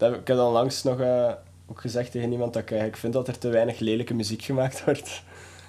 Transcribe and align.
dat 0.00 0.14
ik 0.14 0.26
heb 0.26 0.36
dan 0.36 0.52
langs 0.52 0.82
nog 0.82 1.00
eh, 1.00 1.32
ook 1.66 1.80
gezegd 1.80 2.10
tegen 2.10 2.32
iemand 2.32 2.52
dat 2.52 2.62
ik 2.62 2.70
eigenlijk 2.70 3.00
vind 3.00 3.12
dat 3.12 3.28
er 3.28 3.38
te 3.38 3.48
weinig 3.48 3.78
lelijke 3.78 4.14
muziek 4.14 4.42
gemaakt 4.42 4.82
wordt. 4.84 5.22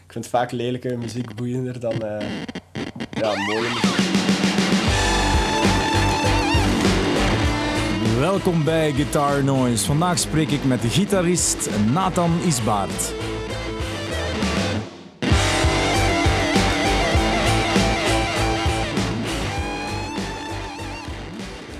Ik 0.05 0.11
vind 0.11 0.27
vaak 0.27 0.51
lelijke 0.51 0.97
muziek 0.97 1.35
boeiender 1.35 1.79
dan 1.79 2.01
eh, 2.01 2.27
ja, 3.11 3.35
mooie 3.35 3.69
muziek. 3.69 3.99
Welkom 8.19 8.63
bij 8.63 8.91
Guitar 8.91 9.43
Noise. 9.43 9.85
Vandaag 9.85 10.19
spreek 10.19 10.49
ik 10.49 10.65
met 10.65 10.81
de 10.81 10.89
gitarist 10.89 11.69
Nathan 11.93 12.39
Isbaard. 12.45 13.13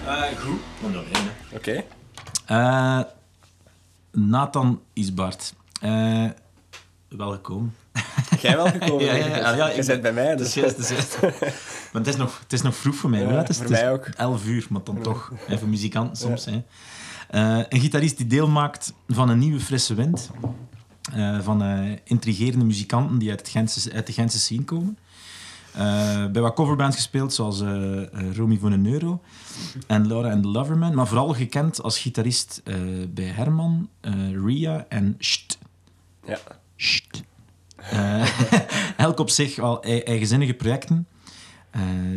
Uh, 0.06 0.24
goed, 0.38 0.92
nog 0.94 1.04
één. 1.14 1.32
Oké. 1.54 1.84
Eh, 2.52 3.00
Nathan 4.12 4.82
Isbaard. 4.94 5.54
Eh 5.82 6.26
welkom. 7.08 7.74
Jij 8.40 8.56
wel 8.56 8.66
gekomen? 8.66 9.06
Ja, 9.06 9.14
ja, 9.14 9.26
ja, 9.38 9.56
ja, 9.56 9.70
je 9.70 9.86
bent 9.86 10.02
bij 10.02 10.14
mij, 10.14 10.36
dus... 10.36 10.48
is 10.48 10.54
juist, 10.62 10.76
dat 10.76 10.86
is 10.86 10.92
juist. 10.92 11.20
Maar 11.92 12.02
het 12.02 12.08
is 12.08 12.16
nog, 12.16 12.40
het 12.40 12.54
is 12.54 12.62
nog 12.62 12.76
vroeg 12.76 12.96
voor 12.96 13.10
mij. 13.10 13.22
Ja. 13.22 13.28
Het 13.30 13.50
is, 13.50 13.58
voor 13.58 13.66
het 13.66 13.74
mij 13.74 13.92
ook. 13.92 14.06
11 14.06 14.46
uur, 14.46 14.66
maar 14.70 14.84
dan 14.84 15.02
toch. 15.02 15.32
Even 15.48 15.70
muzikant 15.70 16.18
soms. 16.18 16.46
Hè. 16.46 16.64
Eh, 17.30 17.66
een 17.70 17.80
gitarist 17.80 18.18
die 18.18 18.28
deel 18.28 18.48
maakt 18.48 18.94
van 19.08 19.30
een 19.30 19.40
nieuwe 19.40 19.60
frisse 19.60 19.94
wind. 19.94 20.30
Van 21.42 21.64
intrigerende 22.04 22.66
muzikanten 22.66 23.18
die 23.18 23.30
uit, 23.30 23.40
het 23.40 23.50
Gentse, 23.50 23.94
uit 23.94 24.08
de 24.08 24.14
Gentse 24.14 24.40
scene 24.40 24.64
komen. 24.64 24.98
Eh, 25.74 26.26
bij 26.32 26.42
wat 26.42 26.54
coverbands 26.54 26.96
gespeeld, 26.96 27.34
zoals 27.34 27.62
eh, 27.62 28.02
Romy 28.36 28.58
van 28.58 28.70
den 28.72 28.86
Euro 28.86 29.22
en 29.88 30.08
Laura 30.08 30.32
and 30.32 30.42
the 30.44 30.48
Loverman. 30.50 30.96
Maar 30.96 31.08
vooral 31.08 31.34
gekend 31.34 31.82
als 31.84 32.00
gitarist 32.00 32.62
bij 33.10 33.26
Herman, 33.26 33.90
Ria 34.46 34.86
en 34.90 35.16
Sht. 35.20 35.58
Ja. 36.26 36.40
Eh, 37.76 38.28
elk 38.98 39.20
op 39.20 39.30
zich 39.30 39.56
wel 39.56 39.84
ei- 39.84 40.00
eigenzinnige 40.00 40.54
projecten. 40.54 41.08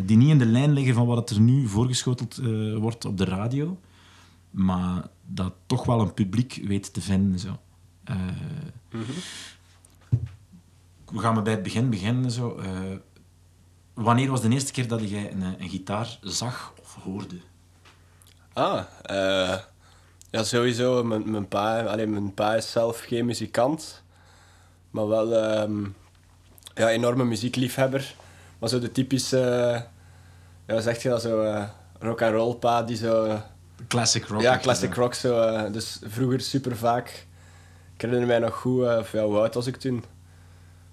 die 0.05 0.17
niet 0.17 0.29
in 0.29 0.39
de 0.39 0.47
lijn 0.47 0.73
liggen 0.73 0.95
van 0.95 1.07
wat 1.07 1.17
het 1.17 1.31
er 1.31 1.41
nu 1.41 1.67
voorgeschoteld 1.69 2.41
wordt 2.79 3.05
op 3.05 3.19
de 3.19 3.25
radio. 3.25 3.79
Maar 4.51 5.03
dat 5.27 5.53
toch 5.67 5.85
wel 5.85 6.01
een 6.01 6.15
publiek 6.15 6.61
weet 6.65 6.93
te 6.93 7.01
vinden. 7.01 7.39
Zo. 7.39 7.59
Eh, 8.05 8.15
We 11.13 11.19
gaan 11.19 11.35
maar 11.35 11.43
bij 11.43 11.53
het 11.53 11.63
begin 11.63 11.91
beginnen. 11.91 12.31
Zo. 12.31 12.61
Eh, 13.97 14.05
wanneer 14.05 14.31
was 14.31 14.41
de 14.41 14.49
eerste 14.49 14.73
keer 14.73 14.89
dat 14.89 15.11
jij 15.11 15.33
een, 15.33 15.43
een 15.59 15.69
gitaar 15.69 16.19
zag 16.21 16.73
of 16.83 16.95
hoorde? 17.03 17.37
Ah, 18.53 18.81
eh, 19.03 19.59
ja, 20.31 20.43
sowieso. 20.43 21.05
Mijn, 21.05 21.31
mijn, 21.31 21.49
pa, 21.49 21.83
allee, 21.83 22.07
mijn 22.07 22.35
pa 22.35 22.55
is 22.55 22.71
zelf 22.71 23.01
geen 23.01 23.25
muzikant, 23.27 24.03
maar 24.91 25.09
wel 25.09 25.35
ehm 25.35 25.85
ja, 26.75 26.89
enorme 26.91 27.25
muziekliefhebber. 27.25 28.15
Maar 28.59 28.69
zo 28.69 28.79
de 28.79 28.93
typische, 28.93 29.85
ja, 30.67 30.81
zeg 30.81 31.03
je 31.03 31.09
dat 31.09 31.23
zo, 31.23 31.43
eh, 31.43 31.65
rock 31.99 32.23
and 32.23 32.33
roll 32.35 32.55
pa 32.55 32.83
die 32.83 32.97
zo, 32.97 33.41
Classic 33.89 34.27
rock. 34.27 34.41
ja, 34.41 34.59
classic 34.59 34.95
rock 34.95 35.15
zo. 35.15 35.41
eh, 35.41 35.73
dus 35.73 35.99
vroeger 36.05 36.41
super 36.41 36.77
vaak. 36.77 37.27
Ik 37.95 38.01
herinner 38.01 38.27
mij 38.27 38.39
nog 38.39 38.55
goed, 38.55 38.83
eh, 38.85 39.05
ja, 39.13 39.25
hoe 39.25 39.39
oud 39.39 39.55
was 39.55 39.67
ik 39.67 39.77
toen? 39.77 40.05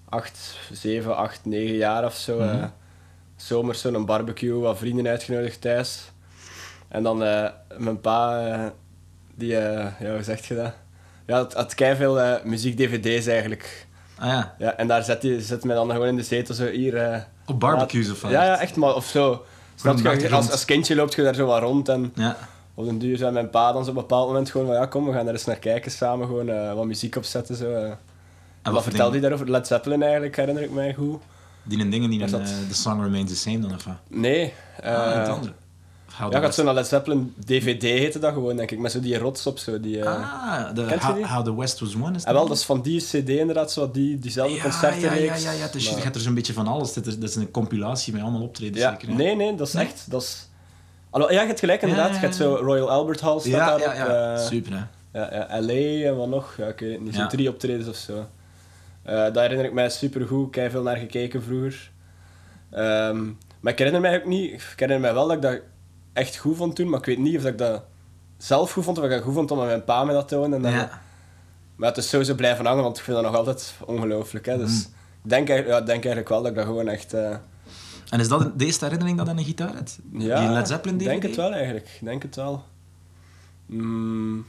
Acht, 0.10 0.58
zeven, 0.72 1.16
acht, 1.18 1.46
negen 1.46 1.76
jaar 1.76 2.06
of 2.06 2.16
zo. 2.16 2.40
eh, 2.40 2.66
zomers 3.46 3.82
zo'n 3.82 4.06
barbecue, 4.06 4.60
wat 4.60 4.78
vrienden 4.78 5.08
uitgenodigd 5.08 5.62
thuis. 5.62 6.12
En 6.88 7.04
dan 7.04 7.24
eh, 7.24 7.50
mijn 7.78 8.00
pa, 8.00 8.48
eh, 8.48 8.66
die, 9.36 9.58
eh, 9.58 9.92
ja, 10.00 10.14
hoe 10.14 10.24
zeg 10.24 10.48
je 10.48 10.56
dat? 10.56 10.74
Ja, 11.26 11.44
het 11.44 11.54
had 11.54 11.74
veel 11.78 12.40
muziek-dvd's 12.44 13.28
eigenlijk. 13.28 13.88
Ah 14.18 14.28
ja, 14.28 14.56
Ja, 14.58 14.78
en 14.78 14.88
daar 14.88 15.04
zet, 15.04 15.24
hij, 15.24 15.40
zet 15.40 15.64
mij 15.64 15.76
dan 15.76 15.92
gewoon 15.92 16.08
in 16.08 16.16
de 16.16 16.24
zetel 16.24 16.56
zo 16.56 16.66
hier... 16.66 17.28
op 17.46 17.60
barbecues 17.60 18.12
of 18.12 18.22
wat? 18.22 18.32
ja, 18.32 18.44
ja, 18.44 18.60
echt 18.60 18.76
maar, 18.76 18.96
of 18.96 19.06
zo. 19.06 19.46
Snap 19.76 20.06
een 20.06 20.20
je, 20.20 20.30
als, 20.30 20.52
als 20.52 20.66
kindje 20.66 20.96
loopt 20.96 21.14
je 21.14 21.24
daar 21.24 21.36
zo 21.36 21.46
wat 21.46 21.62
rond 21.62 21.90
en 21.90 22.12
Ja. 22.16 22.38
op 22.76 22.86
den 22.86 23.00
duur 23.00 23.18
zei 23.18 23.32
mijn 23.32 23.50
pa 23.50 23.72
dan 23.72 23.84
zo 23.84 23.90
op 23.90 23.96
een 23.96 24.02
bepaald 24.02 24.28
moment 24.28 24.52
gewoon 24.52 24.68
van 24.68 24.76
ja, 24.76 24.86
kom, 24.86 25.06
we 25.06 25.14
gaan 25.14 25.28
er 25.28 25.34
eens 25.34 25.46
naar 25.46 25.60
kijken 25.60 25.92
samen, 25.92 26.28
gewoon 26.28 26.76
wat 26.76 26.86
muziek 26.86 27.16
opzetten. 27.16 27.56
Zo. 27.56 27.74
En 27.74 27.98
wat 28.62 28.74
wat 28.74 28.84
vertelde 28.84 29.12
hij 29.12 29.22
daarover? 29.22 29.50
Led 29.50 29.68
Zeppelin 29.68 30.02
eigenlijk, 30.02 30.36
herinner 30.36 30.64
ik 30.64 30.72
mij 30.72 30.94
goed. 30.94 31.22
Die 31.64 31.80
een 31.80 31.90
dingen 31.90 32.10
die 32.10 32.20
dat- 32.20 32.40
eh, 32.40 32.46
The 32.70 32.76
Song 32.76 33.02
Remains 33.02 33.30
the 33.30 33.36
Same 33.38 33.60
dan 33.60 33.74
of 33.76 33.84
wat? 33.84 33.96
Nee. 34.10 34.54
eh, 34.82 34.96
ah, 34.96 35.14
het 35.20 35.28
andere. 35.28 35.54
How 36.18 36.32
ja, 36.34 36.40
gaat 36.40 36.56
zo 36.56 36.64
naar 36.64 36.74
Led 36.74 36.88
Zeppelin 36.88 37.34
DVD 37.46 37.82
heette 37.82 38.20
dat 38.20 38.34
gewoon, 38.34 38.56
denk 38.56 38.72
ik, 38.72 38.80
met 38.80 38.92
zo 38.92 39.00
die 39.00 39.18
rots 39.18 39.46
op 39.48 39.60
zo. 39.60 39.80
Die, 39.80 40.00
eh, 40.02 40.06
Ah, 40.08 40.76
de, 40.76 40.86
Kent 40.86 41.02
je 41.02 41.08
how, 41.08 41.16
die? 41.16 41.28
How 41.28 41.44
the 41.46 41.56
West 41.56 41.80
Was 41.80 41.94
Won 41.94 42.16
is 42.16 42.24
En 42.24 42.34
wel, 42.34 42.48
dat 42.48 42.58
is 42.58 42.64
van 42.66 42.82
die 42.82 43.00
cd 43.02 43.30
inderdaad, 43.30 43.72
zo, 43.72 43.92
die, 43.92 44.20
diezelfde 44.20 44.56
ja, 44.56 44.62
concertenreeks. 44.62 45.44
Ja, 45.44 45.52
ja, 45.52 45.58
ja, 45.58 45.64
het 45.64 45.76
is, 45.76 45.86
Maar- 45.90 45.96
je 45.96 46.02
gaat 46.04 46.16
er 46.16 46.22
zo'n 46.22 46.34
beetje 46.34 46.54
van 46.54 46.68
alles. 46.68 46.94
Dat 46.94 47.06
is, 47.06 47.18
dat 47.20 47.30
is 47.30 47.36
een 47.36 47.52
compilatie 47.52 48.14
met 48.14 48.22
allemaal 48.22 48.42
optredens. 48.42 48.78
Ja, 48.80 48.90
zeker, 49.00 49.16
nee, 49.16 49.36
nee, 49.36 49.56
dat 49.56 49.68
is 49.68 49.74
Nee? 49.74 49.86
echt... 49.86 50.06
Dat 50.12 50.22
is... 50.22 50.50
Allo, 51.10 51.32
ja, 51.32 51.42
je 51.42 51.48
hebt 51.48 51.60
gelijk 51.60 51.82
inderdaad. 51.82 52.08
Ja, 52.08 52.14
Je 52.14 52.20
ja, 52.20 52.26
hebt 52.26 52.36
zo 52.36 52.56
Royal 52.56 52.90
Albert 52.92 53.20
Hall 53.22 53.40
staat 53.40 53.52
ja, 53.52 53.78
daar 53.78 53.96
ja, 53.96 54.06
ja. 54.06 54.34
eh, 54.36 54.46
Super, 54.46 54.72
hè? 54.74 54.84
Ja, 55.20 55.34
ja, 55.50 55.62
LA 55.62 56.08
en 56.10 56.16
wat 56.18 56.28
nog? 56.28 56.56
Ja, 56.58 56.68
ik 56.68 56.80
weet 56.80 56.92
het 56.92 57.02
niet. 57.02 57.14
Zo'n 57.14 57.24
Ja. 57.24 57.30
drie 57.30 57.50
optredens 57.50 57.88
of 57.88 57.96
zo. 57.96 58.26
Eh 59.04 59.14
daar 59.16 59.42
herinner 59.42 59.66
ik 59.66 59.74
mij 59.74 59.90
super 59.90 60.28
goed. 60.28 60.48
Ik 60.48 60.56
heb 60.56 60.72
veel 60.72 60.82
naar 60.84 60.98
gekeken 60.98 61.44
vroeger. 61.44 61.92
Ehm, 62.70 63.26
maar 63.60 63.72
ik 63.72 63.78
herinner 63.78 64.02
mij 64.02 64.20
ook 64.20 64.26
niet... 64.26 64.52
Ik 64.54 64.74
herinner 64.76 65.00
mij 65.00 65.14
wel 65.14 65.28
dat 65.28 65.36
ik 65.36 65.42
dat 65.42 65.60
echt 66.14 66.38
goed 66.38 66.58
vond 66.58 66.76
toen, 66.76 66.90
maar 66.90 67.00
ik 67.00 67.06
weet 67.06 67.18
niet 67.18 67.36
of 67.38 67.42
dat 67.44 67.52
ik 67.52 67.58
dat 67.58 67.84
zelf 68.38 68.72
goed 68.72 68.84
vond 68.84 68.98
of 68.98 69.04
ik 69.04 69.10
dat 69.10 69.22
goed 69.22 69.34
vond 69.34 69.52
omdat 69.52 69.66
mijn 69.68 69.84
pa 69.84 70.04
me 70.04 70.14
dat 70.14 70.28
toonde. 70.28 70.56
En 70.56 70.62
dan, 70.62 70.72
Ja. 70.72 71.02
Maar 71.76 71.90
het 71.90 71.98
is 71.98 72.10
sowieso 72.10 72.36
blijven 72.36 72.66
hangen, 72.66 72.84
want 72.84 72.98
ik 72.98 73.04
vind 73.04 73.16
dat 73.18 73.26
nog 73.26 73.36
altijd 73.36 73.74
ongelooflijk. 73.86 74.46
Hè? 74.46 74.58
Dus 74.58 74.70
Mm. 74.72 74.94
ik 75.24 75.30
denk, 75.30 75.50
eigenlijk- 75.50 75.80
ja, 75.80 75.86
denk 75.86 75.98
eigenlijk 76.06 76.30
wel 76.30 76.42
dat 76.42 76.52
ik 76.52 76.58
dat 76.58 76.66
gewoon 76.66 76.88
echt... 76.88 77.14
eh, 77.14 77.36
En 78.10 78.20
is 78.20 78.28
dat 78.28 78.60
de 78.60 78.66
eerste 78.66 78.84
herinnering 78.84 79.18
dat 79.18 79.28
aan 79.30 79.38
een 79.38 79.44
gitaar 79.44 79.74
hebt? 79.76 80.00
ja, 80.14 80.40
Die 80.40 80.50
Led 80.50 80.68
Zeppelin 80.68 80.96
ik 80.96 81.02
DVD? 81.02 81.12
denk 81.22 81.24
het 81.34 81.36
wel 81.42 81.54
eigenlijk. 81.54 81.86
Ik 82.00 82.06
denk 82.08 82.22
het 82.24 82.36
wel. 82.36 82.64
Mm, 83.66 84.46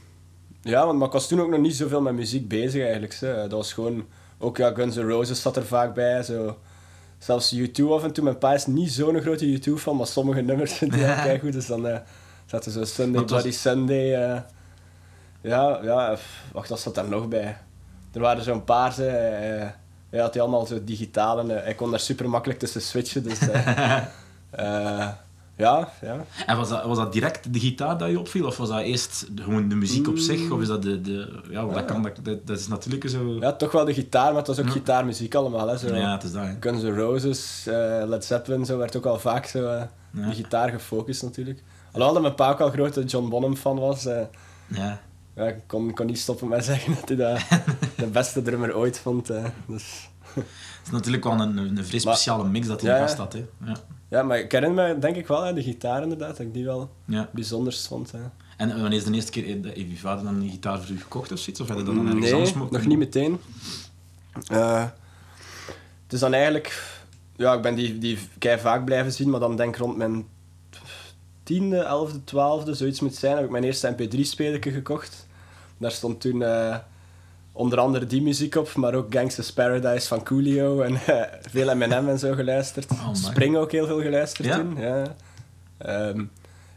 ja, 0.61 0.85
want 0.85 0.97
maar 0.97 1.07
ik 1.07 1.13
was 1.13 1.27
toen 1.27 1.41
ook 1.41 1.49
nog 1.49 1.59
niet 1.59 1.75
zoveel 1.75 2.01
met 2.01 2.13
muziek 2.13 2.47
bezig 2.47 2.81
eigenlijk. 2.81 3.19
Dat 3.19 3.51
was 3.51 3.73
gewoon... 3.73 4.05
Ook 4.43 4.57
ja, 4.57 4.71
Guns 4.73 4.95
N' 4.95 5.07
Roses 5.09 5.41
zat 5.41 5.55
er 5.57 5.65
vaak 5.65 5.93
bij. 5.93 6.23
Zo. 6.23 6.57
Zelfs 7.17 7.55
U2 7.55 7.83
af 7.89 8.03
en 8.03 8.13
toe. 8.13 8.23
Mijn 8.23 8.37
pa 8.37 8.53
is 8.53 8.65
niet 8.65 8.91
zo'n 8.91 9.21
grote 9.21 9.59
U2-fan, 9.59 9.95
maar 9.97 10.07
sommige 10.07 10.41
nummers 10.41 10.79
hij 10.79 10.89
Ja. 10.99 11.23
wel 11.25 11.39
goed. 11.39 11.53
Dus 11.53 11.65
dan 11.67 11.87
eh 11.87 11.97
zat 12.45 12.65
er 12.65 12.71
zo 12.71 12.83
Sunday 12.83 13.21
was- 13.21 13.31
Bloody 13.31 13.51
Sunday. 13.51 14.13
eh. 14.13 14.41
ja, 15.41 15.79
ja, 15.83 16.17
wacht, 16.51 16.69
wat 16.69 16.79
zat 16.79 16.95
daar 16.95 17.09
nog 17.09 17.27
bij? 17.27 17.57
Er 18.13 18.19
waren 18.21 18.43
zo'n 18.43 18.63
paar, 18.63 18.93
ze, 18.93 19.07
eh, 19.07 19.67
hij 20.09 20.19
had 20.19 20.33
die 20.33 20.41
allemaal 20.41 20.65
zo 20.65 20.83
digitale. 20.83 21.53
eh, 21.53 21.63
hij 21.63 21.73
kon 21.75 21.89
daar 21.89 21.99
super 21.99 22.29
makkelijk 22.29 22.59
tussen 22.59 22.81
switchen. 22.81 23.23
Dus, 23.23 23.39
eh, 23.39 23.97
eh, 24.51 25.07
ja, 25.55 25.89
ja. 26.01 26.25
En 26.45 26.57
was 26.57 26.69
dat, 26.69 26.85
was 26.85 26.97
dat 26.97 27.13
direct 27.13 27.53
de 27.53 27.59
gitaar 27.59 27.97
dat 27.97 28.09
je 28.09 28.19
opviel? 28.19 28.45
Of 28.45 28.57
was 28.57 28.69
dat 28.69 28.81
eerst 28.81 29.27
gewoon 29.35 29.67
de 29.69 29.75
muziek 29.75 30.07
op 30.07 30.17
zich? 30.17 30.51
Of 30.51 30.61
is 30.61 30.67
dat 30.67 30.81
de... 30.81 31.01
de 31.01 31.41
ja, 31.49 31.65
dat, 31.65 31.85
kan, 31.85 32.03
dat, 32.03 32.15
dat, 32.23 32.47
dat 32.47 32.59
is 32.59 32.67
natuurlijk 32.67 33.09
zo... 33.09 33.37
Ja, 33.39 33.53
toch 33.53 33.71
wel 33.71 33.85
de 33.85 33.93
gitaar, 33.93 34.27
maar 34.27 34.35
het 34.37 34.47
was 34.47 34.59
ook 34.59 34.65
Ja. 34.65 34.71
gitaarmuziek 34.71 35.35
allemaal. 35.35 35.67
Hè, 35.67 35.77
zo. 35.77 35.95
Ja, 35.95 36.11
het 36.11 36.23
is 36.23 36.31
dat, 36.31 36.43
hè. 36.43 36.51
Guns 36.59 36.81
N' 36.81 36.95
Roses, 36.95 37.67
eh, 37.67 38.01
Led 38.05 38.25
Zeppelin, 38.25 38.65
zo 38.65 38.77
werd 38.77 38.95
ook 38.95 39.05
al 39.05 39.19
vaak 39.19 39.45
zo, 39.45 39.65
eh, 39.67 39.83
Ja. 40.11 40.27
de 40.27 40.35
gitaar 40.35 40.69
gefocust 40.69 41.23
natuurlijk. 41.23 41.63
Alhoewel 41.91 42.13
dat 42.13 42.21
mijn 42.21 42.35
pa 42.35 42.49
ook 42.51 42.59
al 42.59 42.69
grote 42.69 43.03
John 43.03 43.29
Bonham 43.29 43.55
fan 43.55 43.79
was. 43.79 44.05
eh, 44.05 44.21
Ja. 44.67 45.01
ja, 45.35 45.43
ik 45.43 45.57
kon, 45.67 45.93
kon 45.93 46.05
niet 46.05 46.19
stoppen 46.19 46.47
met 46.47 46.65
zeggen 46.65 46.95
dat 46.95 47.07
hij 47.07 47.17
dat 47.17 47.39
de 47.97 48.07
beste 48.07 48.41
drummer 48.41 48.75
ooit 48.75 48.99
vond. 48.99 49.29
eh. 49.29 49.43
dus, 49.67 50.09
Het 50.33 50.45
is 50.85 50.91
natuurlijk 50.91 51.23
wel 51.23 51.33
een, 51.39 51.57
een 51.57 51.85
vrij 51.85 52.01
Maar- 52.03 52.15
speciale 52.15 52.43
mix 52.49 52.67
dat 52.67 52.81
hij 52.81 52.91
ja. 52.91 52.99
vast 52.99 53.17
had. 53.17 53.33
Hè. 53.33 53.45
Ja. 53.65 53.75
Ja, 54.13 54.23
maar 54.23 54.39
ik 54.39 54.51
herinner 54.51 54.87
me 54.93 54.99
denk 54.99 55.15
ik 55.15 55.27
wel 55.27 55.45
aan 55.45 55.55
de 55.55 55.63
gitaar 55.63 56.01
inderdaad, 56.03 56.37
dat 56.37 56.39
ik 56.45 56.53
die 56.53 56.65
wel 56.65 56.89
Ja. 57.05 57.29
bijzonders 57.33 57.87
vond. 57.87 58.11
Hè. 58.11 58.19
En 58.57 58.67
wanneer 58.81 58.93
is 58.99 59.03
de 59.03 59.11
eerste 59.13 59.31
keer 59.31 59.61
dat 59.61 59.73
heeft 59.73 59.89
je 59.89 59.97
vader 59.97 60.23
dan 60.23 60.35
een 60.41 60.49
gitaar 60.49 60.81
voor 60.81 60.95
u 60.95 60.99
gekocht 60.99 61.31
of 61.31 61.39
zoiets? 61.39 61.61
Of 61.61 61.67
had 61.67 61.77
je 61.77 61.83
dat 61.83 61.95
dan 61.95 62.05
ergens 62.05 62.23
Nee, 62.23 62.33
anders 62.33 62.53
nog 62.71 62.85
niet 62.85 62.97
meteen. 62.97 63.39
Eh, 64.47 64.83
het 66.03 66.13
is 66.13 66.19
dan 66.19 66.33
eigenlijk... 66.33 66.91
Ja, 67.35 67.53
ik 67.53 67.61
ben 67.61 67.75
die, 67.75 67.97
die 67.97 68.17
kei 68.39 68.59
vaak 68.59 68.85
blijven 68.85 69.11
zien, 69.11 69.29
maar 69.29 69.39
dan 69.39 69.55
denk 69.55 69.75
ik 69.75 69.81
rond 69.81 69.97
mijn 69.97 70.25
tiende, 71.43 71.77
elfde, 71.77 72.23
twaalfde, 72.23 72.73
zoiets 72.73 72.99
moet 72.99 73.15
zijn, 73.15 73.35
heb 73.35 73.45
ik 73.45 73.51
mijn 73.51 73.63
eerste 73.63 73.95
mp3-spelertje 73.97 74.71
gekocht. 74.71 75.27
Daar 75.77 75.91
stond 75.91 76.21
toen 76.21 76.41
eh, 76.43 76.77
onder 77.53 77.79
andere 77.79 78.05
die 78.05 78.21
muziek 78.21 78.55
op, 78.55 78.75
maar 78.75 78.93
ook 78.93 79.13
Gangsta's 79.13 79.53
Paradise 79.53 80.07
van 80.07 80.23
Coolio 80.23 80.81
en 80.81 80.95
eh, 80.95 81.21
veel 81.49 81.75
M&M 81.75 81.91
en 82.09 82.19
zo 82.19 82.33
geluisterd. 82.33 82.91
Oh. 82.91 83.13
Spring 83.13 83.55
ook 83.57 83.71
heel 83.71 83.85
veel 83.87 84.01
geluisterd 84.01 84.47
Ja? 84.47 84.55
toen. 84.55 84.77
Ja. 84.77 85.15
Ehm, 85.77 86.23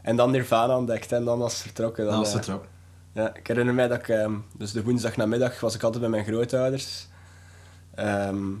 en 0.01 0.15
dan 0.15 0.31
Nirvana 0.31 0.77
ontdekt 0.77 1.11
en 1.11 1.23
dan 1.25 1.39
was 1.39 1.53
het 1.53 1.61
vertrokken. 1.61 2.05
Dan, 2.05 2.13
Dat 2.13 2.23
was 2.23 2.33
eh, 2.33 2.39
het 2.39 2.49
ook. 2.49 2.65
ja, 3.13 3.35
ik 3.35 3.47
herinner 3.47 3.73
mij 3.73 3.87
dat 3.87 3.97
ik, 3.99 4.07
ehm, 4.09 4.33
dus 4.57 4.71
de 4.71 4.83
woensdagnamiddag 4.83 5.59
was 5.59 5.75
ik 5.75 5.83
altijd 5.83 6.01
bij 6.01 6.11
mijn 6.11 6.25
grootouders. 6.25 7.07
Ehm, 7.95 8.51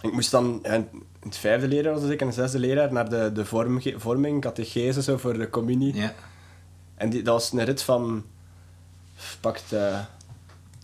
ik 0.00 0.12
moest 0.12 0.30
dan, 0.30 0.60
in 0.64 0.88
het 1.22 1.36
vijfde 1.36 1.68
leraar 1.68 1.92
was 1.92 2.02
ik 2.10 2.20
en 2.20 2.26
de 2.26 2.32
zesde 2.32 2.58
leraar, 2.58 2.92
naar 2.92 3.08
de, 3.08 3.30
de 3.34 3.44
vorm, 3.44 3.80
vorming, 3.96 4.40
catechese, 4.40 5.02
zo 5.02 5.16
voor 5.16 5.38
de 5.38 5.50
communie. 5.50 5.94
Ja. 5.94 6.12
En 6.94 7.10
die, 7.10 7.22
dat 7.22 7.34
was 7.34 7.52
een 7.52 7.64
rit 7.64 7.82
van 7.82 8.24
pakt 9.40 9.72
eh, 9.72 9.98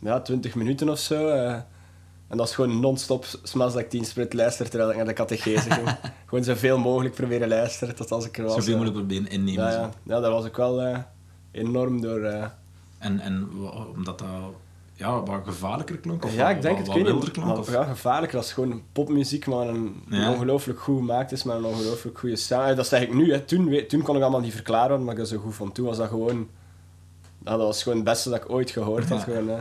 ja, 0.01 0.21
20 0.21 0.55
minuten 0.55 0.89
of 0.89 0.99
zo. 0.99 1.29
eh. 1.29 1.53
en 2.29 2.37
dat 2.37 2.49
is 2.49 2.55
gewoon 2.55 2.81
non-stop 2.81 3.25
Smells 3.43 3.75
Like 3.75 3.89
Teen 3.89 4.05
Spirit 4.05 4.33
luisteren 4.33 4.71
terwijl 4.71 4.91
ik 4.91 4.97
naar 4.97 5.07
de 5.07 5.13
catechese 5.13 5.71
ging. 5.71 5.89
gewoon 6.27 6.45
zoveel 6.45 6.79
mogelijk 6.79 7.15
proberen 7.15 7.49
luisteren 7.49 7.95
tot 7.95 8.13
als 8.13 8.25
ik 8.27 8.39
er 8.39 8.45
was. 8.45 8.55
Zoveel 8.55 8.73
eh. 8.75 8.79
mogelijk 8.79 9.07
proberen 9.07 9.31
innemen. 9.31 9.65
ja, 9.65 9.71
ja. 9.71 9.91
ja, 10.03 10.21
daar 10.21 10.31
was 10.31 10.45
ik 10.45 10.57
wel 10.57 10.83
eh, 10.83 10.99
enorm 11.51 12.01
door... 12.01 12.21
En, 12.99 13.21
en 13.21 13.49
omdat 13.95 14.19
dat 14.19 14.29
ja, 14.95 15.23
wat 15.23 15.41
gevaarlijker 15.45 15.97
klonk? 15.99 16.25
Of 16.25 16.35
ja, 16.35 16.51
ik 16.51 16.63
denk 16.63 16.77
wat, 16.79 16.87
het, 16.87 16.87
wat 16.87 16.97
ik 16.97 17.03
wilder 17.05 17.23
niet. 17.25 17.33
klonk? 17.33 17.49
Maar, 17.49 17.59
Of? 17.59 17.73
ja, 17.73 17.85
gevaarlijker 17.85 18.39
als 18.39 18.53
gewoon 18.53 18.83
popmuziek, 18.93 19.47
maar 19.47 19.69
een, 19.69 20.03
Ja. 20.09 20.31
ongelooflijk 20.33 20.81
goed 20.81 20.99
gemaakt 20.99 21.33
is, 21.33 21.43
met 21.43 21.57
een 21.57 21.65
ongelooflijk 21.65 22.19
goede 22.19 22.37
sound. 22.37 22.77
Dat 22.77 22.87
zeg 22.87 23.03
ik 23.03 23.15
nu, 23.15 23.33
hè. 23.33 23.41
Toen, 23.41 23.85
toen 23.89 24.03
kon 24.03 24.17
ik 24.17 24.23
allemaal 24.23 24.41
niet 24.41 24.53
verklaren 24.55 24.89
waarom 24.89 25.11
ik 25.11 25.17
dat 25.17 25.29
zo 25.29 25.39
goed 25.39 25.55
vond. 25.55 25.75
Toen 25.75 25.87
was 25.87 25.97
dat 25.97 26.09
gewoon... 26.09 26.49
Dat 27.39 27.59
was 27.59 27.83
gewoon 27.83 27.99
het 27.99 28.07
beste 28.07 28.31
dat 28.31 28.39
ik 28.43 28.51
ooit 28.51 28.71
gehoord 28.71 29.09
had. 29.09 29.23
Gewoon, 29.23 29.49
hè. 29.49 29.59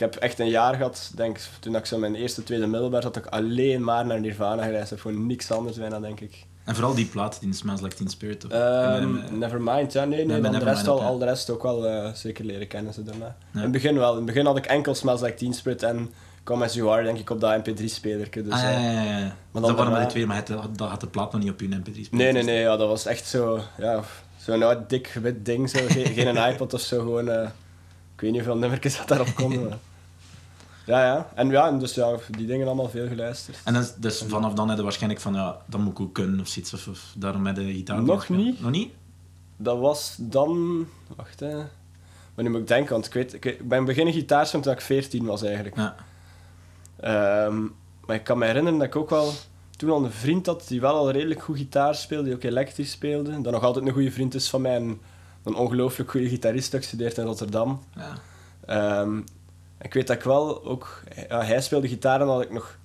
Ik 0.00 0.12
heb 0.12 0.22
echt 0.22 0.38
een 0.38 0.48
jaar 0.48 0.74
gehad, 0.74 1.10
denk, 1.14 1.38
toen 1.60 1.76
ik 1.76 1.86
zo 1.86 1.98
mijn 1.98 2.14
eerste, 2.14 2.42
tweede 2.42 2.66
middelbaar 2.66 3.02
zat, 3.02 3.14
dat 3.14 3.24
ik 3.24 3.30
alleen 3.32 3.84
maar 3.84 4.06
naar 4.06 4.20
Nirvana 4.20 4.62
gereisd 4.64 4.90
heb. 4.90 5.00
Gewoon 5.00 5.26
niks 5.26 5.50
anders 5.50 5.76
bijna, 5.76 6.00
denk 6.00 6.20
ik. 6.20 6.46
En 6.64 6.74
vooral 6.74 6.94
die 6.94 7.06
plaat, 7.06 7.40
die 7.40 7.54
Smells 7.54 7.80
Like 7.80 7.96
Teen 7.96 8.08
Spirit. 8.08 8.44
Of, 8.44 8.50
Ehm, 8.50 9.16
Eh, 9.16 9.30
Nevermind, 9.30 9.92
ja, 9.92 10.04
nee, 10.04 10.16
nee, 10.26 10.26
Nee, 10.40 10.50
dan 10.50 10.52
de 10.60 10.64
rest 10.64 10.88
al, 10.88 11.02
al 11.02 11.18
de 11.18 11.24
rest 11.24 11.50
ook 11.50 11.62
wel 11.62 11.86
eh, 11.86 12.12
zeker 12.12 12.44
leren 12.44 12.66
kennen 12.66 12.94
ze 12.94 13.02
daarna. 13.02 13.24
Ja. 13.24 13.34
In 13.54 13.60
het 13.60 13.72
begin 13.72 13.98
wel. 13.98 14.10
In 14.10 14.16
het 14.16 14.26
begin 14.26 14.46
had 14.46 14.56
ik 14.56 14.66
enkel 14.66 14.94
Smells 14.94 15.20
Like 15.20 15.34
Teen 15.34 15.54
Spirit 15.54 15.82
en 15.82 16.12
Come 16.44 16.64
As 16.64 16.74
You 16.74 16.90
Are, 16.90 17.02
denk 17.04 17.18
ik, 17.18 17.30
op 17.30 17.40
dat 17.40 17.68
mp3-speler. 17.68 18.30
Dus, 18.30 18.52
ah, 18.52 18.60
ja, 18.62 18.70
eh, 18.70 18.82
ja, 18.82 19.02
ja, 19.02 19.18
ja. 19.18 19.34
dan 19.52 19.62
dat 19.62 19.76
waren 19.76 19.92
maar 19.92 20.00
de 20.00 20.06
twee, 20.06 20.26
maar 20.26 20.36
het, 20.36 20.46
dat 20.76 20.88
had 20.88 21.00
de 21.00 21.06
plaat 21.06 21.32
nog 21.32 21.42
niet 21.42 21.50
op 21.50 21.60
je 21.60 21.68
mp3 21.68 22.10
Nee, 22.10 22.32
nee, 22.32 22.42
nee, 22.42 22.60
ja, 22.60 22.76
dat 22.76 22.88
was 22.88 23.06
echt 23.06 23.26
zo, 23.26 23.60
ja, 23.78 24.00
zo'n 24.36 24.62
oud, 24.62 24.88
dik, 24.90 25.18
wit 25.22 25.44
ding, 25.44 25.70
zo. 25.70 25.78
Geen, 25.88 26.06
geen 26.34 26.36
iPod 26.52 26.74
of 26.74 26.80
zo, 26.80 26.98
gewoon, 26.98 27.28
ik 27.30 28.20
weet 28.20 28.30
niet 28.30 28.40
hoeveel 28.40 28.56
nummertjes 28.56 28.96
dat 28.96 29.08
daarop 29.08 29.34
konden. 29.34 29.80
Ja, 30.86 31.04
ja, 31.04 31.28
en 31.34 31.50
ja, 31.50 31.68
en 31.68 31.78
dus 31.78 31.94
ja, 31.94 32.16
die 32.30 32.46
dingen 32.46 32.66
allemaal 32.66 32.88
veel 32.88 33.08
geluisterd. 33.08 33.58
En 33.64 33.74
dus, 33.74 33.94
dus 33.94 34.22
vanaf 34.28 34.52
dan 34.52 34.68
heb 34.68 34.76
je 34.76 34.82
waarschijnlijk 34.82 35.22
van, 35.22 35.34
ja, 35.34 35.56
dat 35.66 35.80
moet 35.80 35.92
ik 35.92 36.00
ook 36.00 36.14
kunnen 36.14 36.40
of 36.40 36.48
zoiets. 36.48 36.74
Of, 36.74 36.88
of 36.88 37.12
daarom 37.16 37.42
met 37.42 37.56
de 37.56 37.64
gitaar. 37.64 38.02
Nog 38.02 38.28
niet. 38.28 38.60
Nog 38.60 38.70
niet? 38.70 38.92
Dat 39.56 39.78
was 39.78 40.16
dan, 40.18 40.86
wacht 41.16 41.40
hè, 41.40 41.56
maar 42.34 42.44
nu 42.44 42.50
moet 42.50 42.60
ik 42.60 42.68
denken, 42.68 42.92
want 42.92 43.06
ik 43.06 43.12
weet, 43.12 43.44
ik, 43.44 43.68
ben 43.68 43.84
beginnen 43.84 44.14
gitaarspelen 44.14 44.64
toen 44.64 44.74
ik 44.74 44.80
14 44.80 45.24
was 45.24 45.42
eigenlijk. 45.42 45.76
Ja. 45.76 45.94
Ehm, 47.00 47.62
maar 48.06 48.16
ik 48.16 48.24
kan 48.24 48.38
me 48.38 48.46
herinneren 48.46 48.78
dat 48.78 48.88
ik 48.88 48.96
ook 48.96 49.10
wel 49.10 49.32
toen 49.76 49.90
al 49.90 50.04
een 50.04 50.12
vriend 50.12 50.46
had 50.46 50.68
die 50.68 50.80
wel 50.80 50.94
al 50.94 51.10
redelijk 51.10 51.42
goed 51.42 51.56
gitaar 51.56 51.94
speelde, 51.94 52.24
die 52.24 52.34
ook 52.34 52.42
elektrisch 52.42 52.90
speelde. 52.90 53.40
Dat 53.40 53.52
nog 53.52 53.62
altijd 53.62 53.86
een 53.86 53.92
goede 53.92 54.10
vriend 54.10 54.34
is 54.34 54.50
van 54.50 54.60
mij, 54.60 54.74
en 54.74 55.00
een 55.42 55.54
ongelooflijk 55.54 56.10
goede 56.10 56.28
gitarist 56.28 56.70
dat 56.70 56.80
ik 56.80 56.86
studeert 56.86 57.18
in 57.18 57.24
Rotterdam. 57.24 57.80
ja. 57.96 58.14
Ehm, 58.66 59.20
ik 59.80 59.94
weet 59.94 60.06
dat 60.06 60.16
ik 60.16 60.22
wel 60.22 60.64
ook... 60.64 61.02
Ja, 61.28 61.44
hij 61.44 61.60
speelde 61.60 61.88
gitaar 61.88 62.20
en 62.20 62.26
had 62.26 62.42
ik 62.42 62.52
nog... 62.52 62.78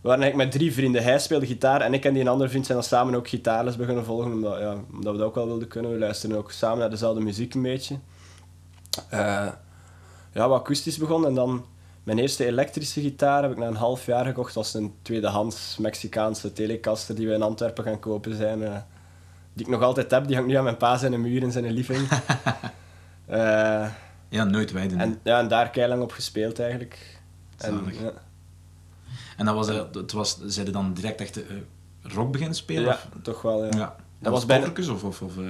We 0.00 0.08
waren 0.08 0.22
eigenlijk 0.22 0.52
met 0.52 0.60
drie 0.60 0.72
vrienden. 0.72 1.02
Hij 1.02 1.18
speelde 1.18 1.46
gitaar 1.46 1.80
en 1.80 1.94
ik 1.94 2.04
en 2.04 2.12
die 2.12 2.22
een 2.22 2.28
andere 2.28 2.50
vriend 2.50 2.66
zijn 2.66 2.78
dan 2.78 2.86
samen 2.86 3.14
ook 3.14 3.28
gitaarles 3.28 3.76
beginnen 3.76 4.04
volgen, 4.04 4.32
omdat, 4.32 4.58
ja, 4.58 4.76
omdat 4.92 5.12
we 5.12 5.18
dat 5.18 5.26
ook 5.26 5.34
wel 5.34 5.46
wilden 5.46 5.68
kunnen. 5.68 5.90
We 5.92 5.98
luisteren 5.98 6.36
ook 6.36 6.50
samen 6.50 6.78
naar 6.78 6.90
dezelfde 6.90 7.20
muziek 7.20 7.54
een 7.54 7.62
beetje. 7.62 7.98
Eh, 9.08 9.48
ja, 10.32 10.48
wat 10.48 10.60
akoestisch 10.60 10.98
begonnen 10.98 11.28
en 11.28 11.34
dan... 11.34 11.64
Mijn 12.02 12.20
eerste 12.20 12.46
elektrische 12.46 13.00
gitaar 13.00 13.42
heb 13.42 13.50
ik 13.50 13.58
na 13.58 13.66
een 13.66 13.74
half 13.76 14.06
jaar 14.06 14.24
gekocht. 14.24 14.54
Dat 14.54 14.64
was 14.64 14.74
een 14.74 14.94
tweedehands 15.02 15.76
Mexicaanse 15.78 16.52
Telecaster 16.52 17.14
die 17.14 17.28
we 17.28 17.34
in 17.34 17.42
Antwerpen 17.42 17.84
gaan 17.84 17.98
kopen 17.98 18.36
zijn. 18.36 18.62
eh, 18.62 18.76
die 19.52 19.66
ik 19.66 19.72
nog 19.72 19.82
altijd 19.82 20.10
heb. 20.10 20.26
Die 20.26 20.34
hangt 20.34 20.50
nu 20.50 20.56
aan 20.56 20.64
mijn 20.64 20.76
pa 20.76 20.96
zijn 20.96 21.20
muur 21.20 21.42
in 21.42 21.52
zijn 21.52 21.70
living. 21.70 22.08
Eh, 23.26 23.86
ja, 24.28 24.44
nooit 24.44 24.72
wijden. 24.72 24.98
En, 25.00 25.20
ja, 25.22 25.38
en 25.38 25.48
daar 25.48 25.70
keilang 25.70 26.02
op 26.02 26.12
gespeeld 26.12 26.58
eigenlijk. 26.60 27.20
En, 27.58 27.84
ja. 28.00 28.12
en 29.36 29.44
dat 29.46 29.54
was, 29.54 29.68
eh, 29.68 29.82
het 29.92 30.12
was, 30.12 30.56
er 30.58 30.72
dan 30.72 30.94
direct 30.94 31.20
echt 31.20 31.36
eh, 31.36 31.56
rock 32.02 32.32
beginnen 32.32 32.56
spelen? 32.56 32.82
Ja, 32.84 32.90
of? 32.90 33.08
toch 33.22 33.42
wel. 33.42 33.64
Ja, 33.64 33.70
ja. 33.76 33.78
Dat 33.78 33.96
Dat 34.18 34.32
was 34.32 34.46
bijna- 34.46 34.72
of... 34.92 35.04
of, 35.04 35.22
of 35.22 35.38
eh, 35.38 35.44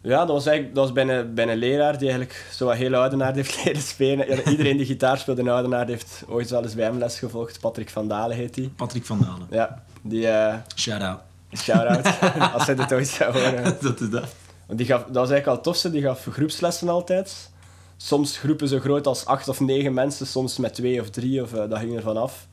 ja 0.00 0.18
dat 0.18 0.28
was 0.28 0.46
eigenlijk 0.46 0.76
dat 0.76 0.84
was 0.84 0.92
bij, 0.92 1.18
een, 1.18 1.34
bij 1.34 1.48
een 1.48 1.56
leraar 1.58 1.92
die 1.98 2.08
eigenlijk 2.08 2.46
zo 2.52 2.66
wat 2.66 2.76
heel 2.76 2.94
oudenaard 2.94 3.34
heeft 3.36 3.56
leren 3.64 3.82
spelen. 3.82 4.28
Ja, 4.36 4.42
Iedereen 4.50 4.76
die 4.76 4.86
gitaar 4.86 5.18
speelt 5.18 5.38
in 5.38 5.48
oudenaard 5.48 5.88
heeft 5.88 6.24
ooit 6.28 6.50
wel 6.50 6.62
eens 6.62 6.74
bij 6.74 6.84
hem 6.84 6.98
les 6.98 7.18
gevolgd. 7.18 7.60
Patrick 7.60 7.90
van 7.90 8.08
Dalen 8.08 8.36
heet 8.36 8.56
hij. 8.56 8.70
Patrick 8.76 9.04
van 9.04 9.18
Dalen. 9.20 9.46
Ja, 9.50 9.82
die... 10.02 10.28
eh 10.28 10.54
Shout-out. 10.76 11.20
Shout-out, 11.56 12.04
als 12.54 12.66
hij 12.66 12.74
dit 12.74 12.92
ooit 12.92 13.08
zou 13.08 13.32
horen. 13.32 13.76
dat 13.80 14.00
is 14.00 14.10
dat. 14.10 14.34
Want 14.66 14.78
die 14.78 14.86
gaf, 14.86 14.98
dat 15.04 15.06
was 15.14 15.30
eigenlijk 15.30 15.46
al 15.46 15.54
het 15.54 15.62
tofste, 15.62 15.90
die 15.90 16.02
gaf 16.02 16.26
groepslessen 16.30 16.88
altijd. 16.88 17.50
Soms 17.96 18.38
groepen 18.38 18.68
zo 18.68 18.78
groot 18.78 19.06
als 19.06 19.24
acht 19.26 19.48
of 19.48 19.60
negen 19.60 19.94
mensen, 19.94 20.26
soms 20.26 20.56
met 20.58 20.74
twee 20.74 21.00
of 21.00 21.10
drie, 21.10 21.42
of, 21.42 21.52
eh, 21.54 21.68
dat 21.68 21.78
ging 21.78 21.96
ervan 21.96 22.16
af. 22.16 22.46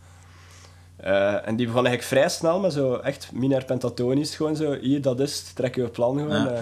Eh, 0.95 1.48
en 1.48 1.56
die 1.56 1.66
begon 1.66 1.86
eigenlijk 1.86 2.04
vrij 2.16 2.30
snel 2.30 2.60
met 2.60 2.74
zo 2.74 2.95
echt 2.95 3.30
minor 3.34 3.66
pentatonisch, 3.66 4.36
gewoon 4.36 4.56
zo, 4.56 4.78
hier, 4.80 5.01
dat 5.01 5.19
is 5.19 5.40
het, 5.40 5.56
trek 5.56 5.75
je 5.75 5.90
plan 5.90 6.18
gewoon. 6.18 6.44
Ja. 6.44 6.51
eh. 6.51 6.62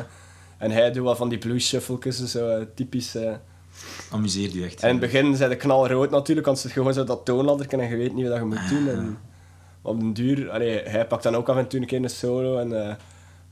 en 0.57 0.71
hij 0.71 0.91
doet 0.91 1.03
wel 1.03 1.15
van 1.15 1.29
die 1.29 1.37
blues 1.37 1.67
shufflejes, 1.67 2.23
zo 2.31 2.65
typisch. 2.75 3.17
Amuseer 4.11 4.49
je 4.55 4.65
echt. 4.65 4.81
En 4.81 4.89
in 4.89 4.95
het 4.95 5.11
begin 5.11 5.35
zijn 5.35 5.49
de 5.49 5.55
knalrood 5.55 6.09
natuurlijk, 6.09 6.47
want 6.47 6.63
het 6.63 6.71
gewoon 6.71 6.93
zo 6.93 7.03
dat 7.03 7.25
toonladder 7.25 7.67
en 7.79 7.89
je 7.89 7.95
weet 7.95 8.13
niet 8.13 8.27
wat 8.27 8.37
je 8.37 8.43
moet 8.43 8.69
doen. 8.69 8.89
En 8.89 9.17
op 9.81 9.99
den 9.99 10.13
duur, 10.13 10.49
allee, 10.49 10.79
hij 10.83 11.07
pakt 11.07 11.23
dan 11.23 11.35
ook 11.35 11.49
af 11.49 11.57
en 11.57 11.67
toe 11.67 11.79
een 11.79 11.85
keer 11.85 12.03
een 12.03 12.09
solo 12.09 12.57
en 12.57 12.97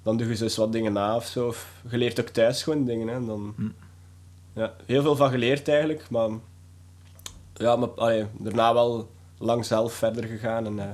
dan 0.04 0.18
doe 0.18 0.28
je 0.28 0.36
zo 0.36 0.44
eens 0.44 0.56
wat 0.56 0.72
dingen 0.72 0.94
na 0.94 1.16
of 1.16 1.26
zo. 1.26 1.48
Of 1.48 1.68
je 1.90 1.98
leert 1.98 2.20
ook 2.20 2.30
thuis 2.30 2.64
gewoon 2.64 2.86
dingen. 2.86 3.08
Hè, 3.08 3.14
en 3.14 3.26
dan, 3.26 3.54
Hm. 3.58 3.68
Ja, 4.54 4.74
heel 4.86 5.02
veel 5.02 5.16
van 5.16 5.30
geleerd 5.30 5.68
eigenlijk, 5.68 6.10
maar, 6.10 6.30
ja, 7.54 7.76
maar 7.76 7.90
allee, 7.90 8.26
daarna 8.40 8.74
wel 8.74 9.10
lang 9.38 9.66
zelf 9.66 9.94
verder 9.94 10.24
gegaan. 10.24 10.66
En, 10.66 10.80
eh, 10.80 10.86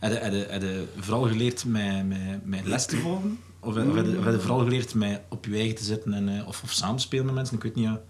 Heb 0.00 0.32
je, 0.32 0.46
heb 0.48 0.62
vooral 0.96 1.22
geleerd 1.22 1.64
met, 1.64 2.06
met, 2.08 2.44
met 2.46 2.66
les 2.66 2.86
te 2.86 2.96
volgen? 2.96 3.38
Of, 3.60 3.74
heb- 3.74 3.88
of 3.88 3.94
heb 3.94 4.06
je, 4.06 4.18
of 4.18 4.24
heb 4.24 4.34
je 4.34 4.40
vooral 4.40 4.58
geleerd 4.58 4.94
met 4.94 5.20
op 5.28 5.44
je 5.44 5.54
eigen 5.56 5.74
te 5.74 5.84
zitten 5.84 6.12
en, 6.14 6.28
eh, 6.28 6.48
of, 6.48 6.62
of 6.62 6.70
samenspelen 6.72 7.24
met 7.24 7.34
mensen? 7.34 7.56
Ik 7.56 7.62
weet 7.62 7.74
niet. 7.74 7.84
Ja. 7.84 8.00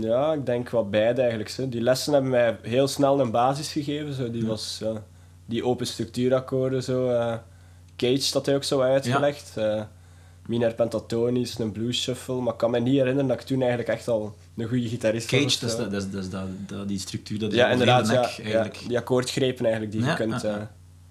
Ja, 0.00 0.32
ik 0.32 0.46
denk 0.46 0.70
wat 0.70 0.90
beide 0.90 1.20
eigenlijk. 1.20 1.50
Zo. 1.50 1.68
Die 1.68 1.80
lessen 1.80 2.12
hebben 2.12 2.30
mij 2.30 2.58
heel 2.62 2.88
snel 2.88 3.20
een 3.20 3.30
basis 3.30 3.72
gegeven. 3.72 4.14
Zo. 4.14 4.30
Die, 4.30 4.46
was, 4.46 4.78
ja, 4.80 5.02
die 5.46 5.64
open 5.64 5.86
structuurakkoorden, 5.86 6.82
zo, 6.82 7.08
eh, 7.08 7.34
Cage 7.96 8.32
dat 8.32 8.46
hij 8.46 8.54
ook 8.54 8.64
zo 8.64 8.80
uitgelegd. 8.80 9.56
eh 9.56 9.82
minor 10.46 10.74
pentatonisch, 10.74 11.58
een 11.58 11.72
blues 11.72 12.02
shuffle. 12.02 12.34
Maar 12.40 12.52
ik 12.52 12.58
kan 12.58 12.70
me 12.70 12.78
niet 12.80 12.94
herinneren 12.96 13.26
dat 13.28 13.40
ik 13.40 13.46
toen 13.46 13.60
eigenlijk 13.60 13.88
echt 13.90 14.08
al 14.08 14.34
een 14.56 14.68
goede 14.68 14.88
gitarist 14.88 15.30
was. 15.30 15.40
Cage, 15.40 15.60
dat 15.60 15.70
is, 15.70 15.76
dat, 15.76 16.12
dat 16.12 16.22
is, 16.22 16.30
dat 16.66 16.88
die 16.88 16.98
structuur, 16.98 17.38
dat 17.38 17.52
ja, 17.52 17.68
inderdaad. 17.68 18.08
Ja, 18.08 18.22
eigenlijk. 18.22 18.78
die 18.88 18.98
akkoordgrepen 18.98 19.64
eigenlijk 19.64 19.94
die 19.94 20.02
Ja, 20.04 20.10
je 20.10 20.16
kunt... 20.16 20.44
eh, 20.44 20.54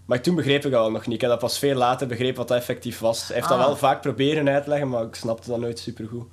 maar 0.05 0.21
toen 0.21 0.35
begreep 0.35 0.65
ik 0.65 0.71
wel 0.71 0.91
nog 0.91 1.05
niet. 1.05 1.15
Ik 1.15 1.21
heb 1.21 1.29
dat 1.29 1.39
pas 1.39 1.59
veel 1.59 1.75
later 1.75 2.07
begrepen 2.07 2.35
wat 2.37 2.47
dat 2.47 2.57
effectief 2.57 2.99
was. 2.99 3.27
Hij 3.27 3.35
heeft 3.35 3.49
dat 3.49 3.57
Ah. 3.59 3.65
wel 3.65 3.75
vaak 3.75 4.01
proberen 4.01 4.49
uitleggen, 4.49 4.89
maar 4.89 5.03
ik 5.03 5.15
snapte 5.15 5.49
dat 5.49 5.59
nooit 5.59 5.79
supergoed. 5.79 6.25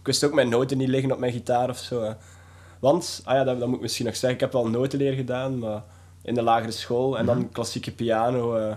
Ik 0.00 0.06
wist 0.06 0.24
ook 0.24 0.32
mijn 0.34 0.48
noten 0.48 0.78
niet 0.78 0.88
liggen 0.88 1.12
op 1.12 1.18
mijn 1.18 1.32
gitaar 1.32 1.68
of 1.70 1.78
zo. 1.78 2.02
hè. 2.02 2.12
Want, 2.78 3.20
ah 3.24 3.34
ja, 3.34 3.44
dat, 3.44 3.58
dat 3.58 3.66
moet 3.68 3.76
ik 3.76 3.82
misschien 3.82 4.04
nog 4.06 4.14
zeggen, 4.14 4.32
ik 4.34 4.40
heb 4.40 4.52
wel 4.52 4.68
notenleer 4.68 5.12
gedaan, 5.12 5.58
maar 5.58 5.82
in 6.22 6.34
de 6.34 6.42
lagere 6.42 6.70
school. 6.70 7.18
En 7.18 7.26
dan 7.26 7.50
klassieke 7.52 7.92
piano, 7.92 8.56
eh 8.56 8.74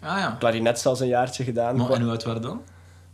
Ah 0.00 0.18
ja. 0.18 0.36
klarinet 0.38 0.78
zelfs 0.78 1.00
een 1.00 1.06
jaartje 1.08 1.44
gedaan. 1.44 1.76
Maar, 1.76 1.90
en 1.90 2.00
hoe 2.02 2.10
oud 2.10 2.24
waren 2.24 2.42
dan? 2.42 2.60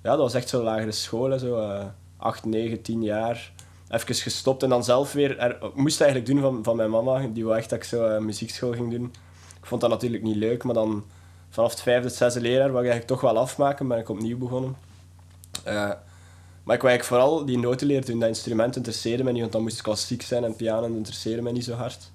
Ja, 0.02 0.10
dat 0.10 0.18
was 0.18 0.34
echt 0.34 0.48
zo'n 0.48 0.62
lagere 0.62 0.92
school, 0.92 1.38
zo 1.38 1.60
eh 1.60 1.84
8, 2.16 2.44
9, 2.44 2.82
10 2.82 3.02
jaar. 3.02 3.52
Even 3.88 4.14
gestopt 4.14 4.62
en 4.62 4.68
dan 4.68 4.84
zelf 4.84 5.12
weer... 5.12 5.38
Er, 5.38 5.50
ik 5.64 5.74
moest 5.74 6.00
eigenlijk 6.00 6.32
doen 6.32 6.40
van, 6.40 6.64
van 6.64 6.76
mijn 6.76 6.90
mama, 6.90 7.26
die 7.32 7.44
wou 7.44 7.56
echt 7.56 7.70
dat 7.70 7.78
ik 7.78 7.84
zo 7.84 8.06
eh, 8.06 8.20
muziekschool 8.20 8.72
ging 8.72 8.90
doen. 8.90 9.04
Ik 9.60 9.66
vond 9.66 9.80
dat 9.80 9.90
natuurlijk 9.90 10.22
niet 10.22 10.36
leuk, 10.36 10.64
maar 10.64 10.74
dan 10.74 11.04
vanaf 11.50 11.70
het 11.70 11.80
vijfde, 11.82 12.08
zesde 12.08 12.40
leraar 12.40 12.72
wou 12.72 12.84
ik 12.84 12.90
eigenlijk 12.90 13.06
toch 13.06 13.20
wel 13.20 13.38
afmaken, 13.42 13.88
ben 13.88 13.98
ik 13.98 14.08
opnieuw 14.08 14.38
begonnen. 14.38 14.76
Eh, 15.64 15.74
maar 16.62 16.76
ik 16.76 16.82
wou 16.82 16.92
eigenlijk 16.92 17.04
vooral 17.04 17.44
die 17.44 17.58
notenleer 17.58 18.04
doen, 18.04 18.18
dat 18.18 18.28
instrument 18.28 18.76
interesseerde 18.76 19.24
me 19.24 19.30
niet, 19.32 19.40
want 19.40 19.52
dan 19.52 19.62
moest 19.62 19.74
het 19.74 19.84
klassiek 19.84 20.22
zijn 20.22 20.44
en 20.44 20.56
piano 20.56 20.86
interesseerde 20.86 21.42
me 21.42 21.52
niet 21.52 21.64
zo 21.64 21.74
hard. 21.74 22.10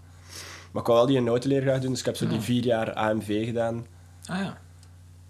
Maar 0.72 0.82
ik 0.82 0.88
wou 0.88 1.00
wel 1.00 1.08
die 1.08 1.22
notenleer 1.22 1.62
graag 1.62 1.80
doen, 1.80 1.90
dus 1.92 2.00
ik 2.00 2.06
heb 2.06 2.16
zo 2.16 2.28
die 2.28 2.38
Ja. 2.38 2.42
vier 2.44 2.64
jaar 2.64 2.94
AMV 2.94 3.46
gedaan. 3.46 3.86
Ah 4.26 4.38
ja. 4.40 4.58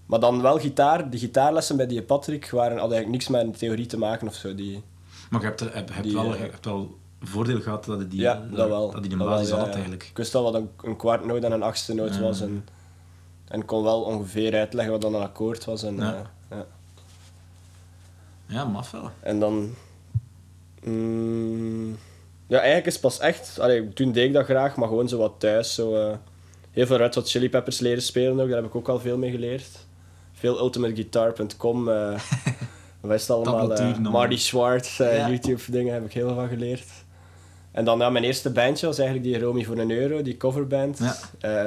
Maar 0.05 0.19
dan 0.19 0.41
wel 0.41 0.59
gitaar. 0.59 1.09
Die 1.09 1.19
gitaarlessen 1.19 1.77
bij 1.77 1.87
die 1.87 2.01
Patrick 2.01 2.49
waren, 2.49 2.77
hadden 2.77 2.97
eigenlijk 2.97 3.27
niks 3.27 3.43
met 3.45 3.57
theorie 3.59 3.85
te 3.85 3.97
maken 3.97 4.27
of 4.27 4.35
zo. 4.35 4.55
Die, 4.55 4.83
Maar 5.29 5.41
je 5.41 5.47
hebt, 5.47 5.61
er- 5.61 5.75
heb, 5.75 5.89
hebt 5.93 6.03
Die, 6.03 6.13
wel, 6.13 6.33
eh, 6.33 6.39
je 6.45 6.49
hebt 6.51 6.65
wel 6.65 6.97
voordeel 7.21 7.61
gehad 7.61 7.85
dat 7.85 7.99
je 7.99 8.07
die, 8.07 8.19
ja, 8.19 8.45
dat 8.51 8.67
wel. 8.67 8.91
dat 8.91 9.01
die 9.01 9.09
de 9.17 9.17
basis 9.17 9.49
ja, 9.49 9.57
ja. 9.57 9.71
eigenlijk. 9.71 10.03
Ik 10.03 10.17
wist 10.17 10.33
wel 10.33 10.43
wat 10.43 10.53
een, 10.53 10.69
een 10.83 10.95
kwartnoot 10.95 11.43
en 11.43 11.51
een 11.51 11.63
achtste 11.63 11.93
noot 11.93 12.19
was. 12.19 12.41
En, 12.41 12.65
en 13.47 13.65
kon 13.65 13.83
wel 13.83 14.01
ongeveer 14.01 14.55
uitleggen 14.55 14.91
wat 14.93 15.01
dan 15.01 15.15
een 15.15 15.21
akkoord 15.21 15.65
was. 15.65 15.83
En, 15.83 15.95
Ja. 15.95 16.31
eh, 16.49 16.57
ja. 18.47 18.65
Maf 18.65 18.91
wel. 18.91 19.09
en 19.19 19.39
dan... 19.39 19.73
mm, 20.83 21.97
ja, 22.47 22.57
eigenlijk 22.57 22.85
is 22.87 22.99
pas 22.99 23.19
echt... 23.19 23.59
Allee, 23.59 23.93
toen 23.93 24.11
deed 24.11 24.25
ik 24.27 24.33
dat 24.33 24.45
graag, 24.45 24.75
maar 24.75 24.87
gewoon 24.87 25.09
zo 25.09 25.17
wat 25.17 25.33
thuis. 25.37 25.73
Zo, 25.73 25.95
eh, 25.95 26.15
heel 26.71 26.85
veel 26.85 26.97
Red 26.97 27.15
Hot 27.15 27.29
Chili 27.29 27.49
Peppers 27.49 27.79
leren 27.79 28.01
spelen 28.03 28.39
ook. 28.39 28.47
Daar 28.47 28.57
heb 28.61 28.65
ik 28.65 28.75
ook 28.75 28.89
al 28.89 28.99
veel 28.99 29.17
mee 29.17 29.31
geleerd. 29.31 29.84
Veel 30.35 30.59
ultimateguitar.com. 30.59 31.89
eh 31.89 32.19
is 33.13 33.21
het 33.21 33.29
allemaal? 33.29 33.73
Eh, 33.73 33.97
nog. 33.97 34.11
Marty 34.11 34.37
Schwartz, 34.37 34.99
eh, 34.99 35.17
Ja. 35.17 35.27
YouTube-dingen 35.29 35.93
heb 35.93 36.05
ik 36.05 36.13
heel 36.13 36.27
veel 36.27 36.35
van 36.35 36.47
geleerd. 36.47 36.83
En 37.71 37.85
dan 37.85 37.99
ja, 37.99 38.09
mijn 38.09 38.23
eerste 38.23 38.49
bandje 38.49 38.85
was 38.85 38.97
eigenlijk 38.99 39.27
die 39.29 39.39
Romy 39.39 39.63
voor 39.63 39.77
een 39.77 39.91
euro, 39.91 40.21
die 40.21 40.37
coverband. 40.37 40.97
Ja. 40.99 41.15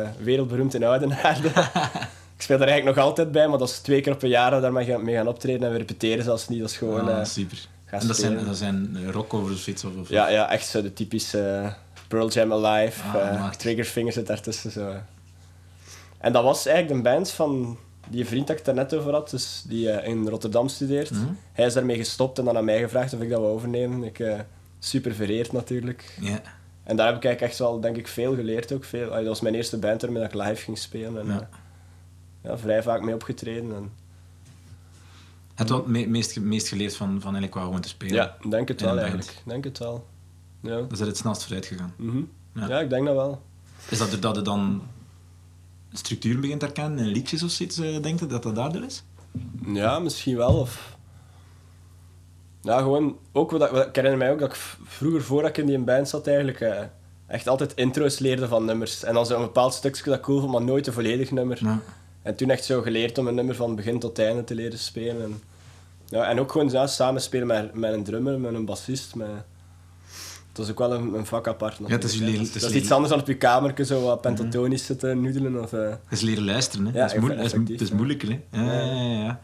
Eh, 0.03 0.09
wereldberoemd 0.23 0.75
in 0.75 0.85
Oudenaarde. 0.85 1.49
ik 2.37 2.43
speel 2.45 2.59
daar 2.59 2.69
eigenlijk 2.69 2.97
nog 2.97 3.07
altijd 3.07 3.33
bij, 3.33 3.49
maar 3.49 3.59
dat 3.59 3.69
is 3.69 3.79
twee 3.79 4.01
keer 4.01 4.13
op 4.13 4.23
een 4.23 4.29
jaar 4.29 4.51
dat 4.51 4.59
we 4.59 4.65
daarmee 4.65 4.85
gaan, 4.87 5.05
mee 5.05 5.15
gaan 5.15 5.29
optreden 5.29 5.67
en 5.67 5.73
we 5.73 5.79
repeteren 5.79 6.25
zelfs 6.25 6.49
niet. 6.49 6.61
Dat 6.61 6.71
is 6.71 6.77
gewoon... 6.77 7.11
Eh, 7.11 7.25
super. 7.25 7.59
En 7.85 8.07
dat 8.07 8.17
zijn, 8.17 8.45
dat 8.45 8.57
zijn 8.57 8.97
eh, 8.97 9.11
rockcovers 9.11 9.55
of 9.57 9.67
iets? 9.67 9.85
Of, 9.85 9.97
of- 10.01 10.09
ja, 10.09 10.29
ja, 10.29 10.51
echt 10.51 10.67
zo 10.67 10.83
de 10.83 10.93
typische 10.93 11.41
eh, 11.65 11.73
Pearl 12.09 12.29
Jam 12.29 12.53
Alive, 12.53 13.03
Ah, 13.03 13.15
eh. 13.35 13.49
Triggerfinger 13.51 14.13
zit 14.13 14.27
daartussen. 14.27 14.71
Zo. 14.71 14.93
En 16.19 16.33
dat 16.33 16.43
was 16.43 16.67
eigenlijk 16.67 17.05
de 17.05 17.11
band 17.11 17.31
van 17.31 17.79
die 18.09 18.27
vriend 18.27 18.47
dat 18.47 18.59
ik 18.59 18.65
het 18.67 18.75
daarnet 18.77 18.95
over 18.95 19.13
had, 19.13 19.31
dus 19.31 19.65
die 19.67 19.91
eh, 19.91 20.09
in 20.09 20.29
Rotterdam 20.29 20.69
studeert. 20.69 21.11
Mhm. 21.11 21.27
Hij 21.53 21.67
is 21.67 21.73
daarmee 21.75 21.97
gestopt 21.97 22.39
en 22.39 22.45
dan 22.45 22.57
aan 22.57 22.65
mij 22.65 22.81
gevraagd 22.81 23.15
of 23.15 23.21
ik 23.21 23.31
dat 23.31 23.41
wou 23.41 23.53
overnemen. 23.53 24.03
Ik 24.05 24.19
eh, 24.19 24.39
super 24.79 25.15
vereerd 25.15 25.53
natuurlijk. 25.53 26.17
Ja. 26.21 26.41
En 26.85 26.97
daar 26.97 27.07
heb 27.07 27.17
ik 27.17 27.25
eigenlijk 27.25 27.41
echt 27.53 27.59
wel, 27.59 27.81
denk 27.81 27.97
ik, 27.97 28.09
veel 28.09 28.35
geleerd 28.35 28.73
ook. 28.73 28.85
Veel. 28.85 29.11
Dat 29.11 29.25
was 29.25 29.41
mijn 29.41 29.55
eerste 29.55 29.79
band 29.79 30.01
waarmee 30.03 30.23
dat 30.23 30.35
ik 30.35 30.41
live 30.41 30.63
ging 30.63 30.79
spelen. 30.79 31.21
En, 31.21 31.27
Ja. 31.27 31.41
eh, 31.41 31.47
ja, 32.51 32.59
vrij 32.59 32.83
vaak 32.83 33.03
mee 33.03 33.15
opgetreden. 33.15 33.75
En, 33.75 33.91
Het 35.55 35.69
wat 35.69 35.87
me, 35.87 36.07
meest, 36.07 36.41
meest 36.41 36.69
geleerd 36.69 36.97
van, 36.97 37.09
van 37.21 37.35
eigenlijk 37.35 37.65
gewoon 37.65 37.81
te 37.81 37.89
spelen. 37.89 38.15
ja, 38.15 38.37
denk 38.49 38.69
het 38.69 38.81
wel 38.81 38.89
band. 38.91 39.01
eigenlijk. 39.03 39.43
Denk 39.45 39.65
het 39.65 39.79
wel. 39.79 40.07
Ja. 40.61 40.77
Dat 40.81 40.93
is 40.93 41.01
het 41.01 41.17
snelst 41.17 41.43
vooruit 41.43 41.67
gegaan. 41.67 41.93
Mhm. 41.97 42.21
Ja. 42.55 42.69
ja, 42.69 42.81
ik 42.81 42.91
denk 42.91 43.07
dat 43.07 43.15
wel. 43.15 43.43
Is 43.89 43.99
dat 43.99 44.11
doordat 44.11 44.37
je 44.37 44.43
dan 44.43 44.83
structuur 45.93 46.41
begint 46.41 46.61
te 46.61 46.67
herkennen 46.67 46.99
in 46.99 47.07
liedjes 47.07 47.43
of 47.43 47.51
zoiets, 47.51 47.79
eh, 47.79 48.03
denkt 48.03 48.21
je 48.21 48.27
dat 48.27 48.43
dat 48.43 48.55
daardoor 48.55 48.83
is? 48.85 49.03
Ja, 49.67 49.99
misschien 49.99 50.37
wel. 50.37 50.55
Of... 50.59 50.97
Ja, 52.63 52.79
gewoon... 52.79 53.17
Ook 53.33 53.51
wat, 53.51 53.63
ik- 53.63 53.71
wat, 53.71 53.87
ik 53.87 53.95
herinner 53.95 54.19
mij 54.19 54.33
ook 54.33 54.39
dat 54.39 54.49
ik 54.51 54.57
vroeger, 54.85 55.23
voordat 55.23 55.51
ik 55.51 55.57
in 55.59 55.67
die 55.67 55.79
band 55.79 56.09
zat, 56.09 56.27
eigenlijk... 56.27 56.61
eh, 56.61 56.81
echt 57.27 57.49
altijd 57.49 57.75
intro's 57.75 58.19
leerde 58.19 58.49
van 58.49 58.65
nummers. 58.65 59.05
En 59.05 59.15
dan 59.15 59.27
zo'n 59.27 59.41
bepaald 59.41 59.75
stukje 59.75 60.05
dat 60.05 60.15
ik 60.15 60.21
cool 60.23 60.41
vond, 60.41 60.53
maar 60.53 60.63
nooit 60.63 60.87
een 60.87 60.93
volledig 60.93 61.31
nummer. 61.31 61.59
Ja. 61.63 61.81
En 62.23 62.35
toen 62.37 62.51
echt 62.51 62.65
zo 62.65 62.83
geleerd 62.83 63.19
om 63.19 63.27
een 63.29 63.35
nummer 63.35 63.55
van 63.55 63.75
begin 63.77 63.99
tot 63.99 64.19
einde 64.19 64.45
te 64.45 64.55
leren 64.55 64.79
spelen. 64.79 65.23
En, 65.23 65.43
ja, 66.07 66.29
en 66.29 66.41
ook 66.41 66.53
gewoon 66.53 66.71
ja, 66.71 66.87
samen 66.87 67.21
spelen 67.23 67.47
met, 67.47 67.75
met 67.75 67.93
een 67.93 68.05
drummer, 68.05 68.41
met 68.41 68.55
een 68.55 68.65
bassist. 68.65 69.15
Met... 69.15 69.29
Dat 70.59 70.67
is 70.67 70.73
ook 70.73 70.79
wel 70.89 70.93
een, 70.95 71.15
een 71.15 71.27
vak 71.27 71.49
apart. 71.49 71.79
het 71.87 72.05
is 72.05 72.15
jullie- 72.19 72.33
hè. 72.37 72.39
het 72.45 72.55
is 72.55 72.63
dat 72.63 72.71
is 72.71 72.77
iets 72.77 72.91
anders 72.91 73.11
dan 73.11 73.21
op 73.21 73.27
je 73.27 73.37
kamertje 73.37 73.85
zo 73.85 74.03
wat 74.03 74.21
pentatonisch 74.21 74.85
zitten 74.87 75.21
noedelen. 75.21 75.63
Of, 75.63 75.73
eh, 75.73 75.89
Het 75.89 75.99
is 76.11 76.21
leren 76.21 76.45
luisteren, 76.45 76.87
hè. 76.87 76.93
Ja, 76.93 76.99
dat 77.07 77.13
is, 77.15 77.21
moeilijk, 77.21 77.43
is, 77.43 77.53
het 77.81 77.89
ja. 77.89 77.95
moeilijker, 77.95 78.29
hè. 78.29 78.41
Ja, 78.63 78.73
ja, 78.73 79.03
ja, 79.03 79.23
ja. 79.25 79.41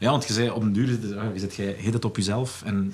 Ja, 0.00 0.10
want 0.10 0.26
je 0.26 0.32
zei 0.32 0.50
op 0.50 0.62
een 0.62 0.72
duur, 0.72 1.18
ah, 1.18 1.32
je 1.32 1.38
zit 1.40 1.54
jij 1.54 1.74
heet 1.78 1.92
het 1.92 2.04
op 2.04 2.16
jezelf 2.16 2.62
en 2.64 2.92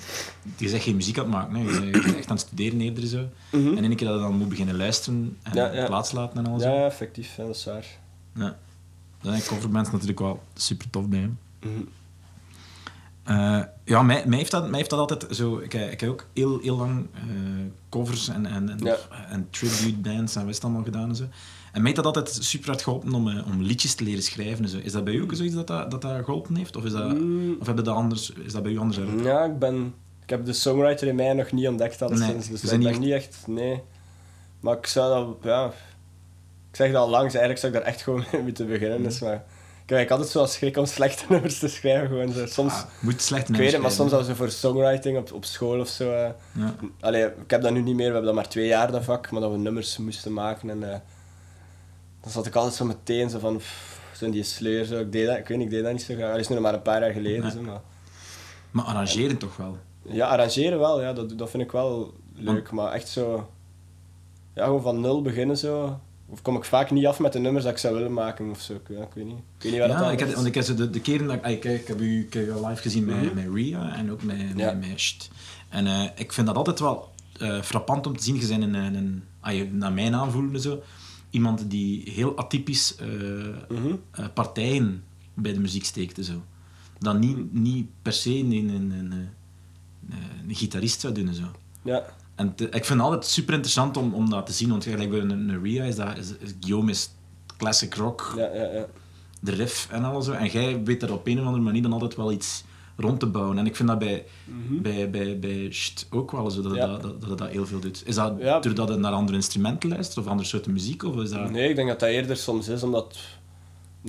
je 0.57 0.69
zegt 0.69 0.83
geen 0.83 0.95
muziek 0.95 1.17
aan 1.17 1.23
het 1.23 1.33
maken, 1.33 1.55
hè. 1.55 1.59
Je 1.61 1.79
bent- 1.79 1.95
je 1.95 2.01
bent 2.01 2.15
echt 2.17 2.29
aan 2.29 2.35
het 2.35 2.45
studeren 2.45 2.81
eerder 2.81 3.07
zo. 3.07 3.29
Mhm. 3.51 3.67
En 3.67 3.77
in 3.77 3.83
één 3.83 3.95
keer 3.95 4.07
dat 4.07 4.15
je 4.15 4.21
dan 4.21 4.37
moet 4.37 4.49
beginnen 4.49 4.77
luisteren 4.77 5.37
en 5.43 5.53
Ja, 5.53 5.73
ja. 5.73 5.85
plaats 5.85 6.11
laten 6.11 6.37
en 6.45 6.51
al 6.51 6.59
zo. 6.59 6.67
ja, 6.69 6.73
ja, 6.75 6.85
effectief, 6.85 7.35
ja, 7.35 7.45
dat 7.45 7.55
is 7.55 7.65
waar. 7.65 7.85
Ja. 8.35 8.57
Daar 9.21 9.33
zijn 9.33 9.41
coverbands 9.47 9.91
natuurlijk 9.91 10.19
wel 10.19 10.41
super 10.55 10.89
tof 10.89 11.07
bij. 11.07 11.19
hè. 11.19 11.29
Mhm. 11.69 11.81
Eh, 13.25 13.61
ja, 13.85 14.01
mij, 14.01 14.23
mij, 14.27 14.37
heeft 14.37 14.51
dat, 14.51 14.69
mij 14.69 14.77
heeft 14.77 14.89
dat 14.89 14.99
altijd 14.99 15.35
zo... 15.35 15.57
Ik, 15.57 15.73
ik 15.73 15.99
heb 15.99 16.09
ook 16.09 16.25
heel, 16.33 16.59
heel 16.61 16.77
lang 16.77 17.07
eh, 17.13 17.21
covers 17.89 18.27
en, 18.27 18.45
en, 18.45 18.69
en, 18.69 18.79
Ja. 18.83 18.95
en 19.29 19.47
tribute 19.49 19.97
bands 20.09 20.35
en 20.35 20.45
wat 20.45 20.63
allemaal 20.63 20.83
gedaan 20.83 21.09
en 21.09 21.15
zo. 21.15 21.23
En 21.23 21.81
mij 21.81 21.91
heeft 21.91 21.95
dat 21.95 22.05
altijd 22.05 22.37
super 22.41 22.69
hard 22.69 22.81
geholpen 22.81 23.13
om, 23.13 23.29
eh, 23.29 23.47
om 23.47 23.61
liedjes 23.61 23.95
te 23.95 24.03
leren 24.03 24.23
schrijven 24.23 24.63
en 24.63 24.69
zo. 24.69 24.77
Is 24.77 24.91
dat 24.91 25.03
bij 25.03 25.13
u 25.13 25.21
ook 25.21 25.33
zoiets 25.33 25.55
dat 25.55 25.67
dat, 25.67 25.91
dat, 25.91 26.01
dat 26.01 26.25
geholpen 26.25 26.55
heeft? 26.55 26.75
Of, 26.75 26.85
is 26.85 26.91
dat, 26.91 27.13
Mm. 27.13 27.55
of 27.59 27.67
heb 27.67 27.77
je 27.77 27.83
dat 27.83 27.95
anders, 27.95 28.29
is 28.45 28.53
dat 28.53 28.63
bij 28.63 28.71
u 28.71 28.77
anders 28.77 28.99
uit? 28.99 29.09
Ja, 29.23 29.43
ik 29.43 29.59
ben... 29.59 29.93
Ik 30.23 30.29
heb 30.29 30.45
de 30.45 30.53
songwriter 30.53 31.07
in 31.07 31.15
mij 31.15 31.33
nog 31.33 31.51
niet 31.51 31.67
ontdekt 31.67 32.01
alleszins, 32.01 32.43
Nee, 32.49 32.59
dus 32.59 32.63
ik 32.63 32.69
ben 32.69 32.79
niet 32.79 32.99
niet 32.99 33.11
echt... 33.11 33.43
Nee. 33.47 33.81
Maar 34.59 34.77
ik 34.77 34.85
zou 34.87 35.25
dat... 35.25 35.37
Ja... 35.43 35.65
Ik 36.69 36.75
zeg 36.81 36.91
dat 36.91 37.01
al 37.01 37.09
langs, 37.09 37.33
eigenlijk 37.33 37.59
zou 37.59 37.73
ik 37.73 37.79
daar 37.79 37.87
echt 37.87 38.01
gewoon 38.01 38.23
mee 38.31 38.41
moeten 38.41 38.67
beginnen. 38.67 39.03
Dus, 39.03 39.19
maar, 39.19 39.43
ik 39.85 39.95
heb 39.97 40.11
altijd 40.11 40.29
zo 40.29 40.45
schrik 40.45 40.77
om 40.77 40.85
slechte 40.85 41.23
nummers 41.33 41.59
te 41.59 41.67
schrijven. 41.67 42.07
Gewoon 42.07 42.31
zo. 42.31 42.45
Soms... 42.45 42.73
Ah, 42.73 42.83
moet 43.01 43.21
slecht 43.21 43.49
ik 43.49 43.55
weet 43.55 43.79
maar 43.81 43.91
soms 43.91 44.11
al 44.11 44.17
als 44.17 44.27
we 44.27 44.35
voor 44.35 44.51
songwriting 44.51 45.17
op, 45.17 45.31
op 45.33 45.45
school 45.45 45.79
of 45.79 45.87
zo... 45.87 46.11
eh, 46.11 46.29
Ja. 46.51 46.75
Allee, 46.99 47.23
ik 47.25 47.51
heb 47.51 47.61
dat 47.61 47.71
nu 47.71 47.81
niet 47.81 47.95
meer, 47.95 48.05
we 48.07 48.13
hebben 48.13 48.25
dat 48.25 48.33
maar 48.35 48.49
twee 48.49 48.67
jaar, 48.67 48.91
dat 48.91 49.03
vak, 49.03 49.31
maar 49.31 49.41
dat 49.41 49.51
we 49.51 49.57
nummers 49.57 49.97
moesten 49.97 50.33
maken. 50.33 50.69
En, 50.69 50.91
eh, 50.91 50.99
dan 52.21 52.31
zat 52.31 52.45
ik 52.45 52.55
altijd 52.55 52.73
zo 52.75 52.85
meteen 52.85 53.29
zo 53.29 53.39
van, 53.39 53.57
pff, 53.57 53.99
zo 54.17 54.25
in 54.25 54.31
die 54.31 54.43
sleur. 54.43 54.85
Zo. 54.85 54.99
Ik, 54.99 55.11
deed 55.11 55.27
dat, 55.27 55.37
ik 55.37 55.47
weet 55.47 55.57
niet, 55.57 55.67
ik 55.67 55.73
deed 55.73 55.83
dat 55.83 55.91
niet 55.91 56.01
zo 56.01 56.13
graag. 56.13 56.29
Dat 56.31 56.39
is 56.39 56.47
nu 56.47 56.55
nog 56.55 56.63
maar 56.63 56.73
een 56.73 56.81
paar 56.81 57.01
jaar 57.01 57.11
geleden. 57.13 57.41
Nee. 57.41 57.51
Zo, 57.51 57.61
maar, 57.61 57.81
Maar 58.71 58.85
arrangeren 58.85 59.37
toch 59.37 59.57
wel? 59.57 59.77
ja, 60.01 60.27
arrangeren 60.27 60.79
wel, 60.79 61.01
ja, 61.01 61.13
dat, 61.13 61.37
dat 61.37 61.49
vind 61.49 61.63
ik 61.63 61.71
wel 61.71 62.13
leuk. 62.33 62.71
Maar 62.71 62.91
echt 62.91 63.07
zo, 63.07 63.49
ja, 64.53 64.65
gewoon 64.65 64.81
van 64.81 65.01
nul 65.01 65.21
beginnen 65.21 65.57
zo. 65.57 65.99
Of 66.35 66.41
kom 66.41 66.55
ik 66.55 66.63
vaak 66.63 66.91
niet 66.91 67.05
af 67.05 67.19
met 67.19 67.33
de 67.33 67.39
nummers 67.39 67.63
dat 67.63 67.73
ik 67.73 67.79
zou 67.79 67.93
willen 67.95 68.13
maken 68.13 68.49
of 68.49 68.61
zo. 68.61 68.73
Ik, 68.73 68.81
weet 68.87 69.25
niet. 69.25 69.37
Ik 69.37 69.63
weet 69.63 69.71
niet 69.71 69.79
waar 69.79 69.89
dat 69.89 69.99
Ja, 69.99 70.11
ik 70.11 70.21
is. 70.21 70.33
want 70.33 70.45
ik 70.47 70.55
heb 70.55 70.65
de, 70.77 70.89
de 70.89 71.01
keren 71.01 71.27
dat 71.27 71.35
ik, 71.45 71.63
ik, 71.63 71.87
heb 71.87 71.99
u, 72.01 72.19
ik 72.19 72.33
heb 72.33 72.47
u 72.47 72.51
al 72.51 72.67
live 72.67 72.81
gezien 72.81 73.05
met, 73.05 73.15
Mhm. 73.15 73.35
met 73.35 73.47
Ria 73.53 73.95
en 73.95 74.11
ook 74.11 74.23
met, 74.23 74.37
Ja. 74.55 74.71
met, 74.73 74.87
met 74.89 74.99
Sht. 75.01 75.29
En 75.69 75.87
eh, 75.87 76.03
ik 76.15 76.33
vind 76.33 76.47
dat 76.47 76.55
altijd 76.55 76.79
wel 76.79 77.11
eh, 77.39 77.61
frappant 77.61 78.07
om 78.07 78.17
te 78.17 78.23
zien. 78.23 78.35
Je 78.39 78.47
bent 78.47 78.63
een, 78.63 78.73
een, 78.73 78.95
een 78.95 79.23
ah, 79.39 79.53
je- 79.53 79.71
naar 79.71 79.93
mijn 79.93 80.15
aanvoelen 80.15 80.61
zo, 80.61 80.81
iemand 81.29 81.69
die 81.69 82.11
heel 82.11 82.37
atypisch 82.37 82.95
eh, 82.95 83.07
Mhm. 83.69 83.95
partijen 84.33 85.03
bij 85.33 85.53
de 85.53 85.59
muziek 85.59 85.85
steekt. 85.85 86.17
en 86.17 86.23
Zo. 86.23 86.43
Dan 86.99 87.19
niet, 87.19 87.53
niet 87.53 87.87
per 88.01 88.13
se 88.13 88.37
een, 88.37 88.51
een, 88.51 88.69
een, 88.91 89.11
een, 90.47 90.55
gitarist 90.55 90.99
zou 90.99 91.13
doen. 91.13 91.27
en 91.27 91.33
Zo. 91.35 91.45
Ja, 91.81 92.03
En 92.35 92.55
te- 92.55 92.65
ik 92.65 92.85
vind 92.85 92.99
het 92.99 93.01
altijd 93.09 93.25
super 93.25 93.53
interessant 93.53 93.97
om, 93.97 94.13
om 94.13 94.29
dat 94.29 94.45
te 94.45 94.51
zien, 94.53 94.69
want 94.69 94.83
gelijk 94.83 95.09
bij 95.09 95.19
een, 95.19 95.29
een 95.31 95.63
Ria 95.63 95.83
is 95.83 95.95
dat 95.95 96.17
is, 96.17 96.29
is, 96.39 96.53
Guillaume 96.59 96.91
is 96.91 97.09
classic 97.57 97.93
rock, 97.95 98.33
ja, 98.37 98.49
ja, 98.53 98.63
ja. 98.71 98.85
de 99.39 99.51
riff 99.51 99.87
en 99.91 100.03
alles. 100.03 100.27
En 100.27 100.47
jij 100.47 100.83
weet 100.83 101.03
er 101.03 101.13
op 101.13 101.27
een 101.27 101.39
of 101.39 101.45
andere 101.45 101.63
manier 101.63 101.81
dan 101.81 101.93
altijd 101.93 102.15
wel 102.15 102.31
iets 102.31 102.63
rond 102.97 103.19
te 103.19 103.25
bouwen. 103.25 103.57
En 103.57 103.65
ik 103.65 103.75
vind 103.75 103.87
dat 103.89 103.99
bij, 103.99 104.25
bij, 104.69 105.09
bij, 105.09 105.39
bij 105.39 105.67
Sht 105.71 106.07
ook 106.09 106.31
wel 106.31 106.51
zo, 106.51 106.61
dat, 106.61 106.71
Mhm. 106.71 106.79
Ja. 106.81 106.87
dat, 106.87 107.01
dat, 107.01 107.21
dat 107.21 107.29
het 107.29 107.37
dat 107.39 107.49
heel 107.49 107.65
veel 107.65 107.79
doet. 107.79 108.03
Is 108.05 108.15
dat 108.15 108.33
Ja. 108.39 108.59
doordat 108.59 108.87
je 108.89 108.95
naar 108.95 109.11
andere 109.11 109.37
instrumenten 109.37 109.89
luistert 109.89 110.17
of 110.17 110.27
andere 110.31 110.47
soorten 110.47 110.71
muziek? 110.73 111.03
Of 111.03 111.15
is 111.15 111.29
dat... 111.29 111.49
Nee, 111.51 111.69
ik 111.69 111.75
denk 111.75 111.87
dat 111.87 111.99
dat 111.99 112.09
eerder 112.09 112.37
soms 112.37 112.67
is 112.67 112.83
omdat 112.83 113.03
het 113.07 113.21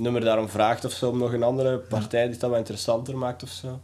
nummer 0.03 0.21
daarom 0.21 0.49
vraagt 0.49 0.85
of 0.85 0.91
zo, 0.91 1.09
om 1.09 1.17
nog 1.17 1.33
een 1.33 1.43
andere 1.43 1.77
partij 1.77 2.27
die 2.29 2.37
dat 2.37 2.49
wat 2.49 2.59
interessanter 2.59 3.17
maakt 3.17 3.43
of 3.43 3.49
zo. 3.49 3.79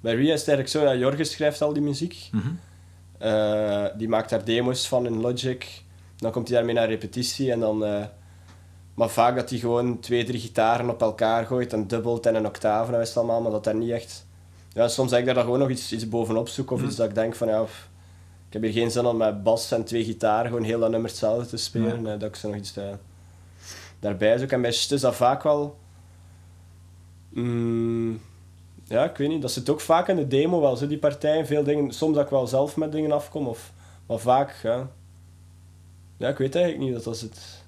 Bij 0.00 0.14
Ria 0.14 0.32
is 0.34 0.40
het 0.40 0.48
eigenlijk 0.48 0.68
zo 0.68 0.84
dat 0.92 0.98
Jorgen 1.00 1.26
schrijft 1.26 1.62
al 1.62 1.72
die 1.72 1.82
muziek. 1.82 2.28
Mhm. 2.32 2.48
Eh, 3.22 3.84
die 3.96 4.08
maakt 4.08 4.30
daar 4.30 4.44
demo's 4.44 4.88
van 4.88 5.06
in 5.06 5.20
Logic. 5.20 5.82
Dan 6.16 6.32
komt 6.32 6.48
hij 6.48 6.56
daarmee 6.56 6.74
naar 6.74 6.88
repetitie 6.88 7.52
en 7.52 7.60
dan... 7.60 7.84
eh, 7.84 8.04
maar 8.94 9.08
vaak 9.08 9.36
dat 9.36 9.50
hij 9.50 9.58
gewoon 9.58 10.00
twee, 10.00 10.24
drie 10.24 10.40
gitaren 10.40 10.90
op 10.90 11.00
elkaar 11.02 11.46
gooit 11.46 11.72
en 11.72 11.86
dubbelt 11.86 12.26
en 12.26 12.34
een 12.34 12.46
octave 12.46 12.92
en 12.92 12.98
dat 12.98 13.08
is 13.08 13.16
allemaal, 13.16 13.40
maar 13.40 13.50
dat 13.50 13.64
daar 13.64 13.74
niet 13.74 13.90
echt... 13.90 14.26
Ja, 14.72 14.88
soms 14.88 15.10
denk 15.10 15.20
ik 15.20 15.26
daar 15.26 15.34
dan 15.34 15.44
gewoon 15.44 15.58
nog 15.58 15.68
iets, 15.68 15.92
iets 15.92 16.08
bovenop 16.08 16.48
zoeken 16.48 16.76
of 16.76 16.82
iets 16.82 16.96
dat 16.96 17.08
ik 17.08 17.14
denk 17.14 17.34
van 17.34 17.48
ja... 17.48 17.62
ik 18.46 18.52
heb 18.52 18.62
hier 18.62 18.72
geen 18.72 18.90
zin 18.90 19.06
om 19.06 19.16
met 19.16 19.42
bas 19.42 19.72
en 19.72 19.84
twee 19.84 20.04
gitaren 20.04 20.46
gewoon 20.50 20.64
heel 20.64 20.80
dat 20.80 20.90
nummer 20.90 21.10
hetzelfde 21.10 21.46
te 21.46 21.56
spelen. 21.56 22.06
eh, 22.06 22.18
dat 22.18 22.28
ik 22.28 22.36
zo 22.36 22.48
nog 22.48 22.56
iets 22.56 22.74
daarbij 24.00 24.38
zoek. 24.38 24.50
En 24.50 24.60
bij 24.60 24.70
is 24.70 24.88
dat 24.88 25.16
vaak 25.16 25.42
wel... 25.42 25.76
Mm, 27.28 28.20
ja, 28.92 29.04
ik 29.04 29.16
weet 29.16 29.28
niet. 29.28 29.42
Dat 29.42 29.50
zit 29.52 29.68
ook 29.70 29.80
vaak 29.80 30.08
in 30.08 30.16
de 30.16 30.26
demo 30.26 30.60
wel, 30.60 30.76
zo 30.76 30.86
die 30.86 30.98
partijen. 30.98 31.46
Veel 31.46 31.62
dingen, 31.62 31.92
soms 31.92 32.14
dat 32.14 32.24
ik 32.24 32.30
wel 32.30 32.46
zelf 32.46 32.76
met 32.76 32.92
dingen 32.92 33.12
afkom, 33.12 33.46
of, 33.46 33.72
maar 34.06 34.18
vaak, 34.18 34.54
ja. 34.62 34.88
Ja, 36.16 36.28
ik 36.28 36.38
weet 36.38 36.54
eigenlijk 36.54 36.84
niet, 36.84 36.94
dat 36.94 37.04
was 37.04 37.20
het. 37.20 37.62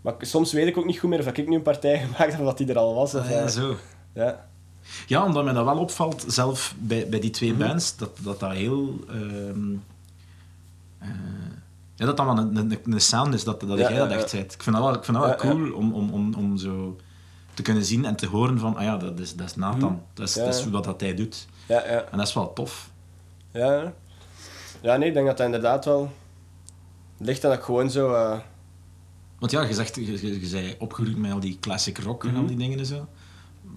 Maar 0.00 0.14
soms 0.20 0.52
weet 0.52 0.66
ik 0.66 0.76
ook 0.76 0.84
niet 0.84 0.98
goed 0.98 1.10
meer 1.10 1.18
of 1.18 1.26
ik 1.26 1.48
nu 1.48 1.54
een 1.56 1.62
partij 1.62 1.98
gemaakt 2.04 2.30
heb 2.32 2.40
of 2.40 2.46
dat 2.46 2.58
die 2.58 2.68
er 2.68 2.78
al 2.78 2.94
was. 2.94 3.14
Of, 3.14 3.20
Ah, 3.24 3.30
ja, 3.30 3.48
zo. 3.48 3.76
ja. 4.12 4.46
Ja, 5.06 5.24
omdat 5.24 5.44
mij 5.44 5.52
dat 5.52 5.64
wel 5.64 5.78
opvalt, 5.78 6.24
zelf 6.28 6.74
bij, 6.78 7.08
bij 7.08 7.20
die 7.20 7.30
twee 7.30 7.52
Mhm. 7.52 7.58
bands, 7.66 7.96
dat 7.96 8.16
dat, 8.22 8.40
dat 8.40 8.52
heel... 8.52 8.94
ehm, 9.08 9.72
eh, 10.98 11.08
ja, 11.94 12.06
dat 12.06 12.16
dat 12.16 12.26
wel 12.26 12.38
een, 12.38 12.56
een, 12.56 12.78
een 12.84 13.00
sound 13.00 13.34
is, 13.34 13.44
dat, 13.44 13.60
dat 13.60 13.78
Ja, 13.78 13.88
jij 13.90 13.98
dat 13.98 14.10
echt 14.10 14.30
ja. 14.30 14.38
bent. 14.38 14.54
Ik 14.54 14.62
vind 14.62 14.76
dat 14.76 14.84
wel, 14.84 14.94
ik 14.94 15.04
vind 15.04 15.16
dat 15.16 15.26
wel 15.26 15.34
cool 15.36 15.72
Om, 15.72 15.92
om, 15.92 16.10
om, 16.12 16.34
om 16.34 16.56
zo 16.56 16.96
te 17.58 17.64
kunnen 17.64 17.84
zien 17.84 18.04
en 18.04 18.16
te 18.16 18.26
horen 18.26 18.58
van, 18.58 18.76
ah 18.76 18.82
ja, 18.82 18.96
dat 18.96 19.18
is, 19.18 19.34
dat 19.34 19.46
is 19.46 19.56
Nathan. 19.56 20.02
Dat, 20.14 20.28
is, 20.28 20.34
Mhm. 20.34 20.44
Ja, 20.44 20.50
dat 20.50 20.60
is 20.60 20.70
wat 20.70 20.84
dat 20.84 21.00
hij 21.00 21.14
doet. 21.14 21.46
Ja, 21.66 21.82
ja. 21.86 22.04
En 22.10 22.18
dat 22.18 22.26
is 22.26 22.34
wel 22.34 22.52
tof. 22.52 22.90
Ja, 23.52 23.92
ja. 24.80 24.96
nee, 24.96 25.08
ik 25.08 25.14
denk 25.14 25.26
dat 25.26 25.36
dat 25.36 25.46
inderdaad 25.46 25.84
wel 25.84 26.10
ligt 27.18 27.42
dat 27.42 27.52
ik 27.54 27.60
gewoon 27.62 27.90
zo... 27.90 28.14
eh, 28.14 28.38
Want 29.38 29.52
ja, 29.52 29.62
je 29.62 29.74
zegt, 29.74 29.94
je, 29.94 30.26
je, 30.26 30.40
je 30.40 30.46
zei 30.46 30.74
opgegroeid 30.78 31.16
met 31.18 31.32
al 31.32 31.40
die 31.40 31.58
classic 31.60 31.98
rock 31.98 32.24
en 32.24 32.36
al 32.36 32.46
die 32.46 32.56
dingen 32.56 32.78
en 32.78 32.86
zo. 32.86 33.06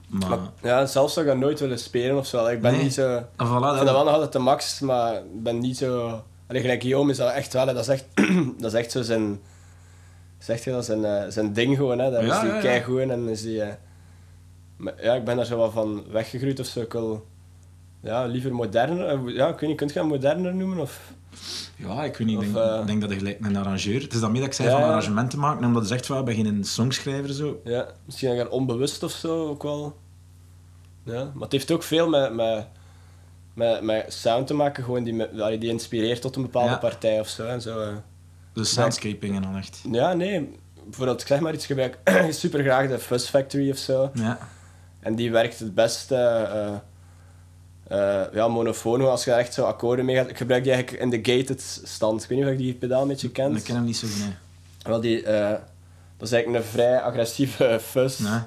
Maar, 0.08 0.30
maar, 0.30 0.40
ja, 0.62 0.86
zelf 0.86 1.12
zou 1.12 1.26
ik 1.26 1.32
dat 1.32 1.42
nooit 1.42 1.60
willen 1.60 1.80
spelen 1.80 2.18
of 2.18 2.28
zo. 2.28 2.46
Ik 2.48 2.62
ben 2.62 2.72
Nee. 2.72 2.84
niet 2.84 2.94
zo... 2.94 3.24
ah, 3.36 3.52
voilà, 3.52 3.56
Ik 3.56 3.62
dat- 3.62 3.74
vind 3.76 3.86
dat 3.86 3.96
wel 3.96 4.04
nog 4.04 4.14
altijd 4.14 4.32
de 4.32 4.40
max, 4.40 4.80
maar 4.80 5.16
ik 5.16 5.44
ben 5.44 5.60
niet 5.60 5.78
zo... 5.78 6.22
Allee, 6.48 6.62
gelijk 6.62 6.82
Guillaume 6.82 7.12
is 7.12 7.18
dat 7.18 7.32
echt 7.34 7.54
wel, 7.54 7.66
dat 7.66 7.78
is 7.78 7.88
echt, 7.88 8.06
dat 8.62 8.74
is 8.74 8.80
echt 8.80 8.92
zo 8.92 9.02
zijn... 9.02 9.40
Zegt 10.42 10.64
je 10.64 10.72
dat, 10.72 10.86
zijn, 10.86 11.06
eh, 11.06 11.24
zijn 11.30 11.54
ding 11.54 11.76
gewoon, 11.78 12.00
hè. 12.00 12.12
Daar 12.12 12.26
Ja, 12.26 12.36
is 12.36 12.48
hij 12.48 12.56
ja, 12.56 12.62
keigoed 12.62 13.00
in 13.00 13.12
en 13.12 13.28
is 13.30 13.42
die... 13.42 13.62
eh, 13.62 13.74
maar 14.78 14.94
ja, 15.04 15.14
ik 15.14 15.24
ben 15.24 15.36
daar 15.36 15.46
zo 15.46 15.58
wel 15.58 15.72
van 15.72 16.04
weggegroeid 16.12 16.60
of 16.60 16.66
zo. 16.66 16.80
Ik 16.82 16.92
wil, 16.92 17.26
ja, 18.02 18.26
liever 18.26 18.54
moderner. 18.54 19.06
Eh, 19.08 19.36
Ja, 19.36 19.48
ik 19.48 19.60
weet 19.60 19.70
niet, 19.70 19.78
kunt 19.78 19.94
je 19.94 20.00
hem 20.00 20.08
moderner 20.08 20.56
noemen? 20.56 20.80
Of? 20.80 21.14
Ja, 21.76 22.04
ik 22.04 22.18
weet 22.18 22.28
niet. 22.28 22.42
Ik 22.42 22.54
denk, 22.54 22.80
ik 22.82 22.88
denk 22.88 23.02
dat 23.02 23.10
je 23.12 23.18
gelijk 23.18 23.38
een 23.46 23.56
arrangeur... 23.56 24.02
Het 24.02 24.14
is 24.14 24.20
dan 24.20 24.32
meer 24.32 24.40
dat 24.42 24.50
ik 24.50 24.56
zei 24.56 24.70
Ja, 24.70 24.80
van 24.80 24.84
arrangementen 24.88 25.40
maken, 25.40 25.66
omdat 25.66 25.82
je 25.82 25.88
zegt 25.88 26.06
van, 26.06 26.26
ben 26.26 26.38
je 26.38 26.44
een 26.44 26.64
songschrijver 26.64 27.34
zo. 27.34 27.62
Ja, 27.64 27.88
misschien 28.06 28.36
dat 28.38 28.46
ik 28.46 28.52
onbewust 28.52 29.04
of 29.04 29.12
zo 29.12 29.48
ook 29.48 29.64
wel. 29.64 29.96
Ja, 31.04 31.24
maar 31.34 31.44
het 31.44 31.52
heeft 31.52 31.72
ook 31.72 31.84
veel 31.84 32.10
met, 32.10 32.34
met, 32.34 32.66
met, 33.54 33.82
met 33.82 34.14
sound 34.14 34.48
te 34.48 34.54
maken, 34.54 34.84
gewoon 34.84 35.04
die, 35.04 35.28
die 35.60 35.70
inspireert 35.70 36.22
tot 36.22 36.36
een 36.36 36.42
bepaalde 36.42 36.70
Ja. 36.72 36.78
partij 36.78 37.20
of 37.20 37.28
zo. 37.28 37.46
En 37.46 37.62
zo. 37.62 37.94
Dus 38.54 38.74
soundscaping 38.74 39.36
en 39.36 39.42
dan 39.42 39.58
echt. 39.58 39.82
Ja, 39.92 40.14
nee, 40.14 40.50
bijvoorbeeld, 40.84 41.22
ik 41.22 41.28
zeg 41.28 41.40
maar 41.40 41.54
iets, 41.54 41.66
gebruik 41.66 41.98
super 42.30 42.64
graag 42.64 42.88
de 42.88 43.00
Fuzz 43.00 43.30
Factory 43.30 43.70
of 43.72 43.78
zo. 43.78 44.12
Ja. 44.14 44.38
En 45.00 45.16
die 45.16 45.32
werkt 45.32 45.60
het 45.60 45.76
beste 45.76 46.16
eh 46.16 46.76
eh, 47.92 48.22
ja, 48.34 48.48
monofoon, 48.48 49.02
als 49.10 49.24
je 49.24 49.32
echt 49.32 49.54
zo 49.54 49.64
akkoorden 49.64 50.06
mee 50.06 50.16
gaat. 50.16 50.30
Ik 50.30 50.38
gebruik 50.38 50.64
die 50.64 50.74
eigenlijk 50.74 51.04
in 51.04 51.10
de 51.10 51.32
gated 51.32 51.82
stand. 51.84 52.24
Ik 52.24 52.30
weet 52.30 52.38
niet 52.38 52.48
of 52.48 52.54
je 52.54 52.58
die 52.58 52.74
pedaal 52.74 53.02
een 53.02 53.08
beetje 53.08 53.30
kent. 53.30 53.58
Ik 53.58 53.64
ken 53.64 53.76
hem 53.76 53.84
niet 53.84 53.98
zo 53.98 54.08
goed, 54.08 54.20
nee. 54.20 54.34
Wel, 54.84 55.02
die, 55.02 55.24
eh, 55.24 55.50
dat 56.18 56.28
is 56.28 56.32
eigenlijk 56.32 56.64
een 56.64 56.70
vrij 56.72 57.02
agressieve 57.02 57.80
fuzz. 57.92 58.20
Nee. 58.20 58.40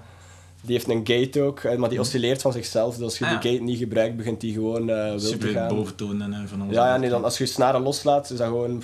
Die 0.60 0.72
heeft 0.72 0.88
een 0.88 1.00
gate 1.06 1.42
ook, 1.42 1.76
maar 1.76 1.88
die 1.88 2.00
oscilleert 2.00 2.42
van 2.42 2.52
zichzelf. 2.52 2.94
Dus 2.94 3.04
als 3.04 3.18
je 3.18 3.24
Ah, 3.24 3.40
die 3.40 3.50
gate 3.50 3.62
niet 3.62 3.78
gebruikt, 3.78 4.16
begint 4.16 4.40
die 4.40 4.52
gewoon 4.52 4.90
eh 4.90 5.04
wild 5.08 5.20
te 5.20 5.26
Super 5.26 5.48
gaan. 5.48 5.68
boventoon 5.68 6.22
en 6.22 6.48
van 6.48 6.60
alles. 6.62 6.74
Ja, 6.74 6.86
ja 6.86 6.96
nee, 6.96 7.10
dan, 7.10 7.24
als 7.24 7.38
je 7.38 7.44
je 7.44 7.50
snaren 7.50 7.82
loslaat, 7.82 8.30
is 8.30 8.38
dat 8.38 8.46
gewoon 8.46 8.82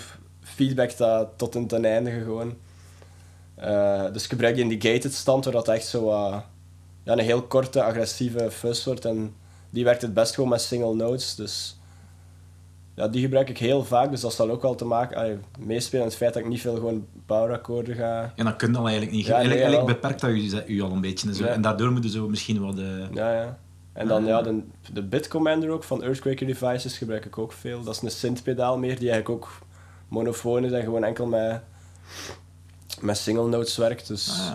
feedback 0.65 0.97
dat 0.97 1.29
tot 1.37 1.55
in 1.55 1.67
ten 1.67 1.85
eindige 1.85 2.21
gewoon. 2.21 2.55
Eh, 3.55 4.05
dus 4.13 4.25
ik 4.25 4.31
gebruik 4.31 4.55
die 4.55 4.63
in 4.69 4.79
die 4.79 4.93
gated 4.93 5.15
stand, 5.15 5.45
waar 5.45 5.55
dat 5.55 5.69
echt 5.69 5.87
zo 5.87 6.05
wat- 6.05 6.43
ja, 7.05 7.13
een 7.13 7.19
heel 7.19 7.43
korte, 7.43 7.83
agressieve 7.83 8.51
fuzz 8.51 8.85
wordt. 8.85 9.05
En 9.05 9.35
die 9.71 9.85
werkt 9.85 10.03
het 10.03 10.15
best 10.15 10.35
gewoon 10.35 10.51
met 10.51 10.61
single 10.61 10.95
notes. 10.95 11.35
Dus 11.35 11.79
ja, 12.95 13.09
die 13.09 13.21
gebruik 13.23 13.49
ik 13.49 13.59
heel 13.59 13.85
vaak, 13.85 14.11
dus 14.11 14.21
dat 14.21 14.33
zal 14.33 14.51
ook 14.51 14.63
wel 14.63 14.75
te 14.75 14.85
maken... 14.85 15.17
allee, 15.17 15.37
meespelen 15.59 16.05
het 16.05 16.17
feit 16.17 16.35
dat 16.35 16.43
ik 16.43 16.49
niet 16.49 16.61
veel 16.61 16.75
gewoon 16.75 17.07
powerakkoorden 17.27 17.95
ga... 17.95 18.33
En 18.37 18.45
dat 18.45 18.57
kun 18.57 18.73
je 18.73 18.79
al 18.79 18.85
eigenlijk 18.89 19.17
niet. 19.17 19.27
Ja, 19.27 19.39
nee, 19.43 19.51
eigenlijk, 19.61 19.87
beperkt 19.87 20.21
dat 20.21 20.31
je, 20.31 20.65
je 20.75 20.83
al 20.83 20.91
een 20.93 21.01
beetje. 21.01 21.29
En, 21.29 21.35
zo. 21.35 21.45
Ja. 21.45 21.51
en 21.51 21.61
daardoor 21.63 21.93
moet 21.93 22.05
je 22.05 22.11
zo 22.11 22.29
misschien 22.29 22.61
wat... 22.61 22.79
eh 22.79 22.85
Ja, 23.15 23.33
ja. 23.33 23.59
En 23.93 24.07
dan 24.09 24.23
Ah. 24.23 24.29
ja, 24.29 24.43
de, 24.43 24.63
de 24.93 25.03
Bit 25.03 25.29
Commander 25.29 25.71
ook 25.71 25.85
van 25.85 26.03
Earthquaker 26.03 26.47
Devices 26.47 26.99
gebruik 26.99 27.25
ik 27.25 27.39
ook 27.39 27.53
veel. 27.53 27.83
Dat 27.83 27.95
is 27.95 28.03
een 28.03 28.11
synth-pedaal 28.11 28.79
meer 28.79 28.99
die 28.99 29.11
eigenlijk 29.11 29.29
ook 29.45 29.59
monofoon 30.11 30.65
is 30.65 30.73
en 30.73 30.83
gewoon 30.83 31.05
enkel 31.05 31.27
met, 31.27 31.61
met 33.01 33.17
single 33.19 33.49
notes 33.49 33.77
werkt. 33.77 34.07
Dus, 34.07 34.31
ah, 34.31 34.55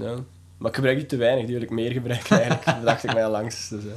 ja. 0.00 0.14
Maar 0.58 0.68
ik 0.70 0.74
gebruik 0.76 0.96
die 0.96 1.06
te 1.06 1.16
weinig, 1.16 1.44
die 1.46 1.54
wil 1.54 1.62
ik 1.62 1.70
meer 1.70 1.90
gebruiken 1.92 2.40
eigenlijk. 2.40 2.84
Dacht 2.84 3.04
ik 3.04 3.12
mij 3.14 3.24
al 3.24 3.30
langs. 3.30 3.68
Dus, 3.68 3.82
ja. 3.82 3.90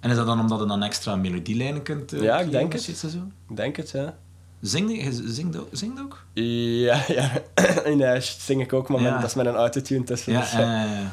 En 0.00 0.10
is 0.10 0.16
dat 0.16 0.26
dan 0.26 0.40
omdat 0.40 0.60
je 0.60 0.66
dan 0.66 0.82
extra 0.82 1.16
melodielijnen 1.16 1.82
kunt 1.82 2.12
eh, 2.12 2.22
Ja, 2.22 2.38
ik 2.40 2.50
denk 2.50 2.72
het. 2.72 2.82
Zo? 2.82 3.06
Ik 3.48 3.56
denk 3.56 3.76
het, 3.76 3.90
ja. 3.90 4.16
Zing 4.60 5.04
je? 5.04 5.22
zingt, 5.32 5.56
ook, 5.58 5.68
zingt 5.72 6.00
ook? 6.00 6.24
Ja, 6.32 7.02
ja. 7.08 7.30
In 7.90 8.00
uh, 8.00 8.20
zing 8.20 8.62
ik 8.62 8.72
ook, 8.72 8.88
maar 8.88 9.00
Ja. 9.00 9.18
dat 9.20 9.28
is 9.28 9.34
met 9.34 9.46
een 9.46 9.54
autotune 9.54 10.04
tussen. 10.04 10.32
Ja, 10.32 10.40
dus, 10.40 10.52
ja. 10.52 11.12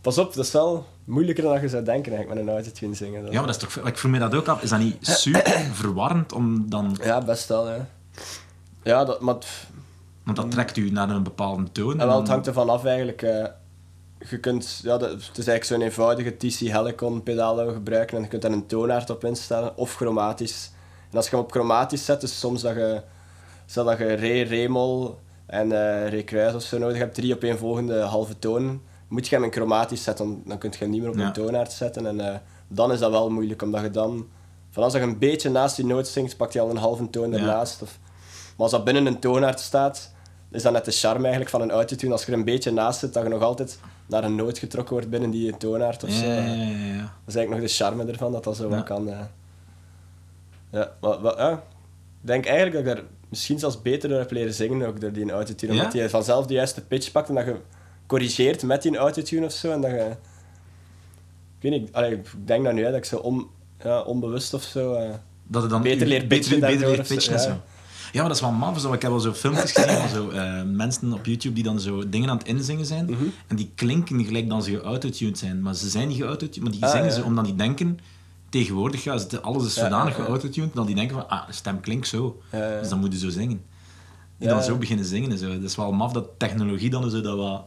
Pas 0.00 0.18
op, 0.18 0.34
dat 0.34 0.44
is 0.44 0.52
wel 0.52 0.86
moeilijker 1.04 1.44
dan 1.44 1.60
je 1.60 1.68
zou 1.68 1.84
denken 1.84 2.12
eigenlijk, 2.12 2.40
met 2.44 2.48
een 2.48 2.60
autotune 2.62 2.94
zingen. 2.94 3.22
Dat- 3.22 3.32
Ja, 3.32 3.38
maar 3.38 3.46
dat 3.52 3.62
is 3.62 3.74
toch... 3.74 3.86
Ik 3.86 3.98
vroeg 3.98 4.12
me 4.12 4.18
dat 4.18 4.34
ook 4.34 4.48
af. 4.48 4.62
Is 4.62 4.70
dat 4.70 4.78
niet 4.78 4.96
super 5.00 5.42
verwarrend 5.82 6.32
om 6.32 6.70
dan... 6.70 6.98
Ja, 7.02 7.20
best 7.22 7.48
wel, 7.48 7.68
ja. 7.68 7.88
Ja, 8.82 9.04
dat, 9.04 9.20
maar... 9.20 9.36
Want 10.24 10.36
dat 10.36 10.50
trekt 10.50 10.76
u 10.76 10.90
naar 10.90 11.10
een 11.10 11.22
bepaalde 11.22 11.72
toon. 11.72 12.00
En 12.00 12.06
wel, 12.06 12.18
het 12.18 12.28
hangt 12.28 12.46
ervan 12.46 12.68
af 12.70 12.84
eigenlijk. 12.84 13.22
eh, 13.22 13.44
je 14.30 14.38
kunt, 14.40 14.80
ja, 14.82 14.96
dat, 14.98 15.10
het 15.10 15.20
is 15.38 15.46
eigenlijk 15.46 15.64
zo'n 15.64 15.80
eenvoudige 15.82 16.36
TC 16.36 16.58
Helicon 16.58 17.22
pedaal 17.22 17.56
dat 17.56 17.66
we 17.66 17.72
gebruiken 17.72 18.16
en 18.16 18.22
je 18.22 18.28
kunt 18.28 18.42
daar 18.42 18.50
een 18.52 18.66
toonaard 18.66 19.10
op 19.10 19.24
instellen 19.24 19.76
of 19.76 19.94
chromatisch. 19.94 20.70
En 21.10 21.16
als 21.16 21.28
je 21.28 21.36
hem 21.36 21.44
op 21.44 21.50
chromatisch 21.50 22.04
zet, 22.04 22.22
is 22.22 22.38
soms 22.38 22.62
dat 22.62 22.74
je, 22.74 23.02
stel 23.66 23.84
dat 23.84 23.98
je 23.98 24.12
re, 24.12 24.42
remol 24.42 25.18
en 25.46 25.72
eh 25.72 26.08
re 26.10 26.22
kruis 26.22 26.54
of 26.54 26.62
zo 26.62 26.78
nodig 26.78 26.98
hebt, 26.98 27.14
drie 27.14 27.34
op 27.34 27.42
één 27.42 27.58
volgende 27.58 28.00
halve 28.00 28.38
toon, 28.38 28.80
moet 29.08 29.28
je 29.28 29.34
hem 29.34 29.44
in 29.44 29.52
chromatisch 29.52 30.02
zetten, 30.02 30.26
dan, 30.26 30.42
dan 30.46 30.58
kun 30.58 30.70
je 30.70 30.78
hem 30.78 30.90
niet 30.90 31.00
meer 31.00 31.10
op 31.10 31.16
Ja. 31.16 31.26
een 31.26 31.32
toonaard 31.32 31.72
zetten. 31.72 32.06
En 32.06 32.20
eh, 32.32 32.38
dan 32.68 32.92
is 32.92 32.98
dat 32.98 33.10
wel 33.10 33.30
moeilijk, 33.30 33.62
omdat 33.62 33.82
je 33.82 33.90
dan, 33.90 34.26
van 34.70 34.82
als 34.82 34.92
je 34.92 35.00
een 35.00 35.18
beetje 35.18 35.50
naast 35.50 35.76
die 35.76 35.84
noot 35.86 36.06
zingt, 36.08 36.36
pakt 36.36 36.52
hij 36.54 36.62
al 36.62 36.70
een 36.70 36.76
halve 36.76 37.10
toon 37.10 37.30
Ja. 37.30 37.36
ernaast. 37.38 37.82
Of, 37.82 37.98
als 38.64 38.70
dat 38.70 38.84
binnen 38.84 39.06
een 39.06 39.18
toonaard 39.20 39.60
staat, 39.60 40.12
is 40.50 40.62
dat 40.62 40.72
net 40.72 40.84
de 40.84 40.90
charme 40.90 41.20
eigenlijk 41.22 41.50
van 41.50 41.60
een 41.60 41.70
autotune. 41.70 42.12
Als 42.12 42.24
je 42.24 42.32
er 42.32 42.38
een 42.38 42.44
beetje 42.44 42.70
naast 42.70 42.98
zit, 42.98 43.12
dat 43.14 43.22
je 43.22 43.28
nog 43.28 43.42
altijd 43.42 43.78
naar 44.06 44.24
een 44.24 44.34
noot 44.34 44.58
getrokken 44.58 44.92
wordt 44.92 45.10
binnen 45.10 45.30
die 45.30 45.56
toonaard 45.56 46.02
of 46.04 46.08
Ja, 46.10 46.14
zo. 46.16 46.24
ja, 46.26 46.34
Dat 46.36 46.44
ja, 46.44 46.62
ja. 46.94 47.12
is 47.26 47.34
eigenlijk 47.34 47.50
nog 47.50 47.60
de 47.60 47.68
charme 47.76 48.04
ervan, 48.04 48.32
dat 48.32 48.44
dat 48.44 48.56
zo 48.56 48.68
Ja. 48.68 48.74
wat 48.76 48.84
kan. 48.84 49.08
eh. 49.08 49.18
Ja, 50.70 50.92
maar, 51.00 51.20
maar, 51.20 51.36
ja. 51.38 51.52
Ik 52.20 52.26
denk 52.26 52.46
eigenlijk 52.46 52.84
dat 52.84 52.86
ik 52.86 53.00
daar 53.00 53.10
misschien 53.28 53.58
zelfs 53.58 53.82
beter 53.82 54.08
door 54.08 54.18
heb 54.18 54.30
leren 54.30 54.54
zingen, 54.54 54.86
ook 54.88 55.00
door 55.00 55.12
die 55.12 55.30
autotune. 55.30 55.72
Ja? 55.72 55.78
Omdat 55.78 55.94
je 55.94 56.10
vanzelf 56.10 56.46
de 56.46 56.54
juiste 56.54 56.84
pitch 56.86 57.12
pakt 57.12 57.28
en 57.28 57.34
dat 57.34 57.44
je 57.44 57.56
corrigeert 58.06 58.62
met 58.62 58.82
die 58.82 58.96
autotune 58.96 59.46
of 59.46 59.52
zo. 59.52 59.70
En 59.72 59.80
dat 59.80 59.90
je... 59.90 60.10
Ik 61.60 61.70
weet 61.70 61.80
niet, 61.80 61.92
allee, 61.92 62.12
ik 62.14 62.26
denk 62.46 62.64
dat 62.64 62.72
nu, 62.74 62.82
hè, 62.84 62.88
dat 62.90 62.98
ik 62.98 63.04
zo 63.04 63.16
on, 63.16 63.46
ja, 63.82 64.00
onbewust 64.02 64.54
of 64.54 64.62
zo... 64.62 64.94
eh, 64.94 65.10
Dat 65.46 65.62
het 65.62 65.70
dan 65.70 65.82
Beter 65.82 66.06
leert 66.06 66.28
beter, 66.28 66.38
pitchen 66.50 66.60
beter 66.60 66.88
leert 66.88 67.06
zo, 67.06 67.14
pitchen 67.14 67.34
en 67.34 67.40
ja. 67.40 67.44
zo. 67.46 67.60
Ja, 68.12 68.20
maar 68.20 68.28
dat 68.28 68.36
is 68.36 68.40
wel 68.42 68.50
maf. 68.52 68.80
Zo. 68.80 68.92
Ik 68.92 69.02
heb 69.02 69.10
al 69.10 69.20
zo 69.20 69.32
filmpjes 69.32 69.72
gezien 69.72 69.96
van 69.98 70.08
zo, 70.08 70.30
eh, 70.30 70.62
mensen 70.64 71.12
op 71.12 71.26
YouTube 71.26 71.54
die 71.54 71.64
dan 71.64 71.80
zo 71.80 72.08
dingen 72.08 72.30
aan 72.30 72.36
het 72.38 72.46
inzingen 72.46 72.86
zijn. 72.86 73.04
Mhm. 73.04 73.24
En 73.46 73.56
die 73.56 73.72
klinken 73.74 74.24
gelijk 74.24 74.48
dan 74.48 74.62
ze 74.62 74.70
geautotuned 74.70 75.38
zijn. 75.38 75.62
Maar 75.62 75.74
ze 75.74 75.88
zijn 75.88 76.08
niet 76.08 76.16
geautotuned, 76.16 76.62
maar 76.62 76.72
die 76.72 76.84
Ah, 76.84 76.90
zingen 76.90 77.06
ja. 77.06 77.12
ze 77.12 77.24
omdat 77.24 77.44
die 77.44 77.54
denken... 77.54 77.98
Tegenwoordig 78.50 79.04
ja, 79.04 79.18
alles 79.42 79.66
is 79.66 79.74
zodanig 79.74 80.16
ja, 80.16 80.24
geautotuned 80.24 80.74
dat 80.74 80.86
die 80.86 80.94
denken 80.94 81.16
van, 81.16 81.28
ah, 81.28 81.46
de 81.46 81.52
stem 81.52 81.80
klinkt 81.80 82.08
zo. 82.08 82.40
Dus 82.80 82.88
dan 82.88 82.98
moet 82.98 83.12
je 83.12 83.18
zo 83.18 83.28
zingen. 83.28 83.62
Die 84.38 84.48
dan 84.48 84.62
zo 84.62 84.76
beginnen 84.76 85.04
zingen 85.04 85.30
en 85.30 85.38
zo. 85.38 85.46
Dat 85.52 85.62
is 85.70 85.76
wel 85.76 85.92
maf 85.92 86.12
dat 86.12 86.28
technologie 86.36 86.90
dan 86.90 87.10
zo 87.10 87.20
dat 87.20 87.36
wat... 87.36 87.62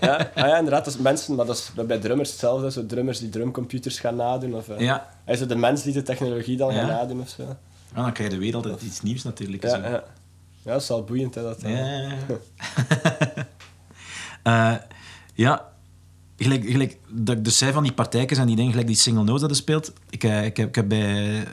ja, 0.00 0.30
ah 0.34 0.46
ja, 0.48 0.56
inderdaad, 0.56 0.84
dat 0.84 0.94
is 0.94 1.00
mensen, 1.00 1.34
maar 1.34 1.46
dat 1.46 1.56
is 1.56 1.72
bij 1.86 1.98
drummers 1.98 2.30
hetzelfde. 2.30 2.70
Zo 2.70 2.86
drummers 2.86 3.18
die 3.18 3.28
drumcomputers 3.28 3.98
gaan 3.98 4.16
nadoen. 4.16 4.54
Of, 4.54 4.68
eh, 4.68 4.80
Ja, 4.80 5.08
is 5.26 5.40
het 5.40 5.48
de 5.48 5.56
mens 5.56 5.82
die 5.82 5.92
de 5.92 6.02
technologie 6.02 6.56
dan 6.56 6.74
Ja. 6.74 6.80
gaat 6.80 6.88
nadoen 6.88 7.20
of 7.20 7.28
zo. 7.28 7.56
Ja, 7.94 8.02
dan 8.02 8.12
krijg 8.12 8.32
je 8.32 8.38
weer 8.38 8.54
altijd 8.54 8.82
iets 8.82 9.02
nieuws 9.02 9.22
natuurlijk. 9.22 9.62
Ja, 9.62 9.68
zo. 9.68 9.76
ja. 9.76 9.90
ja, 10.62 10.72
dat 10.72 10.82
is 10.82 10.88
wel 10.88 11.04
boeiend. 11.04 11.34
Hè, 11.34 11.42
dat. 11.42 11.60
Ja, 11.60 11.68
ja, 11.68 12.16
ja. 12.28 12.36
Eh, 14.42 14.74
ja, 15.34 15.72
gelijk, 16.36 16.64
gelijk 16.64 16.98
dat 17.08 17.36
ik 17.36 17.44
dus 17.44 17.58
zei 17.58 17.72
van 17.72 17.82
die 17.82 17.92
partijtjes 17.92 18.38
en 18.38 18.46
die 18.46 18.56
dingen, 18.56 18.70
gelijk 18.70 18.88
die 18.88 18.96
single 18.96 19.24
notes 19.24 19.40
dat 19.40 19.50
je 19.50 19.56
speelt. 19.56 19.92
Ik, 20.10 20.24
eh, 20.24 20.44
ik, 20.44 20.56
heb, 20.56 20.68
ik 20.68 20.74
heb 20.74 20.88
bij, 20.88 21.40
eh, 21.40 21.46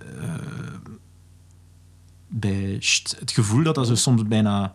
bij 2.28 2.78
Sht 2.80 3.20
het 3.20 3.32
gevoel 3.32 3.64
dat 3.64 3.76
dat 3.76 3.88
zo 3.88 3.96
soms 3.96 4.28
bijna... 4.28 4.74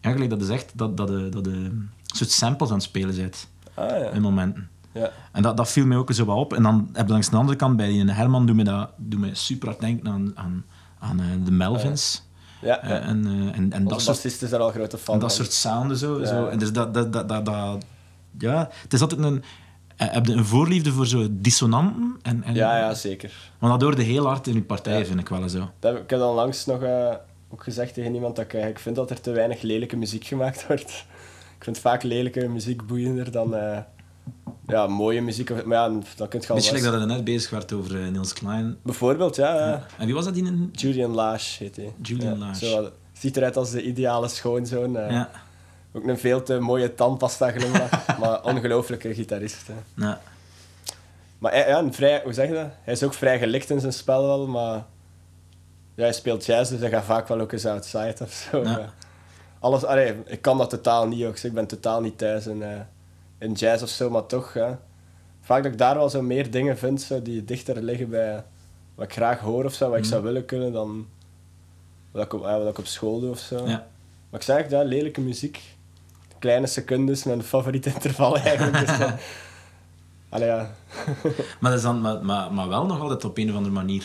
Ja, 0.00 0.10
gelijk 0.10 0.30
dat 0.30 0.40
je 0.40 0.46
zegt, 0.46 0.72
dat, 0.74 0.96
dat, 0.96 1.08
je, 1.08 1.28
dat 1.28 1.46
een 1.46 1.90
soort 2.04 2.30
samples 2.30 2.68
aan 2.68 2.74
het 2.74 2.84
spelen 2.84 3.16
bent 3.16 3.48
Ah 3.74 3.90
ja. 3.90 4.10
in 4.10 4.22
momenten. 4.22 4.68
Ja. 4.92 5.10
En 5.32 5.42
dat, 5.42 5.56
dat 5.56 5.70
viel 5.70 5.86
mij 5.86 5.96
ook 5.96 6.12
zo 6.12 6.24
wat 6.24 6.36
op. 6.36 6.52
En 6.52 6.62
dan 6.62 6.88
heb 6.92 7.06
je 7.06 7.12
langs 7.12 7.30
de 7.30 7.36
andere 7.36 7.56
kant, 7.56 7.76
bij 7.76 7.88
die 7.88 8.10
Herman, 8.10 8.46
doe 8.46 8.54
me 8.54 8.64
dat 8.64 8.90
super 9.32 9.68
hard 9.68 9.80
denken 9.80 10.08
aan, 10.08 10.32
aan, 10.34 10.64
aan 10.98 11.20
eh, 11.20 11.26
de 11.44 11.50
Melvins. 11.50 12.22
Ja, 12.62 12.82
Eh, 12.82 12.88
ja. 12.90 13.00
en, 13.00 13.24
eh, 13.26 13.32
en, 13.58 13.72
en 13.72 13.84
dat 13.84 13.92
Onze 13.92 14.14
soort 14.14 14.24
is 14.24 14.38
daar 14.50 14.60
al 14.60 14.70
grote 14.70 14.98
fan 14.98 15.14
en 15.14 15.20
dat 15.20 15.32
soort 15.32 15.52
sounden 15.52 15.96
zo. 15.96 16.24
Zo. 16.24 16.46
En 16.46 16.58
dus 16.58 16.72
dat, 16.72 16.94
dat, 16.94 17.12
dat, 17.12 17.28
dat, 17.28 17.44
dat- 17.46 17.84
ja, 18.38 18.68
het 18.82 18.92
is 18.92 19.00
altijd 19.00 19.20
een... 19.20 19.42
eh, 19.96 20.06
Heb 20.12 20.26
je 20.26 20.32
een 20.32 20.44
voorliefde 20.44 20.92
voor 20.92 21.06
zo 21.06 21.26
dissonanten? 21.30 22.16
En, 22.22 22.42
en, 22.42 22.54
Ja, 22.54 22.78
ja, 22.78 22.94
zeker. 22.94 23.32
Maar 23.58 23.70
dat 23.70 23.82
hoorde 23.82 24.02
heel 24.02 24.26
hard 24.26 24.46
in 24.46 24.54
je 24.54 24.62
partij, 24.62 24.98
Ja. 24.98 25.04
vind 25.04 25.20
ik 25.20 25.28
wel 25.28 25.48
zo. 25.48 25.58
Dat 25.78 25.92
heb, 25.92 26.02
ik 26.02 26.10
heb 26.10 26.18
dan 26.18 26.34
langs 26.34 26.66
nog 26.66 26.82
eh, 26.82 27.14
ook 27.48 27.62
gezegd 27.62 27.94
tegen 27.94 28.14
iemand 28.14 28.36
dat 28.36 28.44
ik 28.44 28.50
eigenlijk 28.52 28.82
vind 28.82 28.96
dat 28.96 29.10
er 29.10 29.20
te 29.20 29.30
weinig 29.30 29.62
lelijke 29.62 29.96
muziek 29.96 30.24
gemaakt 30.24 30.66
wordt. 30.68 31.06
Ik 31.58 31.64
vind 31.64 31.78
vaak 31.78 32.02
lelijke 32.02 32.48
muziek 32.48 32.86
boeiender 32.86 33.30
dan 33.30 33.54
eh, 33.56 33.78
ja, 34.70 34.86
mooie 34.86 35.20
muziek. 35.22 35.64
Maar 35.64 35.90
ja, 35.90 35.98
dat 36.16 36.28
kunt 36.28 36.42
je 36.42 36.48
al 36.48 36.54
Beetje 36.54 36.70
wel- 36.72 36.80
like 36.82 36.92
dat 36.98 37.00
je 37.08 37.14
net 37.14 37.24
bezig 37.24 37.50
werd 37.50 37.72
over 37.72 38.02
eh, 38.02 38.08
Niels 38.08 38.32
Klein. 38.32 38.76
Bijvoorbeeld, 38.82 39.36
ja. 39.36 39.54
ja. 39.68 39.86
En 39.98 40.06
wie 40.06 40.14
was 40.14 40.24
dat 40.24 40.36
in 40.36 40.46
een... 40.46 40.68
Julian 40.72 41.10
Lash 41.14 41.58
heet 41.58 41.76
hij. 41.76 41.92
Julian 42.02 42.38
ja, 42.38 42.46
Lash. 42.46 42.58
Zo, 42.58 42.90
ziet 43.12 43.36
eruit 43.36 43.56
als 43.56 43.70
de 43.70 43.82
ideale 43.82 44.28
schoonzoon. 44.28 44.96
eh. 44.96 45.10
Ja. 45.10 45.30
Ook 45.92 46.06
een 46.06 46.18
veel 46.18 46.42
te 46.42 46.58
mooie 46.58 46.94
tandpasta 46.94 47.50
glimlach, 47.50 48.06
maar 48.20 48.42
ongelooflijke 48.44 49.14
gitarist. 49.14 49.66
hè. 49.66 50.04
ja. 50.04 50.20
Maar 51.38 51.52
hij, 51.52 51.68
ja, 51.68 51.78
een 51.78 51.94
vrij, 51.94 52.20
hoe 52.24 52.32
zeg 52.32 52.48
je 52.48 52.54
dat? 52.54 52.68
Hij 52.82 52.92
is 52.94 53.02
ook 53.02 53.14
vrij 53.14 53.38
gelikt 53.38 53.70
in 53.70 53.80
zijn 53.80 53.92
spel 53.92 54.22
wel, 54.26 54.46
maar 54.46 54.74
ja, 55.94 56.02
hij 56.02 56.12
speelt 56.12 56.44
jazz, 56.46 56.70
dus 56.70 56.80
hij 56.80 56.88
gaat 56.90 57.04
vaak 57.04 57.28
wel 57.28 57.40
ook 57.40 57.52
eens 57.52 57.66
outside 57.66 58.14
of 58.22 58.32
zo. 58.50 58.62
Ja. 58.62 58.78
Eh, 58.78 58.84
Alles, 59.58 59.84
allee, 59.84 60.14
ik 60.26 60.42
kan 60.42 60.58
dat 60.58 60.70
totaal 60.70 61.08
niet 61.08 61.24
ook, 61.24 61.32
dus 61.32 61.44
ik 61.44 61.52
ben 61.54 61.66
totaal 61.66 62.00
niet 62.00 62.18
thuis 62.18 62.46
in, 62.46 62.62
eh, 62.62 62.68
in 63.40 63.52
jazz 63.52 63.82
of 63.82 63.88
zo, 63.88 64.10
maar 64.10 64.26
toch, 64.26 64.54
ja. 64.54 64.80
vaak 65.40 65.62
dat 65.62 65.72
ik 65.72 65.78
daar 65.78 65.94
wel 65.96 66.08
zo 66.10 66.22
meer 66.22 66.50
dingen 66.50 66.78
vind 66.78 67.02
zo, 67.02 67.22
die 67.22 67.44
dichter 67.44 67.82
liggen 67.82 68.08
bij 68.08 68.44
wat 68.94 69.04
ik 69.04 69.12
graag 69.12 69.38
hoor 69.40 69.64
of 69.64 69.74
zo, 69.74 69.88
wat 69.88 69.96
ik 69.96 70.02
Mhm. 70.02 70.10
zou 70.12 70.22
willen 70.22 70.44
kunnen 70.44 70.72
dan 70.72 71.06
wat 72.10 72.24
ik 72.24 72.32
op, 72.32 72.40
wat 72.42 72.68
ik 72.68 72.78
op 72.78 72.86
school 72.86 73.20
doe 73.20 73.30
of 73.30 73.38
zo. 73.38 73.56
Ja. 73.56 73.86
Maar 74.30 74.40
ik 74.40 74.42
zeg 74.42 74.70
ja, 74.70 74.82
lelijke 74.82 75.20
muziek, 75.20 75.60
kleine 76.38 76.66
secondes, 76.66 77.24
mijn 77.24 77.42
favoriete 77.42 77.92
interval 77.94 78.36
eigenlijk. 78.36 78.86
Dus, 78.86 78.98
Allee, 80.28 80.46
ja. 80.48 80.74
Maar, 81.60 81.70
dat 81.70 81.78
is 81.78 81.82
dan, 81.82 82.00
maar, 82.00 82.24
maar, 82.24 82.52
maar 82.52 82.68
wel 82.68 82.86
nog 82.86 83.00
altijd 83.00 83.24
op 83.24 83.38
een 83.38 83.50
of 83.50 83.56
andere 83.56 83.74
manier. 83.74 84.04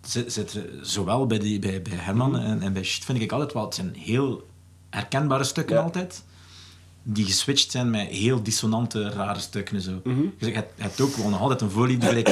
Zit, 0.00 0.32
zit 0.32 0.52
er, 0.54 0.68
zowel 0.82 1.26
bij, 1.26 1.38
die, 1.38 1.58
bij, 1.58 1.82
bij 1.82 1.92
Herman 1.96 2.30
Mhm. 2.30 2.40
en, 2.40 2.62
en 2.62 2.72
bij 2.72 2.82
Shit 2.82 3.04
vind 3.04 3.20
ik 3.20 3.32
altijd 3.32 3.52
wel. 3.52 3.64
Het 3.64 3.74
zijn 3.74 3.94
heel 3.94 4.46
herkenbare 4.90 5.44
stukken 5.44 5.76
Ja. 5.76 5.82
altijd. 5.82 6.24
Die 7.08 7.24
geswitcht 7.24 7.70
zijn 7.70 7.90
met 7.90 8.06
heel 8.08 8.42
dissonante, 8.42 9.10
rare 9.10 9.38
stukken. 9.40 9.76
en 9.76 9.82
Zo. 9.82 10.00
Mhm. 10.04 10.20
Dus 10.38 10.48
je 10.48 10.62
hebt, 10.76 11.00
ook 11.00 11.12
gewoon 11.14 11.30
nog 11.30 11.40
altijd 11.40 11.60
een 11.60 11.70
voorliefde. 11.70 12.06
gelijk, 12.06 12.28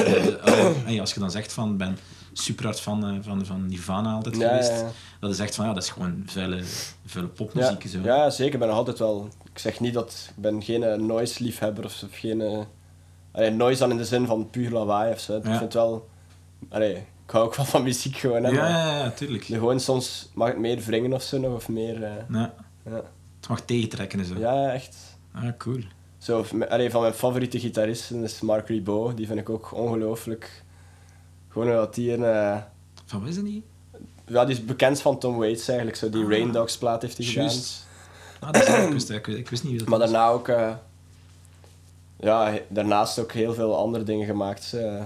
hey, 0.85 0.99
als 0.99 1.13
je 1.13 1.19
dan 1.19 1.31
zegt 1.31 1.53
van, 1.53 1.71
ik 1.71 1.77
ben 1.77 1.97
super 2.33 2.65
hard 2.65 2.79
van, 2.79 3.05
eh, 3.05 3.13
van, 3.21 3.45
van 3.45 3.65
Nirvana 3.67 4.13
altijd 4.13 4.37
Ja, 4.37 4.47
geweest. 4.49 4.69
ja, 4.71 4.77
ja. 4.77 4.91
Dat 5.19 5.31
is 5.31 5.39
echt 5.39 5.55
van, 5.55 5.65
ja, 5.65 5.73
dat 5.73 5.83
is 5.83 5.89
gewoon 5.89 6.23
vuile, 6.25 6.61
vuile 7.05 7.29
Ja, 7.29 7.35
popmuziek. 7.35 7.83
en 7.83 7.89
Zo. 7.89 7.99
ja, 8.03 8.29
zeker. 8.29 8.53
Ik 8.53 8.59
ben 8.59 8.67
nog 8.67 8.77
altijd 8.77 8.99
wel... 8.99 9.29
Ik 9.53 9.59
zeg 9.59 9.79
niet 9.79 9.93
dat... 9.93 10.25
Ik 10.35 10.41
ben 10.41 10.63
geen 10.63 10.83
eh, 10.83 10.97
noise-liefhebber 10.97 11.83
of, 11.85 12.03
of 12.03 12.09
geen... 12.19 12.41
eh, 12.41 12.59
allee, 13.31 13.49
noise 13.51 13.79
dan 13.79 13.91
in 13.91 13.97
de 13.97 14.05
zin 14.05 14.25
van 14.25 14.49
puur 14.49 14.71
lawaai 14.71 15.11
of 15.13 15.19
zo. 15.19 15.37
Ik 15.37 15.45
Ja. 15.47 15.57
vind 15.57 15.73
wel... 15.73 16.09
Allee, 16.69 16.95
ik 16.95 17.31
hou 17.31 17.45
ook 17.45 17.55
wel 17.55 17.65
van 17.65 17.83
muziek 17.83 18.17
gewoon, 18.17 18.43
hè. 18.43 18.49
ja, 18.49 18.67
ja, 18.67 18.97
ja, 19.03 19.09
tuurlijk. 19.09 19.43
Gewoon 19.43 19.79
soms 19.79 20.29
mag 20.33 20.47
het 20.47 20.57
meer 20.57 20.79
wringen 20.79 21.13
of 21.13 21.23
zo 21.23 21.39
nog, 21.39 21.53
of 21.55 21.69
meer... 21.69 21.99
Ja, 21.99 22.53
ja. 22.85 23.01
Het 23.47 23.49
mag 23.49 23.61
tegentrekken 23.61 24.19
en 24.19 24.25
zo. 24.25 24.37
ja, 24.37 24.71
echt. 24.73 24.95
Ah, 25.33 25.43
cool. 25.57 25.79
Zo, 26.17 26.45
allee, 26.69 26.89
van 26.89 27.01
mijn 27.01 27.13
favoriete 27.13 27.59
gitaristen 27.59 28.23
is 28.23 28.41
Mark 28.41 28.67
Ribot. 28.67 29.17
Die 29.17 29.27
vind 29.27 29.39
ik 29.39 29.49
ook 29.49 29.73
ongelooflijk. 29.73 30.63
Gewoon 31.49 31.73
wat 31.73 31.95
die 31.95 32.13
een... 32.13 32.23
eh, 32.23 32.57
Van 33.05 33.19
wat 33.19 33.29
is 33.29 33.35
dat 33.35 33.43
niet? 33.43 33.63
ja, 34.27 34.45
die 34.45 34.55
is 34.55 34.65
bekend 34.65 35.01
van 35.01 35.19
Tom 35.19 35.37
Waits 35.37 35.67
eigenlijk. 35.67 35.97
Zo, 35.97 36.09
die 36.09 36.23
Ah. 36.23 36.29
Rain 36.29 36.51
Dogs 36.51 36.77
plaat 36.77 37.01
heeft 37.01 37.17
hij 37.17 37.25
gedaan. 37.25 37.51
Ah, 38.39 38.51
dat 38.51 38.67
is, 38.67 38.85
ik, 38.85 38.91
wist, 38.91 39.09
ik, 39.09 39.25
wist, 39.25 39.37
ik 39.39 39.49
wist 39.49 39.63
niet 39.63 39.71
wie 39.71 39.79
dat 39.81 39.89
Maar 39.89 39.99
was. 39.99 40.11
daarna 40.11 40.29
ook... 40.29 40.47
eh, 40.47 40.73
ja, 42.19 42.53
daarnaast 42.67 43.19
ook 43.19 43.31
heel 43.31 43.53
veel 43.53 43.77
andere 43.77 44.03
dingen 44.03 44.25
gemaakt. 44.25 44.73
eh. 44.73 45.03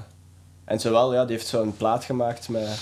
en 0.66 0.80
zowel, 0.80 1.14
ja, 1.14 1.26
die 1.26 1.36
heeft 1.36 1.48
zo'n 1.48 1.78
plaat 1.78 2.04
gemaakt 2.04 2.50
met 2.50 2.80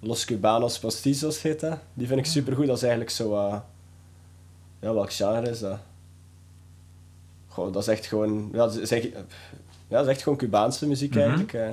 Los 0.00 0.24
Cubanos 0.24 0.78
Postizos 0.78 1.42
heet 1.42 1.60
dat. 1.60 1.78
Die 1.94 2.06
vind 2.06 2.18
ik 2.20 2.26
supergoed. 2.26 2.66
Dat 2.66 2.76
is 2.76 2.82
eigenlijk 2.82 3.10
zo... 3.12 3.62
ja, 4.86 4.94
welk 4.94 5.12
genre 5.12 5.50
is 5.50 5.58
dat? 5.60 5.78
Goh, 7.48 7.72
dat 7.72 7.82
is 7.82 7.88
echt 7.88 8.06
gewoon... 8.06 8.48
Ja, 8.52 8.58
dat 8.58 8.74
is 8.76 8.90
echt, 8.90 9.02
ja, 9.04 9.20
dat 9.88 10.04
is 10.04 10.10
echt 10.10 10.22
gewoon 10.22 10.38
Cubaanse 10.38 10.86
muziek 10.86 11.10
Mhm. 11.10 11.18
eigenlijk. 11.20 11.52
eh. 11.52 11.68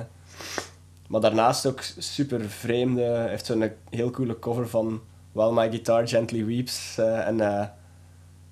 Maar 1.08 1.20
daarnaast 1.20 1.66
ook 1.66 1.80
super 1.98 2.40
vreemde... 2.50 3.02
Hij 3.02 3.28
heeft 3.28 3.46
zo'n 3.46 3.70
heel 3.90 4.10
coole 4.10 4.38
cover 4.38 4.68
van 4.68 5.00
While 5.32 5.52
My 5.52 5.68
Guitar 5.70 6.08
Gently 6.08 6.44
Weeps 6.44 6.98
eh, 6.98 7.26
en 7.26 7.40
eh, 7.40 7.66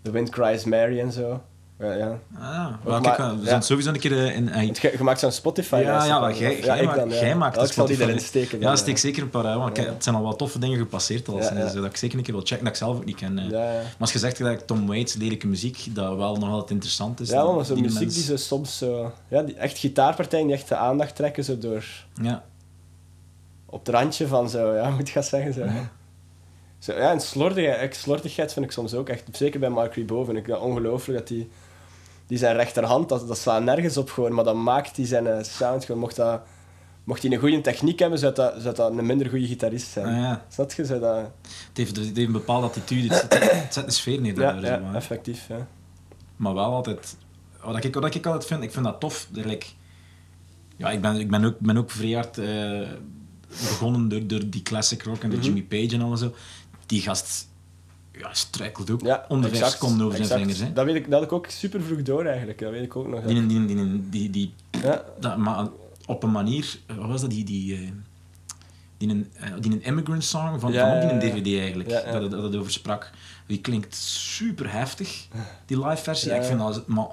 The 0.02 0.10
Wind 0.10 0.28
Cries 0.30 0.64
Mary 0.64 1.00
en 1.00 1.12
zo. 1.12 1.42
Ja, 1.82 1.92
ja. 1.92 2.18
Ah, 2.38 2.68
maar- 2.84 3.02
we 3.36 3.42
ja. 3.42 3.48
zijn 3.48 3.62
sowieso 3.62 3.90
een 3.90 3.98
keer 3.98 4.12
eh, 4.26 4.36
in... 4.36 4.48
eh, 4.48 4.64
Want 4.64 4.78
jij- 4.78 4.92
Je 4.92 5.02
maakt 5.02 5.20
zo'n 5.20 5.32
Spotify 5.32 5.76
ja, 5.84 6.04
ja, 6.04 6.20
maar 6.20 6.36
jij, 6.36 6.84
maakt, 6.84 6.96
dan, 6.96 7.08
ja. 7.08 7.14
jij 7.14 7.36
maakt 7.36 7.54
Ja, 7.56 7.62
de 7.62 7.66
Ik 7.68 7.72
zal 7.72 7.86
die 7.86 7.94
Spotify. 7.94 8.02
erin 8.16 8.26
steken. 8.28 8.60
Ja, 8.60 8.76
steek 8.76 8.98
zeker 8.98 9.22
een 9.22 9.30
paar 9.30 9.44
uit, 9.46 9.58
want 9.58 9.76
Ja. 9.76 9.84
het 9.84 10.04
zijn 10.04 10.14
al 10.16 10.22
wat 10.22 10.38
toffe 10.38 10.58
dingen 10.58 10.78
gepasseerd 10.78 11.28
al. 11.28 11.34
Dus 11.36 11.72
dat 11.72 11.84
ik 11.84 11.96
zeker 11.96 12.18
een 12.18 12.24
keer 12.24 12.34
wil 12.34 12.42
checken, 12.42 12.64
dat 12.64 12.72
ik 12.72 12.78
zelf 12.78 12.96
ook 12.96 13.04
niet 13.04 13.16
ken. 13.16 13.38
eh. 13.38 13.50
Maar 13.50 13.84
als 13.98 14.12
je 14.12 14.18
zegt 14.18 14.38
dat 14.38 14.66
Tom 14.66 14.86
Waits, 14.86 15.14
lelijke 15.14 15.46
muziek, 15.46 15.86
dat 15.94 16.16
wel 16.16 16.36
nog 16.36 16.48
altijd 16.50 16.70
interessant 16.70 17.20
is. 17.20 17.28
Ja, 17.30 17.44
maar 17.44 17.64
zo'n 17.64 17.74
die 17.74 17.84
muziek 17.84 18.00
mens- 18.00 18.14
die 18.14 18.24
zo 18.24 18.36
soms 18.36 18.78
zo... 18.78 19.12
Ja, 19.28 19.42
die 19.42 19.54
echt 19.54 19.78
gitaarpartijen 19.78 20.46
die 20.46 20.56
echt 20.56 20.68
de 20.68 20.76
aandacht 20.76 21.16
trekken, 21.16 21.44
zo 21.44 21.58
door... 21.58 21.84
Ja, 22.22 22.44
Op 23.66 23.86
het 23.86 23.94
randje 23.94 24.26
van 24.26 24.50
zo, 24.50 24.74
ja, 24.74 24.90
moet 24.96 25.00
ik 25.08 25.08
gaan 25.14 25.22
zeggen, 25.22 25.52
zo. 25.52 25.64
Zo, 26.78 26.92
ja, 26.92 27.10
en 27.10 27.20
slordigheid, 27.20 27.96
slordigheid 27.96 28.52
vind 28.52 28.64
ik 28.64 28.72
soms 28.72 28.94
ook 28.94 29.08
echt... 29.08 29.22
Zeker 29.32 29.60
bij 29.60 29.68
Mark 29.68 29.94
Ribot 29.94 30.26
vind 30.26 30.38
ik 30.38 30.46
dat 30.46 30.60
ongelooflijk, 30.60 31.18
dat 31.18 31.28
die... 31.28 31.50
Die 32.32 32.40
zijn 32.40 32.56
rechterhand, 32.56 33.08
dat, 33.08 33.28
dat 33.28 33.38
slaat 33.38 33.62
nergens 33.62 33.96
op 33.96 34.10
gewoon, 34.10 34.32
maar 34.32 34.44
dat 34.44 34.54
maakt 34.54 34.94
die 34.94 35.06
zijn 35.06 35.26
eh, 35.26 35.42
sound 35.42 35.84
gewoon... 35.84 36.00
Mocht, 36.00 36.16
dat, 36.16 36.40
mocht 37.04 37.22
hij 37.22 37.32
een 37.32 37.38
goede 37.38 37.60
techniek 37.60 37.98
hebben, 37.98 38.18
zou 38.18 38.34
dat, 38.34 38.54
zou 38.58 38.74
dat 38.74 38.90
een 38.90 39.06
minder 39.06 39.28
goede 39.28 39.46
gitarist 39.46 39.88
zijn. 39.90 40.06
Ah, 40.06 40.12
ja. 40.12 40.44
Snap 40.48 40.72
je? 40.72 40.84
Zou 40.84 41.00
dat... 41.00 41.16
Het, 41.16 41.76
heeft, 41.76 41.96
het 41.96 42.04
heeft 42.04 42.18
een 42.18 42.32
bepaalde 42.32 42.66
attitude, 42.66 43.14
het 43.14 43.26
zet, 43.30 43.52
het 43.62 43.74
zet 43.74 43.84
een 43.86 43.92
sfeer 43.92 44.20
neer. 44.20 44.40
Ja, 44.40 44.60
hè. 44.60 44.94
effectief, 44.94 45.48
ja. 45.48 45.66
Maar 46.36 46.54
wel 46.54 46.64
altijd... 46.64 47.16
Wat 47.64 47.84
ik, 47.84 47.94
wat 47.94 48.14
ik 48.14 48.26
altijd 48.26 48.46
vind, 48.46 48.62
ik 48.62 48.72
vind 48.72 48.84
dat 48.84 49.00
tof. 49.00 49.28
like, 49.32 49.66
ja, 50.76 50.90
ik 50.90 51.00
ben, 51.00 51.16
ik 51.16 51.30
ben 51.30 51.44
ook, 51.44 51.58
ben 51.58 51.76
ook 51.76 51.90
vrij 51.90 52.12
hard 52.12 52.38
eh, 52.38 52.88
begonnen 53.48 54.08
door, 54.08 54.26
door 54.26 54.48
die 54.50 54.62
classic 54.62 55.02
rock 55.02 55.22
en 55.22 55.28
Mhm. 55.28 55.36
door 55.36 55.44
Jimmy 55.44 55.62
Page 55.62 55.94
en 55.94 56.02
al 56.02 56.16
zo. 56.16 56.32
Die 56.86 57.00
gast 57.00 57.48
ja, 58.18 58.34
struikelt 58.34 58.90
ook 58.90 59.00
Ja, 59.02 59.28
exact, 59.28 59.70
seconden 59.72 60.06
over 60.06 60.24
zijn 60.24 60.38
vingers. 60.40 60.58
Hè. 60.60 60.72
Dat, 60.72 60.84
weet 60.84 60.94
ik, 60.94 61.04
dat 61.04 61.12
had 61.12 61.22
ik 61.22 61.32
ook 61.32 61.46
super 61.46 61.82
vroeg 61.82 62.02
door 62.02 62.24
eigenlijk, 62.24 62.58
dat 62.58 62.70
weet 62.70 62.82
ik 62.82 62.96
ook 62.96 63.08
nog. 63.08 63.22
Die, 63.24 63.46
die, 63.46 63.66
die, 63.66 64.08
die, 64.10 64.30
die, 64.30 64.54
Ja, 64.82 65.04
dat, 65.20 65.36
maar 65.36 65.68
op 66.06 66.22
een 66.22 66.30
manier... 66.30 66.78
eh, 66.86 66.96
Wat 66.96 67.08
was 67.08 67.20
dat? 67.20 67.30
Die... 67.30 67.44
die 67.44 67.74
eh, 67.74 67.80
die 68.96 69.10
een, 69.10 69.30
eh, 69.34 69.50
die 69.60 69.72
een 69.72 69.82
immigrant 69.82 70.24
song 70.24 70.58
van, 70.60 70.72
Ja, 70.72 71.00
van 71.00 71.02
ook 71.02 71.12
een 71.12 71.18
dvd 71.18 71.58
eigenlijk, 71.58 71.90
Ja. 71.90 72.12
Dat, 72.20 72.30
dat 72.30 72.42
het 72.42 72.56
over 72.56 72.72
sprak. 72.72 73.10
Die 73.46 73.60
klinkt 73.60 73.94
super 73.94 74.72
heftig, 74.72 75.28
die 75.66 75.86
live 75.86 76.02
versie. 76.02 76.34
Ik 76.34 76.42
vind 76.42 76.58
dat, 76.58 76.86
maar 76.86 77.06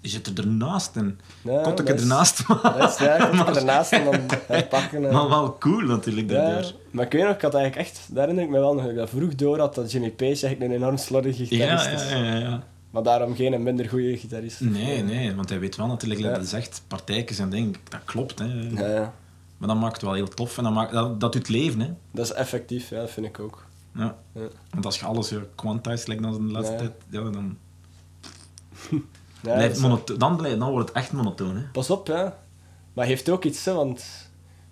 zit 0.00 0.26
er 0.26 0.38
ernaast 0.44 0.96
en 0.96 1.20
Ja, 1.42 1.62
kot 1.62 1.80
ik 1.80 1.88
ernaast, 1.88 2.46
dat 2.46 2.90
is 2.90 2.98
ja, 2.98 3.14
ik 3.32 3.48
er 3.48 3.56
ernaast 3.56 3.92
en 3.92 4.04
dan 4.04 4.20
herpakken. 4.46 5.04
en- 5.06 5.12
maar 5.12 5.28
wel 5.28 5.56
cool 5.58 5.80
natuurlijk 5.82 6.30
ja, 6.30 6.36
daardoor. 6.36 6.72
maar 6.90 7.04
ik 7.04 7.12
weet 7.12 7.22
nog, 7.22 7.34
ik 7.34 7.40
had 7.42 7.54
eigenlijk 7.54 7.88
echt, 7.88 8.00
daar 8.10 8.20
herinner 8.20 8.44
ik 8.44 8.50
me 8.50 8.58
wel 8.58 8.72
nog, 8.74 8.82
dat 8.82 8.90
ik 8.90 8.96
dat 8.96 9.08
vroeg 9.10 9.34
door 9.34 9.58
had, 9.58 9.74
dat 9.74 9.92
Jimmy 9.92 10.10
Page 10.10 10.26
eigenlijk 10.46 10.60
een 10.62 10.72
enorm 10.72 10.96
slordige 10.96 11.42
Ja, 11.56 11.78
gitarist 11.78 11.84
ja, 11.84 11.92
is. 11.92 12.10
ja, 12.10 12.38
ja. 12.38 12.62
Maar 12.90 13.02
daarom 13.02 13.34
geen 13.34 13.62
minder 13.62 13.88
goede 13.88 14.16
gitarist. 14.16 14.60
Nee, 14.60 15.02
nee, 15.02 15.34
want 15.34 15.48
hij 15.48 15.58
weet 15.60 15.76
wel 15.76 15.86
natuurlijk, 15.86 16.20
Ja. 16.20 16.32
dat 16.32 16.42
is 16.42 16.52
echt 16.52 16.82
partijtjes 16.88 17.38
en 17.38 17.50
dingen, 17.50 17.74
dat 17.88 18.00
klopt. 18.04 18.38
Hè. 18.38 18.44
Ja, 18.74 18.88
ja. 18.88 19.14
Maar 19.58 19.68
dat 19.68 19.76
maakt 19.78 19.92
het 19.92 20.02
wel 20.02 20.12
heel 20.12 20.28
tof 20.28 20.58
en 20.58 20.64
dat, 20.64 20.72
maakt, 20.72 20.92
dat, 20.92 21.20
dat 21.20 21.32
doet 21.32 21.48
leven. 21.48 21.80
Hè. 21.80 21.88
Dat 22.10 22.24
is 22.24 22.32
effectief, 22.32 22.90
ja, 22.90 22.96
dat 23.00 23.10
vind 23.10 23.26
ik 23.26 23.38
ook. 23.40 23.64
Ja. 23.94 24.16
Ja. 24.34 24.40
Want 24.70 24.84
als 24.84 24.98
je 24.98 25.04
alles 25.04 25.32
quantized, 25.54 26.08
like 26.08 26.22
dan 26.22 26.46
de 26.46 26.52
laatste 26.52 26.72
Ja. 26.72 26.78
tijd, 26.78 26.92
ja, 27.10 27.20
dan, 27.30 27.56
Ja, 29.42 29.70
monoto- 29.80 30.16
dan, 30.16 30.36
blijft, 30.36 30.58
dan 30.58 30.70
wordt 30.70 30.88
het 30.88 30.96
echt 30.98 31.12
monotoon. 31.12 31.56
Hè. 31.56 31.62
Pas 31.72 31.90
op, 31.90 32.06
ja. 32.06 32.36
Maar 32.92 33.06
heeft 33.06 33.28
ook 33.28 33.44
iets, 33.44 33.64
hè, 33.64 33.72
want 33.74 34.04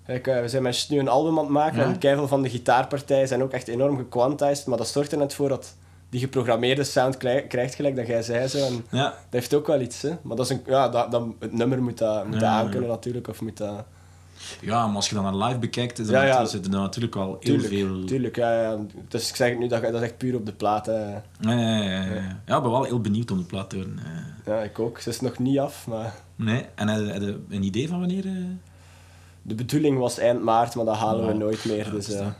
kijk, 0.06 0.26
eh, 0.26 0.40
we 0.40 0.48
zijn 0.48 0.62
met 0.62 0.86
nu 0.88 0.98
een 0.98 1.08
album 1.08 1.38
aan 1.38 1.44
het 1.44 1.52
maken 1.52 1.78
Ja. 1.78 1.84
en 1.84 1.98
keiveel 1.98 2.28
van 2.28 2.42
de 2.42 2.48
gitaarpartijen 2.50 3.28
zijn 3.28 3.42
ook 3.42 3.52
echt 3.52 3.68
enorm 3.68 3.96
gequantized, 3.96 4.66
maar 4.66 4.78
dat 4.78 4.88
zorgt 4.88 5.12
er 5.12 5.18
net 5.18 5.34
voor 5.34 5.48
dat 5.48 5.74
die 6.10 6.20
geprogrammeerde 6.20 6.84
sound 6.84 7.16
klij- 7.16 7.46
krijgt, 7.46 7.74
gelijk 7.74 7.96
dat 7.96 8.06
jij 8.06 8.22
zei. 8.22 8.48
Zo, 8.48 8.66
en 8.66 8.84
Ja, 8.90 9.04
dat 9.04 9.16
heeft 9.30 9.54
ook 9.54 9.66
wel 9.66 9.80
iets, 9.80 10.02
hè. 10.02 10.10
Maar 10.22 10.36
dat 10.36 10.50
is 10.50 10.56
een, 10.56 10.62
ja, 10.66 10.88
dat, 10.88 11.10
dat, 11.10 11.24
het 11.38 11.52
nummer 11.52 11.82
moet 11.82 11.98
dat, 11.98 12.24
moet 12.24 12.32
dat 12.40 12.42
aankunnen 12.42 12.88
natuurlijk, 12.90 13.28
of 13.28 13.40
moet 13.40 13.56
dat... 13.56 13.84
ja, 14.60 14.86
maar 14.86 14.96
als 14.96 15.08
je 15.08 15.14
dan 15.14 15.24
naar 15.24 15.46
live 15.48 15.58
bekijkt, 15.58 15.98
is 15.98 16.06
er 16.08 16.12
Ja, 16.26 16.40
er 16.40 16.70
natuurlijk 16.70 17.14
wel 17.14 17.26
heel 17.26 17.38
Tuurlijk, 17.40 17.68
veel... 17.68 18.04
tuurlijk, 18.04 18.36
ja, 18.36 18.62
ja. 18.62 18.78
Dus 19.08 19.28
ik 19.28 19.36
zeg 19.36 19.48
het 19.50 19.58
nu, 19.58 19.68
dat, 19.68 19.82
dat 19.82 19.94
is 19.94 20.00
echt 20.00 20.16
puur 20.18 20.34
op 20.36 20.46
de 20.46 20.52
plaat, 20.52 20.86
hè. 20.86 21.12
Ja, 21.12 21.20
ja, 21.40 21.82
ja, 21.82 22.40
ja, 22.46 22.60
ben 22.60 22.70
wel 22.70 22.84
heel 22.84 23.00
benieuwd 23.00 23.30
om 23.30 23.38
de 23.38 23.44
plaat 23.44 23.70
te 23.70 23.76
horen. 23.76 23.98
eh. 23.98 24.46
Ja, 24.54 24.60
ik 24.62 24.78
ook. 24.78 24.98
Ze 25.00 25.08
is 25.08 25.20
nog 25.20 25.38
niet 25.38 25.58
af, 25.58 25.86
maar... 25.86 26.14
Nee, 26.36 26.64
en 26.74 26.88
heb 26.88 27.20
je- 27.22 27.40
een 27.48 27.62
idee 27.62 27.88
van 27.88 27.98
wanneer? 27.98 28.26
eh? 28.26 28.32
De 29.42 29.54
bedoeling 29.54 29.98
was 29.98 30.18
eind 30.18 30.42
maart, 30.42 30.74
maar 30.74 30.84
dat 30.84 30.96
halen 30.96 31.26
we 31.26 31.32
nooit 31.32 31.64
meer. 31.64 31.84
Ja, 31.86 31.90
dus, 31.90 32.06
dat. 32.06 32.20
maar 32.22 32.34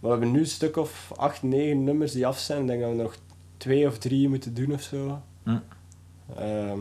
we 0.00 0.08
hebben 0.08 0.30
nu 0.30 0.38
een 0.38 0.46
stuk 0.46 0.76
of 0.76 1.12
acht, 1.16 1.42
negen 1.42 1.84
nummers 1.84 2.12
die 2.12 2.26
af 2.26 2.38
zijn. 2.38 2.60
Ik 2.62 2.66
denk 2.66 2.80
dat 2.80 2.90
we 2.90 2.96
nog 2.96 3.16
twee 3.56 3.86
of 3.86 3.98
drie 3.98 4.28
moeten 4.28 4.54
doen 4.54 4.72
of 4.72 4.82
zo. 4.82 5.22
Hm. 5.42 5.56
Ehm, 6.36 6.78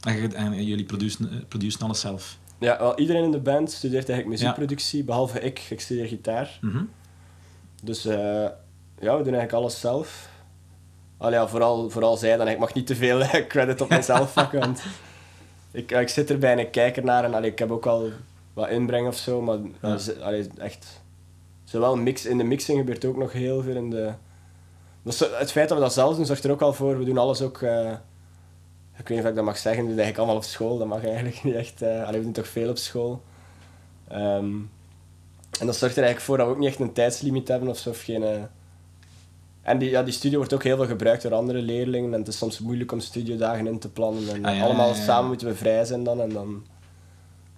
En, 0.00 0.32
en 0.34 0.64
jullie 0.64 0.84
produceren 1.48 1.86
alles 1.86 2.00
zelf? 2.00 2.38
Ja, 2.58 2.78
wel, 2.78 2.98
iedereen 2.98 3.24
in 3.24 3.30
de 3.30 3.38
band 3.40 3.70
studeert 3.70 4.08
eigenlijk 4.08 4.40
muziekproductie, 4.40 5.04
behalve 5.04 5.40
ik. 5.40 5.58
Ik 5.70 5.80
studeer 5.80 6.06
gitaar. 6.06 6.58
Mhm. 6.60 6.82
Dus 7.82 8.04
eh, 8.04 8.16
ja, 8.98 9.16
we 9.16 9.22
doen 9.22 9.34
eigenlijk 9.34 9.52
alles 9.52 9.80
zelf. 9.80 10.28
Ja, 11.20 11.48
vooral, 11.48 11.90
vooral 11.90 12.16
zij 12.16 12.36
dan. 12.36 12.48
Ik 12.48 12.58
mag 12.58 12.74
niet 12.74 12.86
te 12.86 12.96
veel 12.96 13.20
eh, 13.20 13.46
credit 13.46 13.80
op 13.80 13.88
mezelf 13.88 14.32
pakken, 14.40 14.60
want 14.60 14.82
ik, 15.70 15.90
ik 15.90 16.08
zit 16.08 16.30
erbij 16.30 16.52
en 16.52 16.58
ik 16.58 16.70
kijk 16.70 16.96
ernaar 16.96 17.24
en 17.24 17.34
allee, 17.34 17.50
ik 17.50 17.58
heb 17.58 17.70
ook 17.70 17.84
wel 17.84 18.10
wat 18.54 18.68
inbreng 18.68 19.06
of 19.06 19.16
zo, 19.16 19.40
maar 19.42 19.58
Ja. 19.82 19.98
allee, 20.22 20.48
echt... 20.58 21.00
Zowel 21.64 21.96
mix, 21.96 22.26
in 22.26 22.38
de 22.38 22.44
mixing 22.44 22.78
gebeurt 22.78 23.04
ook 23.04 23.16
nog 23.16 23.32
heel 23.32 23.62
veel 23.62 23.76
in 23.76 23.90
de... 23.90 24.12
Dus 25.02 25.18
het 25.18 25.52
feit 25.52 25.68
dat 25.68 25.78
we 25.78 25.84
dat 25.84 25.92
zelf 25.92 26.16
doen, 26.16 26.26
zorgt 26.26 26.44
er 26.44 26.50
ook 26.50 26.62
al 26.62 26.72
voor. 26.72 26.98
We 26.98 27.04
doen 27.04 27.18
alles 27.18 27.42
ook... 27.42 27.62
eh, 27.62 27.92
ik 28.98 29.08
weet 29.08 29.16
niet 29.16 29.20
of 29.26 29.30
ik 29.30 29.34
dat 29.36 29.44
mag 29.44 29.58
zeggen, 29.58 29.80
doen 29.82 29.88
eigenlijk 29.88 30.18
allemaal 30.18 30.36
op 30.36 30.44
school. 30.44 30.78
Dat 30.78 30.86
mag 30.86 31.04
eigenlijk 31.04 31.42
niet 31.44 31.54
echt... 31.54 31.82
eh 31.82 32.02
allee, 32.06 32.18
we 32.18 32.24
doen 32.24 32.32
toch 32.32 32.48
veel 32.48 32.70
op 32.70 32.78
school. 32.78 33.22
Ehm, 34.08 34.54
en 35.60 35.66
dat 35.66 35.76
zorgt 35.76 35.96
er 35.96 36.02
eigenlijk 36.02 36.20
voor 36.20 36.36
dat 36.36 36.46
we 36.46 36.52
ook 36.52 36.58
niet 36.58 36.68
echt 36.68 36.80
een 36.80 36.92
tijdslimiet 36.92 37.48
hebben 37.48 37.68
of 37.68 37.78
zo. 37.78 37.90
Of 37.90 38.02
geen, 38.02 38.22
eh, 38.22 38.42
En 39.62 39.78
die, 39.78 39.90
ja, 39.90 40.02
die 40.02 40.12
studio 40.12 40.38
wordt 40.38 40.52
ook 40.54 40.62
heel 40.62 40.76
veel 40.76 40.86
gebruikt 40.86 41.22
door 41.22 41.34
andere 41.34 41.62
leerlingen. 41.62 42.12
En 42.12 42.18
het 42.18 42.28
is 42.28 42.38
soms 42.38 42.58
moeilijk 42.58 42.92
om 42.92 43.00
studiodagen 43.00 43.66
in 43.66 43.78
te 43.78 43.88
plannen. 43.90 44.28
En 44.34 44.44
Ah, 44.44 44.56
ja, 44.56 44.62
allemaal 44.64 44.90
ja, 44.90 44.96
ja. 44.96 45.02
samen 45.02 45.28
moeten 45.28 45.46
we 45.46 45.54
vrij 45.54 45.84
zijn 45.84 46.04
dan. 46.04 46.20
En 46.20 46.28
dan 46.28 46.64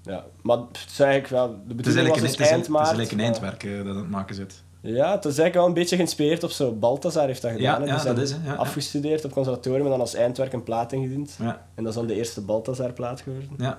ja. 0.03 0.25
Maar 0.43 0.57
het 0.57 0.85
is 0.91 1.01
eigenlijk 1.01 1.31
wel... 1.33 1.49
De 1.49 1.55
Het 1.59 1.69
is 1.71 1.75
bedoeling 1.77 2.09
was 2.09 2.19
een, 2.19 2.23
het 2.25 2.33
is, 2.33 2.47
eind 2.47 2.51
het 2.51 2.61
is 2.65 2.69
maart. 2.69 2.87
eigenlijk 2.87 3.11
een 3.11 3.17
maar- 3.17 3.27
eindwerk 3.27 3.65
eh, 3.65 3.85
dat 3.87 3.95
aan 3.95 4.01
het 4.01 4.11
maken 4.11 4.35
zit. 4.35 4.63
Ja, 4.81 5.11
het 5.13 5.25
is 5.25 5.39
eigenlijk 5.39 5.55
wel 5.55 5.67
een 5.67 5.73
beetje 5.75 5.97
geïnspireerd 5.97 6.45
op 6.45 6.51
zo. 6.51 6.73
Balthazar 6.73 7.27
heeft 7.27 7.43
dat 7.43 7.51
gedaan. 7.51 7.81
Ja, 7.87 7.87
ja, 7.97 8.03
dat 8.05 8.19
is. 8.19 8.31
Ja, 8.31 8.37
ja. 8.45 8.55
afgestudeerd 8.55 9.25
op 9.25 9.33
conservatorium 9.33 9.85
en 9.85 9.91
dan 9.91 10.01
als 10.01 10.15
eindwerk 10.15 10.53
een 10.53 10.63
plaat 10.63 10.93
ingediend. 10.93 11.37
Ja, 11.39 11.67
En 11.75 11.83
dat 11.85 11.93
is 11.93 11.99
dan 11.99 12.07
de 12.07 12.15
eerste 12.15 12.41
Balthazar-plaat 12.41 13.21
geworden. 13.21 13.51
ja. 13.59 13.79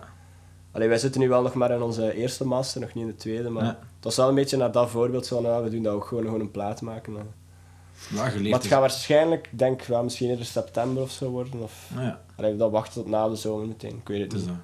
Allee, 0.72 0.88
wij 0.88 0.98
zitten 0.98 1.22
nu 1.22 1.30
wel 1.30 1.42
nog 1.42 1.54
maar 1.54 1.72
in 1.72 1.82
onze 1.82 2.14
eerste 2.14 2.46
master, 2.46 2.82
nog 2.82 2.94
niet 2.94 3.04
in 3.04 3.10
de 3.10 3.16
tweede, 3.16 3.50
maar 3.50 3.64
Ja. 3.64 3.70
het 3.70 4.04
was 4.04 4.16
wel 4.16 4.30
een 4.30 4.36
beetje 4.36 4.58
naar 4.58 4.72
dat 4.72 4.90
voorbeeld 4.90 5.26
zo 5.26 5.42
van, 5.42 5.52
ja, 5.52 5.62
we 5.64 5.70
doen 5.70 5.84
dat 5.84 5.94
ook 5.94 6.06
gewoon, 6.06 6.24
gewoon 6.24 6.40
een 6.40 6.52
plaat 6.52 6.82
maken. 6.82 7.14
ja 7.14 8.30
geleerd. 8.30 8.50
Maar 8.50 8.60
het 8.60 8.68
gaat 8.68 8.80
waarschijnlijk, 8.80 9.48
ik 9.52 9.60
denk 9.60 9.82
ja, 9.82 10.02
misschien 10.02 10.30
eerder 10.30 10.46
september 10.46 11.04
of 11.04 11.12
zo 11.12 11.30
worden. 11.30 11.62
Of, 11.62 11.90
Ah, 11.96 12.04
ja, 12.04 12.22
allee, 12.36 12.56
dat 12.56 12.72
wachten 12.72 12.94
tot 12.94 13.12
na 13.12 13.30
de 13.30 13.36
zomer 13.36 13.68
meteen, 13.68 13.96
ik 13.96 14.08
weet 14.08 14.22
het 14.22 14.30
dus 14.32 14.40
niet. 14.40 14.50
dat. 14.50 14.58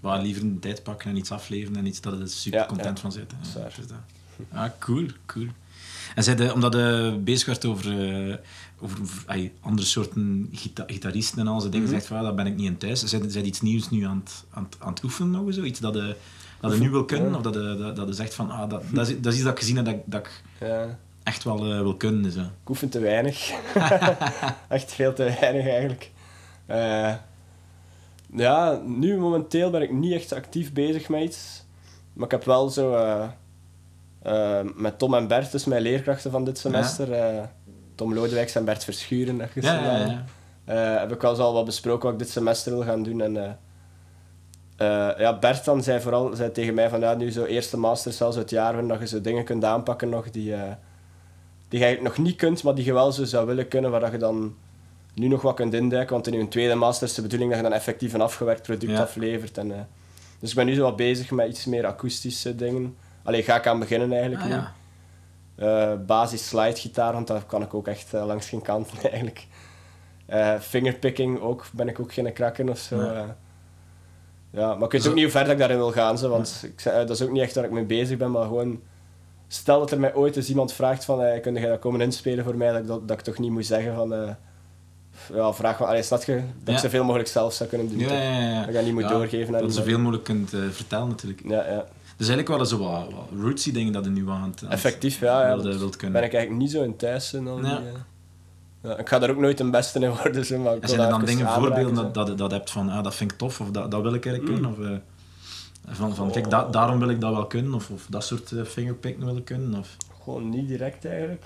Maar 0.00 0.20
liever 0.22 0.42
een 0.42 0.58
tijd 0.58 0.82
pakken 0.82 1.10
en 1.10 1.16
iets 1.16 1.30
afleveren 1.30 1.76
en 1.78 1.86
iets 1.86 2.00
dat 2.00 2.12
er 2.20 2.28
super 2.28 2.58
Ja, 2.58 2.66
content 2.66 2.96
ja. 2.96 3.02
van 3.02 3.12
zit. 3.12 3.30
Dat 3.30 3.66
is 3.68 3.74
dus 3.76 3.86
dat. 3.86 3.96
Ah, 4.52 4.70
cool, 4.78 5.06
cool. 5.26 5.46
En 6.14 6.22
zij 6.22 6.34
de, 6.34 6.52
omdat 6.54 6.72
je 6.72 7.18
bezig 7.24 7.46
werd 7.46 7.64
over, 7.64 8.08
eh, 8.30 8.36
over, 8.80 8.98
andere 9.60 9.86
soorten 9.86 10.48
gita 10.52 10.84
gitaristen 10.86 11.38
en 11.38 11.46
al, 11.46 11.60
ze 11.60 11.68
dingen 11.68 11.86
Mhm. 11.86 11.94
zegt 11.94 12.06
van, 12.06 12.16
ja, 12.16 12.22
dat 12.22 12.36
ben 12.36 12.46
ik 12.46 12.56
niet 12.56 12.66
in 12.66 12.76
thuis. 12.78 13.04
Zij, 13.04 13.20
zij 13.28 13.42
iets 13.42 13.60
nieuws 13.60 13.90
nu 13.90 14.04
aan 14.04 14.20
het, 14.24 14.44
aan 14.50 14.68
aan 14.78 14.92
het 14.92 15.02
oefenen 15.04 15.30
nog 15.30 15.54
zo? 15.54 15.62
Iets 15.62 15.80
dat 15.80 15.94
je, 15.94 16.16
dat 16.60 16.72
je 16.72 16.78
nu 16.78 16.90
wil 16.90 17.04
kunnen? 17.04 17.30
Ja. 17.30 17.36
Of 17.36 17.42
dat 17.42 17.54
je, 17.54 17.76
dat, 17.78 17.96
dat 17.96 18.16
zegt 18.16 18.34
van, 18.34 18.50
ah, 18.50 18.70
dat, 18.70 18.82
dat, 18.92 19.08
is, 19.08 19.20
dat 19.20 19.26
is 19.32 19.34
iets 19.34 19.42
dat 19.44 19.52
ik 19.52 19.58
gezien 19.58 19.76
heb 19.76 19.84
dat, 19.84 19.94
ik- 19.94 20.02
dat 20.04 20.20
ik 20.26 20.42
Ja, 20.60 20.98
echt 21.22 21.44
wel 21.44 21.58
eh, 21.72 21.80
wil 21.80 21.96
kunnen. 21.96 22.32
Zo. 22.32 22.40
ik 22.40 22.68
oefen 22.68 22.88
te 22.88 22.98
weinig. 22.98 23.50
Echt 24.68 24.92
veel 24.92 25.12
te 25.12 25.36
weinig 25.40 25.66
eigenlijk. 25.66 26.10
Eh, 26.66 27.14
ja, 28.36 28.80
nu 28.86 29.18
momenteel 29.18 29.70
ben 29.70 29.82
ik 29.82 29.92
niet 29.92 30.12
echt 30.12 30.32
actief 30.32 30.72
bezig 30.72 31.08
met 31.08 31.22
iets. 31.22 31.64
Maar 32.12 32.24
ik 32.24 32.30
heb 32.30 32.44
wel 32.44 32.68
zo... 32.68 32.94
eh, 32.94 33.28
eh, 34.22 34.60
met 34.74 34.98
Tom 34.98 35.14
en 35.14 35.26
Bert, 35.26 35.52
dus 35.52 35.64
mijn 35.64 35.82
leerkrachten 35.82 36.30
van 36.30 36.44
dit 36.44 36.58
semester... 36.58 37.12
eh, 37.12 37.42
Tom 37.94 38.14
Lodewijks 38.14 38.54
en 38.54 38.64
Bert 38.64 38.84
Verschuren, 38.84 39.38
dat 39.38 39.48
je 39.54 39.62
Ja, 39.62 39.78
ze 39.78 39.84
ja, 39.84 39.98
wel- 39.98 40.06
ja. 40.10 40.24
Eh, 40.94 41.00
heb 41.00 41.12
ik 41.12 41.20
wel 41.20 41.30
eens 41.30 41.40
al 41.40 41.52
wat 41.52 41.64
besproken 41.64 42.04
wat 42.04 42.12
ik 42.12 42.18
dit 42.18 42.28
semester 42.30 42.72
wil 42.72 42.82
gaan 42.82 43.02
doen. 43.02 43.20
En, 43.20 43.36
eh, 43.36 45.10
ja, 45.18 45.38
Bert 45.38 45.64
dan 45.64 45.82
zei 45.82 46.00
vooral 46.00 46.34
zei 46.34 46.52
tegen 46.52 46.74
mij 46.74 46.88
van 46.88 47.00
ja, 47.00 47.14
nu 47.14 47.30
zo 47.30 47.44
eerste 47.44 47.76
master 47.78 48.12
zelfs 48.12 48.36
het 48.36 48.50
jaar 48.50 48.70
waarin 48.72 48.88
dat 48.88 48.98
je 48.98 49.06
zo 49.06 49.20
dingen 49.20 49.44
kunt 49.44 49.64
aanpakken 49.64 50.08
nog 50.08 50.24
die, 50.30 50.42
die 51.68 51.78
je 51.78 51.84
eigenlijk 51.84 52.16
nog 52.16 52.26
niet 52.26 52.36
kunt, 52.36 52.62
maar 52.62 52.74
die 52.74 52.84
je 52.84 52.92
wel 52.92 53.12
zo 53.12 53.24
zou 53.24 53.46
willen 53.46 53.68
kunnen, 53.68 53.90
waar 53.90 54.00
dat 54.00 54.12
je 54.12 54.18
dan 54.18 54.54
nu 55.14 55.28
nog 55.28 55.42
wat 55.42 55.54
kunt 55.54 55.74
induiken. 55.74 56.12
Want 56.12 56.26
in 56.26 56.38
je 56.38 56.48
tweede 56.48 56.74
master 56.74 57.06
is 57.08 57.14
de 57.14 57.22
bedoeling 57.22 57.50
dat 57.50 57.58
je 57.60 57.66
dan 57.68 57.74
effectief 57.74 58.12
een 58.12 58.20
afgewerkt 58.20 58.62
product 58.62 58.92
aflevert. 59.00 59.58
En, 59.58 59.88
dus 60.40 60.50
ik 60.50 60.56
ben 60.56 60.66
nu 60.66 60.74
zo 60.74 60.82
wat 60.82 60.96
bezig 60.96 61.30
met 61.30 61.48
iets 61.48 61.64
meer 61.64 61.86
akoestische 61.86 62.54
dingen. 62.54 62.96
Allee, 63.22 63.42
ga 63.42 63.56
ik 63.56 63.66
aan 63.66 63.78
beginnen 63.78 64.12
eigenlijk 64.12 64.42
Ah, 64.42 64.48
nu. 64.48 64.54
ja. 64.54 64.72
Eh, 65.56 65.98
basis 66.06 66.48
slidegitaar, 66.48 67.12
want 67.12 67.26
daar 67.26 67.44
kan 67.44 67.62
ik 67.62 67.74
ook 67.74 67.86
echt 67.88 68.14
eh, 68.14 68.26
langs 68.26 68.48
geen 68.48 68.62
kant 68.62 68.88
eigenlijk. 69.02 69.46
Eh, 70.26 70.58
fingerpicking 70.60 71.40
ook, 71.40 71.66
ben 71.72 71.88
ik 71.88 72.00
ook 72.00 72.12
geen 72.12 72.32
krakken 72.32 72.68
of 72.68 72.78
zo. 72.78 73.02
Ja. 73.02 73.36
ja, 74.50 74.74
maar 74.74 74.84
ik 74.84 74.92
weet 74.92 75.02
Zo- 75.02 75.08
ook 75.08 75.14
niet 75.14 75.24
hoe 75.24 75.32
ver 75.32 75.42
dat 75.42 75.52
ik 75.52 75.58
daarin 75.58 75.76
wil 75.76 75.92
gaan, 75.92 76.18
zo, 76.18 76.28
want 76.28 76.60
ik, 76.64 76.82
dat 76.84 77.10
is 77.10 77.22
ook 77.22 77.30
niet 77.30 77.42
echt 77.42 77.54
waar 77.54 77.64
ik 77.64 77.70
mee 77.70 77.84
bezig 77.84 78.18
ben, 78.18 78.30
maar 78.30 78.42
gewoon... 78.42 78.80
Stel 79.48 79.78
dat 79.78 79.90
er 79.90 80.00
mij 80.00 80.14
ooit 80.14 80.36
eens 80.36 80.48
iemand 80.48 80.72
vraagt 80.72 81.04
van, 81.04 81.22
eh, 81.22 81.42
kun 81.42 81.54
jij 81.54 81.68
dat 81.68 81.78
komen 81.78 82.00
inspelen 82.00 82.44
voor 82.44 82.56
mij, 82.56 82.70
dat 82.72 82.80
ik, 82.80 82.86
dat, 82.86 83.08
dat 83.08 83.18
ik 83.18 83.24
toch 83.24 83.38
niet 83.38 83.50
moet 83.50 83.66
zeggen 83.66 83.94
van... 83.94 84.36
ja, 85.34 85.52
vraag 85.52 85.76
van, 85.76 85.86
allee, 85.86 86.02
snap 86.02 86.22
je? 86.22 86.34
Dat 86.34 86.42
Ja. 86.64 86.72
ik 86.72 86.78
zoveel 86.78 87.04
mogelijk 87.04 87.28
zelf 87.28 87.52
zou 87.52 87.68
kunnen 87.68 87.88
doen. 87.88 87.98
Ja, 87.98 88.06
toch? 88.08 88.16
ja, 88.16 88.22
ja, 88.22 88.48
ja. 88.50 88.56
Dat 88.58 88.66
je 88.66 88.72
dat 88.72 88.84
niet 88.84 88.92
moet 88.94 89.08
doorgeven 89.08 89.54
aan 89.54 89.60
Dat 89.60 89.70
je 89.74 89.76
zoveel 89.78 89.98
mogelijk 89.98 90.24
kunt 90.24 90.50
vertellen 90.70 91.08
natuurlijk. 91.08 91.42
Ja, 91.44 91.66
ja. 91.70 91.84
Dus 92.20 92.28
eigenlijk 92.28 92.58
wel 92.58 92.66
zo 92.66 92.78
wat, 92.78 93.12
wat 93.12 93.40
rootsy 93.42 93.72
dingen 93.72 93.92
dat 93.92 94.04
je 94.04 94.10
nu 94.10 94.30
aan 94.30 94.50
het, 94.50 94.62
Effectief, 94.62 95.20
ja. 95.20 95.48
ja 95.48 95.54
wilde, 95.54 95.78
wilt 95.78 95.96
kunnen. 95.96 96.20
ben 96.20 96.28
ik 96.28 96.34
eigenlijk 96.34 96.62
niet 96.62 96.72
zo 96.72 96.82
in 96.82 96.96
thuis 96.96 97.30
die, 97.30 97.42
Ja. 97.42 97.78
eh, 97.78 97.92
ja, 98.82 98.96
ik 98.98 99.08
ga 99.08 99.18
daar 99.18 99.30
ook 99.30 99.36
nooit 99.36 99.60
een 99.60 99.70
beste 99.70 99.98
in 99.98 100.10
worden, 100.10 100.46
zo, 100.46 100.58
maar 100.58 100.76
En 100.80 100.88
zijn 100.88 101.00
er 101.00 101.08
dan 101.08 101.24
dingen, 101.24 101.48
voorbeelden 101.48 101.94
dat, 101.94 102.14
dat, 102.14 102.38
dat 102.38 102.50
hebt 102.50 102.70
van, 102.70 102.88
ah, 102.88 103.04
dat 103.04 103.14
vind 103.14 103.32
ik 103.32 103.38
tof, 103.38 103.60
of 103.60 103.70
dat, 103.70 103.90
dat 103.90 104.02
wil 104.02 104.14
ik 104.14 104.26
eigenlijk 104.26 104.60
Mm. 104.60 104.74
kunnen? 104.74 104.94
Of, 104.94 105.00
eh, 105.88 105.94
van, 105.96 106.14
van 106.14 106.30
kijk, 106.30 106.50
da- 106.50 106.68
daarom 106.68 106.98
wil 106.98 107.08
ik 107.08 107.20
dat 107.20 107.34
wel 107.34 107.46
kunnen, 107.46 107.74
of, 107.74 107.90
of 107.90 108.06
dat 108.10 108.24
soort 108.24 108.50
uh, 108.50 108.64
fingerpicken 108.64 109.24
wil 109.24 109.36
ik 109.36 109.44
kunnen, 109.44 109.78
of, 109.78 109.96
Gewoon 110.22 110.48
niet 110.48 110.68
direct 110.68 111.04
eigenlijk. 111.04 111.44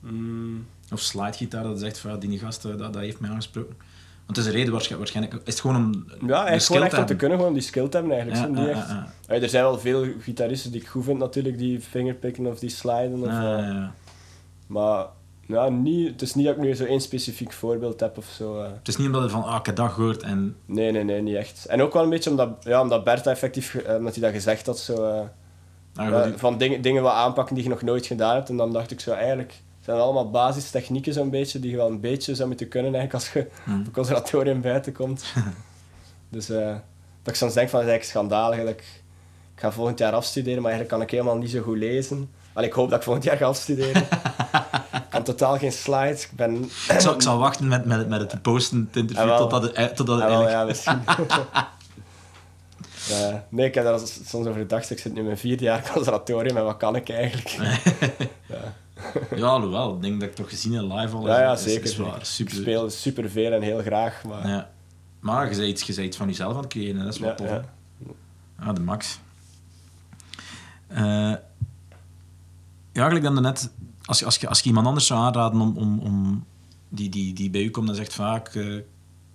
Mm, 0.00 0.66
of 0.92 1.00
slidegitaar, 1.00 1.62
dat 1.62 1.78
zegt 1.78 1.98
van, 1.98 2.10
ja, 2.10 2.16
die 2.16 2.38
gast, 2.38 2.64
eh, 2.64 2.70
dat, 2.78 2.92
dat 2.92 3.02
heeft 3.02 3.20
mij 3.20 3.30
aangesproken. 3.30 3.76
Want 4.30 4.42
het 4.42 4.46
is 4.48 4.52
een 4.54 4.58
reden 4.58 4.72
waarschijnlijk, 4.74 5.12
waarschijnlijk 5.12 5.48
is 5.48 5.52
het 5.52 5.62
gewoon 5.62 5.76
om 5.76 6.28
ja, 6.28 6.44
skill 6.46 6.60
gewoon 6.76 6.82
echt 6.82 6.98
om 6.98 7.06
te 7.06 7.16
kunnen, 7.16 7.38
gewoon 7.38 7.52
die 7.52 7.62
skill 7.62 7.88
te 7.88 7.96
hebben 7.96 8.16
eigenlijk. 8.20 8.58
Ja, 8.58 8.68
echt. 8.68 8.88
ja, 9.28 9.34
er 9.34 9.48
zijn 9.48 9.62
wel 9.64 9.78
veel 9.78 10.06
gitaristen 10.20 10.72
die 10.72 10.80
ik 10.80 10.86
goed 10.86 11.04
vind 11.04 11.18
natuurlijk, 11.18 11.58
die 11.58 11.80
fingerpicken 11.80 12.46
of 12.46 12.58
die 12.58 12.70
sliden. 12.70 13.20
Of, 13.20 13.26
Ja, 13.26 13.58
ja, 13.58 13.66
ja. 13.66 13.92
Maar 14.66 15.06
ja, 15.46 15.68
niet, 15.68 16.08
het 16.10 16.22
is 16.22 16.34
niet 16.34 16.46
dat 16.46 16.54
ik 16.56 16.60
nu 16.62 16.74
zo 16.74 16.84
één 16.84 17.00
specifiek 17.00 17.52
voorbeeld 17.52 18.00
heb 18.00 18.18
of 18.18 18.26
zo. 18.36 18.60
eh. 18.60 18.70
Het 18.78 18.88
is 18.88 18.96
niet 18.96 19.06
omdat 19.06 19.22
je 19.22 19.28
van, 19.30 19.44
ah, 19.44 19.56
ik 19.58 19.66
heb 19.66 19.76
dat 19.76 19.90
gehoord 19.90 20.22
en... 20.22 20.56
Nee, 20.66 20.92
nee, 20.92 21.04
nee, 21.04 21.22
niet 21.22 21.36
echt. 21.36 21.66
En 21.66 21.82
ook 21.82 21.92
wel 21.92 22.02
een 22.02 22.10
beetje 22.10 22.30
omdat, 22.30 22.48
ja, 22.60 22.80
omdat 22.80 23.04
Bert 23.04 23.24
dat 23.24 23.32
effectief, 23.32 23.74
eh, 23.74 23.96
omdat 23.96 24.14
hij 24.14 24.22
dat 24.22 24.32
gezegd 24.32 24.66
had, 24.66 24.78
zo, 24.78 25.04
eh, 25.04 25.20
Ah, 25.94 26.08
ja, 26.10 26.32
van 26.36 26.58
dingen, 26.58 26.82
dingen 26.82 27.02
wat 27.02 27.12
aanpakken 27.12 27.54
die 27.54 27.64
je 27.64 27.70
nog 27.70 27.82
nooit 27.82 28.06
gedaan 28.06 28.34
hebt. 28.34 28.48
En 28.48 28.56
dan 28.56 28.72
dacht 28.72 28.90
ik 28.90 29.00
zo, 29.00 29.12
eigenlijk 29.12 29.54
zijn 29.90 30.02
allemaal 30.02 30.30
basistechnieken 30.30 31.12
zo'n 31.12 31.30
beetje, 31.30 31.60
die 31.60 31.70
je 31.70 31.76
wel 31.76 31.88
een 31.88 32.00
beetje 32.00 32.34
zou 32.34 32.48
moeten 32.48 32.68
kunnen 32.68 32.94
eigenlijk 32.94 33.24
als 33.24 33.32
je 33.32 33.48
Hmm. 33.64 33.80
op 33.80 33.86
een 33.86 33.92
conservatorium 33.92 34.60
buiten 34.60 34.92
komt. 34.92 35.24
dus 36.28 36.48
eh, 36.50 36.66
dat 37.22 37.32
ik 37.32 37.34
soms 37.34 37.54
denk 37.54 37.68
van, 37.68 37.78
dat 37.78 37.88
is 37.88 37.94
eigenlijk 37.94 38.04
schandalig. 38.04 38.58
Ik, 38.58 38.84
ga 39.54 39.72
volgend 39.72 39.98
jaar 39.98 40.12
afstuderen, 40.12 40.62
maar 40.62 40.70
eigenlijk 40.70 40.98
kan 40.98 41.02
ik 41.02 41.10
helemaal 41.10 41.36
niet 41.36 41.50
zo 41.50 41.62
goed 41.62 41.76
lezen. 41.76 42.30
Allee, 42.52 42.68
ik 42.68 42.74
hoop 42.74 42.88
dat 42.88 42.98
ik 42.98 43.04
volgend 43.04 43.24
jaar 43.24 43.36
ga 43.36 43.46
afstuderen. 43.46 44.02
ik 45.04 45.10
kan 45.10 45.22
totaal 45.22 45.58
geen 45.58 45.72
slides. 45.72 46.24
Ik 46.24 46.32
ben... 46.32 46.62
ik, 46.88 47.00
zal, 47.00 47.14
ik 47.14 47.22
zal 47.22 47.38
wachten 47.38 47.68
met, 47.68 47.84
met, 47.84 48.08
met 48.08 48.20
het 48.32 48.42
posten, 48.42 48.86
het 48.86 48.96
interview, 48.96 49.26
wel. 49.26 49.38
totdat 49.38 49.62
het, 49.62 49.72
eh, 49.72 49.84
totdat 49.86 50.20
het 50.20 50.28
wel, 50.28 50.48
eigenlijk... 50.48 50.50
ja, 50.50 50.64
misschien. 50.64 51.28
Ja, 53.08 53.44
nee, 53.48 53.66
ik 53.66 53.74
heb 53.74 53.84
daar 53.84 53.98
soms 53.98 54.46
over 54.46 54.60
gedacht. 54.60 54.90
Ik 54.90 54.98
zit 54.98 55.12
nu 55.12 55.18
in 55.18 55.24
mijn 55.24 55.38
vierde 55.38 55.64
jaar 55.64 55.90
conservatorium 55.92 56.56
en 56.56 56.64
wat 56.64 56.76
kan 56.76 56.96
ik 56.96 57.08
eigenlijk? 57.08 57.48
ja. 58.46 58.74
Ja, 59.36 59.46
alhoewel, 59.46 59.94
ik 59.94 60.02
denk 60.02 60.20
dat 60.20 60.28
ik 60.28 60.34
toch 60.34 60.48
gezien 60.48 60.72
heb 60.72 60.82
live 60.82 61.16
al. 61.16 61.26
Ja, 61.26 61.40
ja, 61.40 61.52
is- 61.52 61.62
zeker. 61.62 61.82
is 61.84 61.96
wel 61.96 62.06
zeker. 62.10 62.26
super. 62.26 62.54
Ik 62.54 62.60
speel 62.60 62.90
superveel 62.90 63.52
en 63.52 63.62
heel 63.62 63.80
graag, 63.82 64.24
maar... 64.24 64.48
Ja. 64.48 64.70
Maar 65.20 65.50
je 65.50 65.56
bent, 65.56 65.68
iets, 65.68 65.82
je 65.82 65.94
bent 65.94 66.06
iets 66.06 66.16
van 66.16 66.26
jezelf 66.26 66.52
aan 66.54 66.60
het 66.62 66.68
creëren, 66.70 67.04
dat 67.04 67.14
is 67.14 67.20
wel 67.20 67.34
tof. 67.34 67.48
ja. 67.48 67.64
Ah, 68.58 68.74
de 68.74 68.80
max. 68.80 69.18
Eh, 70.86 71.32
ja, 72.92 73.06
gelijk 73.06 73.22
dan 73.22 73.42
net, 73.42 73.70
als, 74.04 74.18
je- 74.18 74.24
als, 74.24 74.36
je, 74.36 74.48
als 74.48 74.60
je 74.60 74.66
iemand 74.68 74.86
anders 74.86 75.06
zou 75.06 75.20
aanraden 75.20 75.60
om, 75.60 75.76
om, 75.76 75.98
om 75.98 76.44
die, 76.88 77.08
die, 77.08 77.32
die 77.32 77.50
bij 77.50 77.62
u 77.62 77.70
komt 77.70 77.88
en 77.88 77.94
zegt 77.94 78.14
vaak, 78.14 78.54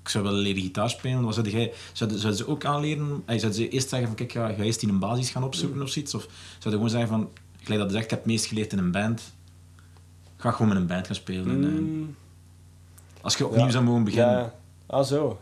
ik 0.01 0.09
zou 0.09 0.23
willen 0.23 0.39
leren 0.39 0.61
gitaar 0.61 0.89
spelen, 0.89 1.21
wat 1.23 1.33
zou 1.33 1.49
jij, 1.49 1.73
zou, 1.93 2.11
zou 2.17 2.33
ze 2.33 2.47
ook 2.47 2.65
aanleren? 2.65 3.23
Hey, 3.25 3.39
zou 3.39 3.51
ze 3.53 3.69
eerst 3.69 3.89
zeggen 3.89 4.07
van, 4.07 4.17
kijk, 4.17 4.31
ga, 4.31 4.47
ga 4.53 4.63
eerst 4.63 4.81
in 4.81 4.89
een 4.89 4.99
basis 4.99 5.29
gaan 5.29 5.43
opzoeken 5.43 5.81
of 5.81 5.89
zoiets? 5.89 6.13
Of 6.15 6.21
zou 6.59 6.63
je 6.63 6.69
gewoon 6.71 6.89
zeggen 6.89 7.09
van, 7.09 7.29
gelijk 7.63 7.81
dat 7.81 7.91
zegt, 7.91 8.03
ik 8.03 8.09
heb 8.09 8.19
het 8.19 8.27
meest 8.27 8.45
geleerd 8.45 8.71
in 8.71 8.77
een 8.77 8.91
band, 8.91 9.21
ga 10.45 10.51
gewoon 10.51 10.67
met 10.67 10.77
een 10.77 10.87
band 10.87 11.05
gaan 11.05 11.15
spelen. 11.15 11.49
En, 11.49 11.63
eh, 11.63 11.69
Mm, 11.69 12.15
als 13.21 13.35
je 13.37 13.45
opnieuw 13.45 13.65
ja. 13.65 13.71
zou 13.71 13.83
mogen 13.83 14.03
beginnen, 14.03 14.37
Ja. 14.37 14.53
Ah, 14.87 15.03
zo. 15.03 15.39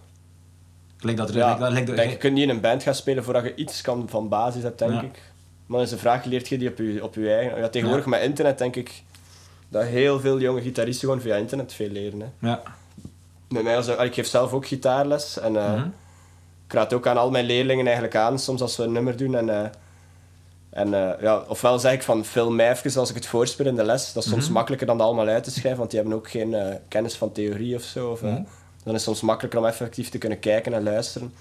gelijk 0.97 1.17
dat 1.17 1.29
er... 1.29 1.35
Ja, 1.35 1.55
dat- 1.55 1.75
dat- 1.87 1.95
denk, 1.95 2.09
je 2.11 2.17
kunt 2.17 2.33
niet 2.33 2.43
in 2.43 2.49
een 2.49 2.59
band 2.61 2.83
gaan 2.83 2.95
spelen 2.95 3.23
voordat 3.23 3.43
je 3.43 3.55
iets 3.55 3.81
kan 3.81 4.09
van 4.09 4.29
basis 4.29 4.63
hebt, 4.63 4.79
denk 4.79 4.91
Ja. 4.91 5.01
ik. 5.01 5.21
Maar 5.65 5.77
dan 5.77 5.81
is 5.81 5.89
de 5.89 5.97
vraag, 5.97 6.25
leert 6.25 6.47
je 6.47 6.57
die 6.57 6.69
op 6.69 6.77
je, 6.77 7.03
op 7.03 7.15
je 7.15 7.33
eigen... 7.33 7.57
Ja, 7.59 7.69
tegenwoordig 7.69 8.05
met 8.05 8.21
internet 8.21 8.57
denk 8.57 8.75
ik 8.75 9.03
dat 9.69 9.83
heel 9.83 10.19
veel 10.19 10.39
jonge 10.39 10.61
gitaristen 10.61 11.07
gewoon 11.07 11.23
via 11.23 11.35
internet 11.35 11.73
veel 11.73 11.89
leren. 11.89 12.19
Hè. 12.21 12.47
ja. 12.49 12.61
Met 13.49 13.63
mij 13.63 13.75
als, 13.75 13.87
ik 13.87 14.13
geef 14.13 14.27
zelf 14.27 14.53
ook 14.53 14.67
gitaarles 14.67 15.39
en 15.39 15.55
eh, 15.55 15.73
Mhm. 15.73 15.87
ik 16.67 16.73
raad 16.73 16.93
ook 16.93 17.07
aan 17.07 17.17
al 17.17 17.31
mijn 17.31 17.45
leerlingen 17.45 17.85
eigenlijk 17.85 18.15
aan, 18.15 18.39
soms 18.39 18.61
als 18.61 18.77
we 18.77 18.83
een 18.83 18.91
nummer 18.91 19.17
doen. 19.17 19.35
En, 19.35 19.49
eh, 19.63 19.69
en 20.73 20.93
eh, 20.93 21.21
ja, 21.21 21.43
ofwel 21.47 21.79
zeg 21.79 21.93
ik 21.93 22.03
van 22.03 22.25
film 22.25 22.55
mij 22.55 22.71
even 22.71 22.99
als 22.99 23.09
ik 23.09 23.15
het 23.15 23.25
voorspel 23.25 23.65
in 23.65 23.75
de 23.75 23.83
les. 23.83 24.13
Dat 24.13 24.23
is 24.23 24.29
soms 24.29 24.43
Mhm. 24.45 24.53
makkelijker 24.53 24.87
dan 24.87 24.97
dat 24.97 25.07
allemaal 25.07 25.27
uit 25.27 25.43
te 25.43 25.51
schrijven, 25.51 25.77
want 25.79 25.91
die 25.91 25.99
hebben 25.99 26.17
ook 26.17 26.29
geen 26.29 26.53
eh, 26.53 26.75
kennis 26.87 27.15
van 27.15 27.31
theorie 27.31 27.75
of 27.75 27.81
zo. 27.81 28.11
Of, 28.11 28.21
eh, 28.23 28.29
Mhm. 28.29 28.41
Dan 28.83 28.93
is 28.95 28.99
het 28.99 29.01
soms 29.01 29.21
makkelijker 29.21 29.59
om 29.59 29.65
effectief 29.65 30.09
te 30.09 30.17
kunnen 30.17 30.39
kijken 30.39 30.73
en 30.73 30.83
luisteren. 30.83 31.33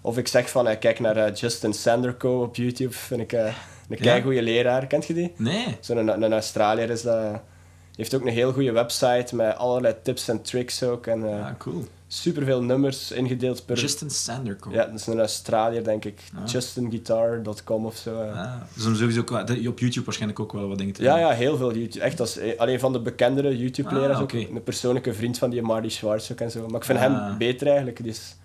Of 0.00 0.18
ik 0.18 0.28
zeg 0.28 0.50
van, 0.50 0.78
kijk 0.78 1.00
naar 1.00 1.32
Justin 1.32 1.72
Sanderco 1.72 2.42
op 2.42 2.56
YouTube, 2.56 2.92
vind 2.92 3.20
ik 3.20 3.32
een 3.32 3.52
Ja. 3.88 3.96
keigoede 3.96 4.42
leraar. 4.42 4.86
Kent 4.86 5.06
je 5.06 5.14
die? 5.14 5.32
Nee. 5.36 5.76
Zo'n 5.80 5.96
een, 5.96 6.22
een 6.22 6.32
Australiër 6.32 6.90
is 6.90 7.02
dat. 7.02 7.22
Die 7.30 8.04
heeft 8.04 8.14
ook 8.14 8.20
een 8.26 8.32
heel 8.32 8.52
goede 8.52 8.72
website 8.72 9.36
met 9.36 9.56
allerlei 9.56 9.94
tips 10.02 10.28
en 10.28 10.42
tricks 10.42 10.82
ook. 10.82 11.06
En 11.06 11.22
Ah, 11.24 11.46
cool. 11.58 11.84
Superveel 12.08 12.62
nummers 12.62 13.10
ingedeeld 13.10 13.64
per... 13.66 13.76
Justin 13.78 14.10
Sanderco. 14.10 14.70
Ja, 14.72 14.84
dat 14.84 14.94
is 15.00 15.06
een 15.06 15.18
Australiër, 15.18 15.84
denk 15.84 16.04
ik. 16.04 16.20
Ah. 16.34 16.46
JustinGuitar.com 16.50 17.86
of 17.86 17.96
zo. 17.96 18.20
Ah, 18.20 18.54
dus 18.74 18.82
sowieso 18.98 19.20
ook, 19.20 19.30
op 19.68 19.78
YouTube 19.78 20.04
waarschijnlijk 20.04 20.40
ook 20.40 20.52
wel 20.52 20.68
wat 20.68 20.78
dingen 20.78 20.92
te 20.94 21.02
Ja, 21.02 21.18
ja, 21.18 21.30
heel 21.30 21.56
veel 21.56 21.74
YouTube. 21.74 22.04
Echt, 22.04 22.20
is 22.20 22.38
eh, 22.38 22.58
alleen 22.58 22.80
van 22.80 22.92
de 22.92 23.00
bekendere 23.00 23.56
YouTube-leraars. 23.58 24.16
Ah, 24.16 24.22
ook 24.22 24.32
een 24.32 24.62
persoonlijke 24.64 25.14
vriend 25.14 25.38
van 25.38 25.50
die 25.50 25.62
Marty 25.62 25.88
Schwartz 25.88 26.30
ook 26.30 26.40
en 26.40 26.50
zo. 26.50 26.66
Maar 26.66 26.80
ik 26.80 26.84
vind 26.86 26.98
Ah. 26.98 27.04
hem 27.04 27.38
beter 27.38 27.66
eigenlijk. 27.66 28.04
Dus, 28.04 28.36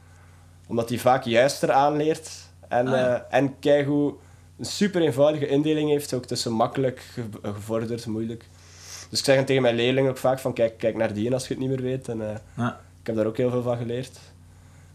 omdat 0.67 0.89
hij 0.89 0.97
vaak 0.97 1.23
juister 1.23 1.71
aanleert. 1.71 2.29
En, 2.67 2.87
Ah, 2.87 2.93
ja. 2.93 3.27
eh 3.29 3.37
en 3.39 3.59
keigoed 3.59 4.13
een 4.57 4.65
super 4.65 5.01
eenvoudige 5.01 5.47
indeling 5.47 5.89
heeft, 5.89 6.13
ook 6.13 6.25
tussen 6.25 6.51
makkelijk, 6.51 6.99
ge- 7.13 7.51
gevorderd, 7.53 8.05
moeilijk. 8.05 8.45
Dus 9.09 9.19
ik 9.19 9.25
zeg 9.25 9.45
tegen 9.45 9.61
mijn 9.61 9.75
leerlingen 9.75 10.09
ook 10.09 10.17
vaak 10.17 10.39
van 10.39 10.53
kijk, 10.53 10.77
kijk 10.77 10.95
naar 10.97 11.13
die 11.13 11.27
en 11.27 11.33
als 11.33 11.43
je 11.47 11.53
het 11.53 11.59
niet 11.59 11.69
meer 11.69 11.81
weet. 11.81 12.07
En, 12.09 12.41
Ja. 12.57 12.79
Ik 13.01 13.07
heb 13.07 13.15
daar 13.15 13.25
ook 13.25 13.37
heel 13.37 13.49
veel 13.49 13.61
van 13.61 13.77
geleerd. 13.77 14.19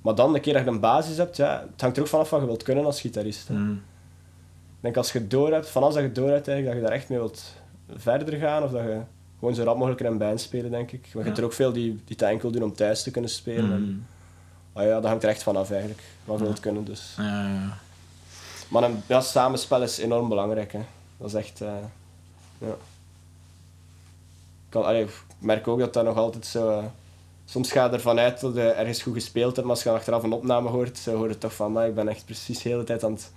Maar 0.02 0.14
dan, 0.14 0.32
de 0.32 0.40
keer 0.40 0.52
dat 0.52 0.64
je 0.64 0.70
een 0.70 0.80
basis 0.80 1.16
hebt, 1.16 1.36
ja, 1.36 1.64
het 1.72 1.80
hangt 1.80 1.96
er 1.96 2.02
ook 2.02 2.08
vanaf 2.08 2.30
wat 2.30 2.40
je 2.40 2.46
wilt 2.46 2.62
kunnen 2.62 2.84
als 2.84 3.00
gitarist. 3.00 3.48
Mm. 3.48 3.72
Ik 4.76 4.82
denk 4.92 4.96
als 4.96 5.12
je 5.12 5.26
door 5.26 5.52
hebt, 5.52 5.68
van 5.68 5.82
als 5.82 5.94
dat 5.94 6.02
je 6.02 6.12
door 6.12 6.30
hebt, 6.30 6.48
eigenlijk, 6.48 6.66
dat 6.66 6.74
je 6.84 6.88
daar 6.90 6.98
echt 7.00 7.08
mee 7.08 7.18
wilt 7.18 7.42
verder 7.96 8.38
gaan. 8.38 8.62
Of 8.62 8.70
dat 8.70 8.82
je 8.82 9.00
gewoon 9.38 9.54
zo 9.54 9.62
rap 9.62 9.76
mogelijk 9.76 10.00
in 10.00 10.06
een 10.06 10.18
band 10.18 10.40
spelen, 10.40 10.70
denk 10.70 10.92
ik. 10.92 11.00
Want 11.00 11.12
je 11.12 11.18
Ja. 11.18 11.24
hebt 11.24 11.38
er 11.38 11.44
ook 11.44 11.52
veel 11.52 11.72
die, 11.72 11.90
die 11.92 12.02
het 12.16 12.22
enkel 12.22 12.50
doen 12.50 12.62
om 12.62 12.74
thuis 12.74 13.02
te 13.02 13.10
kunnen 13.10 13.30
spelen. 13.30 13.72
En, 13.72 14.06
ah 14.72 14.84
ja, 14.84 14.94
dat 14.94 15.04
hangt 15.04 15.22
er 15.22 15.28
echt 15.28 15.42
vanaf 15.42 15.70
eigenlijk, 15.70 16.02
wat 16.24 16.38
je 16.38 16.44
wilt 16.44 16.60
kunnen. 16.60 16.84
Dus. 16.84 17.14
Ja. 17.16 17.78
Maar 18.68 18.82
een 18.82 19.02
ja, 19.06 19.20
samenspel 19.20 19.82
is 19.82 19.98
enorm 19.98 20.28
belangrijk. 20.28 20.72
Hè. 20.72 20.80
Dat 21.16 21.28
is 21.28 21.34
echt... 21.34 21.60
eh, 21.60 21.68
ja. 22.58 22.66
Ik, 22.68 22.74
kan, 24.72 24.84
allee, 24.84 25.02
ik 25.04 25.22
merk 25.38 25.68
ook 25.68 25.78
dat 25.78 25.92
dat 25.92 26.04
nog 26.04 26.16
altijd 26.16 26.46
zo... 26.46 26.70
eh, 26.78 26.84
soms 27.48 27.72
ga 27.72 27.84
je 27.84 27.90
ervan 27.90 28.18
uit 28.18 28.40
dat 28.40 28.54
je 28.54 28.60
ergens 28.62 29.02
goed 29.02 29.14
gespeeld 29.14 29.54
hebt, 29.56 29.60
maar 29.66 29.74
als 29.74 29.82
je 29.82 29.88
dan 29.88 29.98
achteraf 29.98 30.22
een 30.22 30.32
opname 30.32 30.68
hoort, 30.68 30.98
zo 30.98 31.16
hoor 31.16 31.28
je 31.28 31.38
toch 31.38 31.54
van, 31.54 31.72
maar 31.72 31.88
ik 31.88 31.94
ben 31.94 32.08
echt 32.08 32.24
precies 32.24 32.62
de 32.62 32.68
hele 32.68 32.84
tijd 32.84 33.04
aan 33.04 33.12
het, 33.12 33.32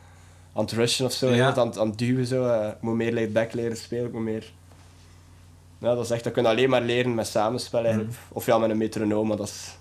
aan 0.53 0.61
het 0.63 0.71
rushen 0.71 1.05
of 1.05 1.11
zo, 1.13 1.29
Ja. 1.29 1.55
aan, 1.55 1.67
het- 1.67 1.77
aan 1.77 1.89
het 1.89 1.97
duwen. 1.97 2.25
Zo. 2.25 2.45
eh, 2.47 2.67
ik 2.67 2.81
moet 2.81 2.95
meer 2.95 3.13
laid-back 3.13 3.53
leren 3.53 3.77
spelen, 3.77 4.05
ik 4.05 4.13
moet 4.13 4.21
meer... 4.23 4.51
Ja, 5.81 5.95
dat 5.95 6.03
is 6.05 6.11
echt, 6.11 6.23
dat 6.23 6.33
kun 6.33 6.43
je 6.43 6.49
alleen 6.49 6.69
maar 6.69 6.81
leren 6.81 7.13
met 7.15 7.27
samenspel 7.27 7.83
eigenlijk. 7.83 8.13
Of 8.29 8.45
ja, 8.45 8.57
met 8.57 8.69
een 8.69 8.77
metronoom, 8.77 9.27
maar 9.27 9.37
dat 9.37 9.47
is... 9.47 9.77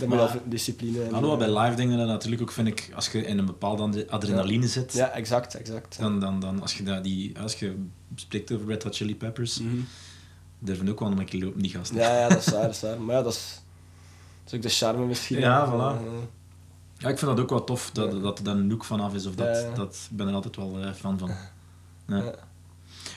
Dat 0.00 0.08
moet 0.08 0.16
wel 0.18 0.28
discipline 0.44 1.04
in. 1.04 1.14
Alhoewel, 1.14 1.36
bij 1.36 1.58
live 1.62 1.76
dingen 1.76 2.06
natuurlijk 2.06 2.42
ook, 2.42 2.50
vind 2.52 2.68
ik, 2.68 2.90
als 2.94 3.08
je 3.08 3.26
in 3.26 3.38
een 3.38 3.46
bepaalde 3.46 3.82
adre- 3.82 4.06
adrenaline 4.08 4.66
zit, 4.66 4.92
Ja, 4.92 5.10
exact, 5.10 5.54
exact. 5.54 5.98
dan, 5.98 6.20
dan, 6.20 6.40
dan 6.40 6.60
als, 6.62 6.76
je 6.76 6.82
dat, 6.82 7.04
die, 7.04 7.38
als 7.40 7.54
je 7.58 7.74
spreekt 8.14 8.52
over 8.52 8.66
Red 8.66 8.82
Hot 8.82 8.96
Chili 8.96 9.16
Peppers, 9.16 9.58
Mhm. 9.60 9.76
Durven 10.64 10.88
ook 10.88 11.00
wel 11.00 11.10
een 11.10 11.24
keer 11.24 11.44
lopen, 11.44 11.62
die 11.62 11.70
gasten. 11.70 11.96
Ja, 11.96 12.18
ja, 12.18 12.28
dat 12.28 12.38
is 12.38 12.48
waar, 12.50 12.62
dat 12.62 12.70
is 12.74 12.80
waar. 12.80 13.00
Maar 13.00 13.16
ja, 13.16 13.22
dat 13.22 13.32
is, 13.32 13.60
dat 14.44 14.52
is 14.52 14.54
ook 14.58 14.62
de 14.62 14.68
charme 14.68 15.04
misschien. 15.06 15.38
Ja, 15.38 15.66
voilà. 15.68 16.00
Ja, 16.98 17.08
ik 17.08 17.18
vind 17.18 17.30
dat 17.30 17.40
ook 17.40 17.50
wel 17.50 17.64
tof, 17.64 17.90
dat, 17.90 18.22
dat 18.22 18.38
er 18.38 18.44
dan 18.44 18.56
een 18.56 18.68
look 18.68 18.84
vanaf 18.84 19.14
is. 19.14 19.26
Of 19.26 19.34
dat, 19.34 19.46
Ja, 19.56 19.60
ja. 19.68 19.74
dat, 19.74 20.08
ik 20.10 20.16
ben 20.16 20.28
er 20.28 20.34
altijd 20.34 20.56
wel 20.56 20.78
eh, 20.78 20.92
fan 20.92 21.18
van. 21.18 21.30
Ja. 22.06 22.16
Ja. 22.16 22.34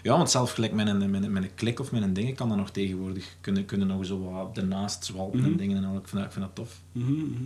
Ja. 0.03 0.17
want 0.17 0.31
zelf 0.31 0.51
gelijk 0.51 0.73
met 0.73 0.87
een, 0.87 1.09
met, 1.11 1.23
een, 1.23 1.31
met 1.31 1.43
een 1.43 1.55
klik 1.55 1.79
of 1.79 1.91
met 1.91 2.01
een 2.01 2.13
ding 2.13 2.35
kan 2.35 2.49
dat 2.49 2.57
nog 2.57 2.69
tegenwoordig. 2.69 3.35
Kunnen, 3.41 3.65
kunnen 3.65 3.87
nog 3.87 4.05
zo 4.05 4.31
wat 4.31 4.57
ernaast 4.57 5.05
zwalpen 5.05 5.39
en 5.43 5.49
Mhm. 5.49 5.57
dingen 5.57 5.77
en 5.77 5.85
al. 5.89 5.95
Ik 5.97 6.07
vind 6.07 6.15
dat, 6.21 6.25
ik 6.25 6.31
vind 6.31 6.45
dat 6.45 6.55
tof. 6.55 6.79
mhm, 6.91 7.11
mhm. 7.13 7.43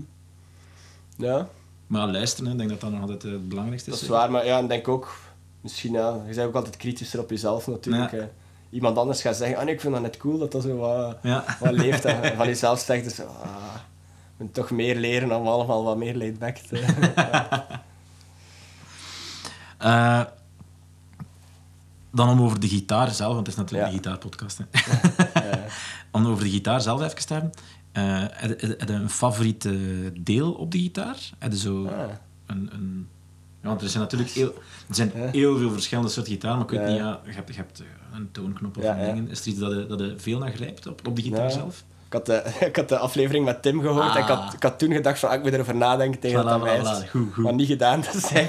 Ja, 1.16 1.50
Maar 1.88 2.02
ja, 2.06 2.12
luisteren, 2.12 2.46
hè, 2.46 2.52
ik 2.52 2.58
denk 2.58 2.70
dat 2.70 2.80
dat 2.82 2.92
nog 2.92 3.02
altijd 3.02 3.24
eh, 3.24 3.32
het 3.32 3.50
belangrijkste 3.50 3.90
is. 3.90 3.96
dat 3.96 4.04
is 4.04 4.10
waar. 4.10 4.32
Maar 4.32 4.46
ja, 4.46 4.58
en 4.58 4.68
denk 4.68 4.88
ook, 4.88 5.16
misschien, 5.62 5.92
ja, 5.92 6.24
je 6.28 6.36
bent 6.36 6.48
ook 6.48 6.56
altijd 6.56 6.78
kritischer 6.78 7.20
op 7.20 7.30
jezelf 7.30 7.68
natuurlijk. 7.68 8.12
Iemand 8.70 8.98
anders 8.98 9.22
gaat 9.22 9.36
zeggen, 9.36 9.58
ah 9.58 9.64
nee, 9.64 9.74
ik 9.74 9.82
vind 9.82 9.94
dat 9.94 10.02
net 10.02 10.18
cool 10.18 10.38
dat 10.38 10.52
dat 10.52 10.64
zo 10.64 10.76
wat, 10.78 11.18
Ja. 11.22 11.44
wat 11.60 11.72
leeft. 11.72 12.04
hè. 12.04 12.36
Van 12.38 12.48
jezelf 12.48 12.80
zegt 12.80 13.04
dus, 13.04 13.20
ah, 13.22 13.76
je 14.38 14.44
moet 14.44 14.54
toch 14.54 14.70
meer 14.70 14.96
leren 14.96 15.32
om 15.38 15.48
allemaal 15.48 15.84
wat 15.84 15.98
meer 15.98 16.16
laid 16.18 16.40
back 16.40 16.58
te... 16.58 16.86
Eh, 19.78 20.22
dan 22.12 22.30
om 22.30 22.42
over 22.42 22.60
de 22.60 22.68
gitaar 22.68 23.12
zelf, 23.12 23.34
want 23.34 23.48
het 23.48 23.56
is 23.56 23.62
natuurlijk 23.62 23.90
Ja. 23.90 23.96
een 23.98 24.04
gitaarpodcast. 24.04 24.58
Hè. 24.58 24.64
Ja. 25.50 25.64
om 26.12 26.28
over 26.28 26.44
de 26.44 26.50
gitaar 26.50 26.82
zelf 26.82 27.02
even 27.02 27.26
te 27.28 27.34
hebben. 27.34 27.52
Eh, 27.92 28.04
heb, 28.32 28.62
heb 28.62 28.80
heb 28.80 28.88
je 28.90 28.94
een 28.94 29.10
favoriet 29.10 29.66
eh, 29.66 29.74
deel 30.20 30.52
op 30.54 30.72
de 30.72 30.78
gitaar? 30.80 31.18
Heb 31.40 31.52
je 31.52 31.58
zo 31.58 31.86
Ah. 31.88 31.94
een, 32.46 32.70
een... 32.74 33.10
Want 33.62 33.82
er 33.82 33.90
zijn 33.90 34.04
natuurlijk 34.04 34.30
heel, 34.32 34.54
er 34.90 34.96
zijn 34.96 35.12
heel 35.16 35.58
veel 35.58 35.72
verschillende 35.72 36.10
soorten 36.10 36.34
gitaar, 36.34 36.54
maar 36.56 36.64
ik 36.64 36.70
weet 36.70 36.88
niet, 36.88 36.98
ja, 36.98 37.20
je 37.26 37.32
hebt, 37.32 37.48
je 37.50 37.56
hebt 37.56 37.80
eh, 37.80 37.86
een 38.14 38.30
toonknop 38.32 38.78
of 38.78 38.84
Ja, 38.84 38.98
een 39.00 39.06
ja. 39.08 39.14
ding. 39.14 39.30
Is 39.30 39.42
er 39.42 39.48
iets 39.48 39.60
dat 39.60 39.72
je, 39.72 39.86
dat 39.88 40.00
je 40.00 40.14
veel 40.18 40.40
naar 40.40 40.52
grijpt 40.52 40.88
op, 40.88 41.08
op 41.08 41.16
de 41.16 41.22
gitaar 41.22 41.52
zelf? 41.52 41.84
Ik 42.08 42.14
had, 42.14 42.26
de, 42.26 42.44
ik 42.70 42.76
had 42.76 42.90
de 42.90 42.98
aflevering 42.98 43.46
met 43.46 43.62
Tim 43.62 43.82
gehoord 43.82 44.16
en 44.16 44.22
ik 44.22 44.28
had, 44.28 44.38
Ah. 44.40 44.54
ik 44.54 44.64
had 44.64 44.80
toen 44.80 44.92
gedacht 44.92 45.20
van, 45.20 45.30
ah, 45.30 45.36
ik 45.36 45.44
moet 45.44 45.54
erover 45.54 45.76
nadenken 45.76 46.20
tegen 46.20 46.46
dat 46.46 46.62
voilà, 46.62 46.82
voilà. 47.06 47.10
Goed, 47.10 47.34
goed. 47.34 47.44
Maar 47.44 47.54
niet 47.54 47.68
gedaan 47.68 48.02
te 48.02 48.20
zijn. 48.20 48.48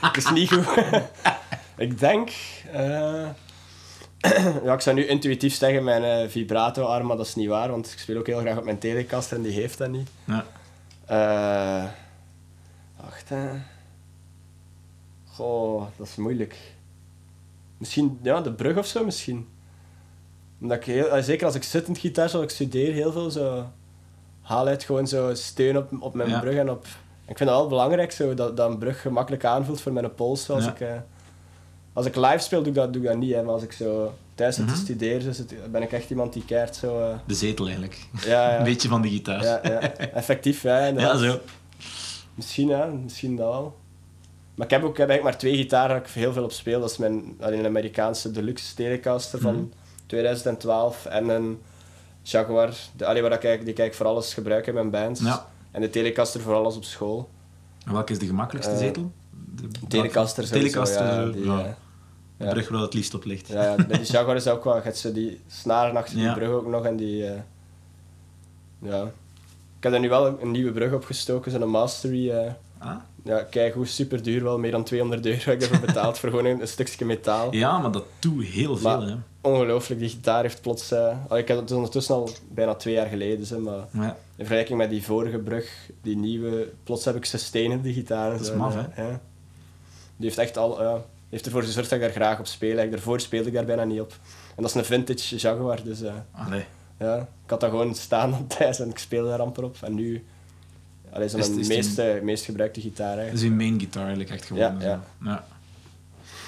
Het 0.00 0.16
is 0.16 0.30
niet 0.30 0.52
goed. 0.52 0.66
ik 1.86 1.98
denk... 1.98 2.30
eh, 2.72 3.26
ja, 4.64 4.72
ik 4.72 4.80
zou 4.80 4.96
nu 4.96 5.06
intuïtief 5.06 5.54
zeggen 5.54 5.84
mijn 5.84 6.02
eh, 6.04 6.28
vibrato-arm, 6.28 7.06
maar 7.06 7.16
dat 7.16 7.26
is 7.26 7.34
niet 7.34 7.48
waar, 7.48 7.70
want 7.70 7.92
ik 7.92 7.98
speel 7.98 8.18
ook 8.18 8.26
heel 8.26 8.38
graag 8.40 8.56
op 8.56 8.64
mijn 8.64 8.78
telecaster 8.78 9.36
en 9.36 9.42
die 9.42 9.52
heeft 9.52 9.78
dat 9.78 9.88
niet. 9.88 10.10
Ja. 10.24 10.44
Eh, 11.06 11.84
wacht, 13.04 13.28
hè. 13.28 13.48
Goh, 15.40 15.82
dat 15.96 16.06
is 16.06 16.16
moeilijk. 16.16 16.56
Misschien, 17.78 18.18
ja, 18.22 18.40
de 18.40 18.52
brug 18.52 18.76
of 18.76 18.86
zo, 18.86 19.04
misschien. 19.04 19.48
Omdat 20.60 20.76
ik 20.76 20.84
heel, 20.84 21.08
eh, 21.08 21.22
zeker 21.22 21.46
als 21.46 21.54
ik 21.54 21.62
zittend 21.62 21.98
gitaar 21.98 22.28
speel, 22.28 22.42
ik 22.42 22.50
studeer 22.50 22.92
heel 22.92 23.12
veel, 23.12 23.30
zo... 23.30 23.66
Haal 24.40 24.66
uit 24.66 24.84
gewoon 24.84 25.06
zo 25.06 25.34
steun 25.34 25.76
op, 25.76 25.92
op 26.00 26.14
mijn 26.14 26.28
Ja. 26.28 26.40
brug 26.40 26.54
en 26.54 26.70
op... 26.70 26.86
Ik 27.26 27.36
vind 27.36 27.48
dat 27.50 27.58
wel 27.58 27.68
belangrijk, 27.68 28.12
zo, 28.12 28.34
dat, 28.34 28.56
dat 28.56 28.70
een 28.70 28.78
brug 28.78 29.00
gemakkelijk 29.00 29.44
aanvoelt 29.44 29.80
voor 29.80 29.92
mijn 29.92 30.14
pols. 30.14 30.50
Als, 30.50 30.64
Ja. 30.64 30.70
ik, 30.70 30.80
eh, 30.80 30.92
als 31.92 32.06
ik 32.06 32.16
live 32.16 32.38
speel, 32.38 32.58
doe 32.58 32.68
ik 32.68 32.74
dat, 32.74 32.92
doe 32.92 33.02
ik 33.02 33.08
dat 33.08 33.16
niet. 33.16 33.32
Hè, 33.34 33.42
maar 33.42 33.52
als 33.54 33.62
ik 33.62 33.72
zo 33.72 34.12
thuis 34.34 34.54
zit 34.54 34.64
Mhm. 34.64 34.74
te 34.74 34.80
studeren, 34.80 35.22
zo 35.22 35.32
zit- 35.32 35.72
ben 35.72 35.82
ik 35.82 35.92
echt 35.92 36.10
iemand 36.10 36.32
die 36.32 36.44
keert 36.44 36.76
zo... 36.76 37.00
eh, 37.00 37.14
De 37.26 37.34
zetel 37.34 37.64
eigenlijk. 37.64 38.06
ja, 38.24 38.50
ja. 38.50 38.56
Een 38.58 38.64
beetje 38.64 38.88
van 38.88 39.02
de 39.02 39.08
gitaar. 39.08 39.42
Ja, 39.44 39.60
ja, 39.62 39.80
effectief, 39.96 40.62
ja. 40.62 40.84
Ja, 40.86 41.16
zo. 41.16 41.38
Misschien, 42.34 42.68
ja, 42.68 42.84
misschien 42.86 43.36
dat 43.36 43.48
wel. 43.52 43.76
Maar 44.60 44.68
ik 44.68 44.74
heb 44.74 44.84
ook 44.84 44.90
ik 44.92 44.96
heb 44.96 45.08
eigenlijk 45.08 45.22
maar 45.38 45.50
twee 45.50 45.56
gitaren 45.62 45.88
waar 45.96 46.04
ik 46.06 46.12
heel 46.12 46.32
veel 46.32 46.44
op 46.44 46.52
speel. 46.52 46.80
Dat 46.80 46.90
is 46.90 46.96
mijn 46.96 47.34
een 47.38 47.66
Amerikaanse 47.66 48.30
Deluxe 48.30 48.74
Telecaster 48.74 49.40
van 49.40 49.54
Mhm. 49.54 49.64
2012 50.06 51.06
en 51.06 51.28
een 51.28 51.60
Jaguar, 52.22 52.74
de, 52.96 53.06
allee, 53.06 53.22
waar 53.22 53.32
ik 53.32 53.40
die 53.40 53.50
ik 53.50 53.64
eigenlijk 53.64 53.94
voor 53.94 54.06
alles 54.06 54.34
gebruik 54.34 54.66
in 54.66 54.74
mijn 54.74 54.90
bands. 54.90 55.20
Ja. 55.20 55.46
En 55.70 55.80
de 55.80 55.90
Telecaster 55.90 56.40
voor 56.40 56.54
alles 56.54 56.76
op 56.76 56.84
school. 56.84 57.28
En 57.86 57.92
welke 57.92 58.12
is 58.12 58.18
de 58.18 58.26
gemakkelijkste 58.26 58.72
Eh, 58.74 58.78
zetel? 58.78 59.12
De, 59.54 59.68
Telecaster 59.88 60.46
sowieso, 60.46 60.68
Telecaster, 60.82 61.06
ja, 61.06 61.14
zo, 61.24 61.30
die, 61.32 61.44
ja. 61.44 61.58
eh, 62.36 62.46
De 62.46 62.52
brug 62.52 62.68
waar 62.68 62.80
het 62.80 62.94
liefst 62.94 63.14
op 63.14 63.24
ligt. 63.24 63.48
Ja, 63.48 63.74
bij 63.74 63.98
die 63.98 64.06
Jaguar 64.12 64.36
is 64.36 64.48
ook 64.48 64.64
wel, 64.64 64.76
je 64.84 64.94
zo 64.96 65.12
die 65.12 65.40
snaren 65.46 65.96
achter 65.96 66.16
die 66.16 66.32
brug 66.32 66.48
ook 66.50 66.66
nog 66.66 66.84
en 66.84 66.96
die... 66.96 67.26
eh, 67.26 67.40
ja. 68.82 69.02
Ik 69.76 69.86
heb 69.86 69.92
er 69.92 70.00
nu 70.00 70.08
wel 70.08 70.26
een, 70.26 70.50
nieuwe 70.50 70.72
brug 70.72 70.92
opgestoken, 70.92 71.50
zo'n 71.52 71.68
Mastery. 71.70 72.30
eh, 72.30 72.52
Ah? 72.78 72.96
Ja, 73.24 73.42
kijk 73.42 73.74
hoe 73.74 73.86
super 73.86 74.22
duur 74.22 74.42
wel, 74.42 74.58
meer 74.58 74.70
dan 74.70 74.84
200 74.84 75.26
euro 75.26 75.40
heb 75.44 75.54
ik 75.54 75.62
ervoor 75.62 75.86
betaald 75.86 76.18
voor 76.18 76.28
gewoon 76.28 76.44
een, 76.44 76.60
een 76.60 76.68
stukje 76.68 77.04
metaal. 77.04 77.54
Ja, 77.54 77.78
maar 77.78 77.90
dat 77.92 78.04
doet 78.18 78.44
heel 78.44 78.76
veel. 78.76 78.98
Maar- 78.98 79.08
Hè. 79.08 79.14
Ongelooflijk, 79.42 80.00
die 80.00 80.08
gitaar 80.08 80.42
heeft 80.42 80.60
plots... 80.60 80.92
al, 81.28 81.38
ik 81.38 81.48
heb 81.48 81.56
het 81.58 81.70
ondertussen 81.72 82.14
al 82.14 82.30
bijna 82.48 82.74
twee 82.74 82.94
jaar 82.94 83.06
geleden, 83.06 83.46
zeg, 83.46 83.58
maar 83.58 83.86
Ja. 83.92 84.08
in 84.08 84.16
vergelijking 84.36 84.78
met 84.78 84.90
die 84.90 85.04
vorige 85.04 85.38
brug, 85.38 85.90
die 86.02 86.16
nieuwe, 86.16 86.68
plots 86.84 87.04
heb 87.04 87.16
ik 87.16 87.24
sustain 87.24 87.72
op 87.72 87.82
die 87.82 87.94
gitaar. 87.94 88.30
Dat 88.30 88.40
is 88.40 88.52
maf, 88.52 88.74
ja. 88.96 89.20
Die 90.16 90.26
heeft 90.28 90.38
echt 90.38 90.56
al... 90.56 91.02
heeft 91.30 91.46
ervoor 91.46 91.62
gezorgd 91.62 91.90
dat 91.90 91.98
ik 91.98 92.04
daar 92.04 92.14
graag 92.14 92.38
op 92.38 92.46
speel. 92.46 92.68
Eigenlijk, 92.68 92.96
Daarvoor 92.96 93.20
speelde 93.20 93.48
ik 93.48 93.54
daar 93.54 93.64
bijna 93.64 93.84
niet 93.84 94.00
op. 94.00 94.12
En 94.56 94.62
dat 94.62 94.70
is 94.70 94.74
een 94.74 94.84
vintage 94.84 95.36
Jaguar, 95.36 95.82
dus 95.84 96.02
eh, 96.02 96.12
Allee. 96.32 96.64
ja, 96.98 97.16
ik 97.44 97.50
had 97.50 97.60
dat 97.60 97.70
gewoon 97.70 97.94
staan 97.94 98.30
dan 98.30 98.46
thuis 98.58 98.80
en 98.80 98.90
ik 98.90 98.98
speelde 98.98 99.28
daar 99.28 99.40
amper 99.40 99.64
op. 99.64 99.76
En 99.80 99.94
nu... 99.94 100.24
Allee, 101.12 101.26
Is 101.26 101.32
het- 101.32 101.46
het 101.56 101.68
meeste, 101.68 102.20
meest 102.22 102.44
gebruikte 102.44 102.80
gitaar 102.80 103.06
eigenlijk. 103.18 103.34
Dat 103.36 103.42
is 103.44 103.50
uw 103.50 103.56
main 103.56 103.78
guitar 103.80 104.00
eigenlijk 104.02 104.30
echt 104.30 104.44
gewoon. 104.44 104.62
Ja, 104.62 104.76
ja. 104.80 105.04
ja. 105.24 105.44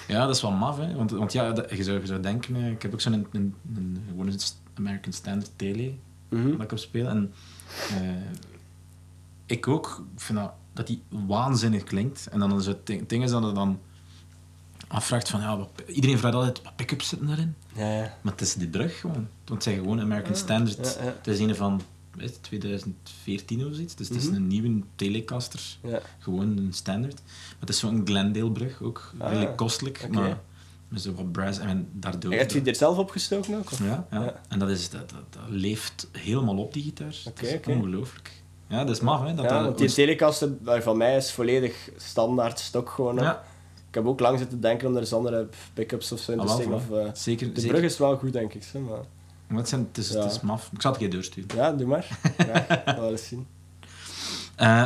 Ja, 0.08 0.26
dat 0.26 0.34
is 0.36 0.42
wel 0.42 0.50
maf, 0.50 0.76
hè. 0.78 0.94
Want, 0.94 1.10
want 1.10 1.32
ja, 1.32 1.52
dat- 1.52 1.70
je, 1.70 1.82
zou, 1.82 2.00
je 2.00 2.06
zou 2.06 2.20
denken... 2.20 2.56
eh, 2.56 2.70
Ik 2.70 2.82
heb 2.82 2.92
ook 2.92 3.00
zo'n 3.00 3.12
een, 3.12 3.26
een, 3.32 3.54
een, 3.76 4.02
een 4.18 4.40
American 4.74 5.12
Standard 5.12 5.50
Tele 5.56 5.92
Mhm. 6.28 6.50
dat 6.50 6.60
ik 6.60 6.72
op 6.72 6.78
speel. 6.78 7.06
En 7.08 7.32
eh, 7.90 8.08
ik 9.46 9.68
ook 9.68 10.04
vind 10.16 10.38
dat, 10.38 10.52
dat 10.72 10.86
die 10.86 11.02
waanzinnig 11.08 11.82
klinkt. 11.84 12.28
En 12.30 12.38
dan 12.38 12.58
is 12.58 12.66
het 12.66 12.86
ding, 12.86 13.08
ding 13.08 13.24
is 13.24 13.30
dat 13.30 13.44
je 13.44 13.52
dan 13.52 13.78
afvraagt 14.88 15.28
van... 15.28 15.40
Ja, 15.40 15.56
wat, 15.56 15.68
iedereen 15.86 16.18
vraagt 16.18 16.34
altijd, 16.34 16.62
wat 16.62 16.76
pick-ups 16.76 17.08
zitten 17.08 17.26
daarin? 17.28 17.54
Ja, 17.74 17.96
ja. 17.96 18.14
Maar 18.20 18.32
het 18.32 18.40
is 18.40 18.54
die 18.54 18.68
brug 18.68 19.00
gewoon. 19.00 19.14
Want 19.14 19.28
het 19.48 19.62
zijn 19.62 19.76
gewoon 19.76 20.00
American 20.00 20.36
Standard. 20.36 20.98
ja. 21.00 21.04
Het 21.04 21.26
is 21.26 21.38
een 21.38 21.54
van 21.56 21.80
2014 22.40 23.66
of 23.66 23.74
zoiets. 23.74 23.94
Dus 23.94 24.08
het 24.08 24.16
is 24.16 24.26
Mhm. 24.26 24.34
een 24.34 24.46
nieuwe 24.46 24.80
Telecaster. 24.96 25.60
Ja. 25.82 26.00
Gewoon 26.18 26.56
een 26.56 26.72
standaard. 26.72 27.20
Maar 27.24 27.60
het 27.60 27.68
is 27.68 27.78
zo'n 27.78 28.02
Glendale-brug 28.04 28.82
ook. 28.82 29.12
Ah, 29.18 29.28
redelijk 29.28 29.56
kostelijk. 29.56 30.08
Maar 30.10 30.40
met 30.88 31.00
zo 31.02 31.14
wat 31.14 31.32
brass. 31.32 31.58
En 31.58 31.88
daardoor... 31.92 32.32
En 32.32 32.38
Heb 32.38 32.50
je 32.50 32.62
die 32.62 32.72
er 32.72 32.78
zelf 32.78 32.98
opgestoken 32.98 33.54
ook? 33.58 33.70
ja, 33.70 34.06
ja. 34.10 34.22
Ja. 34.22 34.40
En 34.48 34.58
dat, 34.58 34.68
is, 34.68 34.90
dat, 34.90 35.10
dat, 35.10 35.22
dat 35.30 35.42
leeft 35.48 36.08
helemaal 36.12 36.56
op, 36.58 36.72
die 36.72 36.82
gitaar. 36.82 37.14
Oké, 37.26 37.40
dat 37.42 37.50
is 37.50 37.54
oké. 37.56 37.70
ongelooflijk. 37.70 38.30
Ja, 38.68 38.84
dat 38.84 38.96
is 38.96 39.02
maf, 39.02 39.24
hè. 39.26 39.34
Dat 39.34 39.44
ja, 39.44 39.62
dat, 39.62 39.78
die 39.78 39.92
Telecaster 39.92 40.50
van 40.64 40.96
mij 40.96 41.16
is 41.16 41.32
volledig 41.32 41.88
standaard 41.96 42.58
stok 42.58 42.88
gewoon. 42.90 43.14
Ja, 43.16 43.44
Ik 43.88 43.94
heb 43.94 44.06
ook 44.06 44.20
lang 44.20 44.38
zitten 44.38 44.60
denken 44.60 44.88
om 44.88 44.94
er 44.94 45.00
eens 45.00 45.12
andere 45.12 45.48
pick-ups 45.74 46.12
of 46.12 46.20
zo 46.20 46.32
in 46.32 46.38
te 46.38 46.44
Ah, 46.44 46.54
steken. 46.54 46.72
Of, 46.72 46.90
eh, 46.90 47.08
zeker. 47.14 47.54
de 47.54 47.60
zeker. 47.60 47.76
brug 47.76 47.90
is 47.90 47.98
wel 47.98 48.16
goed, 48.16 48.32
denk 48.32 48.54
ik. 48.54 48.62
Zo, 48.62 48.80
maar... 48.80 48.98
Het, 49.56 49.68
zijn, 49.68 49.80
het, 49.88 49.98
is, 49.98 50.10
Ja. 50.12 50.22
het 50.22 50.32
is 50.32 50.40
maf. 50.40 50.70
Ik 50.72 50.80
zal 50.82 50.90
het 50.90 51.00
keer 51.00 51.10
doorsturen. 51.10 51.56
Ja, 51.56 51.72
doe 51.72 51.86
maar. 51.86 52.18
Ja, 52.38 52.82
wel 52.96 53.10
eens 53.10 53.26
zien. 53.28 53.46
Eh, 54.56 54.84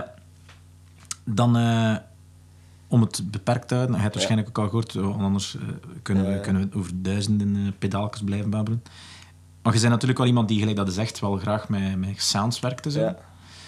dan... 1.24 1.56
eh, 1.56 1.96
om 2.88 3.00
het 3.00 3.30
beperkt 3.30 3.68
te 3.68 3.74
houden, 3.74 3.96
je 3.96 4.02
hebt 4.02 4.14
het 4.14 4.24
waarschijnlijk 4.24 4.48
ook 4.58 4.64
al 4.64 4.70
gehoord, 4.70 4.92
want 4.92 5.22
anders 5.22 5.56
eh, 5.56 5.62
kunnen, 6.02 6.32
we, 6.32 6.40
kunnen 6.40 6.70
we 6.70 6.76
over 6.78 6.90
duizenden 7.02 7.74
pedaaltjes 7.78 8.24
blijven 8.24 8.50
babbelen. 8.50 8.82
Maar 9.62 9.74
je 9.74 9.80
bent 9.80 9.92
natuurlijk 9.92 10.18
wel 10.18 10.26
iemand 10.28 10.48
die, 10.48 10.58
gelijk 10.58 10.76
dat 10.76 10.88
is 10.88 10.96
echt, 10.96 11.20
wel 11.20 11.36
graag 11.36 11.68
met, 11.68 11.96
met 11.98 12.22
sounds 12.22 12.60
werkt. 12.60 12.92
Zo. 12.92 13.00
Ja. 13.00 13.16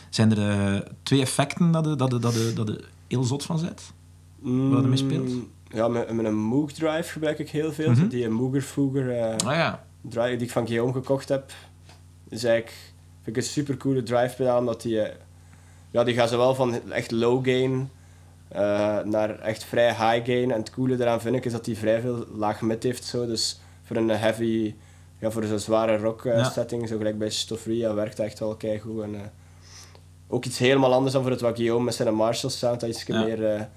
Zijn 0.09 0.37
er 0.37 0.75
eh, 0.75 0.81
twee 1.03 1.21
effecten 1.21 1.71
dat 1.71 1.85
je 1.85 1.97
dat, 1.97 2.11
je- 2.11 2.19
dat, 2.19 2.35
je- 2.35 2.53
dat 2.55 2.69
je 2.69 2.85
heel 3.09 3.25
zot 3.25 3.45
van 3.45 3.59
zet? 3.59 3.93
Mm, 4.41 4.71
Waar 4.71 4.81
je 4.81 4.87
mee 4.87 4.97
speelt? 4.97 5.31
Ja, 5.69 5.89
met, 5.89 6.13
met 6.13 6.25
een 6.27 6.37
Moog 6.39 6.73
Drive 6.73 7.13
gebruik 7.13 7.39
ik 7.39 7.51
heel 7.51 7.73
veel. 7.73 7.91
Mhm. 7.91 8.09
Die 8.09 8.25
een 8.25 8.33
Mooger 8.33 8.63
Fooger 8.63 9.19
eh, 9.19 9.37
Ah 9.47 9.55
ja, 9.55 9.85
drive 10.09 10.37
die 10.37 10.47
ik 10.47 10.53
van 10.53 10.67
Guillaume 10.67 10.93
gekocht 10.93 11.29
heb. 11.29 11.51
Is 12.29 12.45
eigenlijk, 12.45 12.77
vind 13.23 13.37
ik 13.37 13.43
een 13.43 13.49
super 13.49 13.77
coole 13.77 14.03
drive 14.03 14.37
pedaal, 14.37 14.59
omdat 14.59 14.83
die, 14.83 15.01
eh, 15.01 15.15
ja, 15.91 16.05
die 16.05 16.15
gaat 16.15 16.29
zowel 16.29 16.55
van 16.55 16.93
echt 16.93 17.11
low 17.11 17.45
gain 17.45 17.91
eh, 18.49 18.99
naar 19.05 19.39
echt 19.39 19.65
vrij 19.65 19.89
high 19.89 20.25
gain. 20.27 20.51
En 20.53 20.59
het 20.59 20.71
coole 20.71 20.97
daaraan 20.97 21.21
vind 21.21 21.37
ik 21.37 21.45
is 21.45 21.53
dat 21.53 21.65
die 21.65 21.79
vrij 21.79 22.01
veel 22.01 22.27
laag 22.35 22.61
mid 22.61 22.83
heeft. 22.83 23.05
Zo. 23.05 23.27
Dus 23.27 23.61
voor 23.83 23.97
een 23.97 24.09
heavy, 24.09 24.75
ja, 25.19 25.31
voor 25.31 25.45
zo'n 25.45 25.59
zware 25.59 25.97
rock 25.97 26.25
eh, 26.25 26.37
Ja. 26.37 26.51
setting, 26.51 26.89
zo 26.89 26.97
gelijk 26.97 27.19
bij 27.19 27.31
Stoffria, 27.31 27.95
werkt 27.95 28.17
dat 28.17 28.27
echt 28.27 28.39
wel 28.39 28.55
keigoed. 28.57 29.03
En, 29.03 29.33
ook 30.29 30.45
iets 30.45 30.59
helemaal 30.59 30.93
anders 30.93 31.13
dan 31.13 31.23
voor 31.23 31.31
het 31.31 31.41
wat 31.41 31.57
Guillaume 31.57 31.85
met 31.85 31.95
zijn 31.95 32.15
Marshall 32.15 32.51
sound, 32.53 32.81
dat 32.81 32.89
iets 32.91 33.03
Ja. 33.03 33.23
meer 33.25 33.69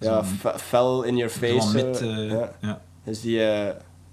ja, 0.00 0.24
fel 0.56 1.02
in 1.02 1.16
your 1.16 1.32
face. 1.32 1.94
ja. 2.26 2.52
ja. 2.60 2.80
Dus 3.04 3.20
die, 3.20 3.40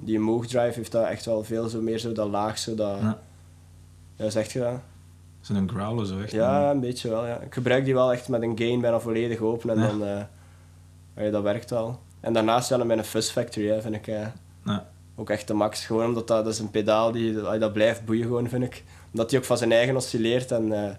die 0.03 0.19
Moog 0.19 0.47
Drive 0.47 0.73
heeft 0.75 0.91
dat 0.91 1.05
echt 1.07 1.25
wel 1.25 1.43
veel 1.43 1.67
zo 1.69 1.81
meer 1.81 1.97
zo 1.99 2.11
dat 2.11 2.29
laag, 2.29 2.57
zo 2.57 2.75
dat... 2.75 2.99
Ja. 2.99 3.21
Ja, 4.15 4.29
zeg 4.29 4.53
je 4.53 4.59
dat? 4.59 4.79
Zo'n 5.41 5.69
growler 5.69 6.05
zo 6.05 6.19
echt. 6.21 6.31
Ja, 6.31 6.71
een 6.71 6.79
beetje 6.79 7.09
wel, 7.09 7.25
ja. 7.27 7.39
Ik 7.39 7.53
gebruik 7.53 7.85
die 7.85 7.93
wel 7.93 8.11
echt 8.11 8.27
met 8.29 8.41
een 8.41 8.57
gain 8.57 8.81
bijna 8.81 8.99
volledig 8.99 9.39
open 9.39 9.69
en 9.69 9.79
Ja. 9.79 9.87
dan... 9.87 10.03
eh, 10.05 10.23
ja, 11.25 11.31
dat 11.31 11.43
werkt 11.43 11.69
wel. 11.69 11.99
En 12.19 12.33
daarnaast 12.33 12.69
ja, 12.69 12.77
met 12.83 12.97
een 12.97 13.03
Fuzz 13.03 13.29
Factory, 13.31 13.67
hè, 13.67 13.81
vind 13.81 13.95
ik 13.95 14.07
eh, 14.07 14.27
Ja. 14.65 14.87
ook 15.15 15.29
echt 15.29 15.47
de 15.47 15.53
max. 15.53 15.85
Gewoon 15.85 16.05
omdat 16.05 16.27
dat, 16.27 16.43
dat 16.43 16.53
is 16.53 16.59
een 16.59 16.71
pedaal 16.71 17.11
die 17.11 17.33
dat, 17.33 17.59
dat 17.59 17.73
blijft 17.73 18.05
boeien, 18.05 18.23
gewoon, 18.23 18.49
vind 18.49 18.63
ik. 18.63 18.83
Omdat 19.11 19.29
die 19.29 19.39
ook 19.39 19.45
van 19.45 19.57
zijn 19.57 19.71
eigen 19.71 19.95
oscilleert. 19.95 20.51
En 20.51 20.83
eh, 20.85 20.91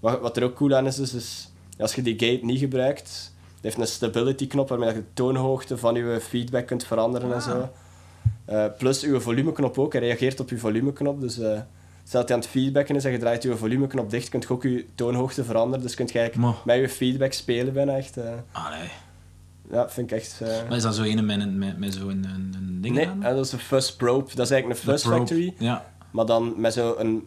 wat, 0.00 0.20
wat 0.20 0.36
er 0.36 0.42
ook 0.44 0.54
cool 0.54 0.74
aan 0.76 0.86
is, 0.86 0.98
is, 0.98 1.14
is 1.14 1.52
als 1.78 1.94
je 1.94 2.02
die 2.02 2.18
gate 2.18 2.44
niet 2.44 2.58
gebruikt, 2.58 3.32
het 3.54 3.62
heeft 3.62 3.78
een 3.78 3.86
stability 3.86 4.46
knop 4.46 4.68
waarmee 4.68 4.88
je 4.88 4.94
de 4.94 5.04
toonhoogte 5.14 5.78
van 5.78 5.94
je 5.94 6.20
feedback 6.20 6.66
kunt 6.66 6.84
veranderen 6.84 7.28
en 7.30 7.36
Ah. 7.36 7.42
zo. 7.44 7.70
Eh, 8.44 8.64
plus 8.78 9.02
uw 9.02 9.20
volumeknop 9.20 9.78
ook, 9.78 9.92
hij 9.92 10.02
reageert 10.02 10.40
op 10.40 10.50
je 10.50 10.58
volumeknop. 10.58 11.20
Dus 11.20 11.38
eh 11.38 11.60
stel 12.06 12.20
dat 12.20 12.28
hij 12.28 12.38
aan 12.38 12.42
het 12.44 12.52
feedbacken 12.52 12.96
is 12.96 13.04
en 13.04 13.12
je 13.12 13.18
draait 13.18 13.42
je 13.42 13.56
volumeknop 13.56 14.10
dicht, 14.10 14.28
kun 14.28 14.40
je 14.40 14.48
ook 14.50 14.62
je 14.62 14.84
toonhoogte 14.94 15.44
veranderen. 15.44 15.84
Dus 15.84 15.94
kun 15.94 16.08
je 16.12 16.18
eigenlijk 16.18 16.64
met 16.64 16.76
je 16.76 16.88
feedback 16.88 17.32
spelen 17.32 17.72
bijna 17.72 17.96
echt. 17.96 18.16
eh, 18.16 18.24
allee. 18.52 18.88
ja, 19.70 19.88
vind 19.90 20.10
ik 20.10 20.18
echt... 20.18 20.40
Maar 20.68 20.76
is 20.76 20.82
dat 20.82 20.94
zo 20.94 21.02
een 21.02 21.26
met, 21.26 21.54
met, 21.56 21.78
met 21.78 21.94
zo'n 21.94 22.08
een, 22.10 22.54
een 22.56 22.78
ding 22.80 22.94
Nee, 22.94 23.06
aan? 23.08 23.20
dat 23.20 23.44
is 23.46 23.52
een 23.52 23.58
Fuzz 23.58 23.90
Probe. 23.90 24.30
Dat 24.34 24.44
is 24.46 24.50
eigenlijk 24.50 24.80
een 24.84 24.92
Fuzz. 24.92 25.06
Factory. 25.06 25.54
Ja. 25.58 25.84
Maar 26.10 26.26
dan 26.26 26.54
met 26.56 26.72
zo'n... 26.72 27.24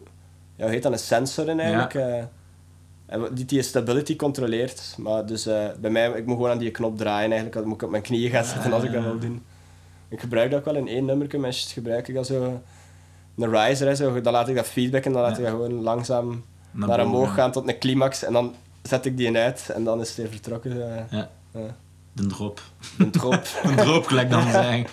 Ja, 0.56 0.64
hoe 0.64 0.72
heet 0.72 0.82
dat? 0.82 0.92
Een 0.92 0.98
sensor 0.98 1.48
in 1.48 1.60
eigenlijk. 1.60 1.94
en 3.06 3.28
die 3.34 3.44
die 3.44 3.62
stability 3.62 4.16
controleert. 4.16 4.94
Maar 4.98 5.26
dus 5.26 5.44
bij 5.80 5.90
mij, 5.90 6.10
ik 6.10 6.26
moet 6.26 6.36
gewoon 6.36 6.50
aan 6.50 6.58
die 6.58 6.70
knop 6.70 6.98
draaien 6.98 7.30
eigenlijk. 7.30 7.54
Dan 7.54 7.64
moet 7.66 7.74
ik 7.76 7.82
op 7.82 7.90
mijn 7.90 8.02
knieën 8.02 8.30
gaan 8.30 8.44
zitten 8.44 8.72
als 8.72 8.82
ik 8.84 8.92
dat 8.92 9.02
wil 9.02 9.18
doen. 9.18 9.42
Ik 10.08 10.20
gebruik 10.20 10.50
dat 10.50 10.58
ook 10.58 10.64
wel 10.64 10.76
in 10.76 10.88
één 10.88 11.04
nummer. 11.04 11.40
Meestal 11.40 11.72
gebruik 11.72 12.08
ik 12.08 12.14
dat 12.14 12.26
zo... 12.26 12.62
Een 13.38 13.50
riser, 13.50 13.86
hè, 13.86 13.94
zo, 13.94 14.20
dan 14.20 14.32
laat 14.32 14.48
ik 14.48 14.54
dat 14.54 14.66
feedback 14.66 15.04
en 15.04 15.12
dan 15.12 15.22
laat 15.22 15.38
ik 15.38 15.42
dat 15.44 15.52
gewoon 15.52 15.82
langzaam 15.82 16.44
Naar 16.70 17.04
omhoog 17.04 17.34
gaan 17.34 17.52
tot 17.52 17.68
een 17.68 17.78
climax. 17.78 18.24
En 18.24 18.32
dan 18.32 18.54
zet 18.82 19.06
ik 19.06 19.16
die 19.16 19.36
uit 19.36 19.70
en 19.74 19.84
dan 19.84 20.00
is 20.00 20.08
het 20.08 20.16
weer 20.16 20.28
vertrokken. 20.28 20.72
eh, 20.96 21.02
Ja. 21.10 21.28
ja. 21.52 21.76
De 22.12 22.26
drop. 22.26 22.62
Een 22.98 23.10
drop. 23.10 23.42
Een 23.64 23.76
drop, 23.76 24.06
gelijk 24.06 24.30
dan 24.30 24.50
zeggen. 24.52 24.86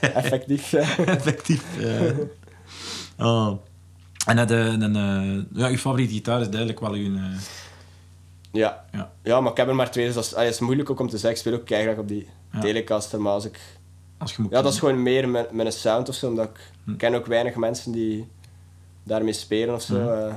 Effectief. 0.00 0.72
eh. 0.72 0.98
Effectief. 1.08 1.64
ja. 1.78 2.12
Oh. 3.18 3.58
En 4.26 4.38
uh, 4.38 4.46
de, 4.46 4.54
een, 4.54 4.96
uh, 4.96 5.42
ja, 5.62 5.68
uw 5.68 5.76
favoriete 5.76 6.12
gitaar 6.14 6.40
is 6.40 6.48
duidelijk 6.50 6.80
wel 6.80 6.92
uw... 6.92 7.18
Ja. 8.52 8.84
Ja. 8.92 9.12
ja, 9.22 9.40
maar 9.40 9.50
ik 9.50 9.56
heb 9.56 9.68
er 9.68 9.74
maar 9.74 9.90
twee, 9.90 10.06
dus 10.06 10.14
dat 10.14 10.24
is, 10.24 10.32
allee, 10.34 10.44
het 10.46 10.54
is 10.54 10.60
moeilijk 10.60 10.90
ook 10.90 11.00
om 11.00 11.06
te 11.08 11.12
zeggen. 11.18 11.30
Ik 11.30 11.36
speel 11.36 11.54
ook 11.54 11.66
keihard 11.66 11.98
op 11.98 12.08
die 12.08 12.28
Ja. 12.52 12.60
Telecaster, 12.60 13.20
maar 13.20 13.32
als 13.32 13.44
ik... 13.44 13.60
Als 14.18 14.36
je 14.36 14.42
moet 14.42 14.50
Ja, 14.50 14.62
dat 14.62 14.72
is 14.72 14.78
gewoon 14.78 15.02
meer 15.02 15.28
met, 15.28 15.50
met 15.52 15.66
een 15.66 15.72
sound 15.72 16.08
of 16.08 16.14
zo, 16.14 16.28
omdat 16.28 16.48
ik 16.48 16.70
Hm. 16.84 16.96
ken 16.96 17.14
ook 17.14 17.26
weinig 17.26 17.54
mensen 17.54 17.92
die 17.92 18.28
daarmee 19.02 19.32
spelen 19.32 19.74
of 19.74 19.82
zo. 19.82 19.94
Mhm. 20.00 20.08
eh. 20.28 20.34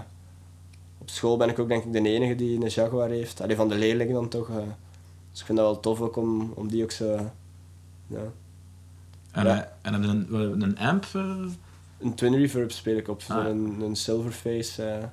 op 0.98 1.10
school 1.10 1.38
ben 1.38 1.50
ik 1.50 1.60
ook 1.60 1.68
denk 1.68 1.84
ik 1.84 1.92
de 1.94 2.00
enige 2.10 2.36
die 2.36 2.62
een 2.62 2.68
Jaguar 2.68 3.10
heeft. 3.10 3.42
Allee, 3.42 3.56
van 3.56 3.68
de 3.70 3.76
leerlingen 3.76 4.14
dan 4.14 4.28
toch. 4.30 4.50
eh. 4.50 4.56
Dus 5.32 5.40
ik 5.40 5.46
vind 5.46 5.58
dat 5.58 5.68
wel 5.68 5.80
tof 5.80 6.02
ook 6.02 6.16
om, 6.16 6.52
om 6.56 6.68
die 6.68 6.84
ook 6.84 6.92
zo... 6.92 7.06
Ja. 8.08 8.20
En, 9.32 9.46
Ja. 9.46 9.56
uh, 9.56 9.62
en 9.82 9.94
heb 9.94 10.04
je 10.04 10.08
een, 10.10 10.62
een 10.62 10.78
amp? 10.78 11.06
Een 12.00 12.16
Twin 12.16 12.36
Reverb 12.36 12.72
speel 12.72 12.98
ik 12.98 13.08
op, 13.08 13.22
Ah. 13.28 13.46
zo'n 13.46 13.82
een 13.82 13.96
Silverface. 13.96 15.10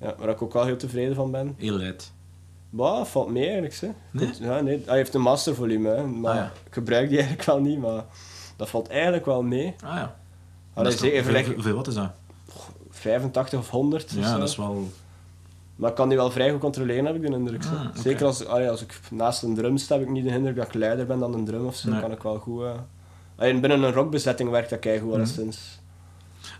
Ja, 0.00 0.14
waar 0.18 0.28
ik 0.28 0.42
ook 0.42 0.52
wel 0.52 0.64
heel 0.64 0.76
tevreden 0.76 1.14
van 1.14 1.30
ben. 1.30 1.54
Heel 1.58 1.76
luid. 1.76 2.12
Bah, 2.70 3.04
valt 3.04 3.30
mee 3.30 3.42
eigenlijk. 3.44 3.74
Hè. 3.74 3.88
Nee? 4.10 4.26
Goed, 4.26 4.38
Ja, 4.38 4.60
nee. 4.60 4.82
Hij 4.86 4.96
heeft 4.96 5.14
een 5.14 5.20
mastervolume, 5.20 5.88
hè, 5.88 6.06
maar 6.06 6.30
Ah, 6.30 6.36
ja. 6.36 6.52
ik 6.66 6.72
gebruik 6.74 7.08
die 7.08 7.18
eigenlijk 7.24 7.46
wel 7.48 7.60
niet, 7.60 7.78
maar 7.80 8.04
dat 8.56 8.68
valt 8.68 8.88
eigenlijk 8.88 9.24
wel 9.26 9.42
mee. 9.42 9.66
Ah 9.84 9.94
ja. 9.94 10.16
Allee, 10.74 10.84
Dat 10.84 10.86
is 10.86 10.94
toch- 10.94 11.24
zeker 11.32 11.54
hoeveel, 11.54 11.74
wat 11.74 11.86
is 11.86 11.94
dat? 11.94 12.10
85 12.90 13.58
of 13.58 13.70
100 13.70 14.04
of 14.04 14.14
Ja, 14.14 14.38
dat 14.38 14.48
is 14.48 14.56
wel... 14.56 14.88
Maar 15.76 15.90
ik 15.90 15.96
kan 15.96 16.08
die 16.08 16.16
wel 16.18 16.30
vrij 16.30 16.50
goed 16.50 16.60
controleren, 16.60 17.04
heb 17.06 17.14
ik 17.14 17.20
de 17.26 17.32
indruk. 17.32 17.64
Ah. 17.64 17.86
Zeker 17.96 18.26
als, 18.26 18.46
allee, 18.46 18.70
als 18.70 18.82
ik 18.82 19.00
naast 19.10 19.42
een 19.42 19.54
drum 19.54 19.76
sta, 19.76 19.94
heb 19.98 20.04
ik 20.04 20.10
niet 20.10 20.24
de 20.24 20.30
indruk 20.30 20.56
dat 20.56 20.66
ik 20.66 20.74
luider 20.74 21.06
ben 21.06 21.18
dan 21.18 21.34
een 21.34 21.44
drum 21.44 21.66
of 21.66 21.76
zo. 21.76 21.90
Nee. 21.90 22.00
kan 22.00 22.12
ik 22.12 22.22
wel 22.22 22.38
goed... 22.38 22.62
eh 22.62 22.70
allee, 23.36 23.60
binnen 23.60 23.82
een 23.82 23.92
rockbezetting 23.92 24.50
werkt 24.50 24.70
dat 24.70 24.78
keigoed 24.78 25.08
Mhm. 25.08 25.16
alleszins. 25.16 25.79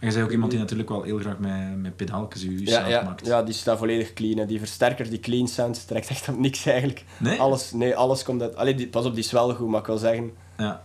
En 0.01 0.07
je 0.09 0.12
bent 0.12 0.24
ook 0.24 0.30
iemand 0.30 0.51
die 0.51 0.61
natuurlijk 0.61 0.88
wel 0.88 1.03
heel 1.03 1.18
graag 1.18 1.38
met, 1.38 1.76
met 1.76 1.96
pedaaltjes 1.96 2.42
je 2.42 2.64
Ja, 2.66 2.86
ja, 2.86 3.03
maakt. 3.03 3.26
ja, 3.26 3.42
die 3.42 3.55
staat 3.55 3.78
volledig 3.78 4.12
clean. 4.12 4.38
Hè. 4.38 4.46
Die 4.46 4.59
versterker, 4.59 5.11
die 5.11 5.20
clean 5.20 5.48
sound, 5.48 5.86
trekt 5.86 6.09
echt 6.09 6.28
op 6.28 6.38
niks 6.38 6.66
eigenlijk. 6.66 7.05
Nee? 7.18 7.40
Alles, 7.40 7.72
nee, 7.72 7.96
alles 7.96 8.22
komt 8.22 8.42
uit... 8.42 8.57
Allee, 8.57 8.74
die, 8.74 8.88
pas 8.88 9.05
op, 9.05 9.14
die 9.14 9.24
is 9.24 9.30
wel 9.32 9.55
goed, 9.55 9.68
maar 9.68 9.80
ik 9.80 9.86
wil 9.86 9.98
zeggen... 9.98 10.32
Ja. 10.59 10.82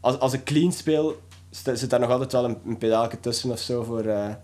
Als, 0.00 0.18
als 0.18 0.32
ik 0.32 0.44
clean 0.44 0.72
speel, 0.72 1.20
zit 1.50 1.90
daar 1.90 2.00
nog 2.00 2.10
altijd 2.10 2.32
wel 2.32 2.44
een, 2.44 2.56
een 2.66 2.78
pedaaltje 2.78 3.20
tussen 3.20 3.50
of 3.50 3.58
zo 3.58 3.82
voor... 3.82 4.04
eh, 4.04 4.34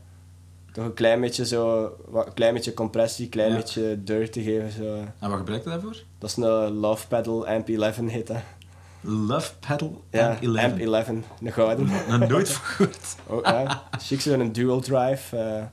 toch 0.73 0.85
een 0.85 0.95
klein 0.95 1.21
beetje 1.21 1.47
zo... 1.47 1.85
Een 2.15 2.35
klein 2.35 2.55
beetje 2.55 2.75
compressie, 2.75 3.25
een 3.25 3.31
klein 3.31 3.51
Ja. 3.51 3.57
beetje 3.57 4.03
deur 4.05 4.31
te 4.31 4.43
geven. 4.43 4.71
Zo. 4.71 4.95
En 5.19 5.29
wat 5.29 5.39
gebruik 5.39 5.65
je 5.65 5.71
daarvoor? 5.71 5.97
Dat 6.19 6.31
is 6.31 6.37
een 6.37 6.71
Love 6.73 7.07
Pedal 7.07 7.47
Amp 7.47 7.69
11 7.69 7.97
heet 7.97 8.27
dat. 8.27 8.37
Love 9.03 9.53
Pedal 9.61 10.05
Ja, 10.11 10.29
Amp 10.29 10.43
11. 10.43 10.59
Amp 10.65 10.79
11, 10.79 11.09
een 11.09 11.25
gouden. 11.53 11.89
Nog 12.19 12.29
nooit 12.29 12.49
gehoord. 12.49 13.17
Oh, 13.27 13.41
ja. 13.43 13.83
Chic 13.99 14.21
zo'n 14.21 14.53
dual 14.53 14.81
drive. 14.81 15.37
eh, 15.37 15.65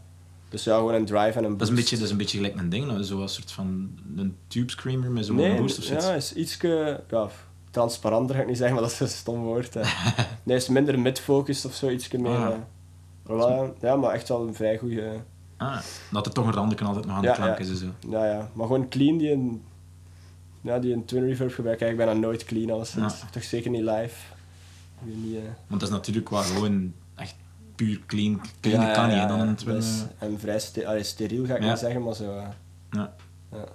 dus 0.49 0.63
ja, 0.63 0.75
gewoon 0.77 0.93
een 0.93 1.05
drive 1.05 1.37
en 1.37 1.43
een 1.43 1.49
Dat 1.49 1.57
boost. 1.57 1.61
is 1.61 1.69
een 1.69 1.75
beetje, 1.75 1.95
dat 1.95 2.05
is 2.05 2.11
een 2.11 2.17
beetje 2.17 2.37
gelijk 2.37 2.59
een 2.59 2.69
ding, 2.69 2.85
nou, 2.87 3.03
zo'n 3.03 3.27
soort 3.29 3.51
van 3.51 3.89
een 4.15 4.35
tube 4.47 4.71
screamer 4.71 5.11
met 5.11 5.25
zo'n 5.25 5.35
nee, 5.35 5.57
boost 5.61 5.77
of 5.77 5.83
zoiets. 5.83 6.05
ja, 6.05 6.13
is 6.13 6.33
iets 6.33 6.57
ja, 6.61 6.99
transparanter 7.71 8.35
ga 8.35 8.41
ik 8.41 8.47
niet 8.47 8.57
zeggen, 8.57 8.75
maar 8.75 8.83
dat 8.83 8.93
is 8.93 8.99
een 8.99 9.07
stom 9.07 9.39
woord. 9.41 9.73
hè. 9.73 9.81
nee, 10.43 10.55
is 10.57 10.67
minder 10.69 10.99
mid-focused 10.99 11.65
of 11.65 11.73
zo, 11.75 11.89
iets 11.89 12.11
meer. 12.11 12.31
Ah. 12.37 12.45
eh. 12.47 12.53
wel, 13.23 13.75
ja, 13.81 13.95
maar 13.95 14.11
echt 14.13 14.27
wel 14.29 14.47
een 14.47 14.55
vrij 14.55 14.77
goede. 14.77 15.11
Ah, 15.57 15.77
dat 16.11 16.25
er 16.25 16.31
toch 16.33 16.45
een 16.45 16.53
randje 16.53 16.85
altijd 16.85 17.05
nog 17.05 17.15
aan 17.15 17.21
Ja, 17.23 17.31
de 17.31 17.35
klank 17.37 17.57
ja. 17.57 17.63
is 17.63 17.69
en 17.69 17.75
zo. 17.75 17.85
Ja, 18.09 18.25
ja, 18.25 18.49
maar 18.53 18.67
gewoon 18.67 18.87
clean 18.89 19.17
die 19.17 19.31
een, 19.31 19.63
ja, 20.61 20.79
die 20.79 20.93
een 20.93 21.05
twin 21.05 21.25
reverb 21.25 21.53
gebruik 21.53 21.81
eigenlijk 21.81 22.11
bijna 22.11 22.27
nooit 22.27 22.43
clean 22.45 22.69
als 22.71 22.93
Ja. 22.93 23.11
Toch 23.31 23.43
zeker 23.43 23.71
niet 23.71 23.81
live. 23.81 24.15
Ik 25.05 25.15
niet, 25.15 25.35
eh. 25.35 25.41
Want 25.67 25.79
dat 25.81 25.89
is 25.89 25.95
natuurlijk 25.95 26.29
wel 26.29 26.41
gewoon 26.41 26.93
echt 27.15 27.35
puur 27.75 27.99
clean. 28.05 28.41
Clean 28.59 28.81
Ja, 28.81 28.93
kan 28.93 29.09
ja, 29.09 29.21
hè, 29.21 29.27
dan 29.27 29.37
ja. 29.37 29.43
een 29.45 29.55
twin. 29.55 29.75
Eh, 29.77 30.27
En 30.27 30.39
vrij 30.39 30.59
ste 30.59 30.87
allee, 30.87 31.03
steriel 31.03 31.45
ga 31.45 31.55
ik 31.55 31.61
niet 31.61 31.77
zeggen, 31.77 32.03
maar 32.03 32.13
zo. 32.15 32.37
eh, 32.37 32.47
Ja. 32.91 33.13
ja. 33.51 33.65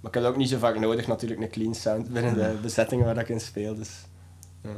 Maar 0.00 0.14
ik 0.14 0.20
heb 0.22 0.24
ook 0.24 0.36
niet 0.36 0.48
zo 0.48 0.58
vaak 0.58 0.78
nodig, 0.78 1.06
natuurlijk, 1.06 1.40
een 1.40 1.50
clean 1.50 1.74
sound 1.74 2.12
binnen 2.12 2.34
de 2.34 2.58
bezettingen 2.62 3.04
waar 3.04 3.16
ik 3.18 3.28
in 3.28 3.40
speel. 3.40 3.74
Dus. 3.74 3.90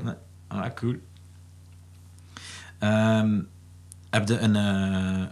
Nee. 0.03 0.15
Ah, 0.49 0.75
cool. 0.75 0.95
Ehm, 2.79 3.41
heb 4.11 4.29
je 4.29 4.39
een, 4.39 4.57
eh, 4.57 5.27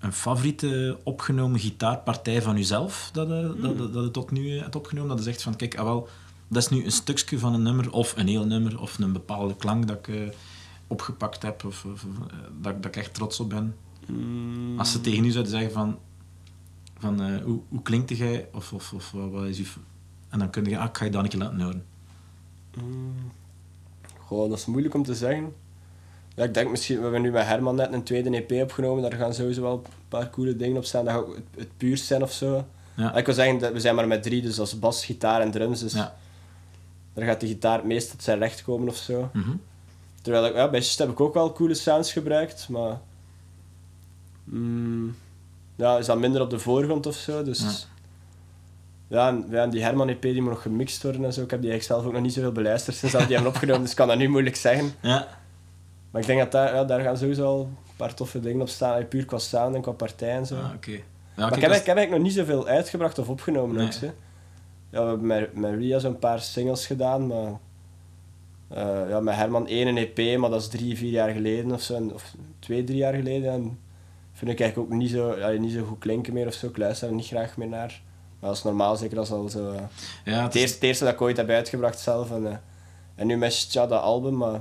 een 0.00 0.12
favoriete 0.12 0.98
opgenomen 1.02 1.60
gitaarpartij 1.60 2.42
van 2.42 2.56
jezelf 2.56 3.10
dat 3.12 3.28
je, 3.28 3.56
dat, 3.60 3.78
dat, 3.78 3.92
dat 3.92 4.04
je 4.04 4.10
tot 4.10 4.30
nu 4.30 4.58
hebt 4.58 4.76
opgenomen? 4.76 5.08
Dat 5.08 5.18
je 5.18 5.24
zegt 5.24 5.42
van, 5.42 5.56
kijk, 5.56 5.76
ah, 5.78 5.84
wel, 5.84 6.08
dat 6.48 6.62
is 6.62 6.68
nu 6.68 6.84
een 6.84 6.92
stukje 6.92 7.38
van 7.38 7.54
een 7.54 7.62
nummer, 7.62 7.92
of 7.92 8.16
een 8.16 8.28
heel 8.28 8.46
nummer, 8.46 8.80
of 8.80 8.98
een 8.98 9.12
bepaalde 9.12 9.56
klank 9.56 9.86
dat 9.88 9.96
ik 9.96 10.08
eh, 10.08 10.28
opgepakt 10.86 11.42
heb, 11.42 11.64
of, 11.64 11.84
eh, 11.84 11.90
dat, 12.60 12.82
dat 12.82 12.84
ik 12.84 12.96
echt 12.96 13.14
trots 13.14 13.40
op 13.40 13.48
ben. 13.48 13.76
Mm. 14.06 14.78
Als 14.78 14.92
ze 14.92 15.00
tegen 15.00 15.24
u 15.24 15.30
zouden 15.30 15.52
zeggen 15.52 15.72
van, 15.72 15.98
van 16.98 17.22
eh, 17.22 17.42
hoe, 17.42 17.60
hoe 17.68 17.82
klinkt 17.82 18.16
jij, 18.16 18.48
of, 18.52 18.72
of, 18.72 18.92
of 18.92 19.10
wat 19.10 19.30
wat 19.30 19.44
is 19.44 19.58
je... 19.58 19.64
En 20.28 20.38
dan 20.38 20.50
kun 20.50 20.64
je, 20.64 20.78
ah, 20.78 20.88
ik 20.88 20.96
ga 20.96 21.04
je 21.04 21.10
dat 21.10 21.22
een 21.22 21.28
keer 21.28 21.38
laten 21.38 21.60
horen. 21.60 21.84
Mm. 22.76 23.14
Goh, 24.18 24.48
dat 24.48 24.58
is 24.58 24.66
moeilijk 24.66 24.94
om 24.94 25.02
te 25.02 25.14
zeggen. 25.14 25.52
Ja, 26.34 26.44
ik 26.44 26.54
denk 26.54 26.70
misschien, 26.70 26.96
we 26.96 27.02
hebben 27.02 27.22
nu 27.22 27.30
met 27.30 27.46
Herman 27.46 27.74
net 27.74 27.92
een 27.92 28.02
tweede 28.02 28.44
EP 28.46 28.62
opgenomen, 28.62 29.02
daar 29.10 29.18
gaan 29.18 29.34
sowieso 29.34 29.62
wel 29.62 29.72
een 29.72 29.92
paar 30.08 30.30
coole 30.30 30.56
dingen 30.56 30.76
op 30.76 30.84
staan, 30.84 31.04
dat 31.04 31.14
gaat 31.14 31.22
ook 31.22 31.34
het, 31.34 31.44
het 31.56 31.68
puurst 31.76 32.04
zijn 32.06 32.22
of 32.22 32.32
zo. 32.32 32.64
Ja. 32.96 33.14
Ik 33.14 33.26
wil 33.26 33.34
zeggen, 33.34 33.58
dat 33.58 33.72
we 33.72 33.80
zijn 33.80 33.94
maar 33.94 34.06
met 34.08 34.22
drie, 34.22 34.42
dus 34.42 34.58
als 34.58 34.78
bas, 34.78 35.04
gitaar 35.04 35.40
en 35.40 35.50
drums. 35.50 35.80
Dus 35.80 35.92
Ja. 35.92 36.14
daar 37.14 37.26
gaat 37.26 37.40
de 37.40 37.46
gitaar 37.46 37.76
het 37.76 37.86
meest 37.86 38.10
tot 38.10 38.22
zijn 38.22 38.38
recht 38.38 38.62
komen 38.62 38.88
of 38.88 38.96
zo. 38.96 39.30
Mhm. 39.32 39.50
Terwijl 40.22 40.46
ik, 40.46 40.54
ja, 40.54 40.68
bij 40.70 40.80
Just 40.80 40.98
heb 40.98 41.10
ik 41.10 41.20
ook 41.20 41.34
wel 41.34 41.52
coole 41.52 41.74
sounds 41.74 42.12
gebruikt, 42.12 42.68
maar... 42.68 42.98
mm, 44.44 45.16
ja, 45.76 45.98
is 45.98 46.06
dat 46.06 46.18
minder 46.18 46.40
op 46.40 46.50
de 46.50 46.58
voorgrond 46.58 47.06
of 47.06 47.16
zo, 47.16 47.42
dus... 47.42 47.60
Ja. 47.60 47.70
Ja, 49.08 49.28
en, 49.28 49.46
ja, 49.50 49.66
die 49.66 49.82
Herman 49.82 50.08
EP 50.08 50.22
die 50.22 50.40
moet 50.42 50.50
nog 50.50 50.62
gemixt 50.62 51.02
worden 51.02 51.24
en 51.24 51.32
zo. 51.32 51.42
Ik 51.42 51.50
heb 51.50 51.60
die 51.60 51.70
eigenlijk 51.70 52.00
zelf 52.00 52.06
ook 52.10 52.16
nog 52.18 52.22
niet 52.28 52.32
zoveel 52.36 52.52
beluisterd 52.52 52.96
sinds 52.96 53.14
dat 53.14 53.26
die 53.26 53.34
hebben 53.34 53.52
opgenomen, 53.52 53.80
dus 53.82 53.90
ik 53.90 53.96
kan 53.96 54.08
dat 54.08 54.18
nu 54.18 54.28
moeilijk 54.28 54.56
zeggen. 54.56 54.92
Ja. 55.00 55.28
Maar 56.10 56.20
ik 56.20 56.26
denk 56.26 56.38
dat 56.38 56.52
daar, 56.52 56.74
ja, 56.74 56.84
daar 56.84 57.00
gaan 57.00 57.16
sowieso 57.16 57.44
al 57.46 57.60
een 57.60 57.76
paar 57.96 58.14
toffe 58.14 58.40
dingen 58.40 58.60
op 58.60 58.68
staan, 58.68 59.08
puur 59.08 59.24
qua 59.24 59.38
sound 59.38 59.74
en 59.74 59.80
qua 59.82 59.92
partij 59.92 60.30
en 60.36 60.46
zo. 60.46 60.56
Ah, 60.56 60.70
oké. 60.74 60.90
Ja, 60.90 61.00
maar 61.36 61.56
ik, 61.56 61.60
heb, 61.62 61.70
ik 61.72 61.86
heb 61.86 61.96
eigenlijk 61.96 62.10
nog 62.10 62.22
niet 62.22 62.32
zoveel 62.32 62.66
uitgebracht 62.66 63.18
of 63.18 63.28
opgenomen 63.28 63.76
Nee. 63.76 63.86
ook. 63.86 63.92
Hè. 63.92 64.06
Ja, 64.90 65.02
we 65.02 65.08
hebben 65.08 65.26
met, 65.26 65.54
met 65.54 65.74
Ria 65.74 65.98
zo'n 65.98 66.18
paar 66.18 66.40
singles 66.40 66.86
gedaan, 66.86 67.26
maar... 67.26 67.52
eh, 68.68 69.08
ja, 69.08 69.20
met 69.20 69.34
Herman 69.34 69.66
één 69.66 69.96
EP, 69.96 70.38
maar 70.38 70.50
dat 70.50 70.60
is 70.60 70.68
drie, 70.68 70.96
vier 70.96 71.10
jaar 71.10 71.30
geleden 71.30 71.72
of 71.72 71.80
zo. 71.82 71.94
en- 71.94 72.14
Of 72.14 72.34
twee, 72.58 72.84
drie 72.84 72.98
jaar 72.98 73.14
geleden. 73.14 73.52
En 73.52 73.78
vind 74.32 74.50
ik 74.50 74.60
eigenlijk 74.60 74.92
ook 74.92 74.98
niet 74.98 75.10
zo, 75.10 75.36
ja, 75.38 75.48
niet 75.50 75.72
zo 75.72 75.84
goed 75.84 75.98
klinken 75.98 76.32
meer 76.32 76.46
of 76.46 76.52
zo. 76.54 76.66
Ik 76.66 76.76
luister 76.76 77.08
er 77.08 77.14
niet 77.14 77.26
graag 77.26 77.56
meer 77.56 77.68
naar. 77.68 78.00
Maar 78.40 78.48
dat 78.48 78.58
is 78.58 78.64
normaal, 78.64 78.96
zeker 78.96 79.18
als 79.18 79.30
al 79.30 79.48
zo... 79.48 79.72
ja, 80.24 80.34
het, 80.34 80.42
het 80.42 80.54
is- 80.54 80.60
eerste, 80.60 80.74
het 80.74 80.84
eerste 80.84 81.04
dat 81.04 81.12
ik 81.12 81.20
ooit 81.20 81.36
heb 81.36 81.48
uitgebracht 81.50 81.98
zelf. 81.98 82.30
En, 82.30 82.46
eh, 82.46 82.56
en 83.14 83.26
nu 83.26 83.36
met 83.36 83.70
Tja, 83.70 83.86
dat 83.86 84.02
album, 84.02 84.36
maar... 84.36 84.60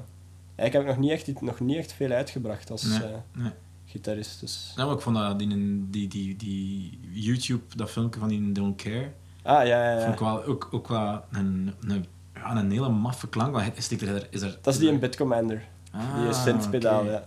Eigenlijk 0.59 0.73
heb 0.73 0.81
ik 0.81 0.87
nog 0.87 0.97
niet 0.97 1.27
echt, 1.27 1.41
nog 1.41 1.59
niet 1.59 1.77
echt 1.77 1.93
veel 1.93 2.11
uitgebracht 2.11 2.71
als 2.71 2.83
Nee, 2.83 2.97
eh, 2.99 3.09
nee. 3.43 3.51
gitarist. 3.85 4.39
Dus. 4.39 4.73
Maar 4.75 4.91
ik 4.91 5.01
vond 5.01 5.15
dat 5.15 5.39
die, 5.39 5.47
die, 5.89 6.07
die, 6.07 6.35
die 6.35 6.99
YouTube, 7.11 7.63
dat 7.75 7.89
filmpje 7.89 8.19
van 8.19 8.29
die 8.29 8.51
Don't 8.51 8.81
Care, 8.81 9.11
Ah, 9.43 9.65
ja, 9.67 9.83
ja, 9.83 9.91
ja. 9.91 10.01
vond 10.01 10.13
ik 10.13 10.19
wel, 10.19 10.43
ook, 10.43 10.67
ook 10.71 10.87
wel 10.87 11.21
een, 11.31 11.73
een, 11.87 12.05
ja, 12.33 12.55
een 12.55 12.71
hele 12.71 12.89
maffe 12.89 13.27
klank. 13.29 13.53
Want 13.53 13.77
Is 13.77 13.91
er, 13.91 14.27
is 14.29 14.41
er, 14.41 14.57
Dat 14.61 14.73
is 14.73 14.79
die 14.79 14.89
in 14.91 14.99
Bitcommander. 14.99 15.67
Ah, 15.91 16.23
Die 16.23 16.33
synthpedaal, 16.33 17.01
oké. 17.01 17.11
ja. 17.11 17.23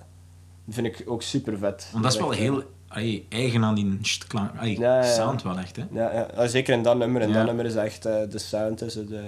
Die 0.64 0.74
vind 0.74 0.87
ik 0.87 1.03
ook 1.07 1.22
super 1.22 1.59
vet. 1.59 1.89
Want 1.93 2.05
dat 2.05 2.12
is 2.12 2.18
wel 2.18 2.30
heel 2.30 2.62
allee, 2.89 3.26
eigen 3.28 3.64
aan 3.64 3.74
die 3.74 3.99
klank. 4.28 4.51
Allee, 4.59 4.78
Ja, 4.78 4.97
ja, 4.99 5.05
ja. 5.05 5.12
sound 5.14 5.43
wel 5.43 5.59
echt, 5.59 5.76
hè? 5.76 5.85
Ja, 5.93 6.28
ja. 6.37 6.47
zeker 6.47 6.74
in 6.74 6.83
dat 6.83 6.97
nummer. 6.97 7.22
En 7.22 7.28
Ja. 7.28 7.35
dat 7.35 7.45
nummer 7.47 7.64
is 7.64 7.74
echt 7.74 8.07
eh, 8.07 8.14
de 8.30 8.39
sound 8.39 8.78
tussen 8.78 9.09
de... 9.09 9.22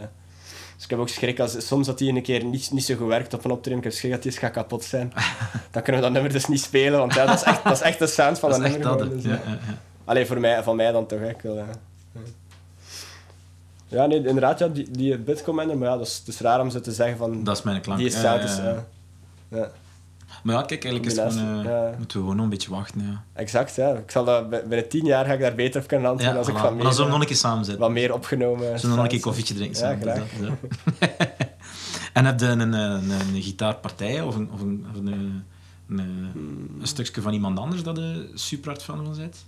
Dus 0.74 0.84
ik 0.84 0.90
heb 0.90 0.98
ook 0.98 1.08
schrik 1.08 1.40
als 1.40 1.66
soms 1.66 1.86
dat 1.86 1.98
die 1.98 2.12
een 2.12 2.22
keer 2.22 2.44
niet, 2.44 2.70
niet 2.72 2.84
zo 2.84 2.94
goed 2.94 3.08
werkt 3.08 3.34
op 3.34 3.44
een 3.44 3.50
optreden. 3.50 3.78
Ik 3.78 3.84
heb 3.84 3.92
schrik 3.92 4.12
dat 4.12 4.22
die 4.22 4.30
eens 4.30 4.40
gaat 4.40 4.52
kapot 4.52 4.84
zijn. 4.84 5.12
Dan 5.70 5.82
kunnen 5.82 6.00
we 6.00 6.06
dat 6.06 6.12
nummer 6.12 6.32
dus 6.32 6.46
niet 6.46 6.60
spelen, 6.60 6.98
want 6.98 7.14
ja, 7.14 7.26
dat, 7.26 7.34
is 7.34 7.42
echt, 7.42 7.64
dat 7.64 7.72
is 7.72 7.80
echt 7.80 7.98
de 7.98 8.06
sound 8.06 8.38
van 8.38 8.50
Dat 8.50 8.60
dat, 8.60 8.70
nummer. 8.70 8.98
dat, 8.98 9.10
dus, 9.10 9.22
ja, 9.22 9.30
ja. 9.30 9.40
ja, 9.44 9.50
ja. 9.50 9.78
Allee, 10.04 10.26
voor 10.26 10.40
mij, 10.40 10.62
van 10.62 10.76
mij 10.76 10.92
dan 10.92 11.06
toch. 11.06 11.20
Ik 11.20 11.40
wil, 11.40 11.56
ja. 11.56 11.66
ja, 13.88 14.06
nee, 14.06 14.26
inderdaad, 14.26 14.58
ja, 14.58 14.68
die, 14.68 14.90
die 14.90 15.18
Bitcommander, 15.18 15.78
maar 15.78 15.88
ja, 15.88 15.96
dat 15.96 16.06
is, 16.06 16.16
het 16.18 16.28
is 16.28 16.40
raar 16.40 16.60
om 16.60 16.70
zo 16.70 16.80
te 16.80 16.92
zeggen 16.92 17.16
van... 17.16 17.44
Dat 17.44 17.56
is 17.56 17.62
mijn 17.62 17.80
klank. 17.80 17.98
die 17.98 18.08
is... 18.08 18.20
ja. 18.20 18.84
ja. 19.48 19.70
Maar 20.44 20.54
ja, 20.54 20.62
kijk, 20.62 20.84
eigenlijk 20.84 21.14
is 21.16 21.18
het 21.22 21.32
gewoon, 21.32 21.58
eh, 21.58 21.64
ja. 21.64 21.94
moeten 21.98 22.16
we 22.16 22.22
gewoon 22.22 22.36
nog 22.36 22.44
een 22.44 22.50
beetje 22.50 22.70
wachten. 22.70 23.00
Ja, 23.02 23.24
Exact, 23.32 23.74
ja. 23.74 23.92
Ik 23.94 24.10
zal 24.10 24.24
dat, 24.24 24.50
bij- 24.50 24.66
binnen 24.66 24.88
tien 24.88 25.04
jaar 25.04 25.24
ga 25.24 25.32
ik 25.32 25.40
daar 25.40 25.54
beter 25.54 25.80
op 25.82 25.86
kunnen 25.88 26.10
antwoorden 26.10 26.38
als 26.38 26.48
ik 26.48 26.52
wat 26.54 26.62
Maar 26.62 26.72
meer, 26.74 26.82
dan 26.82 26.92
zullen 26.94 27.10
we 27.10 27.16
nog 27.16 27.22
eh, 27.22 27.28
een 27.28 27.34
keer 27.34 27.42
samen 27.50 27.64
zitten. 27.64 27.82
wat 27.82 27.92
meer 27.92 28.12
opgenomen... 28.14 28.64
Zullen 28.80 28.80
we 28.96 29.02
nog 29.02 29.12
een 29.12 29.20
keer 29.20 29.20
sounds- 29.20 29.24
koffietje 29.24 29.54
drinken 29.54 29.80
Ja, 29.80 29.88
samen? 29.88 30.02
graag. 30.02 30.28
Dus 30.38 30.48
dat- 30.48 31.28
en 32.12 32.24
heb 32.24 32.40
je 32.40 32.46
een, 32.46 32.60
een, 32.60 32.72
een, 32.72 33.10
een 33.34 33.42
gitaarpartij 33.42 34.22
of 34.22 34.34
een, 34.36 34.50
of 34.52 34.60
een, 34.60 34.86
of 34.90 34.96
een, 34.96 35.06
een, 35.06 35.44
een, 35.88 36.28
Hmm. 36.32 36.80
een 36.80 36.86
stukje 36.86 37.20
van 37.22 37.32
iemand 37.32 37.58
anders 37.58 37.82
dat 37.82 37.96
je 37.96 38.30
super 38.34 38.68
hard 38.70 38.82
fan 38.82 39.04
van 39.04 39.16
bent? 39.16 39.44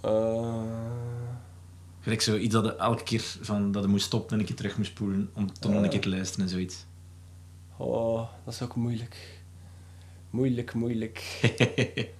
Eh, 0.00 0.60
Gelijk 2.00 2.20
zo 2.22 2.36
iets 2.36 2.52
dat 2.54 2.64
je 2.64 2.76
elke 2.76 3.02
keer 3.02 3.22
van, 3.40 3.72
dat 3.72 3.82
je 3.82 3.88
moest 3.88 4.04
stoppen 4.04 4.32
en 4.34 4.40
een 4.40 4.46
keer 4.46 4.56
terug 4.56 4.76
moest 4.76 4.90
spoelen 4.90 5.30
om 5.34 5.52
toch 5.52 5.70
nog 5.70 5.78
een 5.80 5.84
Eh. 5.86 5.90
keer 5.90 6.00
te 6.00 6.08
luisteren 6.08 6.44
en 6.44 6.50
zoiets. 6.50 6.84
Oh, 7.76 8.28
dat 8.44 8.54
is 8.54 8.62
ook 8.62 8.74
moeilijk. 8.74 9.16
Moeilijk, 10.30 10.74
moeilijk. 10.74 11.22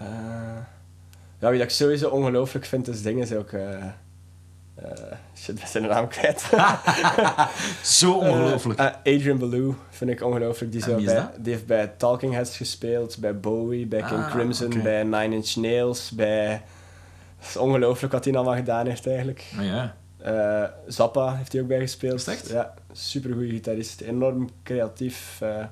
Eh, 0.00 0.06
ja, 1.38 1.48
wie 1.50 1.58
dat 1.58 1.68
ik 1.68 1.70
sowieso 1.70 2.08
ongelooflijk 2.08 2.64
vind, 2.64 2.88
is 2.88 3.02
dingen 3.02 3.22
is 3.22 3.32
ook... 3.32 3.52
eh 3.52 3.84
eh, 4.82 5.16
shit, 5.36 5.54
ben 5.54 5.68
zijn 5.68 5.86
naam 5.86 6.08
kwijt. 6.08 6.50
Zo 7.98 8.12
ongelooflijk. 8.12 8.80
Adrian 8.80 9.38
Belew 9.38 9.72
vind 9.90 10.10
ik 10.10 10.22
ongelooflijk. 10.22 10.72
Die, 10.72 11.04
bij, 11.04 11.28
heeft 11.42 11.66
bij 11.66 11.86
Talking 11.96 12.34
Heads 12.34 12.56
gespeeld, 12.56 13.18
bij 13.18 13.40
Bowie, 13.40 13.86
bij 13.86 14.00
King 14.00 14.20
Ah, 14.20 14.30
Crimson, 14.30 14.82
bij 14.82 15.02
Nine 15.02 15.34
Inch 15.34 15.56
Nails, 15.56 16.10
bij... 16.10 16.62
Het 17.38 17.48
is 17.48 17.56
ongelooflijk 17.56 18.12
wat 18.12 18.24
hij 18.24 18.34
allemaal 18.34 18.54
gedaan 18.54 18.86
heeft 18.86 19.06
eigenlijk. 19.06 19.44
Maar 19.54 19.64
ja, 19.64 19.96
Eh, 20.22 20.64
Zappa 20.86 21.36
heeft 21.36 21.52
hij 21.52 21.60
ook 21.62 21.68
bij 21.68 21.80
gespeeld. 21.80 22.28
Echt? 22.28 22.48
Ja, 22.48 22.74
supergoeie 22.92 23.50
gitarist. 23.50 24.00
Enorm 24.00 24.48
creatief. 24.62 25.38
eh, 25.40 25.64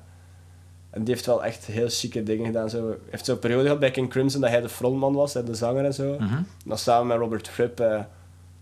en 0.89 1.03
die 1.03 1.13
heeft 1.13 1.25
wel 1.25 1.43
echt 1.43 1.65
heel 1.65 1.89
chique 1.89 2.23
dingen 2.23 2.45
gedaan. 2.45 2.69
Zo, 2.69 2.95
heeft 3.09 3.25
zo'n 3.25 3.39
periode 3.39 3.63
gehad 3.63 3.79
bij 3.79 3.91
King 3.91 4.09
Crimson 4.09 4.41
dat 4.41 4.49
hij 4.49 4.61
de 4.61 4.69
frontman 4.69 5.13
was, 5.13 5.33
de 5.33 5.55
zanger 5.55 5.85
en 5.85 5.93
zo. 5.93 6.15
En 6.15 6.47
dan 6.65 6.77
samen 6.77 7.07
met 7.07 7.17
Robert 7.17 7.47
Fripp. 7.47 7.79
eh, 7.79 8.03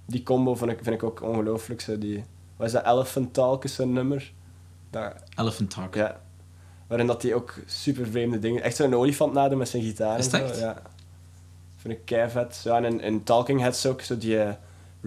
die 0.06 0.24
combo 0.24 0.56
vind 0.56 0.72
ik, 0.72 0.80
vind 0.82 0.96
ik 0.96 1.04
ook 1.04 1.22
ongelooflijk. 1.22 1.82
Zo, 1.82 1.98
die, 1.98 2.24
wat 2.58 2.68
is 2.68 2.74
dat? 2.74 2.86
Elephant 2.86 3.34
Talk 3.34 3.64
is 3.64 3.76
zo'n 3.76 3.94
nummer. 3.94 4.32
Dat, 4.90 5.14
Elephant 5.36 5.70
Talk. 5.70 5.96
ja, 5.96 6.20
waarin 6.88 7.08
dat 7.08 7.22
hij 7.22 7.34
ook 7.34 7.56
super 7.66 8.08
vreemde 8.08 8.40
dingen... 8.40 8.64
Echt 8.64 8.76
zo'n 8.76 8.94
olifant 8.96 9.34
nadoen 9.34 9.58
met 9.58 9.70
zijn 9.70 9.84
gitaar. 9.84 10.20
Is 10.20 10.28
en 10.28 10.40
het 10.40 10.48
zo, 10.48 10.54
echt? 10.54 10.60
Ja. 10.62 10.82
Vind 11.76 11.94
ik 11.94 12.06
keivet. 12.06 12.62
Ja, 12.64 12.76
en 12.78 12.86
in, 12.86 13.00
in 13.02 13.24
Talking 13.24 13.60
Heads 13.62 13.86
ook, 13.86 14.02
zo 14.02 14.18
die 14.18 14.40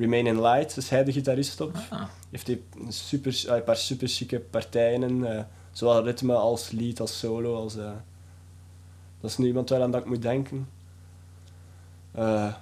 Remain 0.01 0.27
in 0.27 0.41
Light, 0.41 0.77
is 0.77 0.89
hij 0.91 1.05
de 1.05 1.13
gitarist 1.13 1.61
op. 1.61 1.77
Ah, 1.91 2.03
Heeft 2.31 2.47
hij 2.47 2.61
een, 2.79 2.93
super, 2.93 3.45
ah, 3.49 3.57
een 3.57 3.65
paar 3.65 3.77
super 3.77 4.09
chique 4.09 4.39
partijen 4.41 5.03
in. 5.03 5.25
eh, 5.27 5.43
zowel 5.73 6.05
ritme 6.05 6.35
als 6.35 6.71
lead, 6.71 7.01
als 7.01 7.19
solo. 7.19 7.55
Als, 7.57 7.77
eh, 7.77 7.91
dat 9.21 9.31
is 9.31 9.39
nu 9.39 9.47
iemand 9.47 9.69
waar 9.69 9.83
aan 9.83 9.91
dat 9.91 10.01
ik 10.01 10.07
moet 10.09 10.23
denken. 10.23 10.69
Eh, 12.13 12.53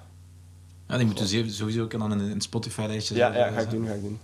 ja, 0.87 0.97
die 0.97 1.05
moeten 1.05 1.27
ze 1.27 1.53
sowieso 1.53 1.83
ook 1.83 1.93
aan 1.93 2.11
een, 2.11 2.41
Spotify-lijstje 2.41 3.15
ja, 3.15 3.31
zetten, 3.31 3.45
ja, 3.45 3.51
ga 3.51 3.61
ik 3.61 3.69
doen, 3.69 3.87
ga 3.87 3.93
ik 3.93 4.01
doen. 4.01 4.19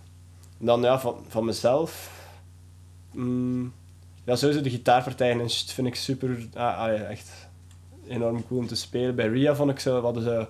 En 0.59 0.65
dan 0.65 0.81
ja, 0.81 0.99
van, 0.99 1.15
van 1.27 1.45
mezelf. 1.45 2.11
mm, 3.11 3.73
ja, 4.23 4.35
sowieso 4.35 4.61
de 4.61 4.69
gitaarpartijen 4.69 5.39
en 5.39 5.49
shit 5.49 5.71
vind 5.71 5.87
ik 5.87 5.95
super. 5.95 6.47
Ah, 6.53 6.77
ah, 6.79 6.97
ja, 6.97 7.03
echt 7.03 7.29
enorm 8.07 8.47
cool 8.47 8.59
om 8.59 8.67
te 8.67 8.75
spelen. 8.75 9.15
Bij 9.15 9.27
Ria 9.27 9.55
vond 9.55 9.71
ik 9.71 9.79
zo, 9.79 9.95
we 9.95 10.01
hadden 10.01 10.23
zo 10.23 10.47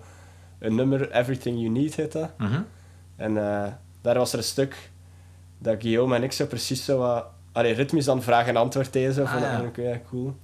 een 0.65 0.75
nummer, 0.75 1.11
Everything 1.11 1.57
You 1.57 1.69
Need 1.69 1.95
heet 1.95 2.11
dat. 2.11 2.29
Mhm. 2.37 2.61
En 3.15 3.37
eh, 3.37 3.67
daar 4.01 4.17
was 4.17 4.31
er 4.31 4.37
een 4.37 4.43
stuk 4.43 4.91
dat 5.57 5.81
Guillaume 5.81 6.15
en 6.15 6.23
ik 6.23 6.31
zo 6.31 6.45
precies 6.45 6.85
zo 6.85 6.97
wat... 6.97 7.25
Allee, 7.51 7.73
ritmisch 7.73 8.05
dan 8.05 8.23
vraag 8.23 8.47
en 8.47 8.55
antwoord 8.55 8.93
deden. 8.93 9.13
Zo, 9.13 9.23
Ah, 9.23 9.31
vond 9.31 9.43
ja. 9.43 9.61
ik 9.61 9.77
ja, 9.77 9.99
cool. 10.09 10.35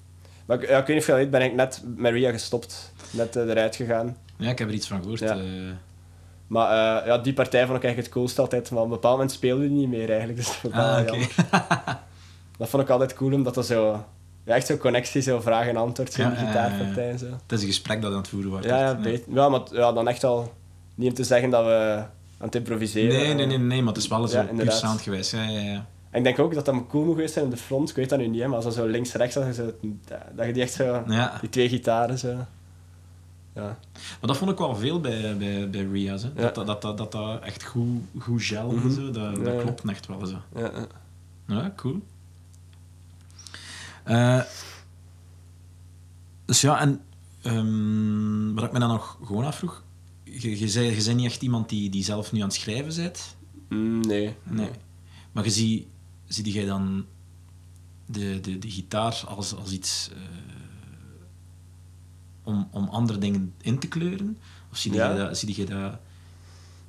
Maar 0.45 0.61
ja, 0.61 0.77
ik 0.79 0.85
weet 0.85 0.87
niet 0.87 0.97
of 0.97 1.05
je 1.05 1.13
weet, 1.13 1.29
ben 1.31 1.41
ik 1.41 1.53
net 1.53 1.81
met 1.95 2.11
Ria 2.13 2.31
gestopt. 2.31 2.93
Net 3.11 3.35
eh, 3.35 3.49
eruit 3.49 3.75
gegaan. 3.75 4.17
Ja, 4.37 4.49
ik 4.49 4.59
heb 4.59 4.67
er 4.67 4.73
iets 4.73 4.87
van 4.87 5.01
gehoord. 5.01 5.19
Ja. 5.19 5.35
eh. 5.35 5.43
Maar 6.47 7.05
ja, 7.05 7.17
die 7.17 7.33
partij 7.33 7.65
vond 7.65 7.77
ik 7.77 7.83
eigenlijk 7.83 8.13
het 8.13 8.21
coolste 8.21 8.41
altijd. 8.41 8.71
Maar 8.71 8.79
op 8.79 8.85
een 8.85 8.91
bepaald 8.91 9.13
moment 9.13 9.31
speelde 9.31 9.61
die 9.67 9.77
niet 9.77 9.89
meer 9.89 10.09
eigenlijk. 10.09 10.37
Dus 10.37 10.45
dat 10.47 10.55
vond 10.55 10.73
ik 10.73 10.79
wel 10.79 10.89
ah, 10.95 11.05
jammer. 11.05 11.29
Dat 12.57 12.69
vond 12.69 12.83
ik 12.83 12.89
altijd 12.89 13.13
cool, 13.13 13.33
omdat 13.33 13.53
dat 13.53 13.65
zo... 13.65 14.05
Ja, 14.45 14.55
echt 14.55 14.67
zo'n 14.67 14.77
connectie, 14.77 15.21
zo 15.21 15.39
vraag 15.39 15.67
en 15.67 15.77
antwoord, 15.77 16.15
ja. 16.15 16.29
gitaarpartij 16.29 17.09
en 17.09 17.19
zo. 17.19 17.25
Het 17.25 17.51
is 17.51 17.61
een 17.61 17.67
gesprek 17.67 18.01
dat 18.01 18.11
aan 18.11 18.17
het 18.17 18.27
voeren 18.27 18.49
wordt. 18.49 18.65
Ja, 18.65 18.77
ja, 18.77 19.03
echt, 19.03 19.23
ja, 19.33 19.49
maar 19.49 19.61
ja, 19.71 19.91
dan 19.91 20.07
echt 20.07 20.23
al... 20.23 20.53
Niet 20.95 21.09
om 21.09 21.15
te 21.15 21.23
zeggen 21.23 21.49
dat 21.49 21.65
we 21.65 22.03
aan 22.37 22.45
het 22.45 22.55
improviseren. 22.55 23.17
Nee, 23.17 23.33
nee, 23.33 23.45
nee, 23.45 23.57
nee, 23.57 23.79
maar 23.81 23.93
het 23.93 24.03
is 24.03 24.07
wel 24.07 24.27
zo 24.27 24.43
puur 24.43 24.71
sound 24.71 25.01
geweest. 25.01 25.31
Ja, 25.31 25.43
ja, 25.43 25.59
ja. 25.59 25.85
En 26.09 26.17
ik 26.17 26.23
denk 26.23 26.39
ook 26.39 26.53
dat 26.53 26.65
dat 26.65 26.87
cool 26.87 27.05
moet 27.05 27.15
geweest 27.15 27.33
zijn 27.33 27.45
in 27.45 27.51
de 27.51 27.57
front. 27.57 27.89
Ik 27.89 27.95
weet 27.95 28.09
dat 28.09 28.19
nu 28.19 28.27
niet, 28.27 28.45
maar 28.45 28.55
als 28.55 28.63
dat 28.63 28.73
zo 28.73 28.85
links-rechts 28.85 29.35
dat 29.35 29.55
zo, 29.55 29.73
dat 30.35 30.45
je 30.45 30.53
die 30.53 30.61
echt 30.61 30.73
zo... 30.73 31.03
ja. 31.07 31.37
Die 31.39 31.49
twee 31.49 31.69
gitaren 31.69 32.19
zo... 32.19 32.35
Ja. 33.55 33.77
Maar 33.91 34.17
dat 34.19 34.37
vond 34.37 34.51
ik 34.51 34.57
wel 34.57 34.75
veel 34.75 34.99
bij, 34.99 35.37
bij, 35.37 35.69
bij 35.69 35.87
Ria's. 35.91 36.23
Hè. 36.23 36.33
Dat, 36.33 36.55
dat, 36.55 36.81
dat, 36.81 37.11
dat, 37.11 37.39
echt 37.43 37.63
goed, 37.63 38.01
goed 38.19 38.43
gelde. 38.43 38.75
Mhm. 38.75 38.91
zo. 38.91 39.11
Dat, 39.11 39.45
dat 39.45 39.61
klopt 39.61 39.89
echt 39.89 40.07
wel 40.07 40.25
zo. 40.25 40.35
Ja, 40.55 40.71
ja. 40.75 40.87
Ja, 41.55 41.73
cool. 41.75 42.01
Eh, 44.03 44.41
dus 46.45 46.61
ja, 46.61 46.79
en 46.79 47.01
ehm, 47.41 48.53
wat 48.53 48.63
ik 48.63 48.71
me 48.71 48.79
dan 48.79 48.89
nog 48.89 49.17
gewoon 49.23 49.45
afvroeg, 49.45 49.83
je, 50.23 50.59
je, 50.59 50.69
zei, 50.69 50.95
je 50.95 51.03
bent 51.03 51.17
niet 51.17 51.25
echt 51.25 51.41
iemand 51.41 51.69
die, 51.69 51.89
die 51.89 52.03
zelf 52.03 52.31
nu 52.31 52.39
aan 52.39 52.47
het 52.47 52.55
schrijven 52.55 52.95
bent. 52.95 53.35
Mm, 53.69 53.99
nee. 53.99 54.35
Nee. 54.43 54.69
Maar 55.31 55.43
je 55.43 55.49
zie, 55.49 55.87
zie 56.27 56.51
jij 56.51 56.65
dan 56.65 57.05
de, 58.05 58.39
de, 58.41 58.59
de 58.59 58.69
gitaar 58.71 59.23
als, 59.27 59.55
als 59.55 59.71
iets 59.71 60.09
eh, 60.13 60.17
om, 62.43 62.67
om 62.71 62.87
andere 62.89 63.19
dingen 63.19 63.53
in 63.61 63.79
te 63.79 63.87
kleuren? 63.87 64.37
Of 64.71 64.77
zie 64.77 64.93
Ja. 64.93 65.07
jij 65.07 65.17
dat, 65.17 65.37
zie 65.37 65.53
jij 65.55 65.65
dat 65.65 65.99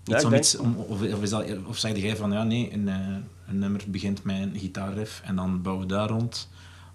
Ja, 0.05 0.15
iets 0.17 0.25
om 0.25 0.31
denk- 0.31 0.43
iets, 0.43 0.57
om, 0.57 0.77
of, 0.77 1.01
of, 1.13 1.23
is 1.23 1.31
dat, 1.31 1.45
of 1.67 1.79
zeg 1.79 1.97
jij 1.97 2.17
van 2.17 2.33
ja, 2.33 2.43
nee, 2.43 2.73
een, 2.73 2.89
eh, 2.89 3.17
een 3.47 3.59
nummer 3.59 3.85
begint 3.89 4.25
met 4.25 4.37
een 4.37 4.59
gitaarriff 4.59 5.21
en 5.25 5.37
dan 5.37 5.63
bouwen 5.63 5.87
we 5.87 5.93
daar 5.93 6.09
rond? 6.09 6.49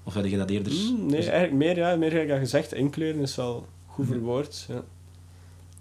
Of 0.08 0.14
heb 0.14 0.26
je 0.26 0.38
dat 0.38 0.50
eerder? 0.50 0.74
Mm, 0.74 1.06
nee, 1.06 1.20
eigenlijk 1.20 1.54
meer, 1.54 1.78
ja, 1.78 1.96
meer 1.96 2.14
heb 2.14 2.30
ik 2.30 2.38
gezegd. 2.38 2.74
Inkleuren 2.74 3.22
is 3.22 3.36
wel 3.36 3.66
goed 3.86 4.06
verwoord. 4.08 4.66
Ja. 4.68 4.82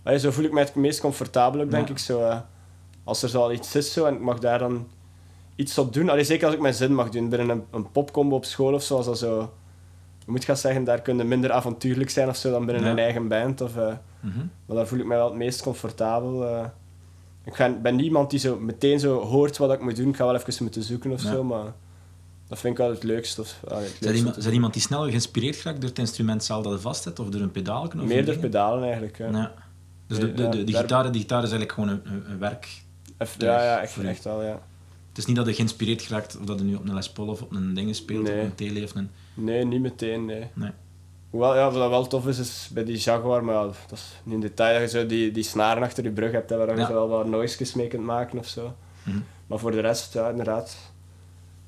Allee, 0.02 0.18
zo 0.18 0.30
voel 0.30 0.44
ik 0.44 0.52
mij 0.52 0.62
het 0.62 0.74
meest 0.74 1.00
comfortabel 1.00 1.60
ook, 1.60 1.70
denk 1.70 1.86
Ja. 1.86 1.92
ik. 1.92 1.98
Zo, 1.98 2.20
eh, 2.20 2.38
als 3.04 3.22
er 3.22 3.28
zo 3.28 3.40
al 3.40 3.52
iets 3.52 3.74
is 3.74 3.92
zo, 3.92 4.04
en 4.04 4.14
ik 4.14 4.20
mag 4.20 4.38
daar 4.38 4.58
dan 4.58 4.86
iets 5.56 5.78
op 5.78 5.92
doen. 5.92 6.08
Allee, 6.10 6.24
zeker 6.24 6.46
als 6.46 6.54
ik 6.54 6.60
mijn 6.60 6.74
zin 6.74 6.94
mag 6.94 7.08
doen. 7.10 7.28
Binnen 7.28 7.48
een, 7.48 7.64
een 7.70 7.90
popcombo 7.92 8.36
op 8.36 8.44
school 8.44 8.74
of 8.74 8.82
zo, 8.82 8.96
als 8.96 9.06
dat 9.06 9.18
zo... 9.18 9.52
Je 10.24 10.32
moet 10.32 10.44
gaan 10.44 10.56
zeggen, 10.56 10.84
daar 10.84 11.02
kun 11.02 11.16
je 11.16 11.24
minder 11.24 11.52
avontuurlijk 11.52 12.10
zijn 12.10 12.28
of 12.28 12.36
zo 12.36 12.50
dan 12.50 12.66
binnen 12.66 12.84
Ja. 12.84 12.90
een 12.90 12.98
eigen 12.98 13.28
band. 13.28 13.60
Of, 13.60 13.74
Mhm. 13.74 14.38
maar 14.66 14.76
daar 14.76 14.86
voel 14.86 14.98
ik 14.98 15.06
mij 15.06 15.16
wel 15.16 15.26
het 15.28 15.36
meest 15.36 15.62
comfortabel. 15.62 16.44
eh. 16.46 16.64
ik 17.44 17.54
ga, 17.54 17.70
ben 17.82 17.96
niemand 17.96 18.30
die 18.30 18.38
zo 18.38 18.58
meteen 18.58 19.00
zo 19.00 19.20
hoort 19.20 19.56
wat 19.56 19.72
ik 19.72 19.80
moet 19.80 19.96
doen. 19.96 20.08
Ik 20.08 20.16
ga 20.16 20.24
wel 20.24 20.34
even 20.34 20.62
moeten 20.62 20.82
zoeken 20.82 21.10
of 21.10 21.20
zo, 21.20 21.44
maar 21.44 21.72
dat 22.49 22.59
vind 22.59 22.72
ik 22.72 22.78
wel 22.78 22.90
het 22.90 23.03
leukste. 23.03 23.40
Of, 23.40 23.61
het 23.61 23.68
Zijn 23.70 23.80
leukste 23.82 24.12
iemand, 24.14 24.34
te 24.34 24.40
zijn 24.40 24.55
iemand 24.55 24.72
die 24.72 24.82
sneller 24.82 25.09
geïnspireerd 25.09 25.62
raakt 25.62 25.80
door 25.80 25.88
het 25.90 25.99
instrument 25.99 26.44
zelf 26.44 26.62
dat 26.64 26.72
je 26.72 26.78
vast 26.78 27.05
hebt, 27.05 27.18
of 27.18 27.28
door 27.28 27.40
een 27.40 27.51
pedaal? 27.51 27.90
Meer 27.94 28.07
door 28.09 28.24
dingen? 28.24 28.40
pedalen 28.40 28.82
eigenlijk. 28.82 29.18
Ja. 29.18 29.30
Ja. 29.30 29.55
Dus 30.07 30.18
de, 30.18 30.32
de, 30.32 30.64
de, 30.64 30.72
gitaar, 30.72 31.12
de 31.12 31.18
gitaar 31.18 31.42
is 31.42 31.51
eigenlijk 31.51 31.72
gewoon 31.72 31.88
een, 31.88 32.01
een, 32.05 32.30
een 32.30 32.38
werk. 32.38 32.68
Ja, 33.38 33.62
ja, 33.64 33.80
echt, 33.80 33.99
echt 33.99 34.24
wel, 34.24 34.42
ja. 34.42 34.61
Het 35.09 35.18
is 35.18 35.26
niet 35.26 35.36
dat 35.36 35.47
je 35.47 35.55
geïnspireerd 35.55 36.03
geraakt 36.03 36.38
of 36.38 36.44
dat 36.44 36.59
je 36.59 36.64
nu 36.64 36.74
op 36.74 36.88
een 36.88 36.94
Les 36.94 37.11
Paul 37.11 37.28
of 37.28 37.42
op 37.42 37.53
een 37.55 37.74
ding 37.74 37.97
speelt, 37.97 38.22
Nee. 38.22 38.38
of 38.38 38.44
een 38.44 38.55
tele 38.55 38.82
of 38.84 38.94
een... 38.94 39.11
Nee, 39.34 39.64
niet 39.64 39.80
meteen, 39.80 40.24
nee. 40.24 40.47
Nee. 40.55 40.70
Hoewel, 41.30 41.57
ja, 41.57 41.70
wat 41.70 41.88
wel 41.90 42.07
tof 42.07 42.26
is, 42.26 42.38
is 42.38 42.68
bij 42.72 42.84
die 42.84 42.97
Jaguar, 42.99 43.44
maar 43.44 43.55
ja, 43.55 43.62
dat 43.62 43.76
is 43.92 44.05
niet 44.22 44.34
in 44.34 44.40
detail, 44.40 44.80
dat 44.80 44.90
je 44.90 44.99
zo 44.99 45.07
die, 45.07 45.32
die 45.32 45.42
snaren 45.42 45.82
achter 45.82 46.05
je 46.05 46.11
brug 46.11 46.32
hebt, 46.32 46.51
hè, 46.51 46.57
waar 46.57 46.70
je 46.70 46.76
Ja. 46.80 46.92
wel 46.92 47.09
wat 47.09 47.26
noises 47.26 47.74
mee 47.74 47.88
kunt 47.88 48.03
maken 48.05 48.38
of 48.38 48.47
zo. 48.47 48.74
Mhm. 49.03 49.18
Maar 49.47 49.59
voor 49.59 49.70
de 49.70 49.80
rest, 49.80 50.12
ja, 50.12 50.28
inderdaad. 50.28 50.76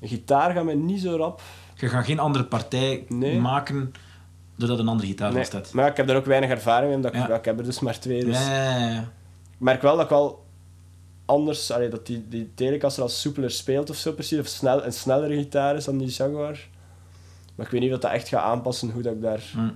Een 0.01 0.07
gitaar 0.07 0.53
gaat 0.53 0.63
mij 0.65 0.75
niet 0.75 1.01
zo 1.01 1.15
rap. 1.15 1.41
Je 1.75 1.87
gaat 1.89 2.05
geen 2.05 2.19
andere 2.19 2.45
partij 2.45 3.05
Nee. 3.07 3.39
maken 3.39 3.91
doordat 4.55 4.79
een 4.79 4.87
andere 4.87 5.07
gitaar 5.07 5.33
Nee. 5.33 5.45
hebt. 5.51 5.73
Maar 5.73 5.89
ik 5.89 5.97
heb 5.97 6.07
daar 6.07 6.15
ook 6.15 6.25
weinig 6.25 6.49
ervaring 6.49 6.87
mee, 6.87 6.95
omdat 6.95 7.13
ik, 7.13 7.27
Ja. 7.27 7.35
ik 7.35 7.45
heb 7.45 7.57
er 7.59 7.65
dus 7.65 7.79
maar 7.79 7.99
twee. 7.99 8.25
Dus. 8.25 8.47
Ja. 8.47 8.99
Ik 9.51 9.65
merk 9.65 9.81
wel 9.81 9.95
dat 9.95 10.03
ik 10.03 10.09
wel 10.09 10.45
anders, 11.25 11.71
allee, 11.71 11.89
dat 11.89 12.05
die, 12.05 12.25
die 12.29 12.51
Telecaster 12.55 13.03
al 13.03 13.09
soepeler 13.09 13.51
speelt 13.51 13.89
of 13.89 13.95
zo 13.95 14.11
precies, 14.11 14.39
of 14.39 14.47
snel, 14.47 14.85
een 14.85 14.93
snellere 14.93 15.35
gitaar 15.35 15.75
is 15.75 15.85
dan 15.85 15.97
die 15.97 16.07
Jaguar. 16.07 16.67
Maar 17.55 17.65
ik 17.65 17.71
weet 17.71 17.81
niet 17.81 17.93
of 17.93 17.99
dat 17.99 18.11
echt 18.11 18.27
gaat 18.27 18.43
aanpassen 18.43 18.91
hoe 18.91 19.01
dat 19.01 19.13
ik 19.13 19.21
daar... 19.21 19.41
Hm. 19.51 19.69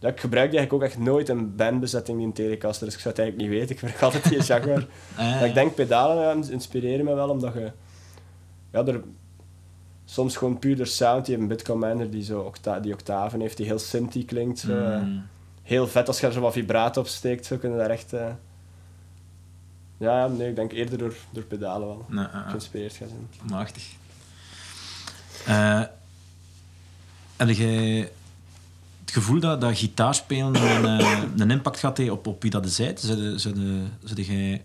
Ja, 0.00 0.08
ik 0.08 0.20
gebruik 0.20 0.50
die 0.50 0.58
eigenlijk 0.58 0.72
ook 0.72 0.82
echt 0.82 0.98
nooit 1.08 1.28
in 1.28 1.56
bandbezetting, 1.56 2.18
die 2.18 2.26
een 2.26 2.32
Telecaster, 2.32 2.86
dus 2.86 2.94
ik 2.94 3.00
zou 3.00 3.14
het 3.14 3.22
eigenlijk 3.22 3.50
niet 3.50 3.58
weten. 3.58 3.74
Ik 3.74 3.80
gebruik 3.80 4.02
altijd 4.02 4.28
die 4.28 4.42
Jaguar. 4.42 4.86
Ja, 5.16 5.22
ja, 5.28 5.34
Maar 5.34 5.46
ik 5.48 5.54
denk 5.54 5.74
pedalen 5.74 6.22
ja, 6.42 6.50
inspireren 6.50 7.04
me 7.04 7.14
wel, 7.14 7.28
omdat 7.28 7.54
je... 7.54 7.72
Ja, 8.72 8.86
er, 8.86 9.00
soms 10.10 10.36
gewoon 10.36 10.58
puur 10.58 10.76
de 10.76 10.84
sound, 10.84 11.24
die 11.26 11.34
heeft 11.34 11.48
een 11.50 11.56
Bit 11.56 11.66
Commander 11.66 12.10
die 12.10 12.22
zo 12.24 12.40
octa 12.40 12.80
die 12.80 12.92
octaven 12.92 13.40
heeft, 13.40 13.56
die 13.56 13.66
heel 13.66 13.78
synthy 13.78 14.24
klinkt. 14.24 14.58
Zo, 14.58 14.76
eh. 14.84 15.02
Mm. 15.02 15.22
Heel 15.62 15.88
vet 15.88 16.06
als 16.08 16.20
je 16.20 16.26
er 16.26 16.32
zo 16.32 16.40
wat 16.40 16.52
vibrato 16.52 17.00
op 17.00 17.06
steekt, 17.06 17.46
zo 17.46 17.56
kunnen 17.56 17.78
daar 17.78 17.90
echt... 17.90 18.12
eh, 18.12 18.26
Ja, 19.98 20.26
nee, 20.26 20.48
ik 20.48 20.56
denk 20.56 20.72
eerder 20.72 20.98
door, 20.98 21.14
door 21.30 21.42
pedalen 21.42 21.86
wel. 21.86 22.04
Nee, 22.08 22.24
ja. 22.32 22.44
Geïnspireerd 22.48 22.92
gaan 22.94 23.08
zijn. 23.08 23.50
Machtig. 23.50 23.84
Eh, 25.46 25.82
heb 27.36 27.48
jij 27.48 27.98
het 29.04 29.10
gevoel 29.12 29.40
dat, 29.40 29.60
dat 29.60 29.78
gitaarspelen 29.78 30.54
een, 30.54 31.00
eh, 31.00 31.22
een 31.36 31.50
impact 31.50 31.78
gaat 31.78 31.96
hebben 31.96 32.14
op, 32.14 32.26
op 32.26 32.42
wie 32.42 32.50
dat 32.50 32.76
je 32.76 32.84
bent? 32.84 33.00
Zou 33.00 33.22
je- 33.22 33.38
zou 33.38 33.60
je- 33.60 33.86
zou 34.04 34.22
jij 34.22 34.62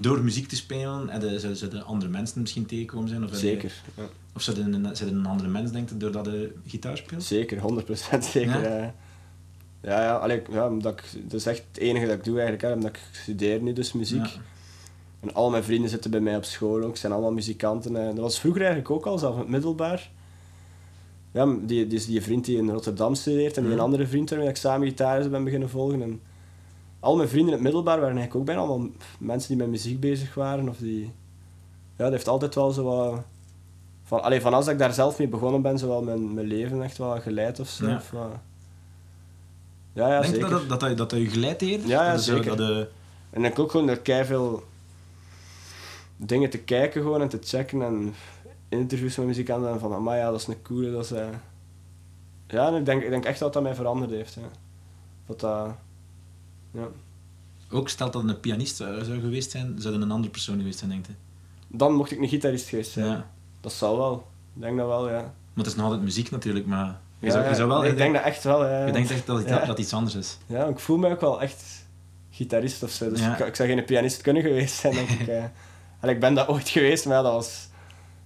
door 0.00 0.22
muziek 0.22 0.48
te 0.48 0.56
spelen, 0.56 1.20
je- 1.20 1.54
zouden 1.56 1.84
andere 1.84 2.10
mensen 2.10 2.40
misschien 2.40 2.66
tegenkomen 2.66 3.08
zijn? 3.08 3.24
Of 3.24 3.30
je- 3.30 3.36
Zeker. 3.36 3.72
Ja. 3.94 4.02
Of 4.34 4.42
zou 4.42 4.56
je 4.56 4.62
een, 4.62 4.96
zou 4.96 5.10
je 5.10 5.16
een 5.16 5.26
andere 5.26 5.48
mens 5.48 5.72
denken 5.72 5.98
doordat 5.98 6.26
je 6.26 6.54
gitaar 6.66 6.96
speelt? 6.96 7.22
Zeker, 7.22 7.58
100% 7.58 8.18
zeker. 8.18 8.62
Ja? 8.62 8.68
Ja, 8.68 8.94
ja, 9.82 10.02
ja, 10.02 10.16
allee, 10.16 10.42
ja 10.50 10.68
omdat 10.68 10.92
ik, 10.92 11.04
dat 11.22 11.40
is 11.40 11.46
echt 11.46 11.64
het 11.68 11.78
enige 11.78 12.06
dat 12.06 12.14
ik 12.16 12.24
doe 12.24 12.34
eigenlijk, 12.34 12.62
hè, 12.62 12.72
omdat 12.72 12.90
ik 12.90 13.00
studeer 13.12 13.62
nu 13.62 13.72
dus 13.72 13.92
muziek. 13.92 14.26
Ja. 14.26 14.40
En 15.20 15.34
al 15.34 15.50
mijn 15.50 15.64
vrienden 15.64 15.90
zitten 15.90 16.10
bij 16.10 16.20
mij 16.20 16.36
op 16.36 16.44
school 16.44 16.82
ook, 16.82 16.96
zijn 16.96 17.12
allemaal 17.12 17.32
muzikanten. 17.32 17.96
eh. 17.96 18.06
Dat 18.06 18.16
was 18.16 18.40
vroeger 18.40 18.60
eigenlijk 18.62 18.90
ook 18.90 19.06
al, 19.06 19.18
zelfs 19.18 19.34
in 19.34 19.40
het 19.42 19.50
middelbaar. 19.50 20.10
Ja, 21.32 21.56
die, 21.60 21.86
die, 21.86 22.06
die 22.06 22.22
vriend 22.22 22.44
die 22.44 22.56
in 22.56 22.70
Rotterdam 22.70 23.14
studeert 23.14 23.56
en 23.56 23.62
die 23.62 23.72
een 23.72 23.80
andere 23.80 24.06
vriend 24.06 24.30
waarmee 24.30 24.48
ik 24.48 24.56
samen 24.56 24.88
gitaar 24.88 25.28
ben 25.28 25.44
beginnen 25.44 25.70
volgen. 25.70 26.02
En 26.02 26.20
al 27.00 27.16
mijn 27.16 27.28
vrienden 27.28 27.48
in 27.48 27.54
het 27.54 27.62
middelbaar 27.62 28.00
waren 28.00 28.16
eigenlijk 28.16 28.36
ook 28.36 28.44
bijna 28.44 28.60
allemaal 28.60 28.88
mensen 29.18 29.48
die 29.48 29.56
met 29.56 29.68
muziek 29.68 30.00
bezig 30.00 30.34
waren. 30.34 30.68
Of 30.68 30.76
die, 30.76 31.04
ja, 31.96 32.04
dat 32.04 32.10
heeft 32.10 32.28
altijd 32.28 32.54
wel 32.54 32.70
zo 32.70 32.84
wat... 32.84 33.24
Van, 34.04 34.22
allee, 34.22 34.40
van 34.40 34.54
als 34.54 34.66
ik 34.66 34.78
daar 34.78 34.92
zelf 34.92 35.18
mee 35.18 35.28
begonnen 35.28 35.62
ben, 35.62 35.78
zo 35.78 35.88
wel 35.88 36.02
mijn, 36.02 36.34
mijn 36.34 36.46
leven 36.46 36.82
echt 36.82 36.98
wel 36.98 37.20
geleid 37.20 37.60
of 37.60 37.68
zo. 37.68 37.86
Ja. 37.88 37.96
Of, 37.96 38.12
ja, 39.92 40.08
ja, 40.08 40.20
Denk 40.20 40.34
zeker. 40.34 40.50
dat, 40.50 40.68
dat, 40.68 40.80
dat, 40.80 40.96
dat, 40.96 41.10
dat 41.10 41.18
je 41.20 41.28
geleid 41.28 41.60
heeft? 41.60 41.86
Ja, 41.88 42.04
ja, 42.04 42.12
Dat 42.12 42.22
zo- 42.22 42.34
zeker. 42.36 42.56
Dat 42.56 42.88
En 43.30 43.44
ik 43.44 43.58
ook 43.58 43.70
gewoon 43.70 43.86
door 43.86 44.24
veel 44.24 44.64
dingen 46.16 46.50
te 46.50 46.58
kijken 46.58 47.02
gewoon 47.02 47.20
en 47.20 47.28
te 47.28 47.38
checken 47.44 47.82
en 47.82 48.14
interviews 48.68 49.16
met 49.16 49.26
muzikanten 49.26 49.70
en 49.70 49.80
van, 49.80 50.02
maar 50.02 50.16
ja, 50.18 50.30
dat 50.30 50.40
is 50.40 50.46
een 50.46 50.62
coole, 50.62 50.90
dat 50.92 51.04
is... 51.04 51.12
eh." 51.12 51.26
Ja, 52.48 52.66
en 52.68 52.74
ik 52.74 52.84
denk, 52.84 53.02
ik 53.02 53.10
denk 53.10 53.24
echt 53.24 53.38
dat 53.38 53.52
dat 53.52 53.62
mij 53.62 53.74
veranderd 53.74 54.10
heeft. 54.10 54.34
Ja. 54.34 54.40
Dat 55.26 55.40
dat... 55.40 55.68
Ja. 56.70 56.88
ook 57.70 57.88
stelt 57.88 58.12
dat 58.12 58.24
een 58.28 58.40
pianist 58.40 58.76
zou, 58.76 59.04
geweest 59.04 59.50
zijn, 59.50 59.74
zou 59.78 59.94
een 59.94 60.10
andere 60.10 60.30
persoon 60.32 60.58
geweest 60.58 60.78
zijn, 60.78 60.90
denk 60.90 61.06
je? 61.06 61.12
Dan 61.68 61.94
mocht 61.94 62.10
ik 62.10 62.20
een 62.20 62.28
gitarist 62.28 62.68
geweest 62.68 62.90
zijn. 62.92 63.06
Ja. 63.06 63.30
Dat 63.64 63.72
zal 63.72 63.96
wel. 63.96 64.26
Ik 64.54 64.62
denk 64.62 64.76
dat 64.78 64.86
wel, 64.86 65.08
ja. 65.08 65.20
Maar 65.20 65.32
het 65.54 65.66
is 65.66 65.74
nog 65.74 65.84
altijd 65.84 66.02
muziek 66.02 66.30
natuurlijk, 66.30 66.66
maar 66.66 66.96
je, 67.18 67.26
Ja, 67.26 67.32
zou, 67.32 67.48
je 67.48 67.54
zou 67.54 67.68
wel... 67.68 67.80
Nee, 67.80 67.90
ik 67.90 67.96
denk 67.96 68.14
dat 68.14 68.22
echt 68.22 68.44
wel, 68.44 68.66
ja. 68.68 68.86
je 68.86 68.92
denkt 68.92 69.10
echt 69.10 69.26
dat 69.26 69.48
dat 69.66 69.78
iets 69.78 69.92
anders 69.92 70.14
is. 70.14 70.38
Ja, 70.46 70.64
ik 70.64 70.78
voel 70.78 70.96
me 70.96 71.10
ook 71.10 71.20
wel 71.20 71.42
echt 71.42 71.64
gitarist 72.30 72.82
of 72.82 72.90
zo. 72.90 73.10
Dus 73.10 73.20
ik, 73.20 73.38
ik 73.38 73.54
zou 73.56 73.68
geen 73.68 73.84
pianist 73.84 74.20
kunnen 74.22 74.42
geweest 74.42 74.74
zijn, 74.74 74.94
denk 74.94 75.08
ik. 75.08 75.28
eh. 75.28 75.44
Allee, 76.00 76.14
ik 76.14 76.20
ben 76.20 76.34
dat 76.34 76.48
ooit 76.48 76.68
geweest, 76.68 77.06
maar 77.06 77.22
dat 77.22 77.32
was 77.32 77.68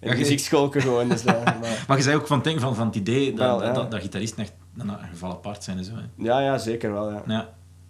in 0.01 0.09
Ja, 0.09 0.13
je- 0.15 0.21
muziekschool 0.21 0.71
gewoon. 0.71 1.09
Dus, 1.09 1.25
eh, 1.25 1.45
maar, 1.61 1.85
Maar 1.89 1.97
je 1.97 2.03
zei 2.03 2.17
ook 2.17 2.27
van, 2.27 2.37
het 2.37 2.47
ding- 2.47 2.61
van, 2.61 2.75
van 2.75 2.87
het 2.87 2.97
idee 2.97 3.31
dat, 3.35 3.39
Wel, 3.47 3.59
dat, 3.59 3.67
ja. 3.67 3.73
dat, 3.73 3.91
dat 3.91 4.01
gitaristen 4.01 4.43
echt 4.43 4.53
een 4.79 4.91
geval 5.11 5.31
apart 5.31 5.65
zijn 5.65 5.79
en 5.79 5.85
zo. 5.85 5.93
Hè. 5.95 6.25
ja, 6.25 6.41
ja, 6.41 6.59
zeker 6.59 6.93
wel, 6.93 7.11
ja. 7.11 7.23
Ja. 7.27 7.49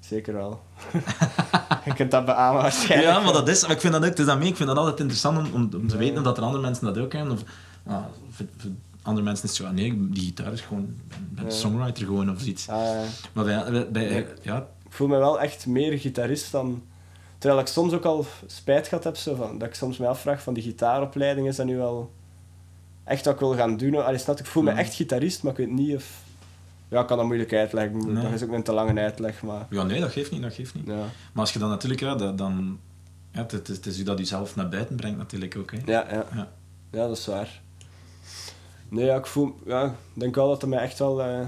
Zeker 0.08 0.34
wel. 0.34 0.62
je 1.84 1.92
kunt 1.94 2.10
dat 2.10 2.24
beamen 2.24 2.62
waarschijnlijk. 2.62 3.12
ja, 3.12 3.20
maar 3.20 3.32
dat 3.32 3.48
is... 3.48 3.62
Ik 3.62 3.80
vind 3.80 3.92
dat 3.92 4.02
ook... 4.02 4.08
Het 4.08 4.18
is 4.18 4.26
dat 4.26 4.38
mee, 4.38 4.48
ik 4.48 4.56
vind 4.56 4.68
dat 4.68 4.78
altijd 4.78 5.00
interessant 5.00 5.52
om, 5.52 5.70
om, 5.74 5.88
te 5.88 5.96
weten 5.96 6.16
of 6.18 6.22
dat 6.22 6.36
er 6.36 6.42
andere 6.42 6.62
mensen 6.62 6.84
dat 6.84 6.98
ook 6.98 7.12
hebben. 7.12 7.32
Of, 7.32 7.42
ah, 7.86 8.04
voor, 8.30 8.46
voor 8.56 8.70
andere 9.02 9.24
mensen 9.24 9.44
is 9.44 9.50
het 9.50 9.60
zo... 9.60 9.66
ah, 9.66 9.74
nee, 9.74 10.08
die 10.10 10.22
gitaar 10.22 10.52
is 10.52 10.60
gewoon... 10.60 10.94
Ik 11.08 11.42
ben 11.42 11.52
songwriter 11.52 12.06
gewoon, 12.06 12.30
of 12.30 12.44
iets. 12.44 12.68
Ah, 12.68 12.82
ja. 12.82 13.02
Maar 13.32 13.44
bij... 13.44 13.70
bij, 13.70 13.90
bij- 13.90 14.08
Nee. 14.08 14.26
ja, 14.42 14.56
ik 14.58 14.92
voel 14.94 15.08
me 15.08 15.18
wel 15.18 15.40
echt 15.40 15.66
meer 15.66 15.98
gitarist 15.98 16.52
dan... 16.52 16.82
Terwijl 17.38 17.60
ik 17.60 17.66
soms 17.66 17.92
ook 17.92 18.04
al 18.04 18.26
spijt 18.46 18.88
gehad 18.88 19.04
heb, 19.04 19.16
zo 19.16 19.34
van, 19.34 19.58
dat 19.58 19.68
ik 19.68 19.74
soms 19.74 19.98
mij 19.98 20.08
afvraag 20.08 20.42
van 20.42 20.54
die 20.54 20.62
gitaaropleiding, 20.62 21.48
is 21.48 21.56
dat 21.56 21.66
nu 21.66 21.76
wel 21.76 22.10
echt 23.04 23.24
wat 23.24 23.34
ik 23.34 23.40
wil 23.40 23.54
gaan 23.54 23.76
doen? 23.76 24.04
Allee, 24.04 24.18
snap 24.18 24.38
ik 24.38 24.46
voel 24.46 24.62
me 24.62 24.70
echt 24.70 24.94
gitarist, 24.94 25.42
maar 25.42 25.52
ik 25.52 25.58
weet 25.58 25.70
niet 25.70 25.94
of... 25.94 26.26
Ja, 26.88 27.00
ik 27.00 27.06
kan 27.06 27.16
dat 27.16 27.26
moeilijk 27.26 27.52
uitleggen. 27.52 28.12
Nee. 28.14 28.22
Dat 28.22 28.32
is 28.32 28.42
ook 28.42 28.52
een 28.52 28.62
te 28.62 28.72
lange 28.72 29.00
uitleg, 29.00 29.42
maar... 29.42 29.66
ja, 29.70 29.82
nee, 29.82 30.00
dat 30.00 30.12
geeft 30.12 30.30
niet, 30.30 30.42
dat 30.42 30.52
geeft 30.54 30.74
niet. 30.74 30.86
Ja, 30.86 30.94
Maar 30.96 31.40
als 31.42 31.52
je 31.52 31.58
dan 31.58 31.68
natuurlijk... 31.68 32.00
Ja, 32.00 32.14
dat, 32.14 32.38
dan... 32.38 32.78
Ja, 33.32 33.40
het, 33.40 33.52
het, 33.52 33.68
is- 33.68 33.76
het 33.76 33.86
is 33.86 33.98
u 33.98 34.02
dat 34.02 34.54
naar 34.54 34.68
buiten 34.68 34.96
brengt 34.96 35.18
natuurlijk 35.18 35.56
ook. 35.56 35.70
Hè. 35.72 35.78
ja, 35.84 36.06
ja. 36.10 36.24
Ja. 36.34 36.48
Ja, 36.90 37.06
dat 37.06 37.16
is 37.16 37.26
waar. 37.26 37.60
Nee, 38.88 39.04
ja, 39.04 39.16
ik 39.16 39.26
voel... 39.26 39.58
Ja, 39.66 39.94
denk 40.12 40.34
wel 40.34 40.48
dat 40.48 40.60
het 40.60 40.70
mij 40.70 40.78
echt 40.78 40.98
wel... 40.98 41.22
eh, 41.22 41.46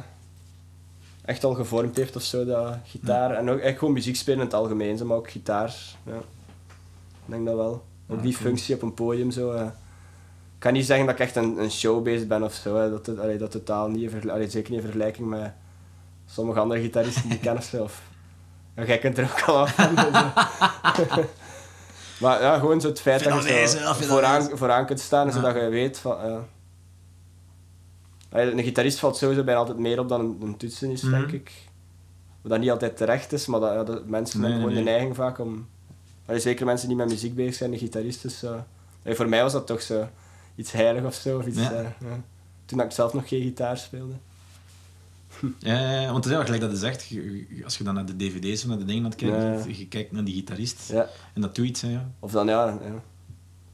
echt 1.25 1.45
al 1.45 1.55
gevormd 1.55 1.97
heeft 1.97 2.17
of 2.17 2.23
zo, 2.23 2.45
dat 2.45 2.77
gitaar. 2.85 3.31
En 3.35 3.51
ook 3.51 3.59
echt 3.59 3.79
gewoon 3.79 3.95
muziek 3.95 4.17
spelen 4.17 4.39
in 4.41 4.45
het 4.45 4.55
algemeen, 4.55 5.07
maar 5.07 5.17
ook 5.17 5.31
gitaar. 5.31 5.75
Ja. 6.07 6.17
Ik 6.17 7.27
denk 7.27 7.47
dat 7.47 7.57
wel. 7.57 7.85
Ook 8.09 8.23
die 8.23 8.37
functie 8.37 8.75
op 8.75 8.83
een 8.83 8.95
podium 8.95 9.31
zo... 9.31 9.51
eh. 9.53 9.67
Ik 10.61 10.67
kan 10.67 10.75
niet 10.75 10.87
zeggen 10.87 11.07
dat 11.07 11.15
ik 11.15 11.21
echt 11.21 11.37
een, 11.37 11.59
een 11.59 12.27
ben 12.29 12.43
of 12.43 12.53
zo. 12.55 12.77
Hè. 12.77 12.91
Dat, 12.91 13.07
het- 13.07 13.19
allee, 13.19 13.39
dat 13.39 13.51
totaal 13.51 13.89
niet, 13.89 14.03
in 14.03 14.11
vergel- 14.11 14.31
allee, 14.31 14.51
zeker 14.51 14.71
niet 14.71 14.79
in 14.81 14.85
vergelijking 14.85 15.29
met 15.29 15.53
sommige 16.27 16.61
andere 16.61 16.81
gitaristen 16.81 17.23
die 17.23 17.33
ik 17.33 17.41
ken 17.41 17.57
of 17.57 17.65
zo. 17.65 17.83
Of, 17.83 18.03
ja, 18.77 18.85
jij 18.85 18.99
kunt 18.99 19.19
er 19.19 19.25
ook 19.25 19.41
al 19.49 19.59
af 19.59 19.75
van. 19.75 19.95
dus, 19.95 20.05
eh. 20.05 21.19
maar 22.21 22.43
ja, 22.43 22.59
gewoon 22.59 22.81
zo 22.81 22.89
het 22.89 23.01
feit 23.01 23.25
dat 23.25 23.45
je 23.45 23.67
zo 23.69 23.93
vooraan, 24.57 24.87
kunt 24.87 25.01
staan, 25.01 25.27
Ja. 25.27 25.33
zodat 25.33 25.55
je 25.55 25.69
weet 25.69 25.99
van... 25.99 26.17
ja. 26.29 26.45
Allee, 28.33 28.53
Een 28.53 28.63
gitarist 28.63 28.99
valt 28.99 29.17
sowieso 29.17 29.45
bijna 29.45 29.61
altijd 29.61 29.79
meer 29.79 29.99
op 29.99 30.09
dan 30.09 30.21
een, 30.21 30.37
een 30.43 30.57
toetsen 30.57 30.91
is, 30.91 31.03
Mhm. 31.03 31.11
denk 31.13 31.31
ik. 31.33 31.53
Wat 32.43 32.51
dat 32.51 32.61
niet 32.61 32.71
altijd 32.71 32.97
terecht 32.97 33.33
is, 33.33 33.47
maar 33.47 33.61
dat, 33.61 33.73
ja, 33.73 33.85
dat 33.85 34.07
mensen 34.07 34.41
Nee, 34.41 34.51
hebben 34.51 34.69
gewoon 34.69 34.85
nee, 34.85 34.85
de 34.85 34.91
neiging 34.91 35.17
vaak 35.17 35.39
om... 35.39 35.69
Allee, 36.27 36.41
zeker 36.41 36.67
mensen 36.67 36.89
die 36.89 36.97
met 36.97 37.09
muziek 37.09 37.35
bezig 37.35 37.55
zijn, 37.55 37.71
de 37.71 37.79
gitaristen. 37.79 38.31
Zo. 38.31 38.65
Allee, 39.05 39.17
voor 39.17 39.29
mij 39.29 39.43
was 39.43 39.53
dat 39.53 39.67
toch 39.67 39.83
zo 39.83 40.09
iets 40.55 40.73
heilig 40.73 41.05
of 41.05 41.15
zo. 41.15 41.39
Of 41.39 41.47
iets, 41.47 41.59
Ja. 41.59 41.73
eh. 41.73 42.07
Toen 42.65 42.81
ik 42.81 42.91
zelf 42.91 43.13
nog 43.13 43.29
geen 43.29 43.43
gitaar 43.43 43.79
speelde. 43.79 44.13
Ja, 45.59 46.05
want 46.05 46.17
het 46.17 46.25
is 46.25 46.31
wel 46.31 46.43
gelijk 46.45 46.61
dat 46.63 46.71
je 46.71 46.77
zegt, 46.77 47.11
als 47.65 47.79
je 47.79 47.85
dan 47.85 47.95
naar 47.95 48.07
de 48.07 48.17
dvd's 48.17 48.63
of 48.63 48.69
naar 48.69 48.79
de 48.79 48.85
dingen 48.85 49.17
kijken 49.17 49.43
Ja, 49.43 49.65
je 49.77 49.87
kijkt 49.89 50.13
naar 50.13 50.25
die 50.25 50.35
gitarist 50.35 50.89
Ja. 50.93 51.07
en 51.35 51.41
dat 51.41 51.55
doet 51.55 51.67
iets, 51.67 51.81
hè, 51.81 51.91
ja. 51.91 52.11
Of 52.19 52.31
dan, 52.33 52.47
ja, 52.47 52.67
ja. 52.67 53.03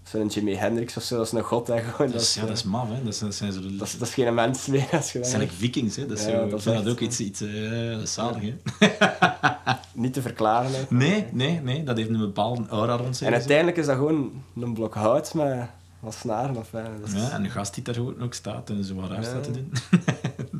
zo'n 0.03 0.27
Jimi 0.27 0.55
Hendrix 0.55 0.97
of 0.97 1.03
zo, 1.03 1.16
dat 1.16 1.27
is 1.27 1.33
een 1.33 1.43
god. 1.43 1.66
Hè, 1.66 1.83
gewoon. 1.83 2.11
Dat 2.12 2.20
is, 2.20 2.35
ja, 2.35 2.41
eh, 2.43 2.47
dat 2.49 2.57
is 2.57 2.62
maf, 2.64 2.89
hè. 2.89 3.03
Dat, 3.05 3.14
zijn- 3.14 3.31
dat 3.31 3.39
zijn 3.39 3.53
zo 3.53 3.61
dat, 3.77 3.87
is, 3.87 3.99
dat 3.99 4.09
is 4.09 4.14
geen 4.14 4.35
mens 4.35 4.66
meer 4.66 4.89
als 4.93 5.12
je 5.12 5.18
dat 5.18 5.29
zijn 5.29 5.41
like 5.41 5.55
vikings, 5.55 5.97
hè. 5.97 6.07
Dat 6.07 6.18
is 6.18 6.24
zo, 6.24 6.31
dat 6.33 6.47
ik 6.51 6.55
is 6.57 6.64
dat 6.64 6.89
ook 6.89 7.01
iets, 7.01 7.20
iets 7.20 7.41
eh, 7.41 8.01
is 8.01 8.12
zalig, 8.12 8.43
hè. 8.43 8.55
niet 10.03 10.12
te 10.12 10.22
verklaren. 10.22 10.70
Hè. 10.72 10.83
Nee, 10.89 11.27
nee, 11.33 11.61
nee. 11.61 11.83
Dat 11.85 11.97
heeft 11.97 12.09
een 12.09 12.18
bepaalde 12.18 12.66
aura 12.68 12.97
rond 12.97 13.16
zich. 13.16 13.27
En 13.27 13.33
uiteindelijk 13.33 13.77
is 13.77 13.87
dat 13.87 13.97
gewoon 13.97 14.43
een 14.61 14.72
blok 14.74 14.95
hout 14.95 15.35
met 15.35 15.68
wat 16.07 16.15
snaren. 16.15 16.55
Dat 16.55 16.67
is, 17.05 17.13
Ja, 17.13 17.31
en 17.31 17.43
de 17.43 17.51
gast 17.51 17.75
die 17.75 17.83
daar 17.83 17.99
ook 17.99 18.35
staat 18.35 18.71
en 18.71 18.85
zo 18.85 18.95
wat 18.95 19.11
raar 19.11 19.25
staat 19.25 19.45
te 19.45 19.51
doen. 19.51 19.73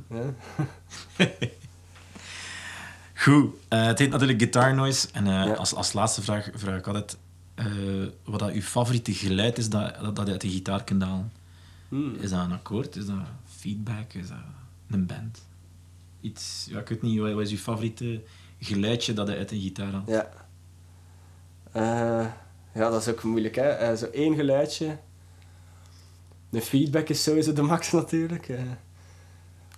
Goed, 3.15 3.55
eh, 3.69 3.87
het 3.87 3.99
heet 3.99 4.11
natuurlijk 4.11 4.39
Guitar 4.39 4.75
Noise. 4.75 5.09
En 5.13 5.27
eh, 5.27 5.59
als, 5.59 5.75
als 5.75 5.93
laatste 5.93 6.23
vraag 6.23 6.51
vraag 6.55 6.79
ik 6.79 6.87
altijd 6.87 7.17
eh, 7.55 7.67
wat 8.25 8.39
dat 8.41 8.51
uw 8.51 8.61
favoriete 8.61 9.13
geluid 9.15 9.59
is 9.59 9.69
dat, 9.69 9.95
dat, 10.01 10.17
dat 10.17 10.27
je 10.27 10.33
uit 10.33 10.41
de 10.41 10.49
gitaar 10.49 10.85
kunt 10.85 11.03
halen. 11.03 11.33
Hmm. 11.89 12.15
Is 12.15 12.31
dat 12.31 12.45
een 12.45 12.53
akkoord? 12.53 12.97
Is 12.97 13.07
dat 13.07 13.17
feedback? 13.45 14.13
Is 14.13 14.29
dat 14.29 14.39
een 14.91 15.07
band? 15.07 15.43
Iets, 16.21 16.67
ja, 16.71 16.79
ik 16.79 16.89
weet 16.89 17.03
niet, 17.03 17.19
wat 17.19 17.33
wat 17.33 17.43
is 17.43 17.51
uw 17.51 17.57
favoriete 17.57 18.23
geluidje 18.61 19.13
dat 19.13 19.29
je 19.29 19.37
uit 19.37 19.51
een 19.51 19.61
gitaar 19.61 19.93
haalt? 19.93 20.09
Ja. 20.09 20.29
Ja, 22.75 22.91
dat 22.91 23.01
is 23.01 23.09
ook 23.09 23.23
moeilijk, 23.23 23.55
hè. 23.55 23.97
Zo 23.97 24.07
één 24.07 24.35
geluidje. 24.35 24.99
De 26.51 26.61
feedback 26.61 27.09
is 27.09 27.23
sowieso 27.23 27.53
de 27.53 27.63
max 27.63 27.93
natuurlijk. 28.03 28.49
eh. 28.49 28.59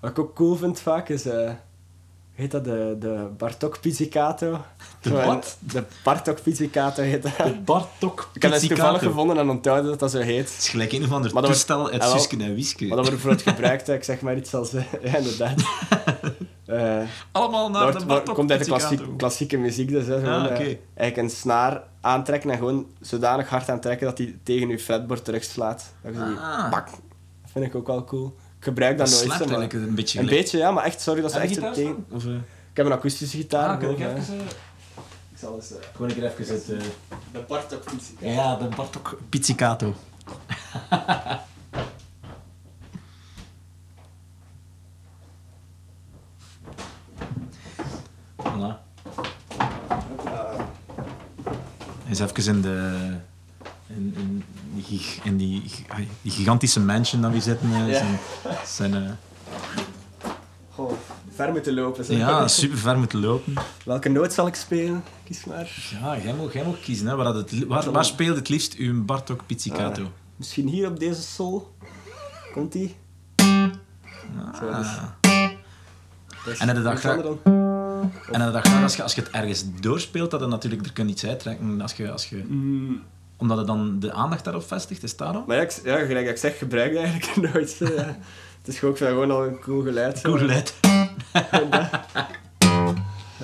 wat 0.00 0.10
ik 0.10 0.18
ook 0.18 0.34
cool 0.34 0.56
vind 0.56 0.80
vaak 0.80 1.08
is... 1.08 1.24
eh 1.26 1.50
heet 2.34 2.50
dat 2.50 2.64
de, 2.64 2.96
de 3.00 3.28
Bartok 3.36 3.80
Pizzicato? 3.80 4.64
De 5.00 5.10
wat? 5.10 5.56
De 5.60 5.84
Bartok 6.04 6.42
Pizzicato 6.42 7.02
heet 7.02 7.22
dat. 7.22 7.36
De 7.36 7.60
Bartok 7.64 8.30
Ik 8.34 8.42
heb 8.42 8.50
dat 8.50 8.60
toevallig 8.60 8.78
Pizzicato. 8.92 8.98
gevonden 9.08 9.38
en 9.38 9.48
onthouden 9.48 9.90
dat 9.90 9.98
dat 9.98 10.10
zo 10.10 10.18
heet. 10.18 10.48
Het 10.50 10.58
is 10.58 10.68
gelijk 10.68 10.92
een 10.92 11.04
of 11.04 11.12
ander 11.12 11.32
toestel 11.32 11.90
uit 11.90 12.02
Ah, 12.02 12.08
wel. 12.08 12.18
Suske 12.18 12.36
en 12.44 12.54
Wiske. 12.54 12.86
Maar 12.86 12.96
dat 12.96 13.08
wordt 13.08 13.22
bijvoorbeeld 13.22 13.56
gebruikt, 13.56 13.86
hè. 13.86 13.94
ik 13.94 14.04
zeg 14.04 14.20
maar 14.20 14.36
iets 14.36 14.54
als... 14.54 14.70
ja, 15.02 15.16
inderdaad. 15.16 15.54
Eh, 16.68 17.00
Allemaal 17.32 17.70
naar 17.70 17.80
Dat 17.80 17.92
de 17.92 17.98
wordt- 17.98 18.06
Bartok 18.06 18.34
komt 18.34 18.50
uit 18.50 18.60
de 18.60 18.66
klassiek, 18.66 19.00
klassieke 19.16 19.56
muziek, 19.56 19.88
dus 19.88 20.06
hè, 20.06 20.18
gewoon, 20.18 20.34
Ah, 20.40 20.44
eh, 20.46 20.50
oké. 20.52 20.78
eigenlijk 20.94 21.16
een 21.16 21.30
snaar 21.36 21.82
aantrekken 22.00 22.50
en 22.50 22.56
gewoon 22.58 22.86
zodanig 23.00 23.48
hard 23.48 23.68
aantrekken 23.70 24.06
dat 24.06 24.18
hij 24.18 24.36
tegen 24.42 24.68
je 24.68 24.78
fretboard 24.78 25.24
terugslaat. 25.24 25.92
Dat 26.02 26.14
je 26.14 26.24
die 26.24 26.36
Ah. 26.36 26.70
pak. 26.70 26.86
Dat 27.42 27.50
vind 27.52 27.64
ik 27.64 27.74
ook 27.74 27.86
wel 27.86 28.04
cool. 28.04 28.26
Ik 28.58 28.64
gebruik 28.64 28.98
dat, 28.98 29.06
Dat 29.08 29.16
nooit. 29.16 29.28
maar- 29.28 29.38
eigenlijk 29.38 29.72
een 29.72 29.94
beetje 29.94 30.18
Een 30.18 30.24
gelijk. 30.24 30.42
beetje, 30.42 30.58
ja, 30.58 30.70
maar 30.70 30.84
echt, 30.84 31.00
sorry, 31.00 31.20
dat 31.20 31.30
is 31.30 31.36
echt 31.36 31.56
een 31.56 31.72
tegen... 31.72 32.06
Of, 32.10 32.24
eh, 32.24 32.30
Ik 32.70 32.84
heb 32.84 32.86
een 32.86 32.92
akoestische 32.92 33.36
gitaar. 33.36 33.68
ah, 33.68 33.74
ik 33.74 33.80
gewoon, 33.98 34.16
even... 34.16 34.34
Ik 35.32 35.38
zal 35.38 35.54
eens... 35.54 35.72
Gewoon 35.92 36.08
een 36.10 36.14
keer 36.16 36.24
even 36.38 36.54
het... 36.54 36.66
de 36.66 37.40
Bartok 37.48 37.84
Pizzicato. 37.84 38.26
Ja, 38.32 38.56
de 38.56 38.68
Bartok 38.76 39.18
Pizzicato. 39.28 39.94
voilà. 48.58 48.86
Eens 52.08 52.18
even 52.20 52.54
in 52.54 52.60
de... 52.60 53.10
In, 53.86 54.14
in, 54.16 54.44
die, 54.88 55.10
in 55.22 55.36
die, 55.36 55.62
gigantische 56.24 56.80
mansion 56.80 57.22
dat 57.22 57.32
we 57.32 57.40
zitten. 57.40 57.72
eh, 57.72 57.88
Ja. 57.88 57.94
Zijn, 58.66 58.90
zijn, 58.92 59.18
Goh, 60.70 60.92
ver 61.34 61.50
moeten 61.52 61.74
lopen. 61.74 62.04
zeg. 62.04 62.16
ja, 62.18 62.48
super 62.48 62.78
ver 62.78 62.98
moeten 62.98 63.20
lopen. 63.20 63.54
Welke 63.84 64.08
noot 64.08 64.32
zal 64.32 64.46
ik 64.46 64.54
spelen? 64.54 65.04
Kies 65.24 65.44
maar. 65.44 65.70
Ja, 66.00 66.18
jij 66.18 66.34
mag, 66.34 66.52
jij 66.52 66.64
mag 66.64 66.80
kiezen. 66.80 67.06
Hè, 67.06 67.14
waar, 67.16 67.24
dat 67.24 67.34
het, 67.34 67.52
li- 67.52 67.66
waar, 67.66 67.90
waar 67.90 68.04
speelt 68.04 68.36
het 68.36 68.48
liefst 68.48 68.74
uw 68.74 69.04
Bartok 69.04 69.46
Pizzicato? 69.46 70.02
Ah, 70.02 70.08
Misschien 70.36 70.68
hier 70.68 70.88
op 70.88 70.98
deze 71.00 71.22
sol. 71.22 71.74
Komt 72.52 72.72
die? 72.72 72.96
Zo, 74.60 74.66
dus- 74.76 74.86
Ah. 74.86 75.02
dus 76.44 76.58
En 76.58 76.82
dat 76.82 76.92
iets 76.92 77.00
graag-? 77.00 77.57
En 78.30 78.38
dan 78.40 78.52
dacht 78.52 78.66
ik, 78.66 78.82
als 78.82 78.96
je, 78.96 79.02
als 79.02 79.14
je 79.14 79.20
het 79.20 79.30
ergens 79.30 79.64
doorspeelt, 79.80 80.30
dat 80.30 80.40
je 80.40 80.46
natuurlijk 80.46 80.86
er 80.86 80.92
kunt 80.92 81.10
iets 81.10 81.26
uittrekken. 81.26 81.80
Als 81.80 81.92
je, 81.92 82.10
als 82.10 82.28
je, 82.28 82.36
Mm, 82.46 83.02
omdat 83.36 83.58
het 83.58 83.66
dan 83.66 83.98
de 84.00 84.12
aandacht 84.12 84.44
daarop 84.44 84.66
vestigt, 84.66 85.02
is 85.02 85.16
daarom? 85.16 85.44
Maar 85.46 85.56
ja, 85.56 85.62
ik, 85.62 85.80
ja, 85.84 86.04
gelijk 86.04 86.28
ik 86.28 86.36
zeg, 86.36 86.58
gebruik 86.58 86.92
dat 86.94 87.02
eigenlijk 87.02 87.36
nooit. 87.54 87.76
ja. 87.78 87.86
Het 88.58 88.68
is 88.68 88.78
gewoon, 88.78 88.96
gewoon 88.96 89.30
al 89.30 89.46
een 89.46 89.58
cool 89.60 89.82
geluid. 89.82 90.18
zo. 90.18 90.28
Cool 90.28 90.38
geluid. 90.38 90.74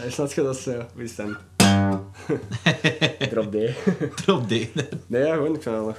Ja, 0.05 0.11
snap 0.11 0.33
je 0.33 0.43
dat 0.43 0.57
zo? 0.57 0.87
Hoe 0.95 1.03
is 1.03 1.17
het 1.17 1.27
dan? 1.27 1.37
Drop 3.31 3.53
D. 3.53 3.55
Erop 4.27 4.49
D. 4.49 4.51
Nee, 5.07 5.23
ja, 5.23 5.35
gewoon, 5.35 5.55
ik 5.55 5.63
vind 5.63 5.77
dat 5.77 5.87
nog 5.87 5.97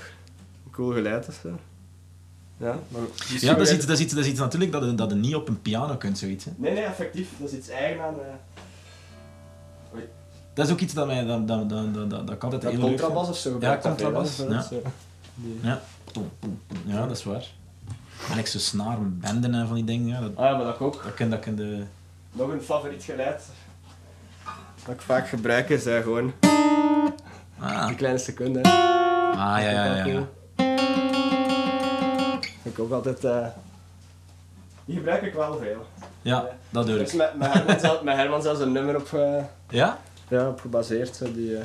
een 0.66 0.72
cool 0.72 0.92
geluid 0.94 1.28
of 1.28 1.40
zo. 1.44 1.60
Ja, 2.58 2.80
maar... 2.88 3.02
Ja, 3.40 3.54
dat 3.54 3.68
is, 3.68 3.74
iets, 3.74 3.86
dat, 3.86 3.98
is 3.98 4.04
iets, 4.04 4.14
dat 4.16 4.24
is 4.26 4.30
iets 4.32 4.40
natuurlijk 4.40 4.72
dat 4.72 4.84
je, 4.84 4.96
dat 4.96 5.10
je 5.10 5.16
niet 5.16 5.36
op 5.36 5.48
een 5.48 5.62
piano 5.62 5.96
kunt, 5.96 6.18
zoiets. 6.18 6.46
Hè. 6.46 6.52
Nee, 6.56 6.74
nee, 6.74 6.84
effectief. 6.84 7.30
Dat 7.40 7.52
is 7.52 7.58
iets 7.58 7.70
eigen 7.70 8.04
aan... 8.04 8.14
eh 8.14 10.00
Dat 10.54 10.66
is 10.68 10.72
ook 10.72 10.80
iets 10.80 10.94
dat, 10.94 11.08
mij, 11.08 11.26
dat, 11.26 11.48
dat, 11.48 11.70
dat, 11.70 11.94
dat, 11.94 12.10
dat, 12.10 12.28
dat 12.28 12.36
ik 12.36 12.44
altijd 12.44 12.62
dat 12.62 12.72
heel 12.72 12.80
leuk 12.82 12.90
contrabas 12.90 13.30
of 13.30 13.38
zo. 13.38 13.58
Ja, 13.60 13.78
contrabas, 13.78 14.38
ja. 14.38 14.66
Die- 15.36 15.60
Ja. 15.62 15.82
Ja, 16.86 17.08
dat 17.08 17.18
is 17.18 17.24
waar. 17.24 17.46
En 18.32 18.38
ik 18.38 18.48
zo 18.48 18.58
snaren, 18.60 19.20
benden 19.22 19.54
en 19.54 19.68
van 19.68 19.76
die 19.76 19.84
dingen. 19.86 20.08
Ja, 20.08 20.20
dat, 20.22 20.32
Ah 20.36 20.46
ja, 20.46 20.56
maar 20.56 20.66
dat 20.66 20.80
ook. 20.80 21.04
dat 21.04 21.14
kan 21.14 21.30
dat 21.30 21.40
kan 21.40 21.56
de... 21.56 21.84
Nog 22.32 22.50
een 22.52 22.62
favoriet 22.62 23.04
geluid. 23.04 23.44
Dat 24.86 24.96
ik 24.96 25.02
vaak 25.02 25.28
gebruik 25.30 25.70
is 25.70 25.86
eh, 25.86 26.02
gewoon 26.02 26.34
Ah, 27.60 27.88
die 27.88 27.96
kleine 27.96 28.20
seconde. 28.20 28.62
ah 28.64 29.34
ja, 29.36 29.60
ja, 29.60 29.96
ja. 29.96 30.06
ja. 30.06 30.24
Ik 32.76 32.82
ook 32.82 32.92
altijd... 32.92 33.24
eh, 33.24 33.48
Die 34.86 34.96
gebruik 34.96 35.22
ik 35.22 35.34
wel 35.34 35.58
veel. 35.58 35.86
Ja, 36.22 36.48
dat 36.70 36.86
doe 36.88 37.00
is 37.02 37.12
ik. 37.12 37.18
met, 37.18 37.36
met, 37.38 37.54
Herman, 37.54 37.80
zelf, 37.80 38.02
met 38.04 38.16
Herman 38.16 38.42
zelfs 38.42 38.60
een 38.60 38.72
nummer 38.72 38.96
op, 38.96 39.14
eh, 39.14 39.44
Ja? 39.70 39.98
ja, 40.28 40.48
op 40.48 40.60
gebaseerd. 40.62 41.20
Die, 41.34 41.56
eh, 41.58 41.64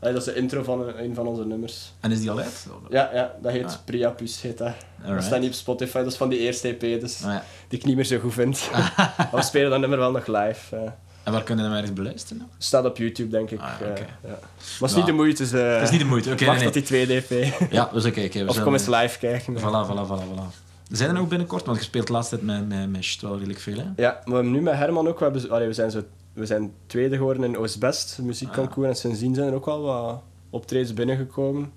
allee, 0.00 0.14
dat 0.14 0.26
is 0.26 0.32
de 0.32 0.40
intro 0.40 0.62
van 0.62 0.80
een, 0.88 1.02
een 1.04 1.14
van 1.14 1.26
onze 1.26 1.44
nummers. 1.46 1.92
En 2.00 2.10
is 2.12 2.20
die 2.20 2.30
al 2.30 2.38
uit? 2.38 2.66
Ja, 2.90 3.10
ja 3.12 3.34
dat 3.42 3.52
heet 3.52 3.64
Ah. 3.64 3.72
Priapus. 3.84 4.42
Heet 4.42 4.58
dat. 4.58 4.72
Dat 5.06 5.22
staat 5.24 5.40
niet 5.40 5.48
op 5.48 5.54
Spotify, 5.54 5.98
dat 5.98 6.06
is 6.06 6.16
van 6.16 6.28
die 6.28 6.38
eerste 6.38 6.68
EP, 6.68 7.00
dus 7.00 7.24
Ah, 7.24 7.32
ja. 7.32 7.42
die 7.68 7.78
ik 7.78 7.84
niet 7.84 7.96
meer 7.96 8.04
zo 8.04 8.18
goed 8.18 8.32
vind. 8.34 8.70
maar 9.16 9.28
we 9.32 9.42
spelen 9.42 9.70
dat 9.70 9.80
nummer 9.80 9.98
wel 9.98 10.10
nog 10.10 10.26
live. 10.26 10.92
En 11.22 11.32
waar 11.32 11.42
kunnen 11.42 11.68
we 11.70 11.72
ergens 11.76 11.92
beluisteren? 11.92 12.48
staat 12.58 12.84
op 12.84 12.96
YouTube, 12.96 13.28
denk 13.30 13.50
ik. 13.50 13.60
Ah, 13.60 13.80
eh, 13.80 13.88
oké. 13.90 14.06
ja. 14.22 14.28
Maar 14.28 14.38
het 14.80 14.90
is 14.90 14.96
niet 14.96 15.06
de 15.06 15.12
moeite. 15.12 15.42
Dus, 15.42 15.52
eh, 15.52 15.72
Dat 15.74 15.82
is 15.82 15.90
niet 15.90 16.00
de 16.00 16.06
moeite, 16.06 16.32
oké. 16.32 16.44
wacht 16.44 16.56
nee, 16.56 16.64
tot 16.64 16.74
die 16.74 16.82
tweede 16.82 17.14
EP. 17.14 17.54
Ja, 17.70 17.88
we 17.92 18.00
zullen 18.00 18.14
kijken. 18.14 18.40
We 18.42 18.46
of 18.48 18.52
zijn- 18.52 18.64
kom 18.64 18.74
eens 18.74 18.86
live 18.86 19.18
kijken. 19.18 19.56
Voilà, 19.58 19.60
voilà, 19.90 20.06
voilà, 20.08 20.24
voilà. 20.34 20.68
Zijn 20.90 21.08
er 21.08 21.14
nog 21.14 21.28
binnenkort? 21.28 21.64
Want 21.66 21.78
je 21.78 21.84
speelt 21.84 22.06
de 22.06 22.12
laatste 22.12 22.34
tijd 22.36 22.46
met, 22.46 22.68
met, 22.68 22.90
met 22.90 23.18
wel 23.20 23.34
redelijk 23.34 23.58
veel, 23.60 23.76
hè? 23.76 23.84
Ja, 23.96 24.20
maar 24.24 24.44
nu 24.44 24.60
met 24.60 24.74
Herman 24.74 25.08
ook... 25.08 25.18
We, 25.18 25.24
hebben, 25.24 25.50
allee, 25.50 25.66
we, 25.66 25.72
zijn 25.72 25.90
zo, 25.90 26.02
we 26.32 26.46
zijn 26.46 26.72
tweede 26.86 27.16
geworden 27.16 27.44
in 27.44 27.56
Oostbest, 27.58 28.18
muziekconcours. 28.22 28.88
En 28.88 28.96
sindsdien 28.96 29.34
zijn 29.34 29.48
er 29.48 29.54
ook 29.54 29.64
wel 29.64 29.80
wat 29.82 30.22
optredens 30.50 30.94
binnengekomen. 30.94 31.72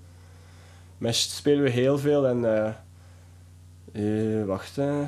Met 0.98 1.14
spelen 1.14 1.62
we 1.62 1.70
heel 1.70 1.98
veel 1.98 2.26
en... 2.26 2.44
eh, 2.44 2.68
eh, 3.92 4.44
wacht, 4.46 4.76
hè. 4.76 5.02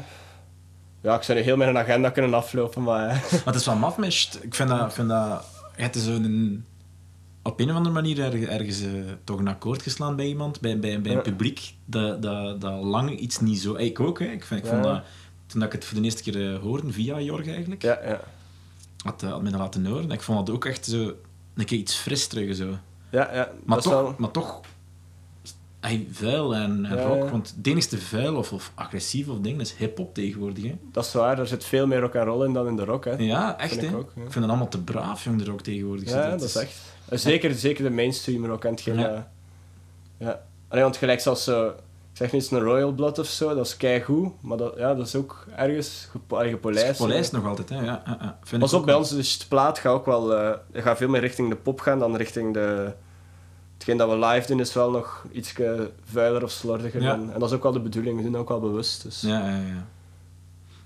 Ja, 1.07 1.17
ik 1.17 1.23
zou 1.23 1.39
nu 1.39 1.45
heel 1.45 1.57
mijn 1.57 1.79
agenda 1.79 2.11
kunnen 2.11 2.35
aflopen, 2.35 2.83
maar... 2.83 3.09
eh, 3.09 3.33
Maar 3.33 3.43
het 3.45 3.55
is 3.55 3.67
wel 3.67 3.77
maf. 3.77 3.99
Ik 3.99 4.55
vind 4.55 4.69
dat... 4.69 4.87
Ik 4.87 4.93
vind 4.93 5.09
dat 5.09 5.45
je 5.77 5.83
hebt 5.83 5.97
zo'n... 5.97 6.65
Op 7.43 7.61
een 7.61 7.71
of 7.71 7.77
andere 7.77 7.95
manier 7.95 8.21
ergens, 8.21 8.47
ergens 8.47 8.83
eh, 8.83 8.91
toch 9.25 9.39
een 9.39 9.49
akkoord 9.49 9.83
geslaan 9.83 10.17
bij 10.17 10.27
iemand, 10.27 10.61
bij, 10.61 10.79
bij, 10.79 11.01
bij 11.01 11.13
een 11.13 11.23
publiek, 11.23 11.75
dat, 11.85 12.23
dat, 12.23 12.61
dat 12.61 12.83
lang 12.83 13.19
iets 13.19 13.41
niet 13.41 13.59
zo... 13.59 13.75
Ik 13.75 14.01
ook, 14.01 14.19
hè. 14.19 14.25
Ik, 14.27 14.45
vind, 14.45 14.61
ik 14.65 14.67
vond 14.67 14.83
dat... 14.83 15.03
Toen 15.47 15.63
ik 15.63 15.73
het 15.73 15.85
voor 15.85 15.99
de 15.99 16.05
eerste 16.05 16.23
keer 16.23 16.55
eh, 16.55 16.61
hoorde, 16.61 16.93
via 16.93 17.21
Jorg 17.21 17.49
eigenlijk, 17.49 17.83
ja, 17.83 18.01
ja. 18.05 18.21
had, 19.05 19.21
had 19.23 19.43
mij 19.43 19.51
dat 19.51 19.61
laten 19.61 19.87
horen. 19.87 20.11
Ik 20.11 20.23
vond 20.23 20.47
dat 20.47 20.55
ook 20.55 20.65
echt 20.65 20.85
zo... 20.85 21.15
Een 21.55 21.65
keer 21.65 21.79
iets 21.79 21.95
fris 21.95 22.27
terug, 22.27 22.57
zo. 22.57 22.79
Ja, 23.11 23.35
ja. 23.35 23.51
Maar 23.65 23.79
toch, 23.79 23.93
is 23.93 23.99
wel... 23.99 24.15
maar 24.19 24.31
toch 24.31 24.61
ey, 25.87 26.07
vuil 26.11 26.55
en, 26.55 26.85
en 26.87 26.97
Ja, 26.97 27.03
rock. 27.07 27.25
ja. 27.25 27.31
Want 27.31 27.55
het 27.57 27.67
enigste 27.67 27.99
vuil 27.99 28.37
of, 28.37 28.53
of 28.53 28.73
agressief 28.75 29.29
of 29.29 29.39
ding 29.41 29.61
is 29.61 29.75
hip-hop 29.75 30.15
tegenwoordig. 30.15 30.65
Hè. 30.65 30.75
Dat 30.93 31.05
is 31.05 31.13
waar, 31.13 31.39
er 31.39 31.47
zit 31.47 31.65
veel 31.65 31.87
meer 31.87 32.01
rock 32.01 32.15
en 32.15 32.25
roll 32.25 32.47
in 32.47 32.53
dan 32.53 32.67
in 32.67 32.77
de 32.77 32.85
rock, 32.85 33.05
hè. 33.05 33.15
Ja, 33.19 33.59
echt. 33.59 33.71
Vind 33.73 33.83
ik 33.83 33.97
ook, 33.97 34.13
ja. 34.15 34.23
Ik 34.23 34.33
vind 34.33 34.35
het 34.35 34.45
allemaal 34.49 34.69
te 34.69 34.83
braaf, 34.83 35.25
jong, 35.25 35.39
de 35.43 35.51
rock 35.51 35.61
tegenwoordig. 35.61 36.09
Ja, 36.09 36.31
dat 36.31 36.43
is 36.43 36.57
echt. 36.57 36.81
Eh, 37.09 37.19
Zeker, 37.19 37.55
zeker 37.55 37.85
de 37.85 37.91
mainstream 37.91 38.47
rock 38.47 38.65
en 38.65 38.71
hetgeen. 38.71 38.99
Ja. 38.99 39.09
Ja. 39.11 39.29
ja. 40.19 40.41
Allee, 40.69 40.83
want 40.83 40.97
gelijk 40.97 41.21
zoals 41.21 41.45
zo, 41.45 41.67
ik 41.69 41.75
zeg 42.13 42.33
niet 42.33 42.51
een 42.51 42.61
Royal 42.61 42.93
Blood 42.93 43.19
of 43.19 43.27
zo, 43.27 43.55
dat 43.55 43.67
is 43.67 43.77
keigoed, 43.77 44.33
maar 44.41 44.57
dat, 44.57 44.75
ja, 44.77 44.95
dat 44.95 45.07
is 45.07 45.15
ook 45.15 45.47
ergens 45.57 46.09
gepo 46.11 46.37
gepolijst. 46.37 46.99
Polijst 47.01 47.33
nog 47.33 47.47
altijd, 47.47 47.69
hè. 47.69 47.81
Ja. 47.85 48.03
Vind 48.43 48.61
Pas 48.63 48.73
ik 48.73 48.79
op, 48.79 48.85
bij 48.85 48.95
wel. 48.95 49.03
ons 49.03 49.13
is 49.13 49.39
de 49.39 49.45
plaat 49.49 49.79
gaat 49.79 49.93
ook 49.93 50.07
wel, 50.07 50.35
eh 50.37 50.53
gaat 50.73 50.97
veel 50.97 51.09
meer 51.09 51.21
richting 51.21 51.49
de 51.49 51.57
pop 51.57 51.81
gaan 51.81 51.99
dan 51.99 52.17
richting 52.17 52.55
de... 52.55 52.93
Hetgeen 53.87 54.07
dat 54.09 54.19
we 54.19 54.27
live 54.27 54.47
doen 54.47 54.61
is 54.61 54.73
wel 54.75 54.91
nog 54.91 55.25
iets 55.33 55.55
vuiler 56.05 56.43
of 56.43 56.51
slordiger. 56.51 57.03
Ja. 57.03 57.13
En, 57.13 57.33
en 57.33 57.41
dat 57.41 57.49
is 57.49 57.57
ook 57.57 57.63
wel 57.63 57.73
de 57.73 57.81
bedoeling, 57.81 58.17
we 58.17 58.23
doen 58.23 58.33
dat 58.33 58.41
ook 58.41 58.49
wel 58.49 58.61
bewust. 58.61 59.03
Dus. 59.03 59.21
Ja, 59.21 59.39
ja, 59.49 59.57
ja. 59.57 59.87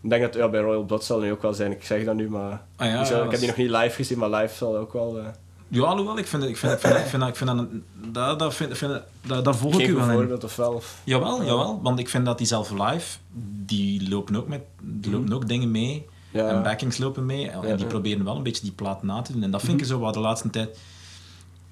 Ik 0.00 0.10
denk 0.10 0.22
dat 0.22 0.34
ja, 0.34 0.48
bij 0.48 0.60
Royal 0.60 0.84
Blood 0.84 1.04
zal 1.04 1.20
nu 1.20 1.30
ook 1.32 1.42
wel 1.42 1.54
zijn, 1.54 1.70
ik 1.72 1.84
zeg 1.84 2.04
dat 2.04 2.14
nu, 2.14 2.28
maar 2.30 2.62
Ah, 2.76 2.86
ja, 2.86 3.00
ik 3.24 3.30
heb 3.30 3.38
die 3.40 3.48
nog 3.48 3.56
niet 3.56 3.70
live 3.70 3.90
gezien, 3.94 4.18
maar 4.18 4.30
live 4.30 4.54
zal 4.54 4.76
ook 4.76 4.92
wel... 4.92 5.18
eh, 5.18 5.24
Ja, 5.68 5.82
alhoewel, 5.82 6.18
ik 6.18 6.26
vind, 6.26 6.44
ik 6.44 6.56
vind, 6.56 6.72
ik 6.72 6.78
vind, 6.78 6.94
ik 6.94 7.06
vind, 7.06 7.22
ik 7.22 7.36
vind, 7.36 7.50
dat 7.50 7.66
dat, 8.12 8.38
dat, 8.38 8.54
vind, 8.54 8.78
vind, 8.78 9.00
dat, 9.26 9.44
daar 9.44 9.54
volg 9.54 9.80
ik 9.80 9.88
u 9.88 9.94
wel 9.94 10.10
voorbeeld 10.10 10.44
of 10.44 10.56
wel? 10.56 10.72
Of... 10.72 11.00
Jawel, 11.04 11.44
jawel, 11.44 11.80
want 11.82 11.98
ik 11.98 12.08
vind 12.08 12.24
dat 12.24 12.38
die 12.38 12.46
zelf 12.46 12.70
live, 12.70 13.18
die 13.66 14.08
lopen 14.08 14.36
ook, 14.36 14.48
met, 14.48 14.60
die 14.82 15.12
lopen 15.12 15.32
ook 15.32 15.48
dingen 15.48 15.70
mee. 15.70 16.06
Ja. 16.30 16.48
En 16.48 16.62
backings 16.62 16.98
lopen 16.98 17.26
mee. 17.26 17.48
En 17.50 17.60
die. 17.60 17.74
Mhm. 17.74 17.86
proberen 17.86 18.24
wel 18.24 18.36
een 18.36 18.42
beetje 18.42 18.62
die 18.62 18.72
plaat 18.72 19.02
na 19.02 19.22
te 19.22 19.32
doen. 19.32 19.42
En 19.42 19.50
dat 19.50 19.62
vind 19.62 19.80
ik 19.80 19.86
zo 19.86 19.98
wat 19.98 20.14
de 20.14 20.20
laatste 20.20 20.50
tijd... 20.50 20.78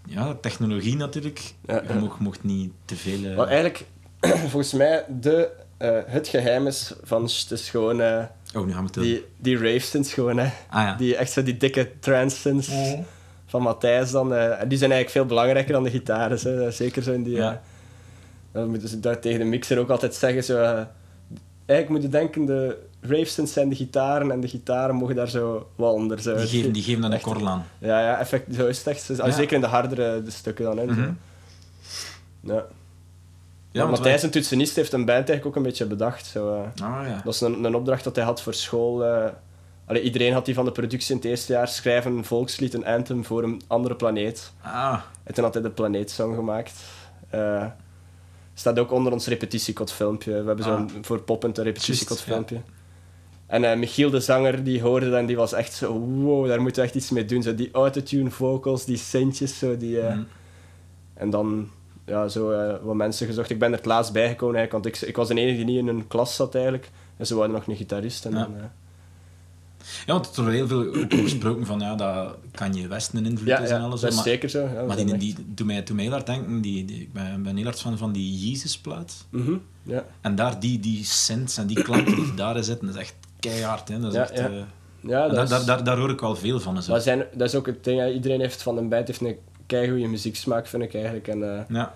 Ja, 0.08 0.34
technologie 0.40 0.96
natuurlijk. 0.96 1.54
Ja, 1.66 1.82
Je 1.88 1.94
mocht, 1.94 2.18
mocht 2.18 2.44
niet 2.44 2.72
te 2.84 2.96
veel... 2.96 3.34
Wat 3.34 3.46
eigenlijk, 3.46 3.84
volgens 4.50 4.72
mij, 4.72 5.04
de, 5.20 5.50
eh, 5.76 5.98
het 6.06 6.28
geheim 6.28 6.66
is 6.66 6.92
van 7.02 7.28
gewoon 7.28 8.00
eh, 8.00 8.24
Oh, 8.54 8.66
nu 8.66 8.72
gaan 8.72 8.86
we 8.86 9.00
die, 9.00 9.24
die 9.36 9.56
rave-synths 9.56 10.12
gewoon, 10.12 10.38
hè. 10.38 10.44
Ah 10.70 10.82
ja. 10.82 10.94
Die, 10.96 11.16
echt 11.16 11.32
zo 11.32 11.42
die 11.42 11.56
dikke 11.56 11.90
trance-synths 12.00 12.68
Mhm. 12.68 13.02
van 13.46 13.62
Matthijs 13.62 14.10
dan. 14.10 14.34
eh, 14.34 14.40
die 14.68 14.78
zijn 14.78 14.90
eigenlijk 14.90 15.10
veel 15.10 15.26
belangrijker 15.26 15.72
dan 15.72 15.82
de 15.82 15.90
gitaren, 15.90 16.38
hè. 16.42 16.70
Zeker 16.70 17.02
zo 17.02 17.12
in 17.12 17.22
die... 17.22 17.34
Ja. 17.36 17.62
dan 18.52 18.68
moeten 18.70 18.88
ze 18.88 19.00
daar 19.00 19.20
tegen 19.20 19.38
de 19.38 19.44
mixer 19.44 19.78
ook 19.78 19.90
altijd 19.90 20.14
zeggen, 20.14 20.44
zo... 20.44 20.56
eigenlijk 21.66 21.88
moet 21.88 22.02
je 22.02 22.08
denken, 22.08 22.44
de 22.46 22.78
rave-synths 23.00 23.52
zijn 23.52 23.68
de 23.68 23.74
gitaren 23.74 24.30
en 24.30 24.40
de 24.40 24.48
gitaren 24.48 24.94
mogen 24.94 25.14
daar 25.14 25.28
zo 25.28 25.68
wat 25.76 25.92
onder. 25.92 26.20
Zo. 26.20 26.36
Die 26.36 26.46
geven, 26.46 26.72
die 26.72 26.82
geven 26.82 27.00
dan 27.00 27.10
een 27.10 27.16
Echt- 27.16 27.26
korrel 27.26 27.48
aan. 27.48 27.66
Ja, 27.78 28.00
ja, 28.00 28.18
effect, 28.18 28.54
zo 28.54 28.66
is 28.66 28.78
het 28.78 28.86
echt. 28.86 29.06
Ja. 29.16 29.30
Zeker 29.30 29.54
in 29.54 29.60
de 29.60 29.66
hardere 29.66 30.22
de 30.22 30.30
stukken 30.30 30.64
dan, 30.64 30.78
hè. 30.78 30.86
zo. 30.86 30.92
Mhm. 30.92 31.10
Ja. 32.40 32.54
Ja, 32.54 32.64
Ja, 33.70 33.80
want 33.80 33.90
Matthijs, 33.90 34.22
een 34.22 34.30
toetsenist, 34.30 34.76
heeft 34.76 34.92
een 34.92 35.04
band 35.04 35.16
eigenlijk 35.28 35.46
ook 35.46 35.56
een 35.56 35.62
beetje 35.62 35.86
bedacht. 35.86 36.26
Zo, 36.26 36.54
eh. 36.54 36.84
Ah 36.84 37.06
ja. 37.06 37.20
Dat 37.24 37.34
is 37.34 37.40
een, 37.40 37.64
een 37.64 37.74
opdracht 37.74 38.04
dat 38.04 38.16
hij 38.16 38.24
had 38.24 38.42
voor 38.42 38.54
school. 38.54 39.04
eh. 39.04 39.26
Allee, 39.86 40.02
iedereen 40.02 40.32
had 40.32 40.44
die 40.44 40.54
van 40.54 40.64
de 40.64 40.72
productie 40.72 41.10
in 41.10 41.16
het 41.16 41.24
eerste 41.26 41.52
jaar. 41.52 41.68
Schrijven 41.68 42.16
een 42.16 42.24
volkslied, 42.24 42.74
een 42.74 42.86
anthem 42.86 43.24
voor 43.24 43.42
een 43.42 43.62
andere 43.66 43.94
planeet. 43.94 44.52
Ah, 44.62 45.00
En 45.24 45.34
toen 45.34 45.44
had 45.44 45.54
hij 45.54 45.62
de 45.62 45.70
Planeetsong 45.70 46.34
gemaakt. 46.34 46.72
Eh 47.30 47.64
staat 48.54 48.78
ook 48.78 48.92
onder 48.92 49.12
ons 49.12 49.26
repetitiekot 49.26 49.92
filmpje. 49.92 50.30
We 50.40 50.46
hebben 50.46 50.64
zo'n 50.64 50.90
voor 51.02 51.20
Poppend 51.20 51.58
een 51.58 51.64
repetitiekot 51.64 52.24
ja. 52.26 52.42
En 53.48 53.64
eh, 53.64 53.78
Michiel 53.78 54.10
de 54.10 54.20
zanger, 54.20 54.64
die 54.64 54.82
hoorde 54.82 55.10
dat 55.10 55.18
en 55.18 55.26
die 55.26 55.36
was 55.36 55.52
echt 55.52 55.72
zo... 55.74 55.92
Wow, 55.98 56.46
daar 56.48 56.60
moeten 56.60 56.82
we 56.82 56.88
echt 56.88 56.96
iets 56.96 57.10
mee 57.10 57.24
doen. 57.24 57.42
Zo, 57.42 57.54
die 57.54 57.70
autotune 57.72 58.30
vocals, 58.30 58.84
die 58.84 58.96
sintjes, 58.96 59.58
zo 59.58 59.76
die... 59.76 60.00
eh, 60.00 60.14
mm. 60.14 60.26
en 61.14 61.30
dan 61.30 61.68
ja, 62.06 62.28
zo 62.28 62.50
eh, 62.50 62.74
wat 62.82 62.94
mensen 62.94 63.26
gezocht. 63.26 63.50
Ik 63.50 63.58
ben 63.58 63.70
er 63.70 63.76
het 63.76 63.86
laatst 63.86 64.12
bijgekomen 64.12 64.56
eigenlijk, 64.56 64.84
want 64.84 65.02
ik, 65.02 65.08
ik 65.08 65.16
was 65.16 65.28
de 65.28 65.34
enige 65.34 65.56
die 65.56 65.64
niet 65.64 65.78
in 65.78 65.88
een 65.88 66.06
klas 66.06 66.34
zat 66.36 66.54
eigenlijk. 66.54 66.90
En 67.16 67.26
ze 67.26 67.34
waren 67.34 67.52
nog 67.52 67.66
een 67.66 67.76
gitarist. 67.76 68.24
En 68.24 68.32
Ja. 68.32 68.38
dan, 68.38 68.54
ja, 70.06 70.12
want 70.12 70.36
er 70.36 70.42
wordt 70.42 70.56
heel 70.56 70.66
veel 70.68 71.06
gesproken 71.08 71.66
van 71.66 71.80
ja, 71.80 71.94
dat 71.94 72.36
kan 72.54 72.74
je 72.74 72.88
Westen 72.88 73.18
een 73.18 73.26
invloed 73.26 73.48
ja, 73.48 73.58
is 73.58 73.70
en 73.70 73.80
alles. 73.80 74.00
dat 74.00 74.10
is 74.10 74.16
maar 74.16 74.24
zeker 74.24 74.48
zo. 74.48 74.68
Ja, 74.74 74.82
maar 74.84 74.96
die, 74.96 75.16
die 75.16 75.34
doet 75.46 75.66
mij, 75.66 75.84
mij 75.92 76.02
heel 76.02 76.12
hard 76.12 76.26
denken, 76.26 76.60
die, 76.60 76.84
die, 76.84 77.00
ik 77.00 77.12
ben, 77.12 77.42
ben 77.42 77.56
heel 77.56 77.64
hard 77.64 77.80
van, 77.80 77.98
van 77.98 78.12
die 78.12 78.48
Jezus-plaat. 78.48 79.26
Mhm, 79.30 79.56
ja. 79.82 80.04
En 80.20 80.34
daar 80.34 80.60
die, 80.60 80.80
die 80.80 81.04
synths 81.04 81.56
en 81.56 81.66
die 81.66 81.82
klanken 81.82 82.14
die 82.14 82.34
daarin 82.34 82.64
zitten, 82.64 82.86
dat 82.86 82.94
is 82.96 83.00
echt 83.02 83.14
keihard. 83.40 83.88
Hè. 83.88 84.00
Dat 84.00 84.10
is 84.10 84.16
Ja, 84.16 84.22
echt, 84.30 84.38
ja. 84.40 84.46
eh, 84.48 84.52
Ja, 85.00 85.26
dat, 85.26 85.34
daar, 85.34 85.42
is, 85.44 85.50
daar, 85.50 85.64
daar, 85.66 85.84
daar 85.84 85.98
hoor 85.98 86.10
ik 86.10 86.20
wel 86.20 86.36
veel 86.36 86.60
van. 86.60 86.82
Zo. 86.82 86.90
maar 86.92 87.00
zijn, 87.00 87.24
dat 87.34 87.48
is 87.48 87.54
ook 87.54 87.66
het 87.66 87.84
ding. 87.84 88.00
hè. 88.00 88.10
Iedereen 88.10 88.40
heeft 88.40 88.62
van 88.62 88.76
een 88.76 88.88
band 88.88 89.06
heeft 89.06 89.20
een 89.20 89.36
keigoede 89.66 90.06
muzieksmaak, 90.06 90.66
vind 90.66 90.82
ik 90.82 90.94
eigenlijk. 90.94 91.28
En, 91.28 91.54
eh, 91.56 91.60
Ja. 91.68 91.94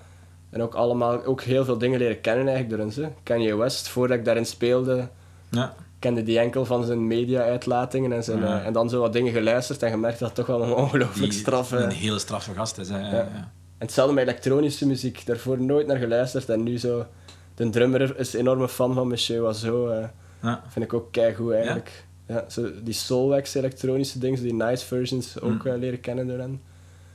en 0.51 0.63
ook 0.63 0.75
allemaal 0.75 1.25
ook 1.25 1.43
heel 1.43 1.65
veel 1.65 1.79
dingen 1.79 1.99
leren 1.99 2.21
kennen 2.21 2.49
eigenlijk 2.49 2.95
door 2.95 3.05
hen. 3.05 3.15
Kanye 3.23 3.57
West, 3.57 3.89
voordat 3.89 4.19
ik 4.19 4.25
daarin 4.25 4.47
speelde, 4.47 5.09
Ja. 5.51 5.75
kende 5.99 6.23
die 6.23 6.39
enkel 6.39 6.65
van 6.65 6.85
zijn 6.85 7.07
media-uitlatingen 7.07 8.13
en, 8.13 8.25
zijn, 8.25 8.39
Ja. 8.41 8.61
eh, 8.61 8.67
en 8.67 8.73
dan 8.73 8.89
zo 8.91 9.01
wat 9.01 9.13
dingen 9.13 9.33
geluisterd 9.33 9.83
en 9.83 9.91
gemerkt 9.91 10.19
dat 10.19 10.29
het 10.29 10.37
toch 10.37 10.47
wel 10.47 10.63
een 10.63 10.75
ongelooflijk 10.75 11.33
straffe... 11.33 11.77
Een 11.77 11.91
hele 11.91 12.19
straffe 12.19 12.53
gast 12.55 12.79
is. 12.79 12.89
Hè. 12.89 12.99
Ja. 12.99 13.19
En 13.21 13.49
hetzelfde 13.79 14.15
met 14.15 14.23
elektronische 14.25 14.87
muziek. 14.87 15.27
Daarvoor 15.27 15.61
nooit 15.63 15.87
naar 15.87 15.97
geluisterd. 15.99 16.49
En 16.49 16.63
nu 16.63 16.79
zo... 16.79 17.07
De 17.55 17.71
drummer 17.71 18.19
is 18.19 18.33
een 18.33 18.41
enorme 18.41 18.69
fan 18.69 18.95
van 18.95 19.09
Monsieur 19.09 19.43
Oiseau. 19.45 19.93
eh 19.93 20.05
Ja. 20.43 20.63
vind 20.69 20.85
ik 20.85 20.93
ook 20.93 21.13
keigoed 21.13 21.53
eigenlijk. 21.53 22.05
Ja? 22.27 22.45
zo 22.49 22.71
die 22.83 22.95
Soulwax 22.95 23.55
elektronische 23.55 24.19
dingen, 24.19 24.37
zo 24.39 24.43
die 24.45 24.55
nice 24.55 24.87
versions 24.87 25.41
ook 25.41 25.65
Mm. 25.65 25.73
eh, 25.73 25.79
leren 25.79 26.01
kennen 26.01 26.27
door 26.27 26.39
hen. 26.39 26.61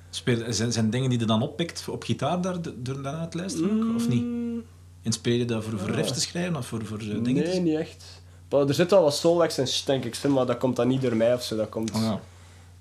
Speel, 0.09 0.53
zijn, 0.53 0.71
zijn 0.71 0.89
dingen 0.89 1.09
die 1.09 1.19
je 1.19 1.25
dan 1.25 1.41
oppikt 1.41 1.85
op 1.89 2.03
gitaar 2.03 2.41
daar, 2.41 2.61
door 2.61 3.01
daarna 3.01 3.27
te 3.27 3.37
luisteren 3.37 3.89
ook, 3.89 3.95
of 3.95 4.07
niet? 4.07 4.23
Mm, 4.23 4.63
Inspireer 5.01 5.37
je 5.39 5.45
dat 5.45 5.63
voor, 5.63 5.79
voor 5.79 5.89
Ja. 5.89 5.95
riffs 5.95 6.11
te 6.13 6.19
schrijven 6.19 6.55
of 6.55 6.65
voor, 6.67 6.85
voor 6.85 6.99
eh, 6.99 7.05
dingen? 7.23 7.43
te- 7.43 7.49
Nee, 7.49 7.59
niet 7.61 7.75
echt. 7.77 8.21
Maar 8.49 8.67
er 8.67 8.73
zit 8.73 8.89
wel 8.91 9.01
wat 9.03 9.15
Soulwax 9.15 9.57
in, 9.57 9.67
denk 9.85 10.03
ik, 10.05 10.23
maar 10.27 10.45
dat 10.45 10.57
komt 10.57 10.75
dan 10.75 10.87
niet 10.87 11.01
door 11.01 11.15
mij 11.15 11.33
of 11.33 11.43
zo. 11.43 11.55
Dat 11.55 11.69
komt... 11.69 11.91
Oh, 11.91 12.01
ja. 12.01 12.19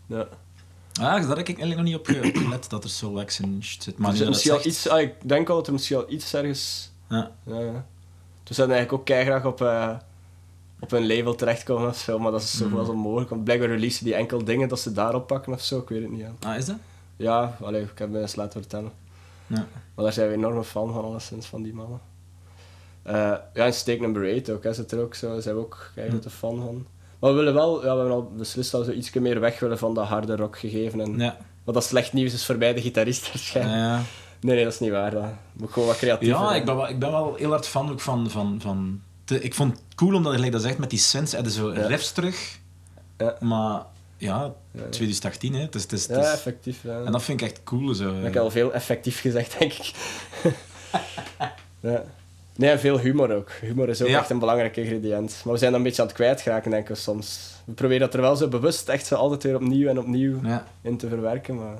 ja. 0.07 0.29
Ah, 1.01 1.29
daar 1.29 1.37
heb 1.37 1.39
ik 1.39 1.59
eigenlijk 1.59 1.77
nog 1.77 1.85
niet 1.85 1.95
op 1.97 2.07
ge- 2.07 2.29
op 2.29 2.37
gelet 2.37 2.71
dat 2.71 2.85
er 2.85 2.91
zo 2.91 3.13
wax 3.13 3.41
in 3.41 3.59
zit. 3.63 3.99
Maar 3.99 4.15
het 4.17 4.29
misschien 4.29 4.53
al 4.53 4.61
iets, 4.67 4.89
ah, 4.89 5.01
ik 5.01 5.15
denk 5.29 5.47
wel 5.47 5.57
dat 5.57 5.67
er 5.67 5.73
misschien 5.73 5.97
al 5.97 6.05
iets 6.11 6.35
ergens... 6.35 6.91
Ja. 7.09 7.31
Ja, 7.47 7.61
ja. 7.61 7.87
Toen 8.43 8.55
zijn 8.55 8.71
eigenlijk 8.71 8.93
ook 9.01 9.05
keigraag 9.07 9.45
op, 9.45 9.61
eh, 9.63 9.97
op 10.81 10.93
een 10.93 11.07
label 11.07 11.35
terechtkomen 11.35 11.89
of 11.89 11.97
zo, 11.97 12.19
maar 12.19 12.33
dat 12.33 12.43
is 12.43 12.57
zo 12.57 12.65
Mm. 12.65 12.71
goed 12.71 12.79
als 12.81 12.89
onmogelijk. 12.89 13.31
Want 13.31 13.45
blijkbaar 13.45 13.69
releasen 13.69 14.05
die 14.05 14.15
enkel 14.15 14.45
dingen 14.45 14.69
dat 14.69 14.81
ze 14.81 14.93
daarop 14.93 15.27
pakken 15.27 15.53
of 15.53 15.63
zo, 15.63 15.79
ik 15.79 15.89
weet 15.89 16.03
het 16.03 16.11
niet. 16.11 16.21
Ja, 16.21 16.33
Ah, 16.51 16.57
is 16.57 16.65
dat? 16.67 16.77
ja 17.17 17.57
allee, 17.63 17.83
ik 17.83 17.99
heb 17.99 18.09
me 18.11 18.21
eens 18.21 18.37
laten 18.37 18.61
vertellen. 18.61 18.93
Ja. 19.47 19.67
Maar 19.95 20.05
daar 20.05 20.13
zijn 20.13 20.29
we 20.29 20.35
enorme 20.35 20.65
fan 20.65 20.93
van, 20.93 21.05
alleszins, 21.05 21.47
van 21.47 21.63
die 21.63 21.75
mannen. 21.75 22.01
Eh, 23.03 23.15
ja, 23.55 23.65
en 23.65 23.73
Steak 23.75 24.01
Number 24.01 24.35
8 24.37 24.51
ook, 24.51 24.63
hè, 24.65 24.73
zit 24.73 24.93
er 24.93 25.01
ook 25.01 25.15
zo, 25.15 25.33
daar 25.33 25.43
zijn 25.43 25.55
we 25.55 25.61
ook 25.61 25.91
Hm. 25.95 26.01
een 26.01 26.09
grote 26.11 26.31
fan 26.31 26.57
van. 26.57 26.87
Maar 27.19 27.31
we 27.31 27.37
willen 27.37 27.55
wel, 27.55 27.75
ja, 27.85 27.93
we 27.93 27.99
hebben 27.99 28.11
al 28.17 28.31
beslist 28.37 28.71
dat 28.71 28.87
we 28.87 28.93
zo 28.93 28.99
iets 28.99 29.13
meer 29.13 29.41
weg 29.41 29.59
willen 29.61 29.79
van 29.79 29.95
dat 29.95 30.07
harde 30.07 30.37
rock 30.37 30.59
gegeven. 30.59 31.01
En, 31.01 31.19
Ja. 31.19 31.37
Wat 31.65 31.75
dat 31.75 31.85
slecht 31.85 32.13
nieuws 32.13 32.33
is 32.33 32.47
voor 32.47 32.57
mij, 32.59 32.75
de 32.75 32.81
gitarist 32.81 33.29
waarschijnlijk. 33.33 33.77
Ja. 33.77 33.95
Nee, 34.41 34.55
nee, 34.55 34.65
dat 34.65 34.73
is 34.73 34.81
niet 34.81 34.91
waar. 34.91 35.11
Dat 35.11 35.25
moet 35.53 35.71
gewoon 35.73 35.89
wat 35.89 35.97
creatiever 35.97 36.39
Ja, 36.43 36.55
ik 36.55 36.65
ben, 36.65 36.77
wel, 36.77 36.89
ik 36.89 36.99
ben 36.99 37.11
wel 37.11 37.35
heel 37.35 37.51
hard 37.51 37.67
fan 37.67 37.91
ook 37.91 38.01
van... 38.01 38.31
van, 38.31 38.61
van 38.61 39.01
te- 39.27 39.41
ik 39.43 39.55
vond 39.55 39.73
het 39.73 39.83
cool 39.95 40.15
omdat, 40.15 40.33
gelijk 40.35 40.53
dat 40.53 40.63
zegt, 40.63 40.79
met 40.79 40.91
die 40.91 40.99
synths 40.99 41.33
hadden 41.35 41.53
zo 41.53 41.73
Ja. 41.75 41.87
riffs 41.87 42.13
terug. 42.13 42.59
Ja. 43.19 43.37
Maar 43.41 43.83
ja, 44.19 44.41
Ja, 44.43 44.53
ja. 44.83 44.89
2018, 44.91 45.55
hè. 45.55 45.61
Het 45.61 45.75
is, 45.75 45.83
het 45.83 45.93
is, 45.93 46.07
het 46.07 46.17
Ja, 46.17 46.33
effectief. 46.33 46.83
Ja. 46.83 47.03
en 47.05 47.13
dat 47.13 47.23
vind 47.23 47.41
ik 47.41 47.47
echt 47.47 47.61
cool. 47.65 47.95
Zo. 47.95 48.05
Dat 48.05 48.15
heb 48.23 48.27
ik 48.35 48.37
al 48.37 48.51
veel 48.51 48.73
effectief 48.73 49.21
gezegd, 49.21 49.59
denk 49.59 49.73
ik. 49.73 49.93
ja. 51.81 52.05
Nee, 52.57 52.71
en 52.71 52.79
veel 52.81 52.99
humor 52.99 53.35
ook. 53.35 53.51
Humor 53.61 53.89
is 53.89 54.03
ook 54.03 54.09
echt 54.09 54.31
een 54.31 54.39
belangrijk 54.39 54.77
ingrediënt. 54.77 55.41
Maar 55.45 55.53
we 55.53 55.59
zijn 55.59 55.71
dat 55.71 55.81
een 55.81 55.87
beetje 55.87 56.03
aan 56.03 56.09
het 56.09 56.17
kwijtraken, 56.17 56.71
denk 56.71 56.89
ik, 56.89 56.97
soms. 56.97 57.55
We 57.65 57.73
proberen 57.73 58.01
dat 58.01 58.15
er 58.15 58.21
wel 58.21 58.37
zo 58.37 58.49
bewust 58.49 58.89
echt 58.89 59.07
zo 59.07 59.15
altijd 59.15 59.43
weer 59.43 59.55
opnieuw 59.55 59.89
en 59.89 59.99
opnieuw 59.99 60.41
in 60.83 60.97
te 60.97 61.09
verwerken, 61.09 61.55
maar... 61.55 61.77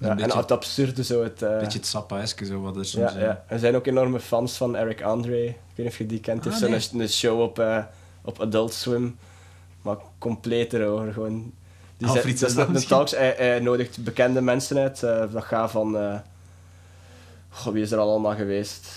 een 0.00 0.06
Ja, 0.08 0.14
beetje, 0.14 0.30
en 0.32 0.38
het 0.38 0.50
absurde 0.52 1.04
zo, 1.04 1.22
het... 1.22 1.42
eh, 1.42 1.50
een 1.50 1.58
beetje 1.58 1.78
het 1.78 1.86
sappaeske, 1.86 2.44
zo 2.44 2.60
wat 2.60 2.76
er 2.76 2.84
soms... 2.84 3.12
ja, 3.12 3.18
ja. 3.20 3.44
We 3.48 3.58
zijn 3.58 3.76
ook 3.76 3.86
enorme 3.86 4.20
fans 4.20 4.56
van 4.56 4.76
Eric 4.76 5.02
Andre. 5.02 5.44
Ik 5.44 5.54
weet 5.74 5.76
niet 5.76 5.86
of 5.86 5.98
je 5.98 6.06
die 6.06 6.20
kent. 6.20 6.44
Hij 6.44 6.52
Ah, 6.52 6.58
heeft 6.60 6.70
nee. 6.70 6.80
zo'n 6.80 7.00
een 7.00 7.08
show 7.08 7.40
op, 7.40 7.58
eh, 7.58 7.78
op 8.22 8.40
Adult 8.40 8.72
Swim. 8.74 9.18
Maar 9.82 9.96
compleet 10.18 10.72
erover. 10.72 11.12
Gewoon. 11.12 11.52
Die 11.96 12.08
zet- 12.08 12.24
is 12.24 12.40
dat 12.40 12.48
is 12.48 12.54
dat 12.54 12.66
de 12.66 12.72
misschien? 12.72 12.96
talks, 12.96 13.10
hij, 13.10 13.34
hij 13.36 13.60
nodigt 13.60 14.04
bekende 14.04 14.40
mensen 14.40 14.78
uit. 14.78 15.02
eh, 15.02 15.22
dat 15.32 15.44
gaat 15.44 15.70
van... 15.70 16.20
goh, 17.50 17.72
wie 17.72 17.82
is 17.82 17.92
er 17.92 17.98
al 17.98 18.10
allemaal 18.10 18.34
geweest? 18.34 18.88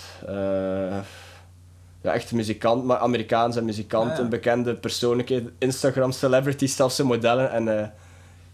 Ja, 2.02 2.12
echt 2.12 2.32
muzikant, 2.32 2.84
maar 2.84 2.98
Amerikaanse 2.98 3.62
muzikanten, 3.62 4.24
Ah, 4.24 4.30
bekende 4.30 4.74
persoonlijkheden, 4.74 5.54
Instagram 5.58 6.12
celebrities, 6.12 6.76
zelfs 6.76 7.02
modellen. 7.02 7.50
En 7.50 7.68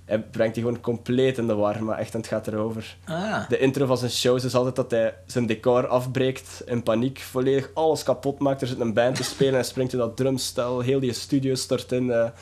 hij 0.09 0.21
brengt 0.21 0.55
die 0.55 0.63
gewoon 0.65 0.81
compleet 0.81 1.39
in 1.39 1.47
de 1.47 1.55
war, 1.55 1.85
maar 1.85 1.99
echt, 1.99 2.13
en 2.15 2.19
het 2.21 2.29
gaat 2.29 2.47
erover. 2.47 2.97
Ah, 3.05 3.49
De 3.49 3.59
intro 3.59 3.87
van 3.87 3.99
zijn 3.99 4.11
shows 4.11 4.45
is 4.45 4.55
altijd 4.55 4.77
dat 4.77 4.91
hij 4.91 5.15
zijn 5.27 5.47
decor 5.47 5.87
afbreekt 5.87 6.63
in 6.67 6.83
paniek, 6.83 7.19
volledig 7.19 7.71
alles 7.75 8.03
kapot 8.03 8.39
maakt. 8.39 8.61
Er 8.61 8.67
zit 8.69 8.81
een 8.81 8.95
band 8.95 9.17
te 9.17 9.25
spelen 9.25 9.49
en 9.53 9.59
hij 9.59 9.65
springt 9.69 9.93
in 9.93 9.99
dat 9.99 10.17
drumstel, 10.17 10.81
heel 10.81 11.01
die 11.01 11.13
studio 11.13 11.55
stort 11.55 11.93
in. 11.93 12.11
eh. 12.11 12.21
en 12.23 12.33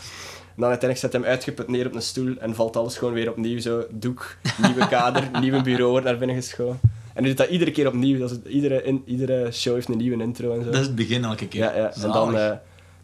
dan 0.63 0.69
uiteindelijk 0.71 0.99
zet 1.01 1.13
hij 1.13 1.21
hem 1.21 1.31
uitgeput 1.31 1.69
neer 1.69 1.87
op 1.87 1.95
een 1.95 2.03
stoel 2.03 2.35
en 2.39 2.55
valt 2.55 2.77
alles 2.77 2.97
gewoon 2.99 3.15
weer 3.15 3.31
opnieuw. 3.31 3.59
Zo, 3.61 3.85
doek, 3.91 4.37
nieuwe 4.63 4.89
kader, 4.89 5.29
nieuwe 5.41 5.63
bureau 5.63 5.91
wordt 5.91 6.07
naar 6.07 6.19
binnen 6.19 6.37
geschoven. 6.37 6.81
En 7.15 7.23
hij 7.25 7.35
doet 7.35 7.37
dat 7.37 7.49
iedere 7.49 7.71
keer 7.71 7.87
opnieuw. 7.87 8.19
Dat 8.19 8.31
is, 8.31 8.37
iedere, 8.53 8.83
in, 8.83 9.03
iedere 9.07 9.53
show 9.53 9.75
heeft 9.75 9.89
een 9.89 9.97
nieuwe 9.97 10.23
intro 10.23 10.53
en 10.55 10.65
zo. 10.65 10.71
dat 10.71 10.81
is 10.81 10.87
het 10.87 10.95
begin 10.97 11.25
elke 11.25 11.49
keer. 11.49 11.61
Ja, 11.63 11.77
ja. 11.77 11.93
En 11.95 12.11
dan 12.13 12.37
eh, 12.39 12.53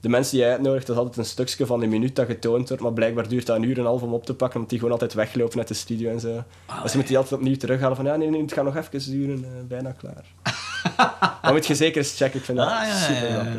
de 0.03 0.09
mensen 0.09 0.32
die 0.32 0.42
hij 0.42 0.53
uitnodigt, 0.53 0.86
dat 0.86 0.96
is 0.96 1.03
altijd 1.03 1.18
een 1.18 1.32
stukje 1.32 1.66
van 1.66 1.82
een 1.82 1.88
minuut 1.88 2.16
dat 2.16 2.26
getoond 2.26 2.68
wordt, 2.68 2.82
maar 2.82 2.92
blijkbaar 2.92 3.28
duurt 3.28 3.46
dat 3.46 3.57
een 3.57 3.62
uur 3.62 3.74
en 3.74 3.80
een 3.80 3.86
half 3.86 4.03
om 4.03 4.12
op 4.12 4.24
te 4.24 4.34
pakken, 4.34 4.55
omdat 4.55 4.70
die 4.70 4.78
gewoon 4.78 4.94
altijd 4.94 5.14
weglopen 5.14 5.59
uit 5.59 5.68
de 5.68 5.74
studio 5.74 6.11
en 6.11 6.20
zo. 6.20 6.42
Ah, 6.66 6.82
Dus 6.82 6.92
je 6.92 6.98
moet 6.98 7.07
die 7.07 7.16
altijd 7.16 7.40
opnieuw 7.40 7.57
terughalen 7.57 7.96
van 7.96 8.05
ja, 8.05 8.16
nee, 8.16 8.30
nee, 8.30 8.42
het 8.42 8.53
gaat 8.53 8.64
nog 8.64 8.76
even 8.76 9.11
duren, 9.11 9.44
eh, 9.44 9.50
bijna 9.68 9.92
klaar. 9.92 10.24
Dan 11.42 11.53
moet 11.53 11.66
je 11.66 11.74
zeker 11.74 11.96
eens 11.96 12.16
checken, 12.16 12.38
ik 12.38 12.44
vind 12.44 12.59
dat 12.59 12.66
Ah, 12.68 12.86
ja, 12.86 12.96
super 12.96 13.28
ja, 13.28 13.42
ja. 13.44 13.50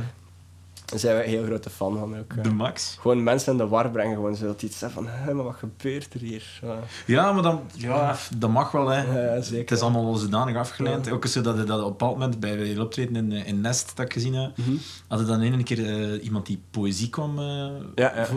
Daar 0.94 1.02
zijn 1.02 1.18
we 1.18 1.24
een 1.24 1.30
heel 1.30 1.44
grote 1.46 1.70
fan 1.70 1.98
van 1.98 2.18
ook. 2.20 2.44
De 2.44 2.50
max. 2.54 2.98
Gewoon 3.00 3.24
mensen 3.24 3.52
in 3.52 3.58
de 3.58 3.68
war 3.68 3.90
brengen, 3.92 4.16
gewoon 4.16 4.36
zodat 4.36 4.60
die 4.60 4.70
iets 4.70 4.78
zeggen 4.80 5.04
van, 5.04 5.12
hé, 5.14 5.34
maar 5.34 5.46
wat 5.46 5.56
gebeurt 5.56 6.14
er 6.14 6.20
hier? 6.20 6.60
Ja, 7.06 7.32
maar 7.32 7.44
dan, 7.44 7.62
ja, 7.76 8.16
dat 8.38 8.50
mag 8.50 8.72
wel, 8.72 8.88
hè. 8.88 9.02
Ja, 9.36 9.42
zeker. 9.42 9.60
Het 9.60 9.72
is 9.72 9.82
allemaal 9.82 10.16
zodanig 10.16 10.56
afgeleid. 10.56 11.06
Ja. 11.06 11.12
Ook 11.12 11.26
zo 11.26 11.42
dat, 11.42 11.58
je 11.58 11.64
dat 11.64 11.80
op 11.80 11.86
een 11.86 11.92
bepaald 11.92 12.18
moment 12.18 12.40
bij 12.40 12.72
een 12.72 12.82
optreden 12.82 13.16
in, 13.16 13.32
eh, 13.32 13.48
in 13.48 13.62
Nest 13.62 13.92
dat 13.96 14.06
ik 14.06 14.14
gezien 14.14 14.34
heb, 14.34 14.58
Mhm. 14.58 14.72
hadden 15.08 15.28
dan 15.28 15.42
een 15.42 15.64
keer 15.64 15.86
eh, 15.86 16.24
iemand 16.24 16.46
die 16.46 16.62
poëzie 16.72 17.10
kwam 17.10 17.40
eh, 17.40 17.68
Ja, 17.96 18.28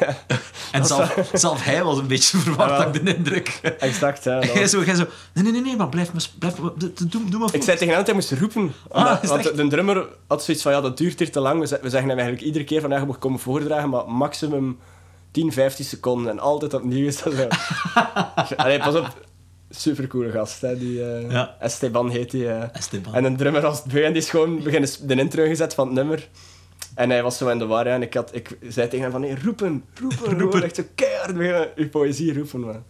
ja. 0.00 0.16
En 0.72 0.84
zelf, 0.86 1.30
zelf 1.32 1.64
hij 1.64 1.84
was 1.84 1.98
een 1.98 2.06
beetje 2.06 2.36
verward, 2.38 2.70
Ja, 2.70 2.76
had 2.84 2.94
ik 2.96 3.04
de 3.06 3.14
indruk. 3.16 3.60
Exact, 3.78 4.24
dat 4.24 4.44
Jij 4.44 4.66
zo, 4.68 4.82
jij 4.84 4.94
zo, 4.94 5.04
nee, 5.34 5.44
nee, 5.44 5.52
nee, 5.52 5.60
nee, 5.62 5.76
maar 5.76 5.88
blijf 5.88 6.12
maar, 6.12 6.26
blijf 6.38 6.54
doe, 7.08 7.38
maar 7.38 7.54
Ik 7.54 7.62
zei 7.62 7.76
tegen 7.78 7.86
hem 7.86 7.96
dat 7.96 8.06
hij 8.06 8.14
moest 8.14 8.32
roepen. 8.32 8.72
Ah, 8.90 9.22
want 9.22 9.46
echt? 9.46 9.56
de 9.56 9.66
drummer 9.68 10.06
had 10.26 10.44
zoiets 10.44 10.62
van, 10.62 10.72
ja, 10.72 10.80
dat 10.80 10.96
duurt 10.96 11.18
hier 11.18 11.30
te 11.32 11.40
lang. 11.40 11.60
We 11.60 11.66
ze- 11.66 11.78
we 11.82 11.90
zeggen 11.90 12.08
hem 12.08 12.18
eigenlijk 12.18 12.46
iedere 12.46 12.64
keer 12.64 12.80
van, 12.80 12.90
ja, 12.90 12.98
je 12.98 13.04
moet 13.06 13.18
komen 13.18 13.38
voordragen, 13.40 13.88
maar 13.88 14.08
maximum 14.08 14.78
10, 15.30 15.52
15 15.52 15.84
seconden. 15.84 16.30
En 16.32 16.38
altijd 16.38 16.74
opnieuw 16.74 17.06
is 17.06 17.22
dat 17.22 17.32
zo. 17.34 17.48
Allee, 18.56 18.78
pas 18.78 18.94
op. 18.94 19.26
Supercoole 19.70 20.30
gast, 20.30 20.60
hè. 20.60 20.78
Die, 20.78 21.04
eh, 21.04 21.30
Ja. 21.30 21.56
Esteban 21.60 22.10
heet 22.10 22.32
hij. 22.32 22.58
eh. 22.60 22.68
Esteban. 22.72 23.14
En 23.14 23.24
een 23.24 23.36
drummer 23.36 23.60
was 23.62 23.82
het 23.84 23.94
en 23.94 24.12
die 24.12 24.22
is 24.22 24.30
gewoon 24.30 24.62
beginnen 24.62 24.90
de 25.02 25.14
intro 25.14 25.44
gezet 25.46 25.74
van 25.74 25.86
het 25.86 25.94
nummer. 25.94 26.28
En 26.94 27.10
hij 27.10 27.22
was 27.22 27.36
zo 27.38 27.48
in 27.48 27.58
de 27.58 27.66
war, 27.66 27.86
en 27.86 28.02
ik, 28.02 28.14
had, 28.14 28.34
ik 28.34 28.58
zei 28.68 28.88
tegen 28.88 29.00
hem 29.02 29.10
van, 29.10 29.20
nee, 29.20 29.36
roepen, 29.42 29.84
roepen, 29.94 30.38
roepen. 30.40 30.62
Echt 30.62 30.74
zo 30.76 30.82
keihard 30.94 31.36
beginnen 31.36 31.68
uw 31.74 31.88
poëzie 31.88 32.34
roepen, 32.34 32.60
maar... 32.60 32.80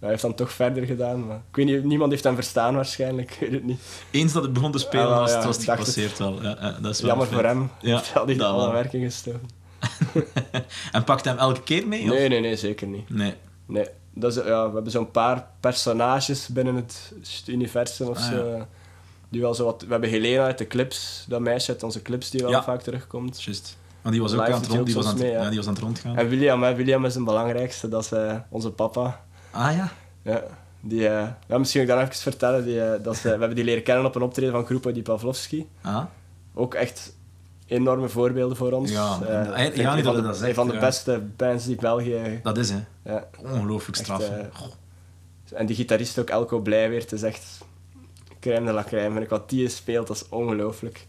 Hij 0.00 0.10
heeft 0.10 0.22
dan 0.22 0.34
toch 0.34 0.52
verder 0.52 0.84
gedaan, 0.86 1.26
maar... 1.26 1.36
Ik 1.36 1.56
weet 1.56 1.66
niet, 1.66 1.84
niemand 1.84 2.10
heeft 2.10 2.24
hem 2.24 2.34
verstaan 2.34 2.74
waarschijnlijk, 2.74 3.30
ik 3.30 3.40
weet 3.40 3.52
het 3.52 3.64
niet. 3.64 3.80
Eens 4.10 4.32
dat 4.32 4.42
het 4.42 4.52
begon 4.52 4.72
te 4.72 4.78
spelen, 4.78 5.06
Ah, 5.08 5.18
was, 5.18 5.30
ja, 5.32 5.44
was 5.44 5.56
het 5.56 5.64
gepasseerd 5.70 6.18
wel. 6.18 6.42
Ja, 6.42 6.56
ja, 6.60 6.76
dat 6.80 6.94
is 6.94 7.00
wel 7.00 7.10
Jammer 7.10 7.26
voor 7.26 7.44
hem. 7.44 7.70
Ja, 7.80 8.02
al 8.14 8.26
die 8.26 8.36
dat 8.36 8.50
alle 8.52 8.72
werking 8.72 9.04
gestoken. 9.04 9.48
En 10.92 11.04
pakt 11.04 11.24
hem 11.24 11.38
elke 11.38 11.62
keer 11.62 11.88
mee? 11.88 12.02
of? 12.02 12.08
Nee, 12.08 12.28
nee, 12.28 12.40
nee, 12.40 12.56
zeker 12.56 12.86
niet. 12.86 13.10
Nee. 13.10 13.34
Nee. 13.66 13.86
Dat 14.14 14.36
is, 14.36 14.44
ja, 14.44 14.66
we 14.68 14.74
hebben 14.74 14.92
zo'n 14.92 15.10
paar 15.10 15.46
personages 15.60 16.48
binnen 16.48 16.74
het 16.74 17.12
universum 17.46 18.08
of 18.08 18.16
Ah, 18.18 18.24
zo. 18.30 18.66
Die 19.32 19.40
wel 19.40 19.54
zo 19.54 19.64
wat, 19.64 19.82
we 19.82 19.90
hebben 19.90 20.10
Helena 20.10 20.44
uit 20.44 20.58
de 20.58 20.66
clips, 20.66 21.24
dat 21.28 21.40
meisje 21.40 21.72
uit 21.72 21.82
onze 21.82 22.02
clips 22.02 22.30
die 22.30 22.40
wel 22.40 22.50
Ja. 22.50 22.62
vaak 22.62 22.82
terugkomt. 22.82 23.42
Juist. 23.42 23.76
Maar 24.02 24.12
die 24.12 24.20
was 24.20 24.32
ook 24.32 24.40
Live 24.40 24.52
aan 24.52 24.60
het 24.60 24.70
rond, 24.70 24.86
die 24.86 24.94
was 24.94 25.06
aan 25.06 25.18
mee, 25.18 25.30
ja. 25.30 25.42
ja, 25.42 25.48
die 25.48 25.56
was 25.58 25.66
aan 25.66 25.72
het 25.74 25.82
rondgaan. 25.82 26.16
En 26.16 26.28
William, 26.28 26.62
hè, 26.62 26.74
William 26.74 27.04
is 27.04 27.14
een 27.14 27.24
belangrijkste, 27.24 27.88
dat 27.88 28.04
is 28.04 28.12
eh, 28.12 28.36
onze 28.48 28.70
papa. 28.70 29.24
Ah 29.50 29.74
ja. 29.76 29.92
Ja, 30.22 30.42
die, 30.80 31.08
eh, 31.08 31.28
ja, 31.48 31.58
misschien 31.58 31.80
ook 31.82 31.86
dan 31.88 31.98
even 32.00 32.14
vertellen. 32.14 32.64
Die, 32.64 32.82
eh, 32.84 33.02
dat 33.04 33.14
is, 33.14 33.22
we 33.22 33.28
hebben 33.28 33.54
die 33.54 33.64
leren 33.64 33.82
kennen 33.82 34.04
op 34.04 34.14
een 34.14 34.22
optreden 34.22 34.52
van 34.52 34.64
Groepo 34.64 34.92
Di 34.92 35.02
Pavlovski. 35.02 35.68
Ah. 35.82 36.04
Ook 36.54 36.74
echt 36.74 37.14
enorme 37.66 38.08
voorbeelden 38.08 38.56
voor 38.56 38.72
ons. 38.72 38.90
Ja, 38.90 39.18
en- 39.54 39.66
ik 39.66 39.76
ja, 39.76 39.94
niet 39.94 40.04
van 40.04 40.14
dat 40.14 40.22
de, 40.22 40.28
dat 40.28 40.36
zegt, 40.36 40.48
een 40.48 40.54
van 40.54 40.68
de 40.68 40.78
beste 40.78 41.22
bands 41.36 41.64
die 41.66 41.76
België... 41.76 42.40
Dat 42.42 42.58
is, 42.58 42.70
hè. 42.70 42.78
Ja, 43.04 43.24
Ongelooflijk 43.38 43.96
Echt, 43.98 44.06
straf. 44.06 44.30
Goh. 44.52 44.66
En 45.54 45.66
die 45.66 45.76
gitarist 45.76 46.18
ook, 46.18 46.30
Elko 46.30 46.60
Blijweer, 46.60 47.00
het 47.00 47.12
is 47.12 47.22
echt 47.22 47.58
crème 48.42 48.66
de 48.66 48.72
la 48.72 48.84
crème. 48.84 49.10
Vind 49.12 49.24
ik 49.24 49.30
wat 49.30 49.48
die 49.50 49.68
speelt, 49.68 50.06
dat 50.06 50.16
is 50.16 50.28
ongelooflijk. 50.28 51.06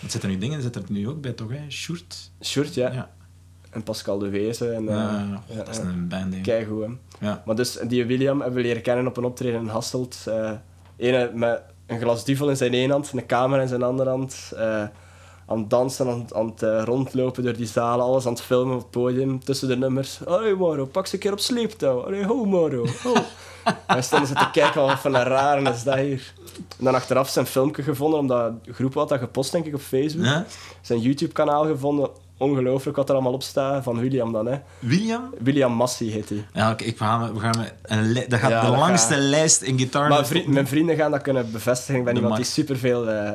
Wat 0.00 0.10
zit 0.10 0.22
er 0.22 0.28
nu 0.28 0.38
dingen? 0.38 0.62
Zit 0.62 0.76
er 0.76 0.82
nu 0.88 1.08
ook 1.08 1.20
bij, 1.20 1.32
toch? 1.32 1.50
Hè? 1.50 1.70
Sjoerd? 1.70 2.30
Short, 2.42 2.74
ja. 2.74 2.92
Ja. 2.92 3.10
En 3.70 3.82
Pascal 3.82 4.18
de 4.18 4.28
Wezen. 4.28 4.74
En, 4.74 4.88
eh, 4.88 4.94
Ja, 4.94 5.42
ja, 5.46 5.56
dat 5.56 5.68
is 5.68 5.76
ja. 5.76 5.82
een 5.82 6.08
band. 6.08 6.40
Keigoed, 6.40 6.84
hè. 6.86 7.26
Ja. 7.26 7.42
Maar 7.46 7.56
dus, 7.56 7.78
die 7.88 8.04
William 8.06 8.40
hebben 8.40 8.56
we 8.62 8.66
leren 8.66 8.82
kennen 8.82 9.06
op 9.06 9.16
een 9.16 9.24
optreden 9.24 9.60
in 9.60 9.66
Hasselt. 9.66 10.16
eh 10.26 10.50
ene 10.96 11.30
met 11.34 11.62
een 11.86 12.00
glas 12.00 12.24
duvel 12.24 12.48
in 12.48 12.56
zijn 12.56 12.72
ene 12.74 12.92
hand, 12.92 13.12
een 13.12 13.26
camera 13.26 13.62
in 13.62 13.68
zijn 13.68 13.82
andere 13.82 14.10
hand. 14.10 14.52
eh, 14.56 14.84
aan 15.48 15.58
het 15.58 15.70
dansen, 15.70 16.08
aan, 16.08 16.26
aan 16.34 16.46
het 16.46 16.62
eh, 16.62 16.82
rondlopen 16.84 17.42
door 17.42 17.56
die 17.56 17.66
zalen, 17.66 18.04
alles 18.04 18.26
aan 18.26 18.32
het 18.32 18.42
filmen 18.42 18.74
op 18.74 18.80
het 18.80 18.90
podium, 18.90 19.44
tussen 19.44 19.68
de 19.68 19.76
nummers. 19.76 20.24
Allee 20.26 20.54
Moro, 20.54 20.86
pak 20.86 21.06
ze 21.06 21.14
een 21.14 21.20
keer 21.20 21.32
op 21.32 21.38
sleeptouw. 21.38 22.00
Allee, 22.04 22.24
ho 22.24 22.44
Moro, 22.44 22.86
ho. 23.02 23.14
en 23.86 23.96
we 23.96 24.02
stonden 24.02 24.28
ze 24.28 24.34
te 24.34 24.48
kijken, 24.52 24.80
wat 24.82 24.98
van 24.98 25.14
een 25.14 25.22
rare 25.24 25.70
is 25.70 25.82
dat 25.82 25.94
hier. 25.96 26.32
En 26.78 26.84
dan 26.84 26.94
achteraf 26.94 27.28
zijn 27.28 27.46
filmpje 27.46 27.82
gevonden, 27.82 28.18
omdat 28.18 28.64
de 28.64 28.72
groep 28.72 28.94
had 28.94 29.08
dat 29.08 29.18
gepost, 29.18 29.52
denk 29.52 29.66
ik, 29.66 29.74
op 29.74 29.80
Facebook. 29.80 30.24
Ja? 30.24 30.46
Zijn 30.80 31.00
YouTube-kanaal 31.00 31.64
gevonden, 31.66 32.08
ongelooflijk 32.38 32.96
wat 32.96 33.08
er 33.08 33.14
allemaal 33.14 33.32
op 33.32 33.42
staat, 33.42 33.82
van 33.82 33.98
William 34.00 34.32
dan, 34.32 34.46
hè. 34.46 34.58
William? 34.78 35.22
William 35.38 35.72
Massi 35.72 36.10
heet 36.10 36.28
hij. 36.28 36.46
Ja, 36.52 36.70
oké, 36.70 36.84
ik 36.84 36.96
ga, 36.96 37.32
we 37.32 37.40
gaan 37.40 37.64
een 37.82 38.14
dat 38.28 38.38
gaat 38.40 38.50
Ja, 38.50 38.60
de 38.60 38.66
dat 38.70 38.76
langste 38.78 39.14
gaat- 39.14 39.22
lijst 39.22 39.62
in 39.62 39.78
gitaar. 39.78 40.08
Maar 40.08 40.26
mijn 40.46 40.66
vrienden 40.66 40.96
gaan 40.96 41.10
dat 41.10 41.22
kunnen 41.22 41.52
bevestigen. 41.52 41.98
Ik 41.98 42.04
ben 42.04 42.14
De 42.14 42.20
iemand 42.20 42.36
die 42.36 42.46
superveel 42.46 43.08
eh 43.10 43.32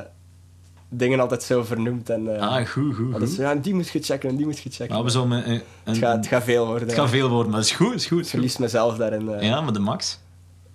dingen 0.94 1.20
altijd 1.20 1.44
zo 1.44 1.64
vernoemt. 1.64 2.10
En, 2.10 2.36
eh, 2.36 2.42
Ah, 2.42 2.68
goed, 2.68 2.96
goed, 2.96 3.16
goed. 3.16 3.30
zo, 3.30 3.42
ja, 3.42 3.56
die 3.56 3.74
moet 3.74 3.90
je 3.90 4.00
checken 4.02 4.30
en 4.30 4.36
die 4.36 4.46
moet 4.46 4.60
je 4.60 4.70
checken. 4.70 4.98
Ja, 4.98 5.04
we 5.04 5.10
zullen 5.10 5.32
een, 5.32 5.50
een, 5.52 5.62
het, 5.84 5.98
gaat, 5.98 6.16
het 6.16 6.28
gaat 6.28 6.44
veel 6.44 6.66
worden. 6.66 6.88
het 6.88 6.98
gaat 6.98 7.10
veel 7.10 7.30
worden, 7.30 7.52
maar 7.52 7.60
dat 7.60 7.70
is 7.70 7.76
goed, 7.76 7.94
is 7.94 8.06
goed. 8.06 8.18
Ik 8.18 8.24
Is 8.26 8.30
goed. 8.30 8.30
verlies 8.30 8.58
mezelf 8.58 8.98
daarin. 8.98 9.30
eh. 9.34 9.48
Ja, 9.48 9.62
maar 9.62 9.74
de 9.74 9.80
max. 9.80 10.20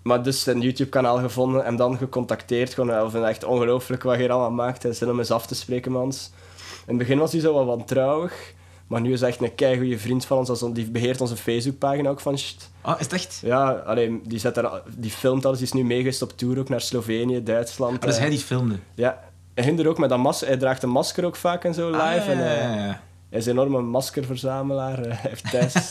Maar 0.07 0.23
dus 0.23 0.47
een 0.47 0.61
YouTube-kanaal 0.61 1.19
gevonden 1.19 1.65
en 1.65 1.77
dan 1.77 1.97
gecontacteerd. 1.97 2.75
Gewoon, 2.75 2.91
eh, 2.91 3.13
het 3.13 3.23
echt 3.23 3.45
ongelooflijk 3.45 4.03
wat 4.03 4.15
je 4.15 4.21
hier 4.21 4.31
allemaal 4.31 4.67
maakt. 4.67 4.85
En 4.85 4.95
zin 4.95 5.11
om 5.11 5.19
eens 5.19 5.31
af 5.31 5.47
te 5.47 5.55
spreken 5.55 5.93
met 5.93 6.01
ons. 6.01 6.31
In 6.59 6.83
het 6.87 6.99
begin 6.99 7.19
was 7.19 7.33
hij 7.33 7.41
zo 7.41 7.53
wat 7.53 7.67
wantrouwig. 7.67 8.55
Maar 8.87 9.01
nu 9.01 9.13
is 9.13 9.21
hij 9.21 9.29
echt 9.29 9.43
een 9.43 9.55
keigoede 9.55 9.99
vriend 9.99 10.25
van 10.25 10.39
ons. 10.39 10.65
Die 10.73 10.91
beheert 10.91 11.21
onze 11.21 11.37
Facebookpagina 11.37 12.09
ook 12.09 12.21
van... 12.21 12.39
Sst. 12.39 12.71
Ah, 12.81 12.95
is 12.99 13.05
het 13.05 13.13
echt? 13.13 13.41
Ja, 13.43 13.71
alleen, 13.71 14.23
die, 14.27 14.39
zet 14.39 14.57
er, 14.57 14.83
die 14.97 15.11
filmt 15.11 15.47
alles. 15.47 15.59
Die 15.59 15.67
is 15.67 15.73
nu 15.73 15.85
meegeweest 15.85 16.23
op 16.23 16.37
tour 16.37 16.59
ook 16.59 16.69
naar 16.69 16.81
Slovenië, 16.81 17.43
Duitsland. 17.43 17.95
Ah, 17.95 18.07
dus 18.07 18.15
eh. 18.15 18.21
hij 18.21 18.31
die 18.31 18.39
filmde. 18.39 18.79
Ja, 18.95 19.21
hij 19.55 19.65
ging 19.65 19.79
er 19.79 19.89
ook 19.89 19.99
met 19.99 20.09
dat 20.09 20.19
mas 20.19 20.41
Hij 20.41 20.57
draagt 20.57 20.83
een 20.83 20.91
masker 20.91 21.25
ook 21.25 21.37
vaak 21.37 21.65
en 21.65 21.75
zo 21.75 21.87
live. 21.91 22.03
Ah, 22.03 22.15
ja, 22.15 22.27
en, 22.27 22.39
ja, 22.39 22.45
eh, 22.45 22.61
ja, 22.63 22.75
ja. 22.75 23.01
hij 23.31 23.39
is 23.39 23.47
een 23.47 23.53
enorme 23.53 23.81
maskerverzamelaar. 23.81 24.99
hij 24.99 25.19
heeft 25.31 25.51
thuis... 25.51 25.91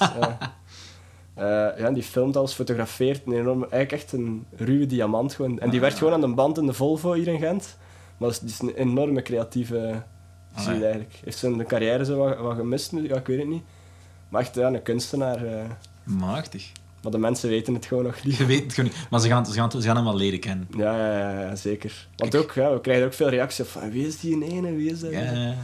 Eh, 1.36 1.45
ja, 1.77 1.91
die 1.91 2.03
filmt 2.03 2.38
alles, 2.38 2.53
fotografeert. 2.53 3.21
Een 3.25 3.33
enorme, 3.33 3.67
eigenlijk 3.69 4.03
echt 4.03 4.11
een 4.13 4.45
ruwe 4.55 4.86
diamant 4.86 5.33
gewoon. 5.33 5.59
En 5.59 5.69
die 5.69 5.79
Ah. 5.79 5.86
werkt 5.86 5.97
gewoon 5.97 6.13
aan 6.13 6.21
de 6.21 6.27
band 6.33 6.57
in 6.57 6.65
de 6.65 6.73
Volvo 6.73 7.13
hier 7.13 7.27
in 7.27 7.39
Gent. 7.39 7.77
Maar 8.17 8.29
dat 8.29 8.31
is, 8.31 8.39
die 8.39 8.49
is 8.49 8.61
een 8.75 8.89
enorme 8.89 9.21
creatieve 9.21 10.03
ziel 10.55 10.71
eigenlijk. 10.73 11.13
Heeft 11.23 11.38
zijn 11.38 11.65
carrière 11.65 12.05
zo 12.05 12.17
wat, 12.17 12.38
wat 12.38 12.55
gemist 12.55 12.91
nu? 12.91 13.07
Ja, 13.07 13.15
ik 13.15 13.27
weet 13.27 13.38
het 13.39 13.47
niet. 13.47 13.63
Maar 14.29 14.41
echt 14.41 14.55
ja, 14.55 14.67
een 14.67 14.81
kunstenaar. 14.81 15.45
eh. 15.45 15.63
Machtig. 16.03 16.71
maar 17.03 17.11
de 17.11 17.17
mensen 17.17 17.49
weten 17.49 17.73
het 17.73 17.86
gewoon 17.86 18.03
nog 18.03 18.23
niet. 18.23 18.36
Je 18.36 18.45
weet 18.45 18.63
het 18.63 18.73
gewoon 18.73 18.89
niet. 18.89 19.07
Maar 19.09 19.19
ze 19.19 19.27
gaan, 19.27 19.45
ze, 19.45 19.51
gaan, 19.53 19.71
ze 19.71 19.81
gaan 19.81 19.95
hem 19.95 20.05
wel 20.05 20.15
leren 20.15 20.39
kennen. 20.39 20.67
Ja, 20.77 20.97
ja, 21.19 21.41
ja, 21.41 21.55
zeker. 21.55 22.07
Want 22.15 22.31
Kijk. 22.31 22.43
ook, 22.43 22.51
ja, 22.51 22.73
we 22.73 22.81
krijgen 22.81 23.05
ook 23.05 23.13
veel 23.13 23.29
reacties 23.29 23.67
van 23.67 23.91
wie 23.91 24.07
is 24.07 24.19
die 24.19 24.43
ene, 24.51 24.75
wie 24.75 24.91
is 24.91 24.99
dat? 24.99 25.11
Ja, 25.11 25.19
ja, 25.31 25.55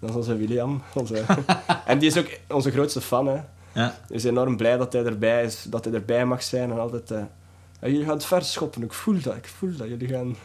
Dat 0.00 0.10
is 0.10 0.16
onze 0.16 0.36
William. 0.36 0.82
Onze... 0.94 1.22
en 1.86 1.98
die 1.98 2.08
is 2.08 2.18
ook 2.18 2.38
onze 2.48 2.70
grootste 2.70 3.00
fan. 3.00 3.26
Hè. 3.26 3.40
Ja. 3.76 3.94
Is 4.08 4.24
enorm 4.24 4.56
blij 4.56 4.76
dat 4.76 4.92
hij 4.92 5.04
erbij 5.04 5.44
is, 5.44 5.62
dat 5.62 5.84
hij 5.84 5.94
erbij 5.94 6.26
mag 6.26 6.42
zijn 6.42 6.70
en 6.70 6.78
altijd. 6.78 7.08
"Ja, 7.08 7.28
jullie 7.88 8.04
gaan 8.04 8.14
het 8.14 8.24
ver 8.24 8.44
schoppen, 8.44 8.82
ik 8.82 8.92
voel 8.92 9.20
dat, 9.20 9.36
ik 9.36 9.46
voel 9.46 9.76
dat. 9.76 9.88
Jullie 9.88 10.08
gaan. 10.08 10.36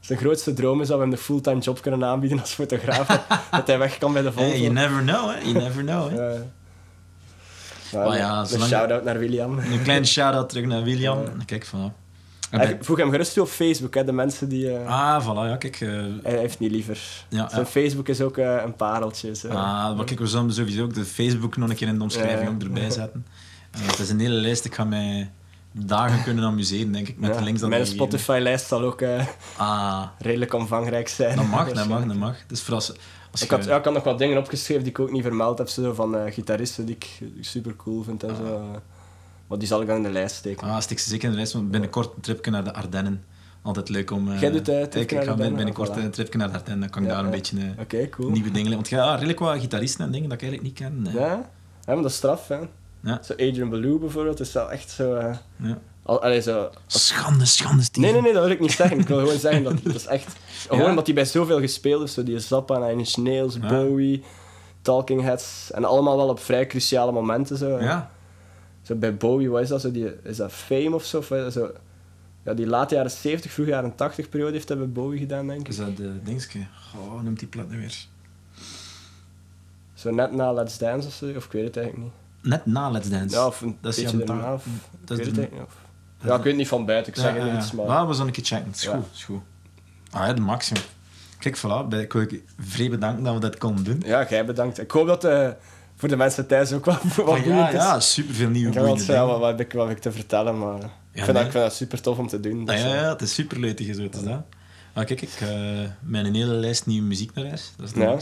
Zijn 0.00 0.18
grootste 0.18 0.52
droom 0.52 0.80
is 0.80 0.86
dat 0.88 0.96
we 0.96 1.02
hem 1.02 1.10
de 1.12 1.16
fulltime 1.16 1.60
job 1.60 1.80
kunnen 1.80 2.04
aanbieden 2.04 2.40
als 2.40 2.52
fotograaf. 2.52 3.06
dat, 3.50 3.66
hij 3.66 3.78
weg 3.78 3.98
kan 3.98 4.12
bij 4.12 4.22
de 4.22 4.32
Volvo. 4.32 4.48
Hey, 4.50 4.60
you 4.60 4.72
never 4.72 5.02
know, 5.02 5.30
hè. 5.30 5.40
You 5.40 5.52
never 5.52 5.82
know, 5.82 6.10
hè. 6.10 6.34
Ja. 7.92 8.14
Ja, 8.14 8.40
een 8.40 8.60
shout-out 8.60 9.04
naar 9.04 9.18
William. 9.18 9.58
Een 9.58 9.82
klein 9.82 10.06
shout-out 10.16 10.48
terug 10.48 10.64
naar 10.66 10.82
William. 10.82 11.44
Kijk, 11.44 11.64
van... 11.64 11.92
Voeg 12.80 12.96
hem 12.96 13.10
gerust 13.10 13.32
toe 13.32 13.42
op 13.42 13.48
Facebook, 13.48 13.94
hè, 13.94 14.04
de 14.04 14.12
mensen 14.12 14.48
die... 14.48 14.72
eh, 14.76 14.86
Ah, 15.16 15.24
voilà, 15.24 15.48
ja, 15.50 15.56
kijk. 15.56 15.80
eh, 15.80 15.88
Hij 16.22 16.38
heeft 16.38 16.58
niet 16.58 16.70
liever. 16.70 16.98
Ja, 17.28 17.48
Zijn 17.48 17.60
ja. 17.60 17.66
Facebook 17.66 18.08
is 18.08 18.20
ook 18.20 18.36
eh, 18.36 18.62
een 18.64 18.74
pareltje. 18.76 19.34
Zo. 19.34 19.48
Ah, 19.48 19.96
maar 19.96 20.04
kijk, 20.04 20.18
we 20.18 20.26
zullen 20.26 20.52
sowieso 20.52 20.82
ook 20.82 20.94
de 20.94 21.04
Facebook 21.04 21.56
nog 21.56 21.68
een 21.70 21.76
keer 21.76 21.88
in 21.88 21.96
de 21.96 22.02
omschrijving 22.02 22.48
ook 22.50 22.62
erbij 22.62 22.90
zetten. 22.90 23.26
Het 23.78 23.98
is 23.98 24.10
een 24.10 24.20
hele 24.20 24.34
lijst, 24.34 24.64
ik 24.64 24.74
ga 24.74 24.84
mij 24.84 25.30
dagen 25.72 26.22
kunnen 26.22 26.44
amuseren, 26.44 26.92
denk 26.92 27.08
ik, 27.08 27.18
met 27.18 27.30
Ja, 27.30 27.38
de 27.38 27.44
links 27.44 27.60
dat 27.60 27.68
Mijn 27.70 27.86
Spotify-lijst 27.86 28.66
zal 28.66 28.82
ook. 28.82 29.02
Ah, 29.56 30.02
redelijk 30.18 30.54
omvangrijk 30.54 31.08
zijn. 31.08 31.36
dat 31.36 31.46
mag, 31.46 31.72
dat 31.72 31.88
mag, 31.94 32.04
dat 32.06 32.16
mag. 32.16 32.36
Dus 32.46 32.60
voor 32.62 32.74
als, 32.74 32.92
als 33.32 33.42
Ik 33.42 33.50
je- 33.50 33.56
had, 33.56 33.64
ja, 33.64 33.76
ik 33.76 33.84
had 33.84 33.94
nog 33.94 34.04
wat 34.04 34.18
dingen 34.18 34.38
opgeschreven 34.38 34.82
die 34.82 34.92
ik 34.92 34.98
ook 34.98 35.10
niet 35.10 35.22
vermeld 35.22 35.58
heb, 35.58 35.68
zo 35.68 35.92
van 35.94 36.16
gitaristen 36.32 36.86
die 36.86 36.94
ik 36.94 37.18
super 37.40 37.76
cool 37.76 38.02
vind 38.02 38.22
en 38.22 38.36
zo. 38.36 38.80
Eh. 39.46 39.50
Maar 39.50 39.58
die 39.58 39.68
zal 39.68 39.80
ik 39.80 39.86
dan 39.86 39.96
in 39.96 40.02
de 40.02 40.10
lijst 40.10 40.34
steken. 40.36 40.66
Ah, 40.68 40.80
stik 40.80 40.98
ze 40.98 41.08
zeker 41.08 41.24
in 41.24 41.30
de 41.30 41.36
lijst, 41.36 41.52
want 41.52 41.70
binnenkort 41.70 42.14
een 42.14 42.20
tripje 42.20 42.50
naar 42.50 42.64
de 42.64 42.72
Ardennen. 42.74 43.24
Altijd 43.62 43.88
leuk 43.88 44.10
om... 44.10 44.32
eh, 44.32 44.40
Jij 44.40 44.50
doet, 44.50 44.68
eh, 44.68 44.82
tripje 44.82 45.16
ik, 45.16 45.22
ik 45.22 45.28
ga 45.28 45.34
binnenkort 45.34 45.90
Ah, 45.90 45.96
voilà. 45.96 46.00
een 46.04 46.10
tripje 46.10 46.38
naar 46.38 46.48
de 46.48 46.54
Ardennen, 46.54 46.80
dan 46.80 46.90
kan 46.90 47.02
ik 47.02 47.08
Ja, 47.08 47.14
daar 47.14 47.24
een 47.24 47.30
ja. 47.30 47.36
beetje 47.36 47.58
eh, 47.58 47.80
Oké, 47.80 48.08
cool. 48.08 48.30
nieuwe 48.30 48.50
dingen. 48.50 48.72
Want 48.72 48.88
ja, 48.88 49.14
redelijk 49.14 49.38
wat 49.38 49.58
gitaristen 49.60 50.04
en 50.04 50.10
dingen 50.10 50.28
dat 50.28 50.42
ik 50.42 50.48
eigenlijk 50.48 50.78
niet 50.78 50.88
ken. 50.88 51.14
Ja? 51.20 51.26
ja, 51.30 51.46
maar 51.86 51.96
dat 51.96 52.04
is 52.10 52.16
straf, 52.16 52.48
hè. 52.48 52.58
Ja. 53.00 53.20
Zo 53.22 53.32
Adrian 53.32 53.68
Belew 53.68 53.98
bijvoorbeeld, 54.00 54.40
is 54.40 54.52
wel 54.52 54.70
echt 54.70 54.90
zo... 54.90 55.14
eh, 55.14 55.34
Ja. 55.56 55.78
al, 56.02 56.22
allee, 56.22 56.40
zo 56.42 56.70
Schande, 56.86 57.44
schande, 57.44 57.82
Steven. 57.82 58.02
nee, 58.02 58.12
nee, 58.12 58.22
nee, 58.22 58.32
dat 58.32 58.42
wil 58.42 58.52
ik 58.52 58.60
niet 58.60 58.72
zeggen. 58.72 58.98
Ik 58.98 59.08
wil 59.08 59.18
gewoon 59.18 59.38
zeggen 59.38 59.62
dat 59.62 59.74
dat 59.84 59.94
is 59.94 60.06
echt... 60.06 60.36
Gewoon 60.68 60.82
Ja? 60.84 60.88
omdat 60.90 61.06
hij 61.06 61.14
bij 61.14 61.24
zoveel 61.24 61.60
gespeeld 61.60 62.00
heeft, 62.00 62.12
zo 62.12 62.22
die 62.22 62.38
Zappa, 62.38 62.78
Nine 62.78 62.92
Inch 62.92 63.16
Nails, 63.16 63.54
Ja. 63.60 63.68
Bowie, 63.68 64.22
Talking 64.82 65.22
Heads, 65.22 65.70
en 65.72 65.84
allemaal 65.84 66.16
wel 66.16 66.28
op 66.28 66.40
vrij 66.40 66.66
cruciale 66.66 67.12
momenten, 67.12 67.56
zo. 67.56 67.80
Ja, 67.80 68.10
Zo 68.86 68.94
bij 68.94 69.16
Bowie, 69.16 69.50
wat 69.50 69.62
is 69.62 69.68
dat? 69.68 69.80
Zo 69.80 69.90
die, 69.90 70.22
is 70.22 70.36
dat 70.36 70.52
Fame 70.52 70.94
of 70.94 71.04
zo? 71.04 71.20
Zo? 71.50 71.72
Ja, 72.42 72.54
die 72.54 72.66
late 72.66 72.94
jaren 72.94 73.10
70, 73.10 73.52
vroege 73.52 73.70
jaren 73.70 73.94
80 73.94 74.28
periode 74.28 74.52
heeft 74.52 74.68
bij 74.68 74.88
Bowie 74.88 75.18
gedaan, 75.18 75.46
denk 75.46 75.60
ik. 75.60 75.68
is 75.68 75.76
dat 75.76 75.96
de 75.96 76.22
dingske? 76.22 76.58
Oh, 76.96 77.22
noemt 77.22 77.38
die 77.38 77.48
plat 77.48 77.68
nu 77.68 77.78
weer? 77.78 78.06
Zo 79.94 80.10
net 80.10 80.32
na 80.32 80.52
Let's 80.52 80.78
Dance 80.78 81.08
of 81.08 81.14
zo, 81.14 81.26
of 81.36 81.44
ik 81.44 81.52
weet 81.52 81.64
het 81.64 81.76
eigenlijk 81.76 82.06
niet. 82.06 82.52
Net 82.52 82.66
na 82.66 82.90
Let's 82.90 83.08
Dance. 83.08 83.36
Ja, 83.36 83.46
of 83.46 83.60
een 83.60 83.78
dat 83.80 83.96
is 83.96 84.02
beetje 84.02 84.24
daarna, 84.24 84.54
of 84.54 84.66
dat 85.04 85.18
ik 85.18 85.24
is 85.24 85.32
weet 85.32 85.36
het 85.36 85.38
eigenlijk 85.38 85.52
niet. 85.52 85.62
Of... 86.20 86.28
Ja, 86.28 86.36
ik 86.36 86.42
weet 86.42 86.56
niet 86.56 86.68
van 86.68 86.86
buiten, 86.86 87.12
ik 87.12 87.18
zeg 87.18 87.34
Ja, 87.34 87.40
het 87.40 87.52
ja, 87.52 87.58
iets, 87.58 87.72
maar... 87.72 87.86
Ja, 87.86 88.06
we 88.06 88.12
zullen 88.12 88.26
een 88.26 88.32
keer 88.32 88.44
checken. 88.44 88.66
Het 88.66 88.76
is 88.76 88.86
goed, 88.86 89.04
is 89.12 89.24
goed. 89.24 89.42
Ah 90.10 90.26
ja, 90.26 90.32
de 90.32 90.40
maximum. 90.40 90.82
Kijk, 91.38 91.58
voilà. 91.58 91.98
Ik 91.98 92.12
wil 92.12 92.22
je 92.22 92.42
vrij 92.58 92.90
bedanken 92.90 93.24
dat 93.24 93.34
we 93.34 93.40
dat 93.40 93.58
konden 93.58 93.84
doen. 93.84 94.02
Ja, 94.04 94.26
jij 94.28 94.44
bedankt. 94.44 94.80
Ik 94.80 94.90
hoop 94.90 95.06
dat 95.06 95.20
de 95.20 95.56
voor 95.96 96.08
de 96.08 96.16
mensen 96.16 96.46
thuis 96.46 96.72
ook 96.72 96.84
wel 96.84 96.98
wat 97.24 97.44
ja, 97.44 97.70
ja, 97.70 98.00
superveel 98.00 98.48
nieuwe 98.48 98.68
Ik 98.68 98.78
boeiende 98.78 99.04
dingen. 99.04 99.26
wat, 99.26 99.38
wat, 99.38 99.48
heb 99.48 99.60
ik, 99.60 99.72
wat 99.72 99.88
heb 99.88 99.96
ik 99.96 100.02
te 100.02 100.12
vertellen, 100.12 100.58
maar 100.58 100.78
ik, 101.12 101.24
vind 101.24 101.26
nee. 101.26 101.34
dat, 101.34 101.44
ik 101.44 101.50
vind 101.50 101.64
dat 101.64 101.74
super 101.74 102.00
tof 102.00 102.18
om 102.18 102.28
te 102.28 102.40
doen. 102.40 102.60
Ah, 102.60 102.66
dus, 102.66 102.80
ja, 102.80 102.86
eh, 102.86 102.94
ja, 102.94 103.08
het 103.08 103.22
is 103.22 103.34
super 103.34 103.60
leuk 103.60 103.94
zo, 103.94 104.08
dat. 104.08 104.42
Maar 104.94 105.04
kijk, 105.04 105.22
ik 105.22 105.40
uh, 105.42 105.48
mijn 106.00 106.34
hele 106.34 106.52
lijst 106.52 106.86
nieuwe 106.86 107.06
muziek 107.06 107.34
naar 107.34 107.46
huis. 107.46 107.72
Dat 107.76 107.86
is 107.86 107.94
Ja. 107.94 108.18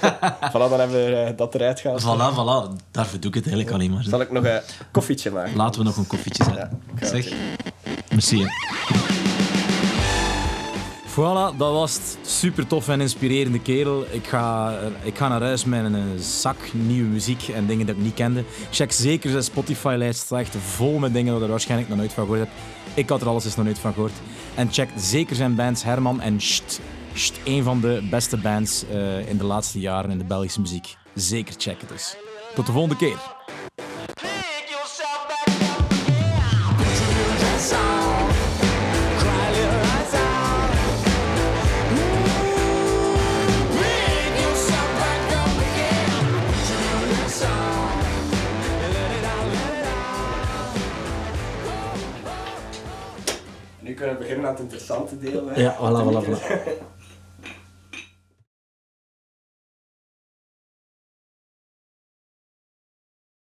voilà, 0.50 0.70
dan 0.70 0.80
hebben 0.80 1.04
we 1.04 1.14
eh, 1.14 1.36
dat 1.36 1.54
eruit 1.54 1.80
gehaald. 1.80 2.02
Voilà, 2.02 2.34
voilà. 2.34 2.84
Daarvoor 2.90 3.20
doe 3.20 3.30
ik 3.30 3.34
het 3.34 3.46
eigenlijk 3.46 3.70
alleen 3.70 3.90
maar. 3.90 4.02
Zal 4.02 4.20
ik 4.20 4.30
nog 4.32 4.44
een 4.44 4.60
koffietje 4.90 5.30
maken? 5.30 5.56
Laten 5.56 5.80
we 5.80 5.86
nog 5.86 5.96
een 5.96 6.06
koffietje 6.06 6.44
zetten. 6.44 6.80
Ja, 7.00 7.06
zeg, 7.06 7.32
merci. 8.10 8.46
Voilà, 11.16 11.56
dat 11.56 11.72
was 11.72 11.94
het. 11.94 12.18
Super 12.22 12.66
tof 12.66 12.88
en 12.88 13.00
inspirerende 13.00 13.60
kerel. 13.60 14.04
Ik 14.10 14.26
ga, 14.26 14.78
ik 15.02 15.16
ga 15.16 15.28
naar 15.28 15.42
huis 15.42 15.64
met 15.64 15.84
een 15.84 15.94
eh, 15.94 16.02
zak 16.18 16.56
nieuwe 16.72 17.08
muziek 17.08 17.48
en 17.48 17.66
dingen 17.66 17.86
dat 17.86 17.96
ik 17.96 18.02
niet 18.02 18.14
kende. 18.14 18.44
Check 18.70 18.92
zeker 18.92 19.30
zijn 19.30 19.42
Spotify-lijst. 19.42 20.18
Het 20.18 20.26
staat 20.26 20.38
echt 20.38 20.56
vol 20.56 20.98
met 20.98 21.12
dingen 21.12 21.30
waar 21.30 21.38
je 21.38 21.44
er 21.44 21.50
waarschijnlijk 21.50 21.88
nog 21.88 21.98
nooit 21.98 22.12
van 22.12 22.24
gehoord 22.24 22.48
hebt. 22.48 22.60
Ik 22.94 23.08
had 23.08 23.20
er 23.20 23.28
alles 23.28 23.44
eens 23.44 23.56
nog 23.56 23.64
nooit 23.64 23.78
van 23.78 23.92
gehoord. 23.92 24.12
En 24.54 24.72
check 24.72 24.88
zeker 24.96 25.36
zijn 25.36 25.54
bands 25.54 25.82
Herman 25.82 26.20
en 26.20 26.40
Sht. 26.40 26.80
Sht, 27.12 27.40
een 27.44 27.62
van 27.62 27.80
de 27.80 28.06
beste 28.10 28.36
bands 28.36 28.84
eh, 28.90 29.28
in 29.28 29.38
de 29.38 29.44
laatste 29.44 29.80
jaren 29.80 30.10
in 30.10 30.18
de 30.18 30.24
Belgische 30.24 30.60
muziek. 30.60 30.96
Zeker 31.14 31.54
checken 31.58 31.88
dus. 31.88 32.16
Tot 32.54 32.66
de 32.66 32.72
volgende 32.72 32.96
keer. 32.96 33.35
Kunnen 53.96 54.18
beginnen 54.18 54.46
aan 54.46 54.52
het 54.52 54.62
interessante 54.62 55.18
deel. 55.18 55.48
hè. 55.48 55.60
Ja, 55.60 55.76
voilà, 55.76 56.04
voilà, 56.04 56.24
voilà. 56.26 56.38